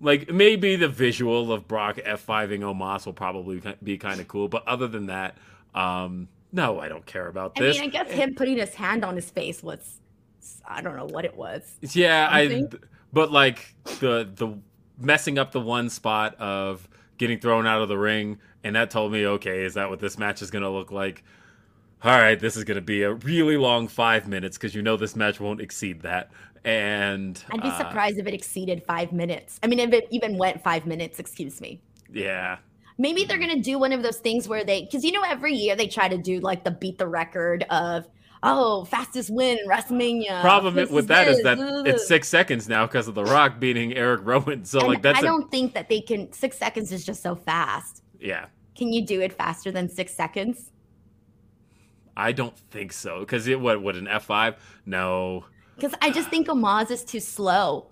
like 0.01 0.29
maybe 0.31 0.75
the 0.75 0.87
visual 0.87 1.53
of 1.53 1.67
Brock 1.67 1.97
F5ing 1.97 2.59
Omos 2.59 3.05
will 3.05 3.13
probably 3.13 3.61
be 3.83 3.97
kind 3.97 4.19
of 4.19 4.27
cool, 4.27 4.47
but 4.47 4.67
other 4.67 4.87
than 4.87 5.05
that, 5.07 5.37
um 5.75 6.27
no, 6.53 6.79
I 6.79 6.87
don't 6.87 7.05
care 7.05 7.27
about 7.27 7.55
this. 7.55 7.77
I 7.77 7.81
mean, 7.81 7.89
I 7.89 7.91
guess 7.91 8.11
him 8.11 8.35
putting 8.35 8.57
his 8.59 8.75
hand 8.75 9.03
on 9.03 9.15
his 9.15 9.27
face 9.29 9.63
was, 9.63 9.99
I 10.67 10.81
don't 10.81 10.95
know 10.95 11.07
what 11.07 11.25
it 11.25 11.35
was. 11.35 11.63
Yeah, 11.81 12.27
I. 12.31 12.47
something. 12.47 12.79
But 13.11 13.31
like 13.31 13.75
the 13.99 14.29
the 14.35 14.57
messing 14.99 15.37
up 15.39 15.51
the 15.51 15.59
one 15.59 15.89
spot 15.89 16.35
of 16.35 16.87
getting 17.17 17.39
thrown 17.39 17.65
out 17.65 17.81
of 17.81 17.89
the 17.89 17.97
ring, 17.97 18.39
and 18.63 18.75
that 18.75 18.89
told 18.89 19.11
me, 19.11 19.25
okay, 19.25 19.63
is 19.63 19.73
that 19.75 19.89
what 19.89 19.99
this 19.99 20.17
match 20.17 20.41
is 20.41 20.51
gonna 20.51 20.69
look 20.69 20.91
like? 20.91 21.23
All 22.03 22.17
right, 22.17 22.39
this 22.39 22.57
is 22.57 22.63
gonna 22.63 22.81
be 22.81 23.03
a 23.03 23.13
really 23.13 23.57
long 23.57 23.87
five 23.87 24.27
minutes 24.27 24.57
because 24.57 24.75
you 24.75 24.81
know 24.81 24.97
this 24.97 25.15
match 25.15 25.39
won't 25.39 25.61
exceed 25.61 26.01
that. 26.01 26.31
And 26.65 27.43
I'd 27.51 27.61
be 27.61 27.67
uh, 27.67 27.77
surprised 27.77 28.17
if 28.17 28.27
it 28.27 28.33
exceeded 28.33 28.83
five 28.83 29.11
minutes. 29.11 29.59
I 29.63 29.67
mean, 29.67 29.79
if 29.79 29.91
it 29.91 30.07
even 30.11 30.37
went 30.37 30.63
five 30.63 30.85
minutes, 30.85 31.19
excuse 31.19 31.59
me. 31.59 31.81
Yeah, 32.11 32.57
Maybe 32.97 33.25
they're 33.25 33.39
gonna 33.39 33.59
do 33.59 33.79
one 33.79 33.91
of 33.91 34.03
those 34.03 34.17
things 34.17 34.47
where 34.47 34.63
they, 34.63 34.83
because 34.83 35.03
you 35.03 35.11
know, 35.11 35.23
every 35.25 35.53
year 35.53 35.75
they 35.75 35.87
try 35.87 36.07
to 36.07 36.17
do 36.17 36.39
like 36.39 36.63
the 36.63 36.71
beat 36.71 36.97
the 36.97 37.07
record 37.07 37.65
of, 37.69 38.07
oh, 38.43 38.85
fastest 38.85 39.29
win 39.31 39.57
in 39.57 39.67
WrestleMania. 39.67 40.41
problem 40.41 40.75
with 40.75 41.07
that 41.07 41.27
is 41.27 41.37
this, 41.37 41.43
that 41.43 41.83
it's 41.87 42.07
six 42.07 42.27
seconds 42.27 42.69
now 42.69 42.85
because 42.85 43.07
of 43.07 43.15
The 43.15 43.23
Rock 43.23 43.59
beating 43.59 43.93
Eric 43.93 44.21
Rowan. 44.23 44.65
So 44.65 44.79
And 44.79 44.89
like 44.89 45.01
that's 45.01 45.19
I 45.19 45.21
don't 45.21 45.49
think 45.49 45.73
that 45.73 45.89
they 45.89 46.01
can. 46.01 46.31
Six 46.33 46.57
seconds 46.57 46.91
is 46.91 47.03
just 47.05 47.23
so 47.23 47.35
fast. 47.35 48.02
Yeah. 48.23 48.45
Can 48.75 48.91
you 48.91 49.05
do 49.05 49.21
it 49.21 49.33
faster 49.33 49.71
than 49.71 49.89
six 49.89 50.13
seconds? 50.15 50.71
I 52.15 52.31
don't 52.31 52.57
think 52.71 52.93
so 52.93 53.19
because 53.19 53.47
it 53.47 53.59
what 53.59 53.81
what 53.81 53.95
an 53.95 54.07
F 54.07 54.25
five? 54.25 54.55
No, 54.85 55.45
Because 55.75 55.93
I 56.01 56.09
just 56.11 56.29
think 56.29 56.47
Omos 56.47 56.89
is 56.91 57.03
too 57.03 57.19
slow. 57.19 57.89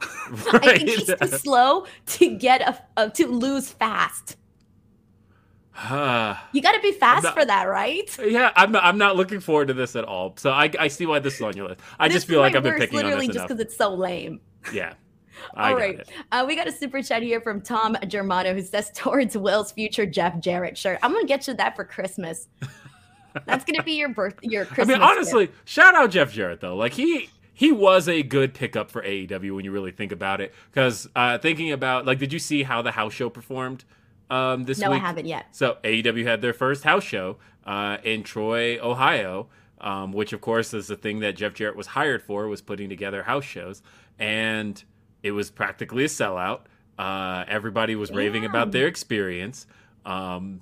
right? 0.54 0.64
I 0.64 0.78
think 0.78 0.90
he's 0.90 1.06
too 1.08 1.28
slow 1.38 1.86
to 2.08 2.36
get 2.38 2.62
a, 2.62 2.82
a 2.98 3.10
to 3.10 3.28
lose 3.28 3.70
fast. 3.70 4.38
You 6.54 6.62
got 6.62 6.74
to 6.74 6.82
be 6.82 6.92
fast 6.92 7.24
not- 7.24 7.34
for 7.34 7.46
that, 7.46 7.64
right? 7.64 8.16
Yeah, 8.24 8.52
I'm 8.56 8.72
not, 8.72 8.84
I'm 8.84 8.98
not 8.98 9.16
looking 9.16 9.40
forward 9.40 9.70
to 9.70 9.74
this 9.74 9.96
at 9.96 10.04
all. 10.06 10.34
So 10.38 10.52
I, 10.52 10.70
I 10.78 10.88
see 10.90 11.06
why 11.08 11.20
this 11.20 11.36
is 11.36 11.42
on 11.42 11.56
your 11.58 11.70
list. 11.70 11.82
I 12.00 12.08
This 12.08 12.16
just 12.18 12.28
feel 12.28 12.40
like 12.40 12.56
I've 12.56 12.64
been 12.64 12.76
picking 12.76 13.04
on 13.04 13.18
this 13.18 13.28
just 13.30 13.48
because 13.48 13.60
it's 13.60 13.76
so 13.78 13.94
lame. 13.94 14.40
Yeah, 14.72 14.94
I 15.56 15.70
All 15.72 15.76
right, 15.78 16.10
uh, 16.32 16.46
we 16.48 16.56
got 16.56 16.68
a 16.68 16.72
super 16.72 17.02
chat 17.02 17.22
here 17.24 17.42
from 17.42 17.62
Tom 17.62 17.98
Germano 18.08 18.54
who 18.54 18.62
says 18.62 18.92
towards 18.96 19.38
Will's 19.38 19.72
future 19.72 20.06
Jeff 20.06 20.40
Jarrett 20.40 20.78
shirt. 20.78 21.00
I'm 21.02 21.12
gonna 21.14 21.26
get 21.26 21.48
you 21.48 21.54
that 21.56 21.76
for 21.76 21.84
Christmas. 21.84 22.48
That's 23.46 23.64
gonna 23.64 23.84
be 23.84 23.94
your 23.94 24.10
birth, 24.10 24.36
your 24.42 24.64
I 24.64 24.66
Christmas. 24.66 24.88
mean, 24.88 24.98
gift. 25.00 25.10
honestly, 25.10 25.52
shout 25.66 25.96
out 25.96 26.12
Jeff 26.12 26.34
Jarrett 26.34 26.62
though. 26.62 26.76
Like 26.76 26.94
he 26.94 27.30
he 27.54 27.72
was 27.72 28.08
a 28.10 28.24
good 28.24 28.54
pickup 28.54 28.90
for 28.90 29.02
AEW 29.04 29.56
when 29.56 29.66
you 29.66 29.72
really 29.72 29.92
think 29.92 30.12
about 30.12 30.42
it. 30.42 30.54
Because 30.72 31.08
uh, 31.16 31.38
thinking 31.38 31.72
about 31.72 32.06
like, 32.06 32.18
did 32.20 32.34
you 32.34 32.40
see 32.40 32.64
how 32.64 32.82
the 32.82 32.92
house 32.92 33.14
show 33.14 33.30
performed 33.30 33.86
um, 34.32 34.64
this 34.64 34.80
no, 34.80 34.92
I 34.92 34.98
haven't 34.98 35.26
yet. 35.28 35.48
So 35.52 35.78
AEW 35.84 36.26
had 36.26 36.42
their 36.42 36.54
first 36.54 36.84
house 36.86 37.04
show 37.04 37.38
uh, 37.66 37.98
in 38.04 38.24
Troy, 38.24 38.80
Ohio, 38.82 39.50
um, 39.82 40.14
which 40.14 40.32
of 40.32 40.40
course 40.40 40.74
is 40.74 40.88
the 40.88 40.96
thing 40.96 41.20
that 41.20 41.36
Jeff 41.36 41.54
Jarrett 41.54 41.76
was 41.76 41.88
hired 41.88 42.24
for, 42.24 42.48
was 42.48 42.62
putting 42.62 42.88
together 42.88 43.24
house 43.24 43.44
shows, 43.44 43.84
and 44.18 44.82
it 45.24 45.32
was 45.32 45.50
practically 45.52 46.04
a 46.04 46.08
sellout. 46.08 46.62
Uh, 46.98 47.46
everybody 47.48 47.96
was 47.96 48.12
raving 48.12 48.46
about 48.46 48.72
their 48.72 48.88
experience, 48.88 49.66
um, 50.06 50.62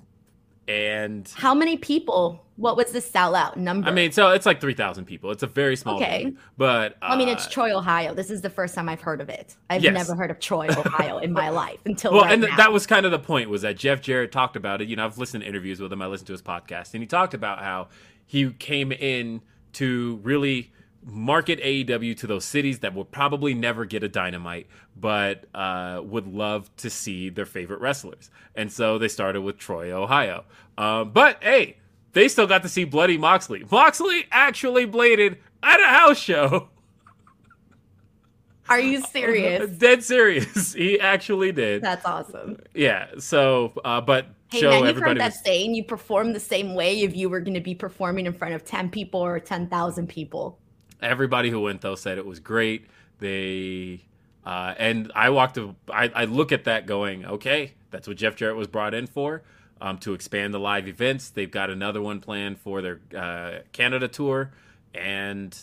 and 0.68 1.28
How 1.36 1.53
many 1.55 1.78
people? 1.78 2.45
What 2.55 2.78
was 2.78 2.91
the 2.91 2.99
sellout 2.99 3.55
number? 3.55 3.88
I 3.88 3.91
mean, 3.91 4.12
so 4.12 4.32
it's 4.32 4.45
like 4.45 4.62
three 4.62 4.74
thousand 4.74 5.05
people. 5.05 5.32
It's 5.32 5.43
a 5.43 5.47
very 5.47 5.76
small 5.76 5.95
Okay. 5.95 6.24
venue, 6.26 6.38
but 6.57 6.93
uh, 7.01 7.05
I 7.07 7.18
mean, 7.18 7.28
it's 7.30 7.47
Troy, 7.47 7.76
Ohio. 7.76 8.14
This 8.14 8.30
is 8.30 8.41
the 8.41 8.49
first 8.49 8.76
time 8.76 8.88
I've 8.89 9.01
heard 9.01 9.22
of 9.22 9.30
it. 9.30 9.55
I've 9.70 9.82
Yes. 9.84 9.93
never 9.93 10.14
heard 10.16 10.30
of 10.30 10.39
Troy, 10.39 10.68
Ohio 10.70 11.18
in 11.20 11.32
my 11.34 11.49
life 11.49 11.80
until 11.86 12.12
well, 12.14 12.24
right 12.26 12.34
and 12.34 12.43
that 12.43 12.72
was 12.72 12.86
kind 12.86 13.05
of 13.05 13.12
the 13.12 13.20
point 13.20 13.49
was 13.49 13.62
that 13.64 13.78
Jeff 13.78 14.01
Jarrett 14.01 14.32
talked 14.32 14.55
about 14.55 14.82
it. 14.82 14.88
You 14.89 14.95
know, 14.97 15.05
I've 15.05 15.18
listened 15.18 15.41
to 15.43 15.49
interviews 15.49 15.80
with 15.80 15.91
him. 15.91 16.01
I 16.01 16.07
listened 16.07 16.28
to 16.28 16.34
his 16.34 16.41
podcast, 16.41 16.93
and 16.93 17.01
he 17.01 17.07
talked 17.07 17.34
about 17.34 17.60
how 17.60 17.88
he 18.26 18.51
came 18.51 18.91
in 18.91 19.41
to 19.74 20.20
really 20.22 20.72
market 21.04 21.60
AEW 21.62 22.18
to 22.18 22.28
those 22.28 22.45
cities 22.45 22.80
that 22.80 22.93
would 22.93 23.12
probably 23.12 23.54
never 23.54 23.86
get 23.86 24.04
a 24.04 24.10
dynamite, 24.10 24.68
but 24.95 25.45
uh, 25.54 26.02
would 26.04 26.28
love 26.28 26.76
to 26.78 26.89
see 26.89 27.30
their 27.30 27.45
favorite 27.45 27.80
wrestlers. 27.80 28.30
And 28.56 28.72
so 28.72 28.97
they 28.97 29.08
started 29.08 29.41
with 29.41 29.58
Troy, 29.58 29.91
Ohio. 29.91 30.45
Um, 30.78 31.12
but 31.12 31.43
hey, 31.43 31.78
they 32.14 32.28
still 32.28 32.47
got 32.47 32.64
to 32.64 32.70
see 32.70 32.84
Bloody 32.84 33.18
Moxley. 33.18 33.66
Moxley 33.70 34.26
actually 34.32 34.86
bladed 34.86 35.38
at 35.64 35.80
a 35.80 35.86
house 35.86 36.18
show. 36.18 36.70
Are 38.70 38.80
you 38.80 39.02
serious? 39.02 39.72
Dead 39.78 40.04
serious. 40.04 40.74
He 40.80 41.00
actually 41.00 41.52
did. 41.52 41.82
That's 41.82 42.06
awesome. 42.06 42.60
Yeah. 42.76 43.08
So, 43.18 43.74
uh, 43.84 44.00
but 44.02 44.28
Hey 44.52 44.62
show 44.62 44.70
man, 44.70 44.86
you've 44.86 44.97
heard 44.97 45.20
that 45.20 45.34
was, 45.34 45.39
saying. 45.43 45.76
You 45.76 45.84
perform 45.84 46.34
the 46.34 46.39
same 46.39 46.74
way 46.76 47.02
if 47.02 47.16
you 47.16 47.30
were 47.30 47.39
going 47.39 47.56
to 47.56 47.62
be 47.62 47.76
performing 47.76 48.26
in 48.26 48.34
front 48.34 48.54
of 48.54 48.66
ten 48.66 48.89
people 48.89 49.20
or 49.20 49.39
ten 49.39 49.68
thousand 49.68 50.08
people. 50.08 50.60
Everybody 51.02 51.50
who 51.50 51.62
went 51.62 51.82
though 51.82 51.95
said 51.95 52.18
it 52.18 52.26
was 52.26 52.39
great. 52.39 52.88
They 53.20 54.02
uh, 54.45 54.74
and 54.78 55.12
I 55.16 55.30
walked. 55.30 55.58
A, 55.58 55.76
I, 55.91 56.12
I 56.16 56.26
look 56.26 56.52
at 56.52 56.64
that 56.64 56.86
going, 56.86 57.26
okay, 57.26 57.74
that's 57.91 58.08
what 58.08 58.18
Jeff 58.18 58.36
Jarrett 58.36 58.56
was 58.58 58.68
brought 58.68 58.93
in 58.93 59.08
for. 59.08 59.43
Um, 59.82 59.97
to 60.00 60.14
expand 60.14 60.54
the 60.54 60.60
live 60.60 60.89
events, 60.89 61.30
they've 61.30 61.50
got 61.50 61.70
another 61.70 62.02
one 62.02 62.20
planned 62.20 62.60
for 62.60 62.82
their 62.82 63.00
uh, 63.16 63.60
Canada 63.72 64.10
tour, 64.10 64.52
and 64.93 65.58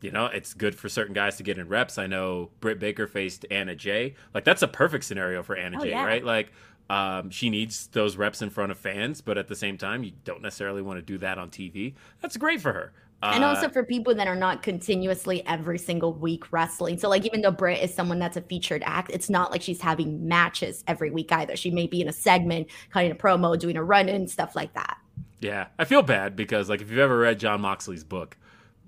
you 0.00 0.10
know 0.10 0.26
it's 0.26 0.54
good 0.54 0.74
for 0.74 0.88
certain 0.88 1.12
guys 1.14 1.36
to 1.36 1.42
get 1.42 1.58
in 1.58 1.68
reps. 1.68 1.98
I 1.98 2.06
know 2.06 2.50
Britt 2.60 2.78
Baker 2.78 3.06
faced 3.06 3.44
Anna 3.50 3.74
Jay. 3.74 4.14
Like 4.32 4.44
that's 4.44 4.62
a 4.62 4.68
perfect 4.68 5.04
scenario 5.04 5.42
for 5.42 5.56
Anna 5.56 5.76
Oh, 5.78 5.82
Jay, 5.84 5.90
yeah. 5.90 6.04
right? 6.04 6.24
Like 6.24 6.52
um, 6.88 7.30
she 7.30 7.50
needs 7.50 7.88
those 7.88 8.16
reps 8.16 8.40
in 8.40 8.48
front 8.48 8.72
of 8.72 8.78
fans, 8.78 9.20
but 9.20 9.36
at 9.36 9.48
the 9.48 9.56
same 9.56 9.76
time, 9.76 10.02
you 10.02 10.12
don't 10.24 10.40
necessarily 10.40 10.80
want 10.82 10.98
to 10.98 11.02
do 11.02 11.18
that 11.18 11.36
on 11.38 11.50
TV. 11.50 11.94
That's 12.22 12.36
great 12.36 12.60
for 12.60 12.72
her. 12.72 12.92
And 13.22 13.42
Uh, 13.42 13.48
also 13.48 13.68
for 13.68 13.82
people 13.82 14.14
that 14.14 14.28
are 14.28 14.36
not 14.36 14.62
continuously 14.62 15.44
every 15.46 15.78
single 15.78 16.12
week 16.12 16.52
wrestling. 16.52 16.98
So, 16.98 17.08
like, 17.08 17.24
even 17.24 17.40
though 17.40 17.50
Britt 17.50 17.82
is 17.82 17.92
someone 17.92 18.18
that's 18.18 18.36
a 18.36 18.42
featured 18.42 18.82
act, 18.84 19.10
it's 19.10 19.30
not 19.30 19.50
like 19.50 19.62
she's 19.62 19.80
having 19.80 20.28
matches 20.28 20.84
every 20.86 21.10
week 21.10 21.32
either. 21.32 21.56
She 21.56 21.70
may 21.70 21.86
be 21.86 22.00
in 22.00 22.08
a 22.08 22.12
segment, 22.12 22.68
cutting 22.90 23.10
a 23.10 23.14
promo, 23.14 23.58
doing 23.58 23.76
a 23.76 23.82
run 23.82 24.08
in, 24.08 24.28
stuff 24.28 24.54
like 24.54 24.74
that. 24.74 24.98
Yeah, 25.40 25.66
I 25.78 25.84
feel 25.84 26.02
bad 26.02 26.36
because 26.36 26.68
like 26.68 26.80
if 26.80 26.90
you've 26.90 26.98
ever 26.98 27.18
read 27.18 27.38
Jon 27.40 27.60
Moxley's 27.60 28.04
book, 28.04 28.36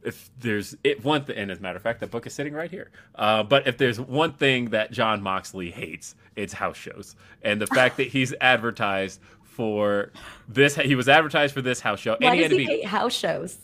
if 0.03 0.31
there's 0.39 0.76
it 0.85 1.05
one 1.05 1.24
thing, 1.24 1.37
and 1.37 1.51
as 1.51 1.59
a 1.59 1.61
matter 1.62 1.76
of 1.76 1.83
fact, 1.83 2.01
the 2.01 2.07
book 2.07 2.26
is 2.26 2.33
sitting 2.33 2.53
right 2.55 2.70
here. 2.70 2.91
Uh, 3.16 3.43
but 3.43 3.66
if 3.66 3.76
there's 3.79 3.99
one 4.01 4.33
thing 4.33 4.66
that 4.70 4.91
Jon 4.93 5.20
Moxley 5.22 5.70
hates, 5.70 6.14
it's 6.37 6.53
house 6.53 6.76
shows, 6.76 7.16
and 7.43 7.61
the 7.61 7.66
fact 7.79 7.97
that 7.97 8.09
he's 8.09 8.33
advertised 8.41 9.20
for 9.43 10.12
this, 10.49 10.76
he 10.76 10.95
was 10.95 11.09
advertised 11.09 11.53
for 11.55 11.62
this 11.62 11.81
house 11.81 11.99
show, 11.99 12.16
Why 12.20 12.29
and 12.29 12.35
he 12.37 12.43
does 12.43 12.51
to 12.51 12.57
he 12.59 12.66
be. 12.66 12.72
hate 12.76 12.85
house 12.85 13.14
shows? 13.14 13.59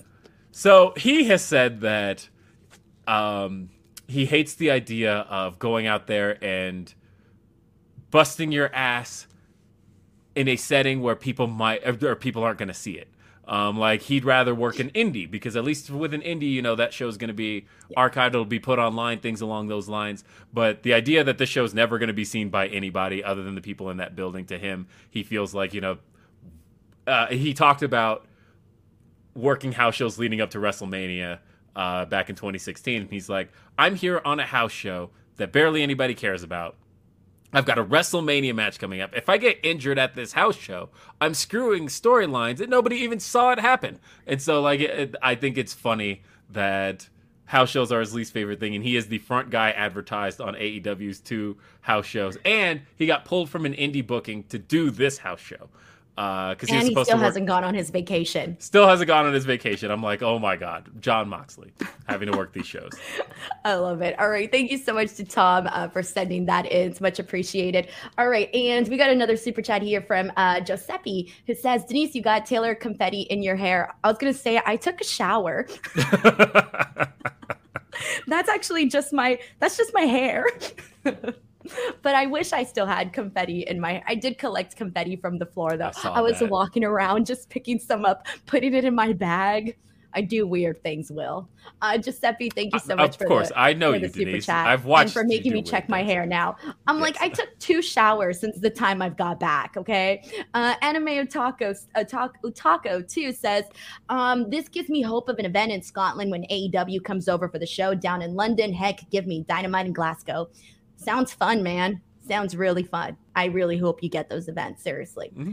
So 0.57 0.95
he 0.97 1.25
has 1.25 1.45
said 1.45 1.81
that 1.81 2.29
um, 3.09 3.71
he 4.07 4.25
hates 4.25 4.55
the 4.55 4.71
idea 4.71 5.13
of 5.29 5.59
going 5.59 5.89
out 5.89 6.07
there 6.07 6.43
and 6.43 6.95
busting 8.13 8.53
your 8.53 8.73
ass 8.73 9.27
in 10.37 10.47
a 10.47 10.55
setting 10.55 11.03
where 11.03 11.17
people 11.17 11.49
might 11.49 11.85
or 11.85 12.15
people 12.15 12.45
aren't 12.45 12.59
going 12.59 12.69
to 12.69 12.75
see 12.75 12.93
it. 12.93 13.09
Um, 13.49 13.77
like 13.77 14.03
he'd 14.03 14.25
rather 14.25 14.55
work 14.55 14.79
in 14.79 14.91
indie 14.91 15.29
because 15.29 15.57
at 15.57 15.65
least 15.65 15.91
with 15.91 16.15
an 16.15 16.21
indie, 16.21 16.53
you 16.53 16.63
know 16.63 16.77
that 16.77 16.93
show's 16.93 17.17
going 17.17 17.29
to 17.29 17.35
be 17.35 17.67
archived, 17.97 18.29
it'll 18.29 18.45
be 18.45 18.61
put 18.61 18.79
online, 18.79 19.19
things 19.19 19.41
along 19.41 19.67
those 19.67 19.89
lines. 19.89 20.23
But 20.53 20.85
the 20.85 20.95
idea 20.95 21.25
that 21.25 21.39
this 21.39 21.49
show's 21.49 21.75
never 21.75 21.99
going 21.99 22.07
to 22.07 22.15
be 22.15 22.25
seen 22.25 22.49
by 22.49 22.69
anybody 22.69 23.25
other 23.25 23.43
than 23.43 23.57
the 23.57 23.61
people 23.61 23.91
in 23.91 23.97
that 23.97 24.15
building, 24.15 24.45
to 24.47 24.57
him, 24.57 24.87
he 25.11 25.25
feels 25.25 25.53
like 25.53 25.75
you 25.75 25.81
know. 25.81 25.99
Uh, 27.09 27.27
he 27.27 27.53
talked 27.53 27.83
about 27.83 28.25
working 29.35 29.73
house 29.73 29.95
shows 29.95 30.19
leading 30.19 30.41
up 30.41 30.51
to 30.51 30.59
WrestleMania 30.59 31.39
uh, 31.77 32.05
back 32.07 32.31
in 32.31 32.37
2016. 32.37 33.03
And 33.03 33.11
he's 33.11 33.29
like, 33.29 33.51
I'm 33.79 33.95
here 33.95 34.21
on 34.25 34.41
a 34.41 34.47
house 34.47 34.73
show 34.73 35.11
that 35.37 35.53
barely 35.53 35.83
anybody 35.83 36.15
cares 36.15 36.43
about. 36.43 36.77
I've 37.53 37.67
got 37.67 37.79
a 37.79 37.85
WrestleMania 37.85 38.55
match 38.55 38.81
coming 38.81 39.01
up. 39.01 39.15
If 39.15 39.29
I 39.29 39.39
get 39.39 39.61
injured 39.63 39.99
at 39.99 40.15
this 40.15 40.33
house 40.33 40.57
show, 40.57 40.89
I'm 41.21 41.35
screwing 41.35 41.87
storylines 41.87 42.61
and 42.61 42.69
nobody 42.69 42.97
even 42.97 43.21
saw 43.21 43.53
it 43.53 43.61
happen. 43.61 44.01
And 44.27 44.43
so, 44.43 44.61
like, 44.61 44.81
it, 44.81 45.15
I 45.23 45.37
think 45.37 45.57
it's 45.57 45.73
funny 45.73 46.23
that 46.51 47.09
house 47.45 47.71
shows 47.71 47.93
are 47.93 48.01
his 48.01 48.13
least 48.13 48.33
favorite 48.33 48.59
thing, 48.59 48.75
and 48.75 48.83
he 48.83 48.97
is 48.97 49.07
the 49.07 49.19
front 49.19 49.51
guy 49.51 49.71
advertised 49.71 50.41
on 50.41 50.55
AEW's 50.55 51.21
two 51.21 51.57
house 51.83 52.07
shows. 52.07 52.37
And 52.45 52.83
he 52.97 53.07
got 53.07 53.25
pulled 53.25 53.51
from 53.51 53.67
an 53.67 53.75
indie 53.75 54.05
booking 54.05 54.43
to 54.45 54.59
do 54.59 54.91
this 54.91 55.19
house 55.19 55.41
show 55.41 55.69
because 56.17 56.71
uh, 56.71 56.75
and 56.75 56.89
he, 56.89 56.95
he 56.95 57.05
still 57.05 57.19
hasn't 57.19 57.47
gone 57.47 57.65
on 57.65 57.75
his 57.75 57.91
vacation. 57.91 58.57
Still 58.61 58.87
hasn't 58.87 59.09
gone 59.09 59.27
on 59.27 59.35
his 59.35 59.45
vacation. 59.45 59.91
I'm 59.91 60.03
like, 60.03 60.23
oh 60.23 60.39
my 60.39 60.55
god, 60.55 60.89
Jon 61.01 61.29
Moxley 61.29 61.73
having 62.07 62.31
to 62.31 62.39
work 62.39 62.53
these 62.53 62.67
shows. 62.67 62.93
I 63.65 63.75
love 63.75 64.01
it. 64.01 64.19
All 64.21 64.29
right, 64.29 64.51
thank 64.51 64.71
you 64.71 64.79
so 64.79 64.95
much 64.95 65.15
to 65.15 65.25
Tom 65.25 65.69
uh, 65.73 65.89
for 65.89 66.03
sending 66.03 66.47
that 66.47 66.67
in. 66.67 66.91
It's 66.91 67.01
much 67.01 67.19
appreciated. 67.19 67.89
All 68.17 68.29
right, 68.29 68.53
and 68.55 68.87
we 68.89 68.97
got 68.97 69.11
another 69.11 69.37
super 69.37 69.61
chat 69.61 69.83
here 69.83 70.03
from 70.03 70.31
uh, 70.37 70.61
Giuseppe 70.61 71.33
who 71.47 71.55
says, 71.55 71.85
Denise, 71.85 72.15
you 72.15 72.23
got 72.23 72.47
Taylor 72.47 72.77
confetti 72.77 73.23
in 73.23 73.43
your 73.43 73.57
hair. 73.57 73.93
I 74.05 74.09
was 74.09 74.19
gonna 74.19 74.35
say 74.35 74.61
I 74.65 74.77
took 74.77 75.01
a 75.01 75.05
shower. 75.05 75.67
that's 78.27 78.49
actually 78.49 78.89
just 78.89 79.13
my 79.13 79.39
that's 79.59 79.77
just 79.77 79.93
my 79.93 80.03
hair. 80.03 80.47
but 82.03 82.15
I 82.15 82.27
wish 82.27 82.53
I 82.53 82.65
still 82.65 82.87
had 82.87 83.13
confetti 83.13 83.61
in 83.67 83.81
my. 83.81 84.03
I 84.07 84.15
did 84.15 84.39
collect 84.39 84.77
confetti 84.77 85.17
from 85.17 85.39
the 85.39 85.47
floor 85.47 85.77
though. 85.77 85.91
I, 86.03 86.09
I 86.09 86.21
was 86.21 86.39
that. 86.39 86.51
walking 86.51 86.85
around 86.85 87.27
just 87.27 87.49
picking 87.51 87.79
some 87.79 88.05
up, 88.05 88.27
putting 88.47 88.75
it 88.75 88.85
in 88.85 88.95
my 88.95 89.13
bag. 89.13 89.77
I 90.17 90.21
do 90.21 90.47
weird 90.47 90.81
things, 90.83 91.11
Will. 91.11 91.49
Uh, 91.83 91.99
Giuseppe, 91.99 92.49
thank 92.51 92.73
you 92.73 92.79
so 92.79 92.95
much. 92.95 93.21
Of 93.21 93.27
course, 93.27 93.49
the, 93.49 93.59
I 93.59 93.73
know 93.73 93.93
you, 93.93 94.09
Denise. 94.09 94.47
Chat 94.47 94.67
I've 94.67 94.85
watched 94.85 95.07
and 95.07 95.13
for 95.13 95.25
making 95.25 95.53
me 95.53 95.63
check 95.63 95.89
my 95.89 96.03
hair 96.03 96.25
now. 96.25 96.57
I'm 96.87 96.99
yes. 96.99 97.03
like, 97.03 97.21
I 97.21 97.29
took 97.29 97.49
two 97.59 97.83
showers 97.83 98.39
since 98.39 98.59
the 98.61 98.71
time 98.71 99.03
I've 99.03 99.17
got 99.17 99.41
back. 99.41 99.77
Okay, 99.77 100.23
uh, 100.55 100.75
Anime 100.83 101.07
Otaco, 101.07 101.77
Otaco 101.97 103.09
too 103.13 103.33
says, 103.33 103.65
um, 104.09 104.49
this 104.51 104.69
gives 104.69 104.89
me 104.89 105.03
hope 105.03 105.29
of 105.29 105.39
an 105.39 105.47
event 105.47 105.73
in 105.73 105.83
Scotland 105.83 106.31
when 106.31 106.45
AEW 106.45 107.03
comes 107.03 107.29
over 107.29 107.49
for 107.49 107.59
the 107.59 107.67
show 107.67 107.95
down 107.95 108.23
in 108.23 108.35
London. 108.35 108.73
Heck, 108.73 109.11
give 109.11 109.27
me 109.27 109.45
Dynamite 109.49 109.87
in 109.87 109.93
Glasgow. 109.93 110.49
Sounds 111.05 111.33
fun, 111.33 111.63
man. 111.63 112.01
Sounds 112.27 112.57
really 112.57 112.83
fun. 112.83 113.17
I 113.37 113.47
really 113.47 113.77
hope 113.77 114.03
you 114.03 114.09
get 114.09 114.29
those 114.31 114.49
events. 114.49 114.83
Seriously. 114.83 115.31
Mm-hmm. 115.37 115.53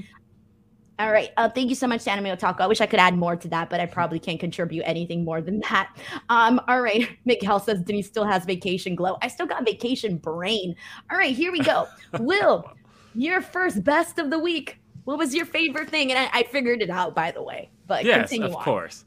All 1.02 1.12
right. 1.12 1.32
Uh, 1.36 1.50
thank 1.50 1.70
you 1.70 1.76
so 1.76 1.88
much, 1.88 2.08
Anime 2.08 2.26
Otaku. 2.26 2.62
I 2.62 2.68
wish 2.68 2.80
I 2.80 2.86
could 2.86 3.00
add 3.00 3.18
more 3.18 3.36
to 3.36 3.48
that, 3.48 3.72
but 3.72 3.80
I 3.80 3.88
probably 3.88 4.20
can't 4.20 4.40
contribute 4.40 4.84
anything 4.84 5.26
more 5.26 5.42
than 5.42 5.60
that. 5.62 5.98
Um, 6.30 6.62
all 6.68 6.82
right. 6.82 7.10
Miguel 7.26 7.60
says 7.60 7.82
Denise 7.82 8.06
still 8.06 8.26
has 8.26 8.46
vacation 8.46 8.94
glow. 8.94 9.18
I 9.24 9.28
still 9.28 9.48
got 9.48 9.66
vacation 9.66 10.18
brain. 10.18 10.76
All 11.10 11.18
right, 11.18 11.36
here 11.36 11.52
we 11.52 11.62
go. 11.62 11.88
Will, 12.20 12.72
your 13.16 13.42
first 13.42 13.84
best 13.84 14.20
of 14.20 14.30
the 14.30 14.38
week. 14.38 14.80
What 15.06 15.18
was 15.18 15.34
your 15.34 15.46
favorite 15.46 15.90
thing? 15.90 16.12
And 16.12 16.20
I, 16.20 16.40
I 16.40 16.44
figured 16.44 16.84
it 16.84 16.92
out, 16.92 17.16
by 17.16 17.32
the 17.32 17.42
way. 17.42 17.72
But 17.88 18.06
yes, 18.06 18.32
of 18.34 18.56
on. 18.56 18.64
course. 18.64 19.04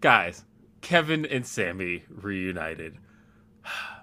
Guys, 0.00 0.46
Kevin 0.80 1.26
and 1.26 1.46
Sami 1.46 2.04
reunited 2.08 2.96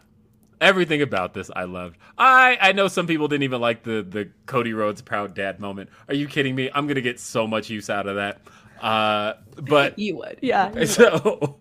everything 0.61 1.01
about 1.01 1.33
this 1.33 1.51
I 1.53 1.65
loved. 1.65 1.97
I 2.17 2.57
I 2.61 2.71
know 2.71 2.87
some 2.87 3.07
people 3.07 3.27
didn't 3.27 3.43
even 3.43 3.59
like 3.59 3.83
the 3.83 4.05
the 4.07 4.29
Cody 4.45 4.73
Rhodes 4.73 5.01
proud 5.01 5.33
dad 5.33 5.59
moment. 5.59 5.89
Are 6.07 6.13
you 6.15 6.27
kidding 6.27 6.55
me? 6.55 6.69
I'm 6.73 6.87
gonna 6.87 7.01
get 7.01 7.19
so 7.19 7.47
much 7.47 7.69
use 7.69 7.89
out 7.89 8.07
of 8.07 8.15
that. 8.15 8.41
Uh, 8.81 9.33
but 9.61 9.99
you 9.99 10.17
would, 10.17 10.39
yeah. 10.41 10.71
You 10.77 10.85
so, 10.85 11.37
would. 11.41 11.53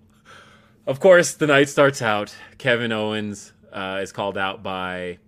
of 0.87 1.01
course, 1.01 1.35
the 1.35 1.47
night 1.47 1.69
starts 1.69 2.01
out. 2.01 2.35
Kevin 2.59 2.93
Owens 2.93 3.53
uh, 3.73 4.01
is 4.03 4.13
called 4.13 4.39
out 4.39 4.63
by 4.63 5.19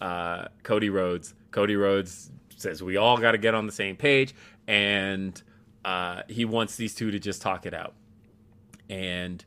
uh, 0.00 0.46
Cody 0.62 0.90
Rhodes. 0.90 1.34
Cody 1.50 1.76
Rhodes 1.76 2.30
says 2.56 2.82
we 2.82 2.96
all 2.96 3.18
got 3.18 3.32
to 3.32 3.38
get 3.38 3.54
on 3.54 3.66
the 3.66 3.72
same 3.72 3.96
page, 3.96 4.34
and 4.66 5.40
uh, 5.84 6.22
he 6.28 6.44
wants 6.44 6.76
these 6.76 6.94
two 6.94 7.10
to 7.10 7.18
just 7.18 7.42
talk 7.42 7.66
it 7.66 7.74
out. 7.74 7.94
And 8.88 9.44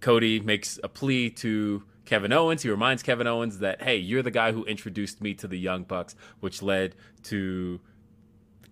Cody 0.00 0.40
makes 0.40 0.78
a 0.82 0.88
plea 0.88 1.30
to 1.30 1.82
Kevin 2.10 2.32
Owens. 2.32 2.62
He 2.62 2.68
reminds 2.68 3.04
Kevin 3.04 3.28
Owens 3.28 3.60
that, 3.60 3.82
hey, 3.82 3.96
you're 3.96 4.24
the 4.24 4.32
guy 4.32 4.50
who 4.50 4.64
introduced 4.64 5.20
me 5.20 5.32
to 5.34 5.46
the 5.46 5.56
Young 5.56 5.84
Bucks, 5.84 6.16
which 6.40 6.60
led 6.60 6.96
to 7.22 7.78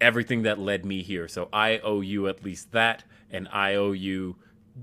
everything 0.00 0.42
that 0.42 0.58
led 0.58 0.84
me 0.84 1.04
here. 1.04 1.28
So 1.28 1.48
I 1.52 1.78
owe 1.78 2.00
you 2.00 2.26
at 2.26 2.42
least 2.42 2.72
that, 2.72 3.04
and 3.30 3.46
I 3.52 3.76
owe 3.76 3.92
you 3.92 4.34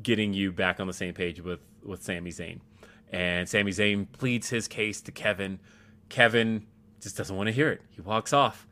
getting 0.02 0.34
you 0.34 0.53
back 0.53 0.80
on 0.80 0.88
the 0.88 0.94
same 0.94 1.14
page 1.14 1.41
with 1.41 1.60
with 1.84 2.02
Sami 2.02 2.32
Zayn. 2.32 2.61
And 3.11 3.49
Sami 3.49 3.72
Zayn 3.72 4.10
pleads 4.14 4.52
his 4.52 4.69
case 4.69 5.02
to 5.02 5.11
Kevin. 5.11 5.60
Kevin 6.07 6.65
just 7.02 7.18
doesn't 7.18 7.36
want 7.36 7.48
to 7.48 7.53
hear 7.53 7.69
it. 7.69 7.82
He 7.90 7.99
walks 7.99 8.32
off. 8.32 8.65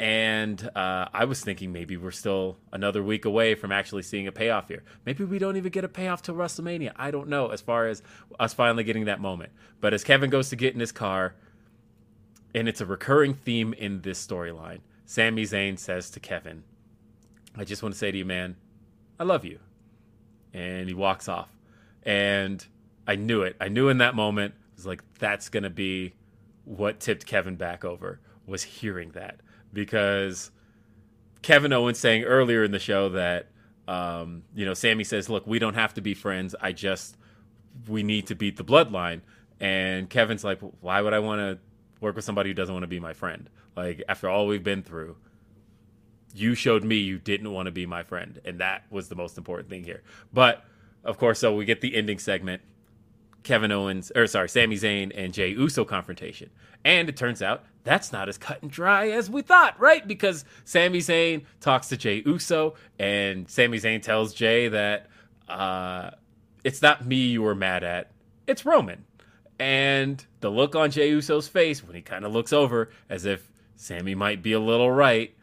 And 0.00 0.66
uh, 0.74 1.08
I 1.12 1.26
was 1.26 1.42
thinking 1.42 1.72
maybe 1.72 1.98
we're 1.98 2.10
still 2.10 2.56
another 2.72 3.02
week 3.02 3.26
away 3.26 3.54
from 3.54 3.70
actually 3.70 4.02
seeing 4.02 4.26
a 4.26 4.32
payoff 4.32 4.68
here. 4.68 4.82
Maybe 5.04 5.24
we 5.24 5.38
don't 5.38 5.58
even 5.58 5.70
get 5.70 5.84
a 5.84 5.88
payoff 5.88 6.22
till 6.22 6.36
WrestleMania. 6.36 6.92
I 6.96 7.10
don't 7.10 7.28
know 7.28 7.48
as 7.48 7.60
far 7.60 7.86
as 7.86 8.02
us 8.38 8.54
finally 8.54 8.82
getting 8.82 9.04
that 9.04 9.20
moment. 9.20 9.52
But 9.78 9.92
as 9.92 10.02
Kevin 10.02 10.30
goes 10.30 10.48
to 10.48 10.56
get 10.56 10.72
in 10.72 10.80
his 10.80 10.90
car, 10.90 11.34
and 12.54 12.66
it's 12.66 12.80
a 12.80 12.86
recurring 12.86 13.34
theme 13.34 13.74
in 13.74 14.00
this 14.00 14.26
storyline, 14.26 14.78
Sami 15.04 15.42
Zayn 15.42 15.78
says 15.78 16.08
to 16.12 16.20
Kevin, 16.20 16.62
I 17.54 17.64
just 17.64 17.82
want 17.82 17.94
to 17.94 17.98
say 17.98 18.10
to 18.10 18.16
you, 18.16 18.24
man, 18.24 18.56
I 19.18 19.24
love 19.24 19.44
you. 19.44 19.58
And 20.54 20.88
he 20.88 20.94
walks 20.94 21.28
off. 21.28 21.50
And 22.04 22.64
I 23.06 23.16
knew 23.16 23.42
it. 23.42 23.54
I 23.60 23.68
knew 23.68 23.90
in 23.90 23.98
that 23.98 24.14
moment, 24.14 24.54
it 24.54 24.76
was 24.76 24.86
like, 24.86 25.02
that's 25.18 25.50
going 25.50 25.64
to 25.64 25.68
be 25.68 26.14
what 26.64 27.00
tipped 27.00 27.26
Kevin 27.26 27.56
back 27.56 27.84
over, 27.84 28.18
was 28.46 28.62
hearing 28.62 29.10
that 29.10 29.40
because 29.72 30.50
Kevin 31.42 31.72
Owens 31.72 31.98
saying 31.98 32.24
earlier 32.24 32.64
in 32.64 32.70
the 32.70 32.78
show 32.78 33.10
that 33.10 33.48
um, 33.88 34.44
you 34.54 34.64
know 34.64 34.74
Sami 34.74 35.04
says, 35.04 35.28
"Look, 35.28 35.46
we 35.46 35.58
don't 35.58 35.74
have 35.74 35.94
to 35.94 36.00
be 36.00 36.14
friends. 36.14 36.54
I 36.60 36.72
just 36.72 37.16
we 37.88 38.02
need 38.02 38.26
to 38.28 38.34
beat 38.34 38.56
the 38.56 38.64
bloodline." 38.64 39.20
And 39.58 40.08
Kevin's 40.08 40.44
like, 40.44 40.60
"Why 40.80 41.00
would 41.00 41.12
I 41.12 41.18
want 41.18 41.40
to 41.40 41.58
work 42.00 42.16
with 42.16 42.24
somebody 42.24 42.50
who 42.50 42.54
doesn't 42.54 42.74
want 42.74 42.84
to 42.84 42.88
be 42.88 43.00
my 43.00 43.12
friend? 43.12 43.48
Like 43.76 44.02
after 44.08 44.28
all 44.28 44.46
we've 44.46 44.64
been 44.64 44.82
through." 44.82 45.16
You 46.32 46.54
showed 46.54 46.84
me 46.84 46.94
you 46.94 47.18
didn't 47.18 47.50
want 47.50 47.66
to 47.66 47.72
be 47.72 47.86
my 47.86 48.04
friend, 48.04 48.40
and 48.44 48.60
that 48.60 48.84
was 48.88 49.08
the 49.08 49.16
most 49.16 49.36
important 49.36 49.68
thing 49.68 49.82
here. 49.82 50.02
But 50.32 50.64
of 51.02 51.18
course, 51.18 51.40
so 51.40 51.52
we 51.52 51.64
get 51.64 51.80
the 51.80 51.96
ending 51.96 52.20
segment 52.20 52.62
Kevin 53.42 53.72
Owens, 53.72 54.12
or 54.14 54.26
sorry, 54.26 54.48
Sami 54.48 54.76
Zayn 54.76 55.12
and 55.14 55.32
Jey 55.32 55.48
Uso 55.48 55.84
confrontation. 55.84 56.50
And 56.84 57.08
it 57.08 57.16
turns 57.16 57.42
out 57.42 57.64
that's 57.84 58.12
not 58.12 58.28
as 58.28 58.38
cut 58.38 58.62
and 58.62 58.70
dry 58.70 59.08
as 59.10 59.30
we 59.30 59.42
thought, 59.42 59.78
right? 59.80 60.06
Because 60.06 60.44
Sami 60.64 60.98
Zayn 60.98 61.44
talks 61.60 61.88
to 61.88 61.96
Jey 61.96 62.22
Uso, 62.26 62.74
and 62.98 63.48
Sami 63.48 63.78
Zayn 63.78 64.02
tells 64.02 64.34
Jey 64.34 64.68
that 64.68 65.08
uh, 65.48 66.10
it's 66.64 66.82
not 66.82 67.06
me 67.06 67.28
you 67.28 67.42
were 67.42 67.54
mad 67.54 67.84
at, 67.84 68.12
it's 68.46 68.64
Roman. 68.64 69.04
And 69.58 70.24
the 70.40 70.50
look 70.50 70.74
on 70.74 70.90
Jey 70.90 71.10
Uso's 71.10 71.48
face 71.48 71.84
when 71.84 71.94
he 71.94 72.02
kind 72.02 72.24
of 72.24 72.32
looks 72.32 72.52
over 72.52 72.90
as 73.08 73.26
if 73.26 73.50
Sami 73.76 74.14
might 74.14 74.42
be 74.42 74.52
a 74.52 74.60
little 74.60 74.90
right. 74.90 75.34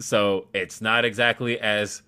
So 0.00 0.46
it's 0.54 0.80
not 0.80 1.04
exactly 1.04 1.58
as 1.58 2.02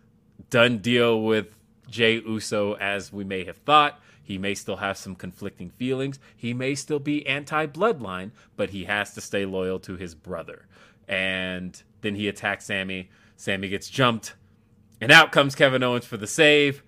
done 0.48 0.78
deal 0.78 1.22
with 1.22 1.56
Jey 1.88 2.20
Uso 2.20 2.74
as 2.74 3.12
we 3.12 3.24
may 3.24 3.44
have 3.44 3.56
thought. 3.58 4.00
He 4.30 4.38
may 4.38 4.54
still 4.54 4.76
have 4.76 4.96
some 4.96 5.16
conflicting 5.16 5.70
feelings. 5.70 6.20
He 6.36 6.54
may 6.54 6.76
still 6.76 7.00
be 7.00 7.26
anti 7.26 7.66
bloodline, 7.66 8.30
but 8.56 8.70
he 8.70 8.84
has 8.84 9.12
to 9.14 9.20
stay 9.20 9.44
loyal 9.44 9.80
to 9.80 9.96
his 9.96 10.14
brother. 10.14 10.68
And 11.08 11.82
then 12.02 12.14
he 12.14 12.28
attacks 12.28 12.66
Sami. 12.66 13.10
Sami 13.34 13.68
gets 13.68 13.90
jumped. 13.90 14.34
And 15.00 15.10
out 15.10 15.32
comes 15.32 15.56
Kevin 15.56 15.82
Owens 15.82 16.06
for 16.06 16.16
the 16.16 16.28
save. 16.28 16.84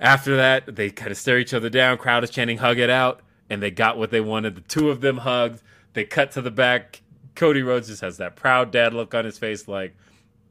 After 0.00 0.34
that, 0.34 0.74
they 0.74 0.90
kind 0.90 1.12
of 1.12 1.16
stare 1.16 1.38
each 1.38 1.54
other 1.54 1.70
down. 1.70 1.96
Crowd 1.96 2.24
is 2.24 2.30
chanting, 2.30 2.58
hug 2.58 2.80
it 2.80 2.90
out. 2.90 3.20
And 3.48 3.62
they 3.62 3.70
got 3.70 3.96
what 3.96 4.10
they 4.10 4.20
wanted. 4.20 4.56
The 4.56 4.62
two 4.62 4.90
of 4.90 5.00
them 5.00 5.18
hugged. 5.18 5.62
They 5.92 6.02
cut 6.02 6.32
to 6.32 6.42
the 6.42 6.50
back. 6.50 7.02
Cody 7.36 7.62
Rhodes 7.62 7.86
just 7.86 8.00
has 8.00 8.16
that 8.16 8.34
proud 8.34 8.72
dad 8.72 8.92
look 8.92 9.14
on 9.14 9.24
his 9.24 9.38
face, 9.38 9.68
like, 9.68 9.96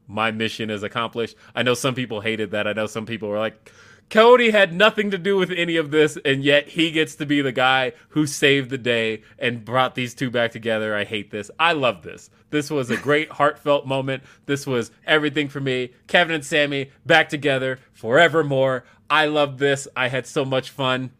my 0.06 0.30
mission 0.30 0.70
is 0.70 0.82
accomplished. 0.82 1.36
I 1.54 1.64
know 1.64 1.74
some 1.74 1.94
people 1.94 2.22
hated 2.22 2.52
that. 2.52 2.66
I 2.66 2.72
know 2.72 2.86
some 2.86 3.04
people 3.04 3.28
were 3.28 3.38
like, 3.38 3.70
Cody 4.10 4.50
had 4.50 4.72
nothing 4.72 5.10
to 5.10 5.18
do 5.18 5.36
with 5.36 5.50
any 5.50 5.76
of 5.76 5.90
this, 5.90 6.16
and 6.24 6.42
yet 6.42 6.68
he 6.68 6.90
gets 6.90 7.14
to 7.16 7.26
be 7.26 7.42
the 7.42 7.52
guy 7.52 7.92
who 8.10 8.26
saved 8.26 8.70
the 8.70 8.78
day 8.78 9.22
and 9.38 9.64
brought 9.64 9.94
these 9.94 10.14
two 10.14 10.30
back 10.30 10.52
together. 10.52 10.96
I 10.96 11.04
hate 11.04 11.30
this. 11.30 11.50
I 11.58 11.72
love 11.72 12.02
this. 12.02 12.30
This 12.50 12.70
was 12.70 12.90
a 12.90 12.96
great 12.96 13.30
heartfelt 13.32 13.86
moment. 13.86 14.22
This 14.46 14.66
was 14.66 14.90
everything 15.06 15.48
for 15.48 15.60
me. 15.60 15.92
Kevin 16.06 16.34
and 16.34 16.44
Sami 16.44 16.90
back 17.04 17.28
together 17.28 17.80
forevermore. 17.92 18.84
I 19.10 19.26
love 19.26 19.58
this. 19.58 19.86
I 19.94 20.08
had 20.08 20.26
so 20.26 20.44
much 20.44 20.70
fun. 20.70 21.10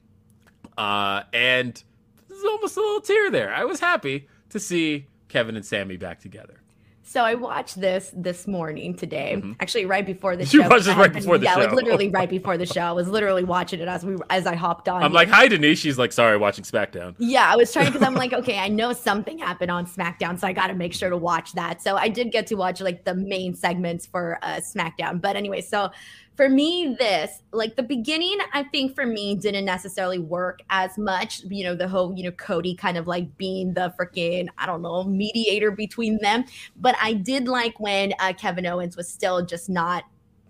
Uh, 0.78 1.24
and 1.34 1.82
there's 2.28 2.44
almost 2.44 2.76
a 2.76 2.80
little 2.80 3.00
tear 3.02 3.30
there. 3.30 3.52
I 3.52 3.64
was 3.64 3.80
happy 3.80 4.28
to 4.50 4.58
see 4.58 5.08
Kevin 5.28 5.56
and 5.56 5.66
Sami 5.66 5.98
back 5.98 6.20
together. 6.20 6.60
So 7.08 7.24
I 7.24 7.36
watched 7.36 7.80
this 7.80 8.12
this 8.14 8.46
morning 8.46 8.94
today. 8.94 9.36
Mm-hmm. 9.38 9.52
Actually, 9.60 9.86
right 9.86 10.04
before 10.04 10.36
the 10.36 10.44
you 10.52 10.62
show. 10.62 10.68
watched 10.68 10.84
this 10.84 10.94
right 10.94 11.10
before 11.10 11.38
the 11.38 11.44
yeah, 11.44 11.54
show. 11.54 11.60
Yeah, 11.62 11.66
like 11.68 11.74
literally 11.74 12.10
right 12.10 12.28
before 12.28 12.58
the 12.58 12.66
show. 12.66 12.82
I 12.82 12.92
was 12.92 13.08
literally 13.08 13.44
watching 13.44 13.80
it 13.80 13.88
as 13.88 14.04
we 14.04 14.16
as 14.28 14.46
I 14.46 14.54
hopped 14.54 14.90
on. 14.90 15.02
I'm 15.02 15.14
like, 15.14 15.30
"Hi, 15.30 15.48
Denise." 15.48 15.78
She's 15.78 15.96
like, 15.96 16.12
"Sorry, 16.12 16.36
watching 16.36 16.64
SmackDown." 16.64 17.14
Yeah, 17.16 17.50
I 17.50 17.56
was 17.56 17.72
trying 17.72 17.86
because 17.86 18.02
I'm 18.02 18.14
like, 18.14 18.32
okay, 18.40 18.58
I 18.58 18.68
know 18.68 18.92
something 18.92 19.38
happened 19.38 19.70
on 19.70 19.86
SmackDown, 19.86 20.38
so 20.38 20.46
I 20.46 20.52
got 20.52 20.66
to 20.66 20.74
make 20.74 20.92
sure 20.92 21.08
to 21.08 21.16
watch 21.16 21.54
that. 21.54 21.80
So 21.80 21.96
I 21.96 22.10
did 22.10 22.30
get 22.30 22.46
to 22.48 22.56
watch 22.56 22.82
like 22.82 23.06
the 23.06 23.14
main 23.14 23.54
segments 23.54 24.04
for 24.04 24.38
uh, 24.42 24.56
SmackDown. 24.56 25.22
But 25.22 25.34
anyway, 25.34 25.62
so 25.62 25.90
for 26.38 26.48
me, 26.48 26.94
this 27.00 27.42
like 27.52 27.74
the 27.74 27.82
beginning, 27.82 28.38
I 28.52 28.62
think 28.62 28.94
for 28.94 29.04
me 29.04 29.34
didn't 29.34 29.64
necessarily 29.64 30.20
work 30.20 30.60
as 30.70 30.96
much. 30.96 31.42
You 31.42 31.64
know, 31.64 31.74
the 31.74 31.88
whole, 31.88 32.14
you 32.16 32.22
know, 32.22 32.30
Cody 32.30 32.76
kind 32.76 32.96
of 32.96 33.08
like 33.08 33.36
being 33.38 33.74
the 33.74 33.92
freaking, 33.98 34.46
I 34.56 34.64
don't 34.64 34.80
know, 34.80 35.02
mediator 35.02 35.72
between 35.72 36.18
them. 36.18 36.44
But 36.76 36.94
I 37.02 37.14
did 37.14 37.48
like 37.48 37.80
when 37.80 38.12
uh, 38.20 38.34
Kevin 38.34 38.66
Owens 38.66 38.96
was 38.96 39.08
still 39.08 39.44
just 39.44 39.68
not 39.68 40.04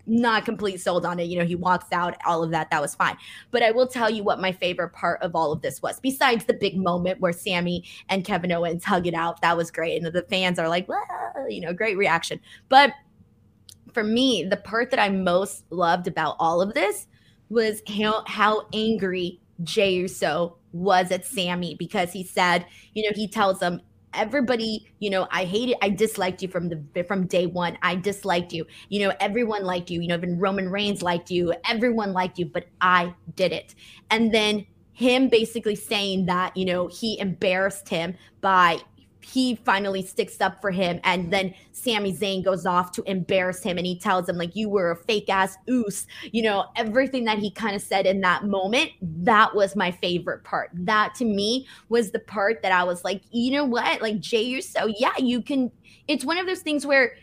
not 0.05 0.45
complete 0.45 0.79
sold 0.79 1.07
on 1.07 1.19
it. 1.19 1.23
You 1.23 1.39
know, 1.39 1.45
he 1.45 1.55
walks 1.55 1.91
out, 1.91 2.15
all 2.23 2.43
of 2.43 2.51
that. 2.51 2.69
That 2.69 2.81
was 2.81 2.93
fine. 2.93 3.17
But 3.49 3.63
I 3.63 3.71
will 3.71 3.87
tell 3.87 4.11
you 4.11 4.23
what 4.23 4.39
my 4.39 4.51
favorite 4.51 4.89
part 4.89 5.19
of 5.23 5.35
all 5.35 5.51
of 5.51 5.63
this 5.63 5.81
was, 5.81 5.99
besides 5.99 6.45
the 6.45 6.53
big 6.53 6.77
moment 6.77 7.19
where 7.19 7.33
Sami 7.33 7.83
and 8.09 8.23
Kevin 8.23 8.51
Owens 8.51 8.83
hug 8.85 9.07
it 9.07 9.15
out. 9.15 9.41
That 9.41 9.57
was 9.57 9.71
great. 9.71 10.03
And 10.03 10.13
the 10.13 10.21
fans 10.29 10.59
are 10.59 10.69
like, 10.69 10.87
well, 10.87 11.01
you 11.49 11.61
know, 11.61 11.73
great 11.73 11.97
reaction. 11.97 12.39
But 12.69 12.93
for 13.93 14.03
me, 14.03 14.43
the 14.43 14.57
part 14.57 14.91
that 14.91 14.99
I 14.99 15.09
most 15.09 15.63
loved 15.69 16.07
about 16.07 16.35
all 16.39 16.61
of 16.61 16.73
this 16.73 17.07
was 17.49 17.81
how, 17.87 18.23
how 18.27 18.67
angry 18.73 19.39
Jey 19.63 19.93
Uso 19.93 20.57
was 20.71 21.11
at 21.11 21.25
Sami 21.25 21.75
because 21.75 22.11
he 22.11 22.23
said, 22.23 22.65
you 22.93 23.03
know, 23.03 23.13
he 23.15 23.27
tells 23.27 23.61
him, 23.61 23.81
everybody, 24.13 24.87
you 24.99 25.09
know, 25.09 25.27
I 25.31 25.45
hated, 25.45 25.75
I 25.81 25.89
disliked 25.89 26.41
you 26.41 26.47
from 26.47 26.69
the 26.69 27.03
from 27.03 27.27
day 27.27 27.45
one. 27.45 27.77
I 27.81 27.95
disliked 27.95 28.53
you. 28.53 28.65
You 28.89 29.07
know, 29.07 29.13
everyone 29.19 29.63
liked 29.63 29.89
you. 29.89 30.01
You 30.01 30.07
know, 30.07 30.15
even 30.15 30.39
Roman 30.39 30.69
Reigns 30.69 31.01
liked 31.01 31.29
you. 31.29 31.53
Everyone 31.67 32.13
liked 32.13 32.39
you, 32.39 32.45
but 32.45 32.65
I 32.81 33.13
did 33.35 33.51
it. 33.51 33.75
And 34.09 34.33
then 34.33 34.65
him 34.93 35.29
basically 35.29 35.75
saying 35.75 36.25
that, 36.25 36.55
you 36.57 36.65
know, 36.65 36.87
he 36.87 37.19
embarrassed 37.19 37.89
him 37.89 38.15
by 38.41 38.79
he 39.29 39.55
finally 39.63 40.01
sticks 40.01 40.41
up 40.41 40.61
for 40.61 40.71
him 40.71 40.99
and 41.03 41.31
then 41.31 41.53
Sami 41.71 42.15
Zayn 42.15 42.43
goes 42.43 42.65
off 42.65 42.91
to 42.93 43.03
embarrass 43.03 43.63
him 43.63 43.77
and 43.77 43.85
he 43.85 43.97
tells 43.97 44.27
him 44.27 44.37
like 44.37 44.55
you 44.55 44.69
were 44.69 44.91
a 44.91 44.95
fake 44.95 45.29
ass 45.29 45.57
oos 45.69 46.07
you 46.31 46.41
know 46.41 46.65
everything 46.75 47.25
that 47.25 47.37
he 47.37 47.51
kind 47.51 47.75
of 47.75 47.81
said 47.81 48.05
in 48.05 48.21
that 48.21 48.45
moment 48.45 48.91
that 49.01 49.55
was 49.55 49.75
my 49.75 49.91
favorite 49.91 50.43
part. 50.43 50.69
That 50.73 51.15
to 51.15 51.25
me 51.25 51.67
was 51.89 52.11
the 52.11 52.19
part 52.19 52.61
that 52.63 52.71
I 52.71 52.83
was 52.83 53.03
like 53.03 53.21
you 53.31 53.51
know 53.51 53.65
what? 53.65 54.01
Like 54.01 54.19
Jey 54.19 54.43
Uso 54.43 54.87
yeah 54.97 55.17
you 55.17 55.41
can 55.41 55.71
it's 56.07 56.25
one 56.25 56.37
of 56.37 56.45
those 56.45 56.61
things 56.61 56.85
where 56.85 57.15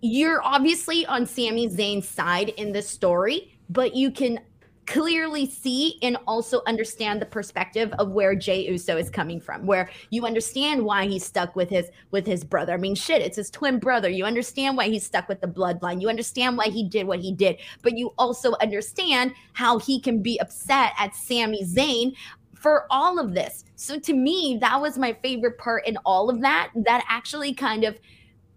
you're 0.00 0.42
obviously 0.42 1.06
on 1.06 1.26
Sami 1.26 1.68
Zayn's 1.68 2.08
side 2.08 2.50
in 2.50 2.72
the 2.72 2.82
story 2.82 3.58
but 3.70 3.94
you 3.94 4.10
can 4.10 4.40
clearly 4.86 5.46
see 5.46 5.98
and 6.02 6.16
also 6.26 6.62
understand 6.66 7.20
the 7.20 7.26
perspective 7.26 7.92
of 7.98 8.10
where 8.10 8.34
Jey 8.34 8.68
Uso 8.68 8.96
is 8.96 9.10
coming 9.10 9.40
from, 9.40 9.66
where 9.66 9.88
you 10.10 10.26
understand 10.26 10.84
why 10.84 11.06
he's 11.06 11.24
stuck 11.24 11.54
with 11.54 11.70
his 11.70 11.90
with 12.10 12.26
his 12.26 12.44
brother. 12.44 12.74
I 12.74 12.76
mean, 12.76 12.94
shit, 12.94 13.22
it's 13.22 13.36
his 13.36 13.50
twin 13.50 13.78
brother. 13.78 14.08
You 14.08 14.24
understand 14.24 14.76
why 14.76 14.88
he's 14.88 15.04
stuck 15.04 15.28
with 15.28 15.40
the 15.40 15.46
bloodline. 15.46 16.00
You 16.00 16.08
understand 16.08 16.56
why 16.56 16.66
he 16.66 16.88
did 16.88 17.06
what 17.06 17.20
he 17.20 17.32
did, 17.32 17.58
but 17.82 17.96
you 17.96 18.12
also 18.18 18.54
understand 18.60 19.34
how 19.52 19.78
he 19.78 20.00
can 20.00 20.22
be 20.22 20.40
upset 20.40 20.92
at 20.98 21.14
Sami 21.14 21.64
Zayn 21.64 22.14
for 22.54 22.86
all 22.90 23.18
of 23.18 23.34
this. 23.34 23.64
So 23.74 23.98
to 23.98 24.14
me, 24.14 24.58
that 24.60 24.80
was 24.80 24.96
my 24.96 25.16
favorite 25.22 25.58
part 25.58 25.86
in 25.86 25.96
all 26.04 26.30
of 26.30 26.40
that. 26.42 26.70
That 26.76 27.04
actually 27.08 27.54
kind 27.54 27.84
of 27.84 27.98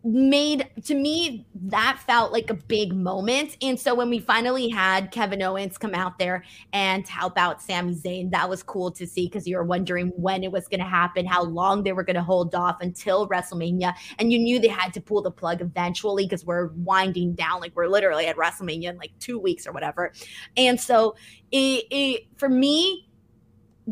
made 0.05 0.69
to 0.83 0.93
me 0.93 1.47
that 1.55 1.99
felt 2.05 2.31
like 2.31 2.51
a 2.51 2.53
big 2.53 2.93
moment. 2.93 3.57
And 3.59 3.79
so 3.79 3.95
when 3.95 4.07
we 4.11 4.19
finally 4.19 4.69
had 4.69 5.09
Kevin 5.09 5.41
Owens 5.41 5.79
come 5.79 5.95
out 5.95 6.19
there 6.19 6.43
and 6.73 7.07
help 7.07 7.39
out 7.39 7.59
Sami 7.59 7.95
Zayn, 7.95 8.29
that 8.29 8.47
was 8.47 8.61
cool 8.61 8.91
to 8.91 9.07
see 9.07 9.25
because 9.25 9.47
you 9.47 9.57
were 9.57 9.63
wondering 9.63 10.09
when 10.09 10.43
it 10.43 10.51
was 10.51 10.67
going 10.67 10.79
to 10.79 10.85
happen, 10.85 11.25
how 11.25 11.43
long 11.43 11.81
they 11.81 11.91
were 11.91 12.03
going 12.03 12.17
to 12.17 12.21
hold 12.21 12.53
off 12.53 12.77
until 12.81 13.27
WrestleMania. 13.27 13.95
And 14.19 14.31
you 14.31 14.37
knew 14.37 14.59
they 14.59 14.67
had 14.67 14.93
to 14.93 15.01
pull 15.01 15.23
the 15.23 15.31
plug 15.31 15.59
eventually 15.59 16.25
because 16.25 16.45
we're 16.45 16.67
winding 16.75 17.33
down. 17.33 17.59
Like 17.59 17.75
we're 17.75 17.87
literally 17.87 18.27
at 18.27 18.37
WrestleMania 18.37 18.91
in 18.91 18.97
like 18.97 19.11
two 19.19 19.39
weeks 19.39 19.65
or 19.65 19.71
whatever. 19.71 20.13
And 20.55 20.79
so 20.79 21.15
it, 21.51 21.85
it 21.89 22.27
for 22.37 22.47
me, 22.47 23.09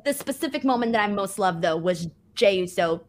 the 0.06 0.14
specific 0.14 0.64
moment 0.64 0.91
that 0.91 1.02
I 1.02 1.07
most 1.07 1.40
loved 1.40 1.64
though 1.64 1.77
was 1.77 2.07
Jey 2.35 2.60
Uso 2.60 3.03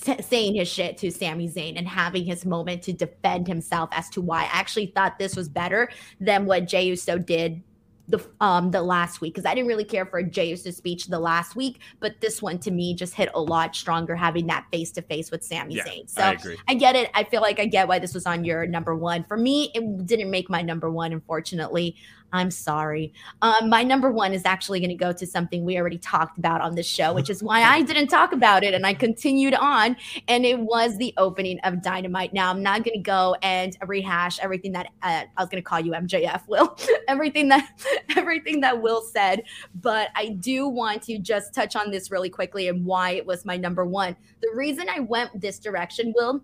t- 0.00 0.22
saying 0.22 0.54
his 0.54 0.68
shit 0.68 0.96
to 0.98 1.10
Sami 1.10 1.48
Zayn 1.48 1.76
and 1.76 1.86
having 1.86 2.24
his 2.24 2.44
moment 2.44 2.82
to 2.82 2.92
defend 2.92 3.46
himself 3.46 3.88
as 3.92 4.08
to 4.10 4.20
why. 4.20 4.42
I 4.42 4.50
actually 4.52 4.86
thought 4.86 5.18
this 5.18 5.36
was 5.36 5.48
better 5.48 5.90
than 6.20 6.46
what 6.46 6.66
Jey 6.66 6.86
Uso 6.86 7.18
did 7.18 7.62
the 8.08 8.24
um 8.40 8.70
the 8.70 8.82
last 8.82 9.20
week 9.20 9.34
because 9.34 9.46
I 9.46 9.54
didn't 9.54 9.68
really 9.68 9.84
care 9.84 10.06
for 10.06 10.22
Jey 10.22 10.50
Uso's 10.50 10.76
speech 10.76 11.06
the 11.06 11.18
last 11.18 11.56
week, 11.56 11.80
but 12.00 12.20
this 12.20 12.40
one 12.40 12.58
to 12.60 12.70
me 12.70 12.94
just 12.94 13.14
hit 13.14 13.30
a 13.34 13.40
lot 13.40 13.74
stronger 13.74 14.14
having 14.14 14.46
that 14.46 14.66
face 14.70 14.92
to 14.92 15.02
face 15.02 15.30
with 15.30 15.42
Sami 15.42 15.74
yeah, 15.74 15.84
Zayn. 15.84 16.08
So 16.08 16.22
I, 16.22 16.36
I, 16.68 16.74
get 16.74 16.94
it. 16.94 17.10
I 17.14 17.24
feel 17.24 17.40
like 17.40 17.58
I 17.58 17.66
get 17.66 17.88
why 17.88 17.98
this 17.98 18.14
was 18.14 18.26
on 18.26 18.44
your 18.44 18.66
number 18.66 18.94
one. 18.94 19.24
For 19.24 19.36
me, 19.36 19.70
it 19.74 20.06
didn't 20.06 20.30
make 20.30 20.48
my 20.48 20.62
number 20.62 20.90
one, 20.90 21.12
unfortunately. 21.12 21.96
I'm 22.32 22.50
sorry. 22.50 23.12
Um, 23.42 23.68
my 23.68 23.82
number 23.82 24.10
one 24.10 24.32
is 24.32 24.44
actually 24.44 24.80
going 24.80 24.90
to 24.90 24.96
go 24.96 25.12
to 25.12 25.26
something 25.26 25.64
we 25.64 25.78
already 25.78 25.98
talked 25.98 26.38
about 26.38 26.60
on 26.60 26.74
this 26.74 26.86
show, 26.86 27.12
which 27.12 27.30
is 27.30 27.42
why 27.42 27.62
I 27.62 27.82
didn't 27.82 28.08
talk 28.08 28.32
about 28.32 28.64
it 28.64 28.74
and 28.74 28.86
I 28.86 28.94
continued 28.94 29.54
on. 29.54 29.96
And 30.28 30.44
it 30.44 30.58
was 30.58 30.96
the 30.98 31.14
opening 31.16 31.58
of 31.60 31.82
Dynamite. 31.82 32.32
Now, 32.32 32.50
I'm 32.50 32.62
not 32.62 32.84
going 32.84 32.96
to 32.96 33.02
go 33.02 33.36
and 33.42 33.76
rehash 33.86 34.38
everything 34.40 34.72
that 34.72 34.86
uh, 35.02 35.24
I 35.36 35.42
was 35.42 35.48
going 35.48 35.62
to 35.62 35.68
call 35.68 35.80
you 35.80 35.92
MJF, 35.92 36.42
Will, 36.48 36.76
everything 37.08 37.48
that 37.48 37.68
everything 38.16 38.60
that 38.60 38.80
Will 38.80 39.02
said, 39.02 39.42
but 39.80 40.08
I 40.14 40.30
do 40.30 40.68
want 40.68 41.02
to 41.04 41.18
just 41.18 41.54
touch 41.54 41.76
on 41.76 41.90
this 41.90 42.10
really 42.10 42.30
quickly 42.30 42.68
and 42.68 42.84
why 42.84 43.10
it 43.10 43.26
was 43.26 43.44
my 43.44 43.56
number 43.56 43.84
one. 43.84 44.16
The 44.42 44.50
reason 44.54 44.88
I 44.88 45.00
went 45.00 45.40
this 45.40 45.58
direction, 45.58 46.12
Will, 46.16 46.42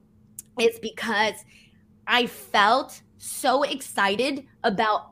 is 0.60 0.78
because 0.78 1.34
I 2.06 2.26
felt 2.26 3.02
so 3.18 3.62
excited 3.62 4.44
about 4.64 5.11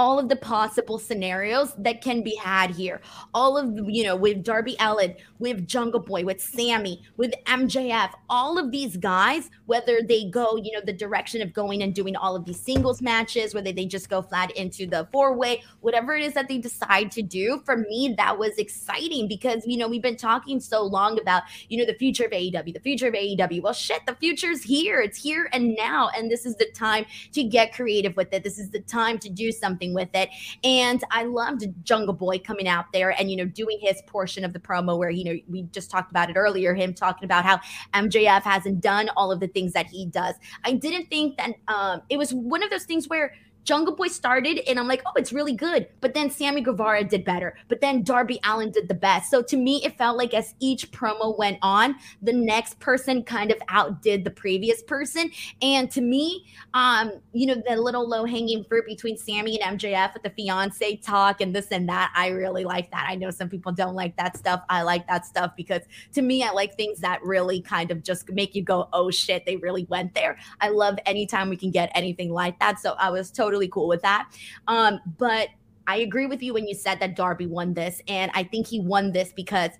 all 0.00 0.18
of 0.18 0.30
the 0.30 0.36
possible 0.36 0.98
scenarios 0.98 1.74
that 1.76 2.00
can 2.00 2.22
be 2.22 2.34
had 2.34 2.70
here. 2.70 3.02
All 3.34 3.58
of, 3.58 3.86
you 3.86 4.02
know, 4.02 4.16
with 4.16 4.42
Darby 4.42 4.74
Allin, 4.80 5.14
with 5.38 5.68
Jungle 5.68 6.00
Boy, 6.00 6.24
with 6.24 6.40
Sammy, 6.40 7.02
with 7.18 7.34
MJF, 7.44 8.10
all 8.30 8.56
of 8.56 8.70
these 8.70 8.96
guys, 8.96 9.50
whether 9.66 10.00
they 10.00 10.24
go, 10.30 10.56
you 10.56 10.72
know, 10.72 10.80
the 10.82 10.94
direction 10.94 11.42
of 11.42 11.52
going 11.52 11.82
and 11.82 11.94
doing 11.94 12.16
all 12.16 12.34
of 12.34 12.46
these 12.46 12.58
singles 12.58 13.02
matches, 13.02 13.52
whether 13.52 13.72
they 13.72 13.84
just 13.84 14.08
go 14.08 14.22
flat 14.22 14.50
into 14.52 14.86
the 14.86 15.06
four 15.12 15.36
way, 15.36 15.62
whatever 15.82 16.16
it 16.16 16.24
is 16.24 16.32
that 16.32 16.48
they 16.48 16.56
decide 16.56 17.10
to 17.10 17.20
do, 17.20 17.60
for 17.66 17.76
me, 17.76 18.14
that 18.16 18.38
was 18.38 18.56
exciting 18.56 19.28
because, 19.28 19.66
you 19.66 19.76
know, 19.76 19.86
we've 19.86 20.00
been 20.00 20.16
talking 20.16 20.60
so 20.60 20.82
long 20.82 21.20
about, 21.20 21.42
you 21.68 21.76
know, 21.76 21.84
the 21.84 21.98
future 21.98 22.24
of 22.24 22.30
AEW, 22.30 22.72
the 22.72 22.80
future 22.80 23.08
of 23.08 23.14
AEW. 23.14 23.60
Well, 23.60 23.74
shit, 23.74 24.06
the 24.06 24.14
future's 24.14 24.62
here. 24.62 25.02
It's 25.02 25.22
here 25.22 25.50
and 25.52 25.74
now. 25.76 26.08
And 26.16 26.30
this 26.30 26.46
is 26.46 26.56
the 26.56 26.70
time 26.74 27.04
to 27.32 27.44
get 27.44 27.74
creative 27.74 28.16
with 28.16 28.32
it. 28.32 28.42
This 28.42 28.58
is 28.58 28.70
the 28.70 28.80
time 28.80 29.18
to 29.18 29.28
do 29.28 29.52
something 29.52 29.89
with 29.94 30.08
it. 30.14 30.28
And 30.64 31.02
I 31.10 31.24
loved 31.24 31.64
Jungle 31.82 32.14
Boy 32.14 32.38
coming 32.38 32.68
out 32.68 32.86
there 32.92 33.10
and, 33.18 33.30
you 33.30 33.36
know, 33.36 33.44
doing 33.44 33.78
his 33.80 34.02
portion 34.06 34.44
of 34.44 34.52
the 34.52 34.60
promo 34.60 34.98
where, 34.98 35.10
you 35.10 35.24
know, 35.24 35.36
we 35.48 35.62
just 35.64 35.90
talked 35.90 36.10
about 36.10 36.30
it 36.30 36.36
earlier, 36.36 36.74
him 36.74 36.94
talking 36.94 37.24
about 37.24 37.44
how 37.44 37.60
MJF 37.94 38.42
hasn't 38.42 38.80
done 38.80 39.10
all 39.16 39.32
of 39.32 39.40
the 39.40 39.48
things 39.48 39.72
that 39.72 39.86
he 39.86 40.06
does. 40.06 40.34
I 40.64 40.72
didn't 40.72 41.06
think 41.06 41.36
that 41.38 41.54
um, 41.68 42.02
it 42.08 42.16
was 42.16 42.32
one 42.32 42.62
of 42.62 42.70
those 42.70 42.84
things 42.84 43.08
where 43.08 43.32
Jungle 43.64 43.94
Boy 43.94 44.08
started, 44.08 44.60
and 44.68 44.78
I'm 44.78 44.88
like, 44.88 45.02
oh, 45.06 45.12
it's 45.16 45.32
really 45.32 45.52
good. 45.52 45.86
But 46.00 46.14
then 46.14 46.30
Sammy 46.30 46.60
Guevara 46.60 47.04
did 47.04 47.24
better. 47.24 47.56
But 47.68 47.80
then 47.80 48.02
Darby 48.02 48.40
Allin 48.44 48.70
did 48.70 48.88
the 48.88 48.94
best. 48.94 49.30
So 49.30 49.42
to 49.42 49.56
me, 49.56 49.82
it 49.84 49.96
felt 49.96 50.16
like 50.16 50.34
as 50.34 50.54
each 50.60 50.90
promo 50.90 51.36
went 51.36 51.58
on, 51.62 51.96
the 52.22 52.32
next 52.32 52.80
person 52.80 53.22
kind 53.22 53.50
of 53.50 53.58
outdid 53.68 54.24
the 54.24 54.30
previous 54.30 54.82
person. 54.82 55.30
And 55.62 55.90
to 55.92 56.00
me, 56.00 56.46
um, 56.74 57.12
you 57.32 57.46
know, 57.46 57.62
the 57.66 57.76
little 57.76 58.08
low 58.08 58.24
hanging 58.24 58.64
fruit 58.64 58.86
between 58.86 59.16
Sammy 59.16 59.60
and 59.60 59.78
MJF 59.78 60.14
with 60.14 60.22
the 60.22 60.30
fiance 60.30 60.96
talk 60.96 61.40
and 61.40 61.54
this 61.54 61.68
and 61.70 61.88
that, 61.88 62.12
I 62.16 62.28
really 62.28 62.64
like 62.64 62.90
that. 62.90 63.06
I 63.08 63.14
know 63.14 63.30
some 63.30 63.48
people 63.48 63.72
don't 63.72 63.94
like 63.94 64.16
that 64.16 64.36
stuff. 64.36 64.62
I 64.68 64.82
like 64.82 65.06
that 65.08 65.26
stuff 65.26 65.52
because 65.56 65.82
to 66.12 66.22
me, 66.22 66.42
I 66.42 66.50
like 66.50 66.76
things 66.76 67.00
that 67.00 67.22
really 67.22 67.60
kind 67.60 67.90
of 67.90 68.02
just 68.02 68.30
make 68.30 68.54
you 68.54 68.62
go, 68.62 68.88
oh 68.92 69.10
shit, 69.10 69.44
they 69.46 69.56
really 69.56 69.84
went 69.88 70.14
there. 70.14 70.38
I 70.60 70.70
love 70.70 70.98
anytime 71.06 71.48
we 71.48 71.56
can 71.56 71.70
get 71.70 71.90
anything 71.94 72.32
like 72.32 72.58
that. 72.60 72.80
So 72.80 72.94
I 72.98 73.10
was 73.10 73.30
totally 73.30 73.49
totally 73.50 73.68
cool 73.68 73.88
with 73.88 74.02
that. 74.02 74.30
Um, 74.68 75.00
but 75.18 75.48
I 75.86 75.96
agree 75.96 76.26
with 76.26 76.42
you 76.42 76.54
when 76.54 76.68
you 76.68 76.74
said 76.74 77.00
that 77.00 77.16
Darby 77.16 77.46
won 77.46 77.74
this. 77.74 78.00
And 78.06 78.30
I 78.34 78.44
think 78.44 78.66
he 78.66 78.80
won 78.80 79.12
this 79.12 79.32
because 79.32 79.70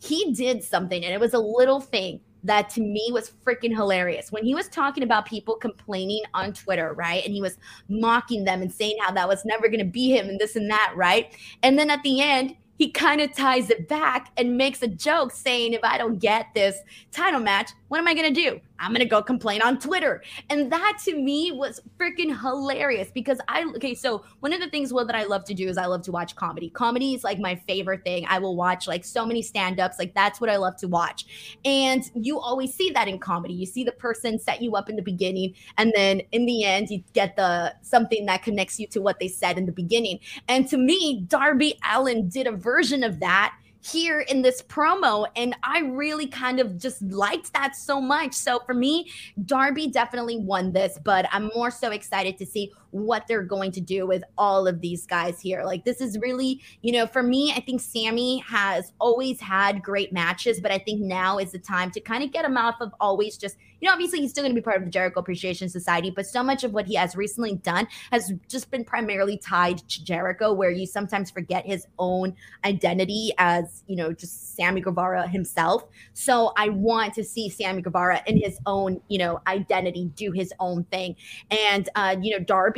he 0.00 0.32
did 0.32 0.62
something, 0.62 1.04
and 1.04 1.12
it 1.12 1.20
was 1.20 1.34
a 1.34 1.38
little 1.38 1.80
thing 1.80 2.20
that 2.44 2.70
to 2.70 2.80
me 2.80 3.10
was 3.12 3.32
freaking 3.44 3.74
hilarious. 3.74 4.30
When 4.30 4.44
he 4.44 4.54
was 4.54 4.68
talking 4.68 5.02
about 5.02 5.26
people 5.26 5.56
complaining 5.56 6.22
on 6.34 6.52
Twitter, 6.52 6.94
right? 6.94 7.24
And 7.24 7.34
he 7.34 7.40
was 7.40 7.58
mocking 7.88 8.44
them 8.44 8.62
and 8.62 8.72
saying 8.72 8.96
how 9.00 9.12
that 9.12 9.26
was 9.26 9.44
never 9.44 9.66
going 9.66 9.80
to 9.80 9.84
be 9.84 10.16
him 10.16 10.28
and 10.28 10.38
this 10.38 10.54
and 10.54 10.70
that, 10.70 10.92
right? 10.94 11.36
And 11.64 11.76
then 11.76 11.90
at 11.90 12.02
the 12.04 12.20
end, 12.20 12.54
he 12.76 12.92
kind 12.92 13.20
of 13.20 13.34
ties 13.34 13.70
it 13.70 13.88
back 13.88 14.30
and 14.36 14.56
makes 14.56 14.82
a 14.82 14.88
joke 14.88 15.32
saying, 15.32 15.72
if 15.72 15.82
I 15.82 15.98
don't 15.98 16.18
get 16.20 16.46
this 16.54 16.78
title 17.10 17.40
match, 17.40 17.72
what 17.88 17.98
am 17.98 18.06
I 18.06 18.14
going 18.14 18.32
to 18.32 18.40
do? 18.40 18.60
I'm 18.78 18.92
gonna 18.92 19.04
go 19.04 19.22
complain 19.22 19.62
on 19.62 19.78
Twitter. 19.78 20.22
And 20.50 20.70
that 20.72 20.98
to 21.04 21.16
me 21.16 21.52
was 21.52 21.80
freaking 21.98 22.38
hilarious 22.40 23.10
because 23.12 23.40
I 23.48 23.64
okay, 23.76 23.94
so 23.94 24.24
one 24.40 24.52
of 24.52 24.60
the 24.60 24.68
things 24.70 24.92
well 24.92 25.04
that 25.06 25.16
I 25.16 25.24
love 25.24 25.44
to 25.44 25.54
do 25.54 25.68
is 25.68 25.78
I 25.78 25.86
love 25.86 26.02
to 26.02 26.12
watch 26.12 26.36
comedy. 26.36 26.70
Comedy 26.70 27.14
is 27.14 27.24
like 27.24 27.38
my 27.38 27.56
favorite 27.66 28.04
thing. 28.04 28.26
I 28.28 28.38
will 28.38 28.56
watch 28.56 28.86
like 28.86 29.04
so 29.04 29.26
many 29.26 29.42
stand-ups, 29.42 29.98
like 29.98 30.14
that's 30.14 30.40
what 30.40 30.50
I 30.50 30.56
love 30.56 30.76
to 30.76 30.88
watch. 30.88 31.58
And 31.64 32.02
you 32.14 32.38
always 32.38 32.74
see 32.74 32.90
that 32.90 33.08
in 33.08 33.18
comedy. 33.18 33.54
You 33.54 33.66
see 33.66 33.84
the 33.84 33.92
person 33.92 34.38
set 34.38 34.62
you 34.62 34.76
up 34.76 34.88
in 34.88 34.96
the 34.96 35.02
beginning, 35.02 35.54
and 35.76 35.92
then 35.94 36.22
in 36.32 36.46
the 36.46 36.64
end, 36.64 36.90
you 36.90 37.02
get 37.12 37.36
the 37.36 37.74
something 37.82 38.26
that 38.26 38.42
connects 38.42 38.78
you 38.78 38.86
to 38.88 39.00
what 39.00 39.18
they 39.18 39.28
said 39.28 39.58
in 39.58 39.66
the 39.66 39.72
beginning. 39.72 40.20
And 40.48 40.68
to 40.68 40.76
me, 40.76 41.24
Darby 41.28 41.78
Allin 41.90 42.28
did 42.28 42.46
a 42.46 42.52
version 42.52 43.02
of 43.02 43.20
that 43.20 43.54
here 43.90 44.20
in 44.20 44.42
this 44.42 44.62
promo. 44.62 45.26
And 45.36 45.56
I 45.62 45.80
really 45.80 46.26
kind 46.26 46.60
of 46.60 46.78
just 46.78 47.02
liked 47.02 47.52
that 47.52 47.76
so 47.76 48.00
much. 48.00 48.34
So 48.34 48.60
for 48.66 48.74
me, 48.74 49.10
Darby 49.44 49.88
definitely 49.88 50.38
won 50.38 50.72
this, 50.72 50.98
but 51.04 51.26
I'm 51.32 51.50
more 51.54 51.70
so 51.70 51.90
excited 51.90 52.38
to 52.38 52.46
see 52.46 52.72
what 52.90 53.26
they're 53.26 53.42
going 53.42 53.72
to 53.72 53.80
do 53.80 54.06
with 54.06 54.22
all 54.36 54.66
of 54.66 54.80
these 54.80 55.06
guys 55.06 55.40
here. 55.40 55.62
Like, 55.64 55.84
this 55.84 56.00
is 56.00 56.18
really, 56.18 56.62
you 56.82 56.92
know, 56.92 57.06
for 57.06 57.22
me, 57.22 57.52
I 57.54 57.60
think 57.60 57.80
Sammy 57.80 58.38
has 58.46 58.92
always 59.00 59.40
had 59.40 59.82
great 59.82 60.12
matches, 60.12 60.60
but 60.60 60.70
I 60.70 60.78
think 60.78 61.00
now 61.00 61.38
is 61.38 61.52
the 61.52 61.58
time 61.58 61.90
to 61.92 62.00
kind 62.00 62.24
of 62.24 62.32
get 62.32 62.44
him 62.44 62.56
off 62.56 62.76
of 62.80 62.92
always 63.00 63.36
just, 63.36 63.56
you 63.80 63.86
know, 63.86 63.92
obviously 63.92 64.20
he's 64.20 64.30
still 64.30 64.42
going 64.42 64.54
to 64.54 64.60
be 64.60 64.64
part 64.64 64.78
of 64.78 64.84
the 64.84 64.90
Jericho 64.90 65.20
Appreciation 65.20 65.68
Society, 65.68 66.10
but 66.10 66.26
so 66.26 66.42
much 66.42 66.64
of 66.64 66.72
what 66.72 66.86
he 66.86 66.94
has 66.94 67.14
recently 67.14 67.56
done 67.56 67.86
has 68.10 68.32
just 68.48 68.70
been 68.70 68.84
primarily 68.84 69.38
tied 69.38 69.78
to 69.78 70.04
Jericho, 70.04 70.52
where 70.52 70.70
you 70.70 70.86
sometimes 70.86 71.30
forget 71.30 71.64
his 71.64 71.86
own 71.98 72.34
identity 72.64 73.32
as, 73.38 73.84
you 73.86 73.96
know, 73.96 74.12
just 74.12 74.56
Sammy 74.56 74.80
Guevara 74.80 75.28
himself. 75.28 75.84
So 76.14 76.52
I 76.56 76.70
want 76.70 77.14
to 77.14 77.24
see 77.24 77.48
Sammy 77.48 77.82
Guevara 77.82 78.22
in 78.26 78.36
his 78.36 78.58
own, 78.66 79.00
you 79.08 79.18
know, 79.18 79.40
identity 79.46 80.10
do 80.16 80.32
his 80.32 80.52
own 80.58 80.84
thing. 80.84 81.14
And, 81.50 81.88
uh, 81.94 82.16
you 82.20 82.36
know, 82.36 82.44
Darby 82.44 82.77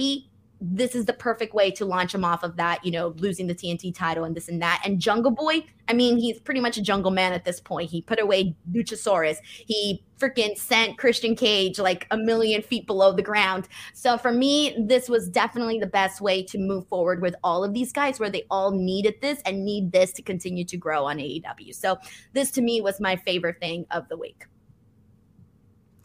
this 0.61 0.95
is 0.95 1.07
the 1.07 1.13
perfect 1.15 1.55
way 1.55 1.71
to 1.71 1.87
launch 1.87 2.15
him 2.15 2.25
off 2.25 2.43
of 2.43 2.57
that, 2.57 2.85
you 2.85 2.91
know, 2.91 3.15
losing 3.17 3.47
the 3.47 3.55
TNT 3.55 3.95
title 3.95 4.25
and 4.25 4.37
this 4.37 4.49
and 4.49 4.61
that. 4.61 4.83
And 4.85 5.01
Jungle 5.01 5.31
Boy, 5.31 5.65
I 5.89 5.95
mean, 5.95 6.19
he's 6.19 6.39
pretty 6.39 6.61
much 6.61 6.77
a 6.77 6.83
jungle 6.83 7.11
man 7.11 7.33
at 7.33 7.47
this 7.47 7.61
point. 7.61 7.91
He 7.91 8.03
put 8.03 8.21
away 8.21 8.55
Luchasaurus. 8.71 9.39
He 9.43 10.05
freaking 10.19 10.59
sent 10.59 10.99
Christian 10.99 11.35
Cage 11.35 11.79
like 11.79 12.07
a 12.11 12.19
million 12.19 12.61
feet 12.61 12.87
below 12.87 13.11
the 13.13 13.23
ground. 13.23 13.69
So 13.95 14.19
for 14.19 14.33
me, 14.33 14.77
this 14.79 15.09
was 15.09 15.31
definitely 15.31 15.79
the 15.79 15.87
best 15.87 16.21
way 16.21 16.43
to 16.43 16.59
move 16.59 16.87
forward 16.89 17.23
with 17.23 17.35
all 17.43 17.65
of 17.65 17.73
these 17.73 17.91
guys 17.91 18.21
where 18.21 18.31
they 18.31 18.45
all 18.51 18.71
needed 18.71 19.15
this 19.23 19.41
and 19.47 19.65
need 19.65 19.93
this 19.93 20.13
to 20.13 20.23
continue 20.23 20.67
to 20.67 20.77
grow 20.77 21.07
on 21.07 21.17
AEW. 21.17 21.75
So 21.75 21.97
this 22.35 22.51
to 22.53 22.61
me 22.61 22.83
was 22.83 23.01
my 23.01 23.17
favorite 23.17 23.61
thing 23.61 23.87
of 23.91 24.07
the 24.11 24.19
week. 24.19 24.45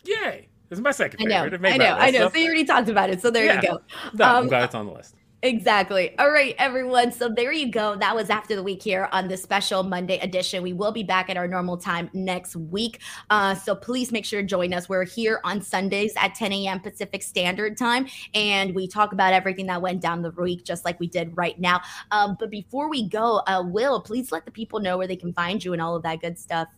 Yay. 0.06 0.48
It's 0.70 0.82
my 0.82 0.92
second 0.92 1.20
favorite. 1.20 1.54
I 1.54 1.58
know, 1.58 1.68
I 1.68 1.78
know, 1.78 1.96
I 1.96 2.12
know. 2.12 2.30
So 2.30 2.38
you 2.38 2.48
already 2.48 2.66
talked 2.66 2.90
about 2.90 3.10
it. 3.10 3.22
So 3.22 3.30
there 3.30 3.46
yeah. 3.46 3.62
you 3.62 3.68
go. 3.68 3.82
No, 4.14 4.26
um, 4.26 4.36
I'm 4.36 4.48
glad 4.48 4.64
it's 4.66 4.76
on 4.76 4.88
the 4.88 4.94
list. 4.94 5.16
Exactly. 5.46 6.18
All 6.18 6.32
right, 6.32 6.56
everyone. 6.58 7.12
So 7.12 7.30
there 7.30 7.52
you 7.52 7.70
go. 7.70 7.96
That 7.96 8.16
was 8.16 8.32
after 8.32 8.56
the 8.56 8.64
week 8.64 8.82
here 8.82 9.08
on 9.12 9.28
the 9.28 9.38
special 9.38 9.84
Monday 9.84 10.18
edition. 10.18 10.64
We 10.64 10.74
will 10.74 10.92
be 10.92 11.04
back 11.04 11.30
at 11.30 11.38
our 11.38 11.48
normal 11.48 11.78
time 11.78 12.10
next 12.14 12.56
week. 12.56 13.02
Uh, 13.30 13.54
so 13.54 13.76
please 13.76 14.12
make 14.12 14.26
sure 14.26 14.42
to 14.42 14.48
join 14.48 14.74
us. 14.74 14.90
We're 14.90 15.04
here 15.04 15.42
on 15.44 15.62
Sundays 15.62 16.14
at 16.18 16.34
10 16.34 16.52
a.m. 16.52 16.80
Pacific 16.80 17.22
Standard 17.22 17.78
Time, 17.78 18.08
and 18.34 18.74
we 18.74 18.88
talk 18.88 19.14
about 19.14 19.34
everything 19.34 19.68
that 19.68 19.80
went 19.80 20.02
down 20.02 20.24
the 20.24 20.32
week, 20.32 20.64
just 20.64 20.84
like 20.84 21.00
we 21.00 21.06
did 21.06 21.38
right 21.38 21.60
now. 21.60 21.80
Um, 22.10 22.38
but 22.40 22.50
before 22.50 22.90
we 22.90 23.08
go, 23.08 23.44
uh, 23.46 23.64
Will, 23.64 24.02
please 24.02 24.32
let 24.32 24.46
the 24.46 24.52
people 24.52 24.80
know 24.80 24.98
where 24.98 25.06
they 25.06 25.16
can 25.16 25.32
find 25.32 25.64
you 25.64 25.74
and 25.74 25.82
all 25.82 25.96
of 25.96 26.02
that 26.02 26.22
good 26.22 26.40
stuff. 26.40 26.70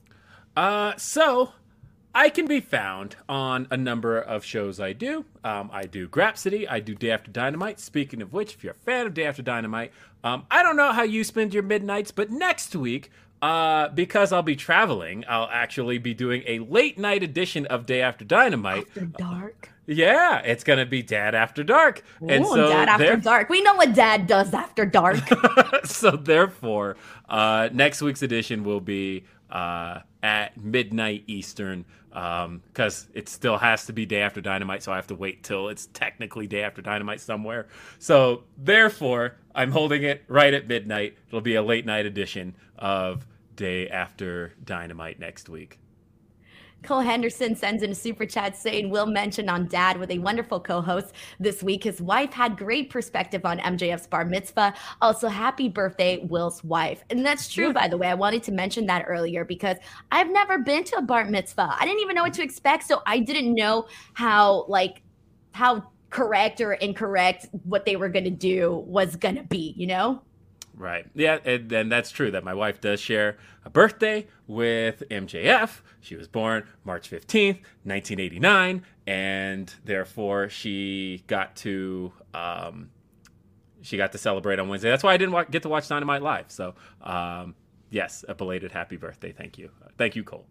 Uh, 0.58 0.94
so 0.98 1.54
I 2.14 2.30
can 2.30 2.48
be 2.48 2.60
found 2.60 3.16
on 3.30 3.68
a 3.70 3.78
number 3.78 4.20
of 4.20 4.44
shows 4.44 4.80
I 4.80 4.94
do. 4.94 5.26
Um, 5.44 5.70
I 5.72 5.84
do 5.84 6.08
Grapsody, 6.08 6.66
I 6.70 6.80
do 6.80 6.96
Day 6.96 7.12
After 7.12 7.32
Dynamite. 7.32 7.80
Speaking 7.80 8.22
of 8.22 8.34
which, 8.34 8.56
if 8.56 8.64
you're 8.64 8.74
a 8.74 8.76
fan 8.76 9.06
of 9.06 9.14
Day 9.14 9.26
After 9.26 9.44
Dynamite, 9.44 9.92
um, 10.24 10.46
I 10.50 10.64
don't 10.64 10.78
know 10.78 10.92
how 10.94 11.04
you 11.04 11.24
spend 11.24 11.54
your 11.54 11.64
midnights, 11.64 12.12
but 12.12 12.32
next 12.32 12.76
week, 12.76 13.12
uh, 13.42 13.90
because 13.90 14.32
I'll 14.32 14.42
be 14.42 14.56
traveling, 14.56 15.24
I'll 15.28 15.50
actually 15.52 16.00
be 16.00 16.14
doing 16.14 16.44
a 16.48 16.60
late 16.60 16.98
night 16.98 17.22
edition 17.22 17.66
of 17.68 17.86
Day 17.86 18.02
After 18.02 18.26
Dynamite. 18.26 18.88
After 18.88 19.06
dark. 19.06 19.70
Yeah, 19.90 20.40
it's 20.40 20.66
gonna 20.66 20.86
be 20.86 21.02
Dad 21.02 21.34
After 21.34 21.64
Dark, 21.64 22.04
Ooh, 22.22 22.28
and 22.28 22.46
so 22.46 22.68
Dad 22.68 22.90
After 22.90 23.16
Dark. 23.16 23.48
We 23.48 23.62
know 23.62 23.76
what 23.76 23.94
Dad 23.94 24.28
does 24.28 24.54
after 24.54 24.86
dark. 24.86 25.18
so 25.86 26.12
therefore, 26.12 26.98
uh, 27.30 27.70
next 27.72 28.02
week's 28.02 28.22
edition 28.22 28.66
will 28.66 28.82
be 28.82 29.24
uh, 29.50 30.00
at 30.24 30.58
midnight 30.58 31.24
Eastern 31.28 31.86
because 32.10 33.04
um, 33.04 33.12
it 33.14 33.30
still 33.30 33.58
has 33.58 33.86
to 33.86 33.94
be 33.94 34.06
day 34.06 34.22
after 34.22 34.42
dynamite 34.42 34.82
so 34.82 34.92
i 34.92 34.96
have 34.96 35.06
to 35.06 35.14
wait 35.14 35.44
till 35.44 35.70
it's 35.70 35.86
technically 35.88 36.48
day 36.48 36.64
after 36.64 36.82
dynamite 36.82 37.22
somewhere. 37.22 37.68
So 38.00 38.44
therefore 38.58 39.36
i'm 39.54 39.72
holding 39.72 40.04
it 40.04 40.24
right 40.28 40.54
at 40.54 40.68
midnight. 40.68 41.18
It'll 41.28 41.42
be 41.42 41.56
a 41.56 41.64
late 41.64 41.86
night 41.86 42.06
edition 42.06 42.56
of 42.78 43.26
day 43.56 43.90
after 43.90 44.54
dynamite 44.64 45.20
next 45.20 45.50
week 45.50 45.80
Cole 46.88 47.02
Henderson 47.02 47.54
sends 47.54 47.84
in 47.84 47.92
a 47.92 47.96
super 47.96 48.26
chat 48.26 48.56
saying, 48.56 48.90
Will 48.90 49.08
mention 49.08 49.50
on 49.50 49.68
dad 49.68 49.98
with 49.98 50.10
a 50.10 50.20
wonderful 50.20 50.58
co 50.58 50.80
host 50.80 51.14
this 51.38 51.62
week. 51.62 51.84
His 51.84 52.02
wife 52.02 52.32
had 52.32 52.58
great 52.58 52.90
perspective 52.90 53.46
on 53.46 53.60
MJF's 53.60 54.08
bar 54.08 54.24
mitzvah. 54.24 54.74
Also, 55.02 55.28
happy 55.28 55.68
birthday, 55.68 56.26
Will's 56.30 56.64
wife. 56.64 57.04
And 57.10 57.26
that's 57.26 57.50
true, 57.50 57.74
by 57.74 57.90
the 57.90 57.98
way. 57.98 58.08
I 58.08 58.14
wanted 58.14 58.42
to 58.44 58.54
mention 58.54 58.86
that 58.86 59.04
earlier 59.06 59.44
because 59.44 59.76
I've 60.14 60.32
never 60.32 60.60
been 60.60 60.86
to 60.86 61.00
a 61.00 61.02
bar 61.02 61.26
mitzvah. 61.26 61.76
I 61.78 61.84
didn't 61.84 62.00
even 62.00 62.16
know 62.16 62.24
what 62.24 62.34
to 62.36 62.42
expect. 62.42 62.86
So 62.88 63.02
I 63.06 63.20
didn't 63.20 63.54
know 63.54 63.88
how, 64.14 64.64
like, 64.70 65.02
how 65.52 65.92
correct 66.10 66.62
or 66.62 66.74
incorrect 66.76 67.48
what 67.64 67.84
they 67.84 67.98
were 67.98 68.08
going 68.08 68.24
to 68.24 68.32
do 68.32 68.86
was 68.88 69.18
going 69.18 69.36
to 69.36 69.44
be, 69.44 69.74
you 69.76 69.88
know? 69.88 70.22
Right. 70.78 71.08
Yeah, 71.16 71.40
and, 71.44 71.72
and, 71.72 71.92
that's 71.92 72.12
true 72.12 72.30
that 72.30 72.44
my 72.44 72.54
wife 72.54 72.80
does 72.80 73.00
share 73.00 73.38
a 73.66 73.70
birthday 73.70 74.28
with 74.46 75.02
MJF. 75.10 75.80
She 76.02 76.16
was 76.16 76.28
born 76.28 76.68
March 76.86 77.10
15th, 77.10 77.62
1989, 77.84 78.84
and 79.08 79.74
therefore 79.84 80.50
she 80.50 81.24
got 81.26 81.56
to 81.58 82.14
um, 82.36 82.92
she 83.82 83.98
got 83.98 84.12
to 84.12 84.20
celebrate 84.20 84.60
on 84.60 84.70
Wednesday. 84.70 84.92
That's 84.92 85.04
why 85.04 85.14
I 85.14 85.18
didn't 85.18 85.50
get 85.50 85.64
to 85.64 85.70
watch 85.70 85.88
Dynamite 85.88 86.22
live. 86.22 86.46
So, 86.50 86.76
um, 87.02 87.56
yes, 87.90 88.24
a 88.28 88.36
belated 88.36 88.72
happy 88.72 88.98
birthday. 88.98 89.32
Thank 89.32 89.58
you. 89.58 89.72
Thank 89.98 90.16
you, 90.16 90.24
Cole. 90.24 90.46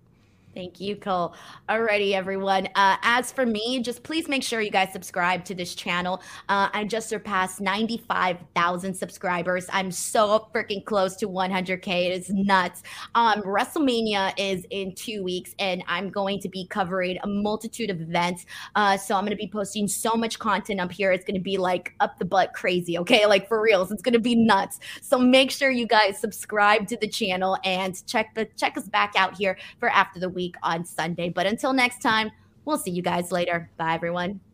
Thank 0.57 0.81
you, 0.81 0.97
Cole. 0.97 1.35
Alrighty, 1.69 2.13
everyone. 2.13 2.67
Uh, 2.77 2.97
as 3.03 3.31
for 3.31 3.45
me, 3.45 3.83
just 3.83 4.03
please 4.03 4.27
make 4.27 4.43
sure 4.43 4.63
you 4.63 4.71
guys 4.71 4.91
subscribe 4.91 5.45
to 5.45 5.55
this 5.55 5.75
channel. 5.75 6.23
Uh, 6.49 6.71
I 6.73 6.85
just 6.85 7.11
surpassed 7.11 7.61
95,000 7.61 8.95
subscribers. 8.95 9.67
I'm 9.71 9.93
so 9.93 10.49
freaking 10.55 10.83
close 10.83 11.15
to 11.17 11.29
100K. 11.29 12.07
It 12.07 12.23
is 12.23 12.31
nuts. 12.31 12.85
Um, 13.15 13.43
WrestleMania 13.43 14.33
is 14.39 14.67
in 14.71 14.95
two 14.95 15.23
weeks, 15.23 15.55
and 15.59 15.85
I'm 15.89 16.09
going 16.09 16.41
to 16.41 16.49
be 16.49 16.67
covering 16.67 17.19
a 17.23 17.27
multitude 17.27 17.91
of 17.91 18.01
events. 18.01 18.47
Uh, 18.75 18.97
so 18.97 19.15
I'm 19.15 19.25
going 19.25 19.37
to 19.37 19.37
be 19.37 19.51
posting 19.51 19.87
so 19.87 20.15
much 20.15 20.39
content 20.39 20.81
up 20.81 20.91
here. 20.91 21.13
It's 21.13 21.27
going 21.27 21.35
to 21.35 21.45
be 21.45 21.59
like 21.59 21.93
up 22.01 22.19
the 22.19 22.25
butt 22.25 22.55
crazy, 22.55 22.97
okay? 22.97 23.27
Like 23.27 23.47
for 23.47 23.61
reals. 23.61 23.93
It's 23.93 24.01
going 24.01 24.15
to 24.15 24.21
be 24.21 24.35
nuts. 24.35 24.81
So 25.03 25.19
make 25.19 25.51
sure 25.51 25.71
you 25.71 25.87
guys 25.87 26.19
subscribe 26.19 26.89
to 26.89 26.97
the 26.97 27.09
channel 27.09 27.59
and 27.63 28.03
check 28.07 28.35
the 28.35 28.47
check 28.57 28.79
us 28.79 28.89
back 28.89 29.13
out 29.19 29.37
here 29.37 29.59
for 29.81 29.91
after 29.91 30.19
the 30.19 30.31
week 30.31 30.46
week 30.47 30.57
on 30.63 30.85
Sunday. 30.85 31.29
But 31.29 31.47
until 31.47 31.73
next 31.73 32.01
time, 32.01 32.31
we'll 32.65 32.79
see 32.79 32.93
you 32.93 33.03
guys 33.03 33.33
later. 33.33 33.71
Bye, 33.77 33.95
everyone. 33.95 34.46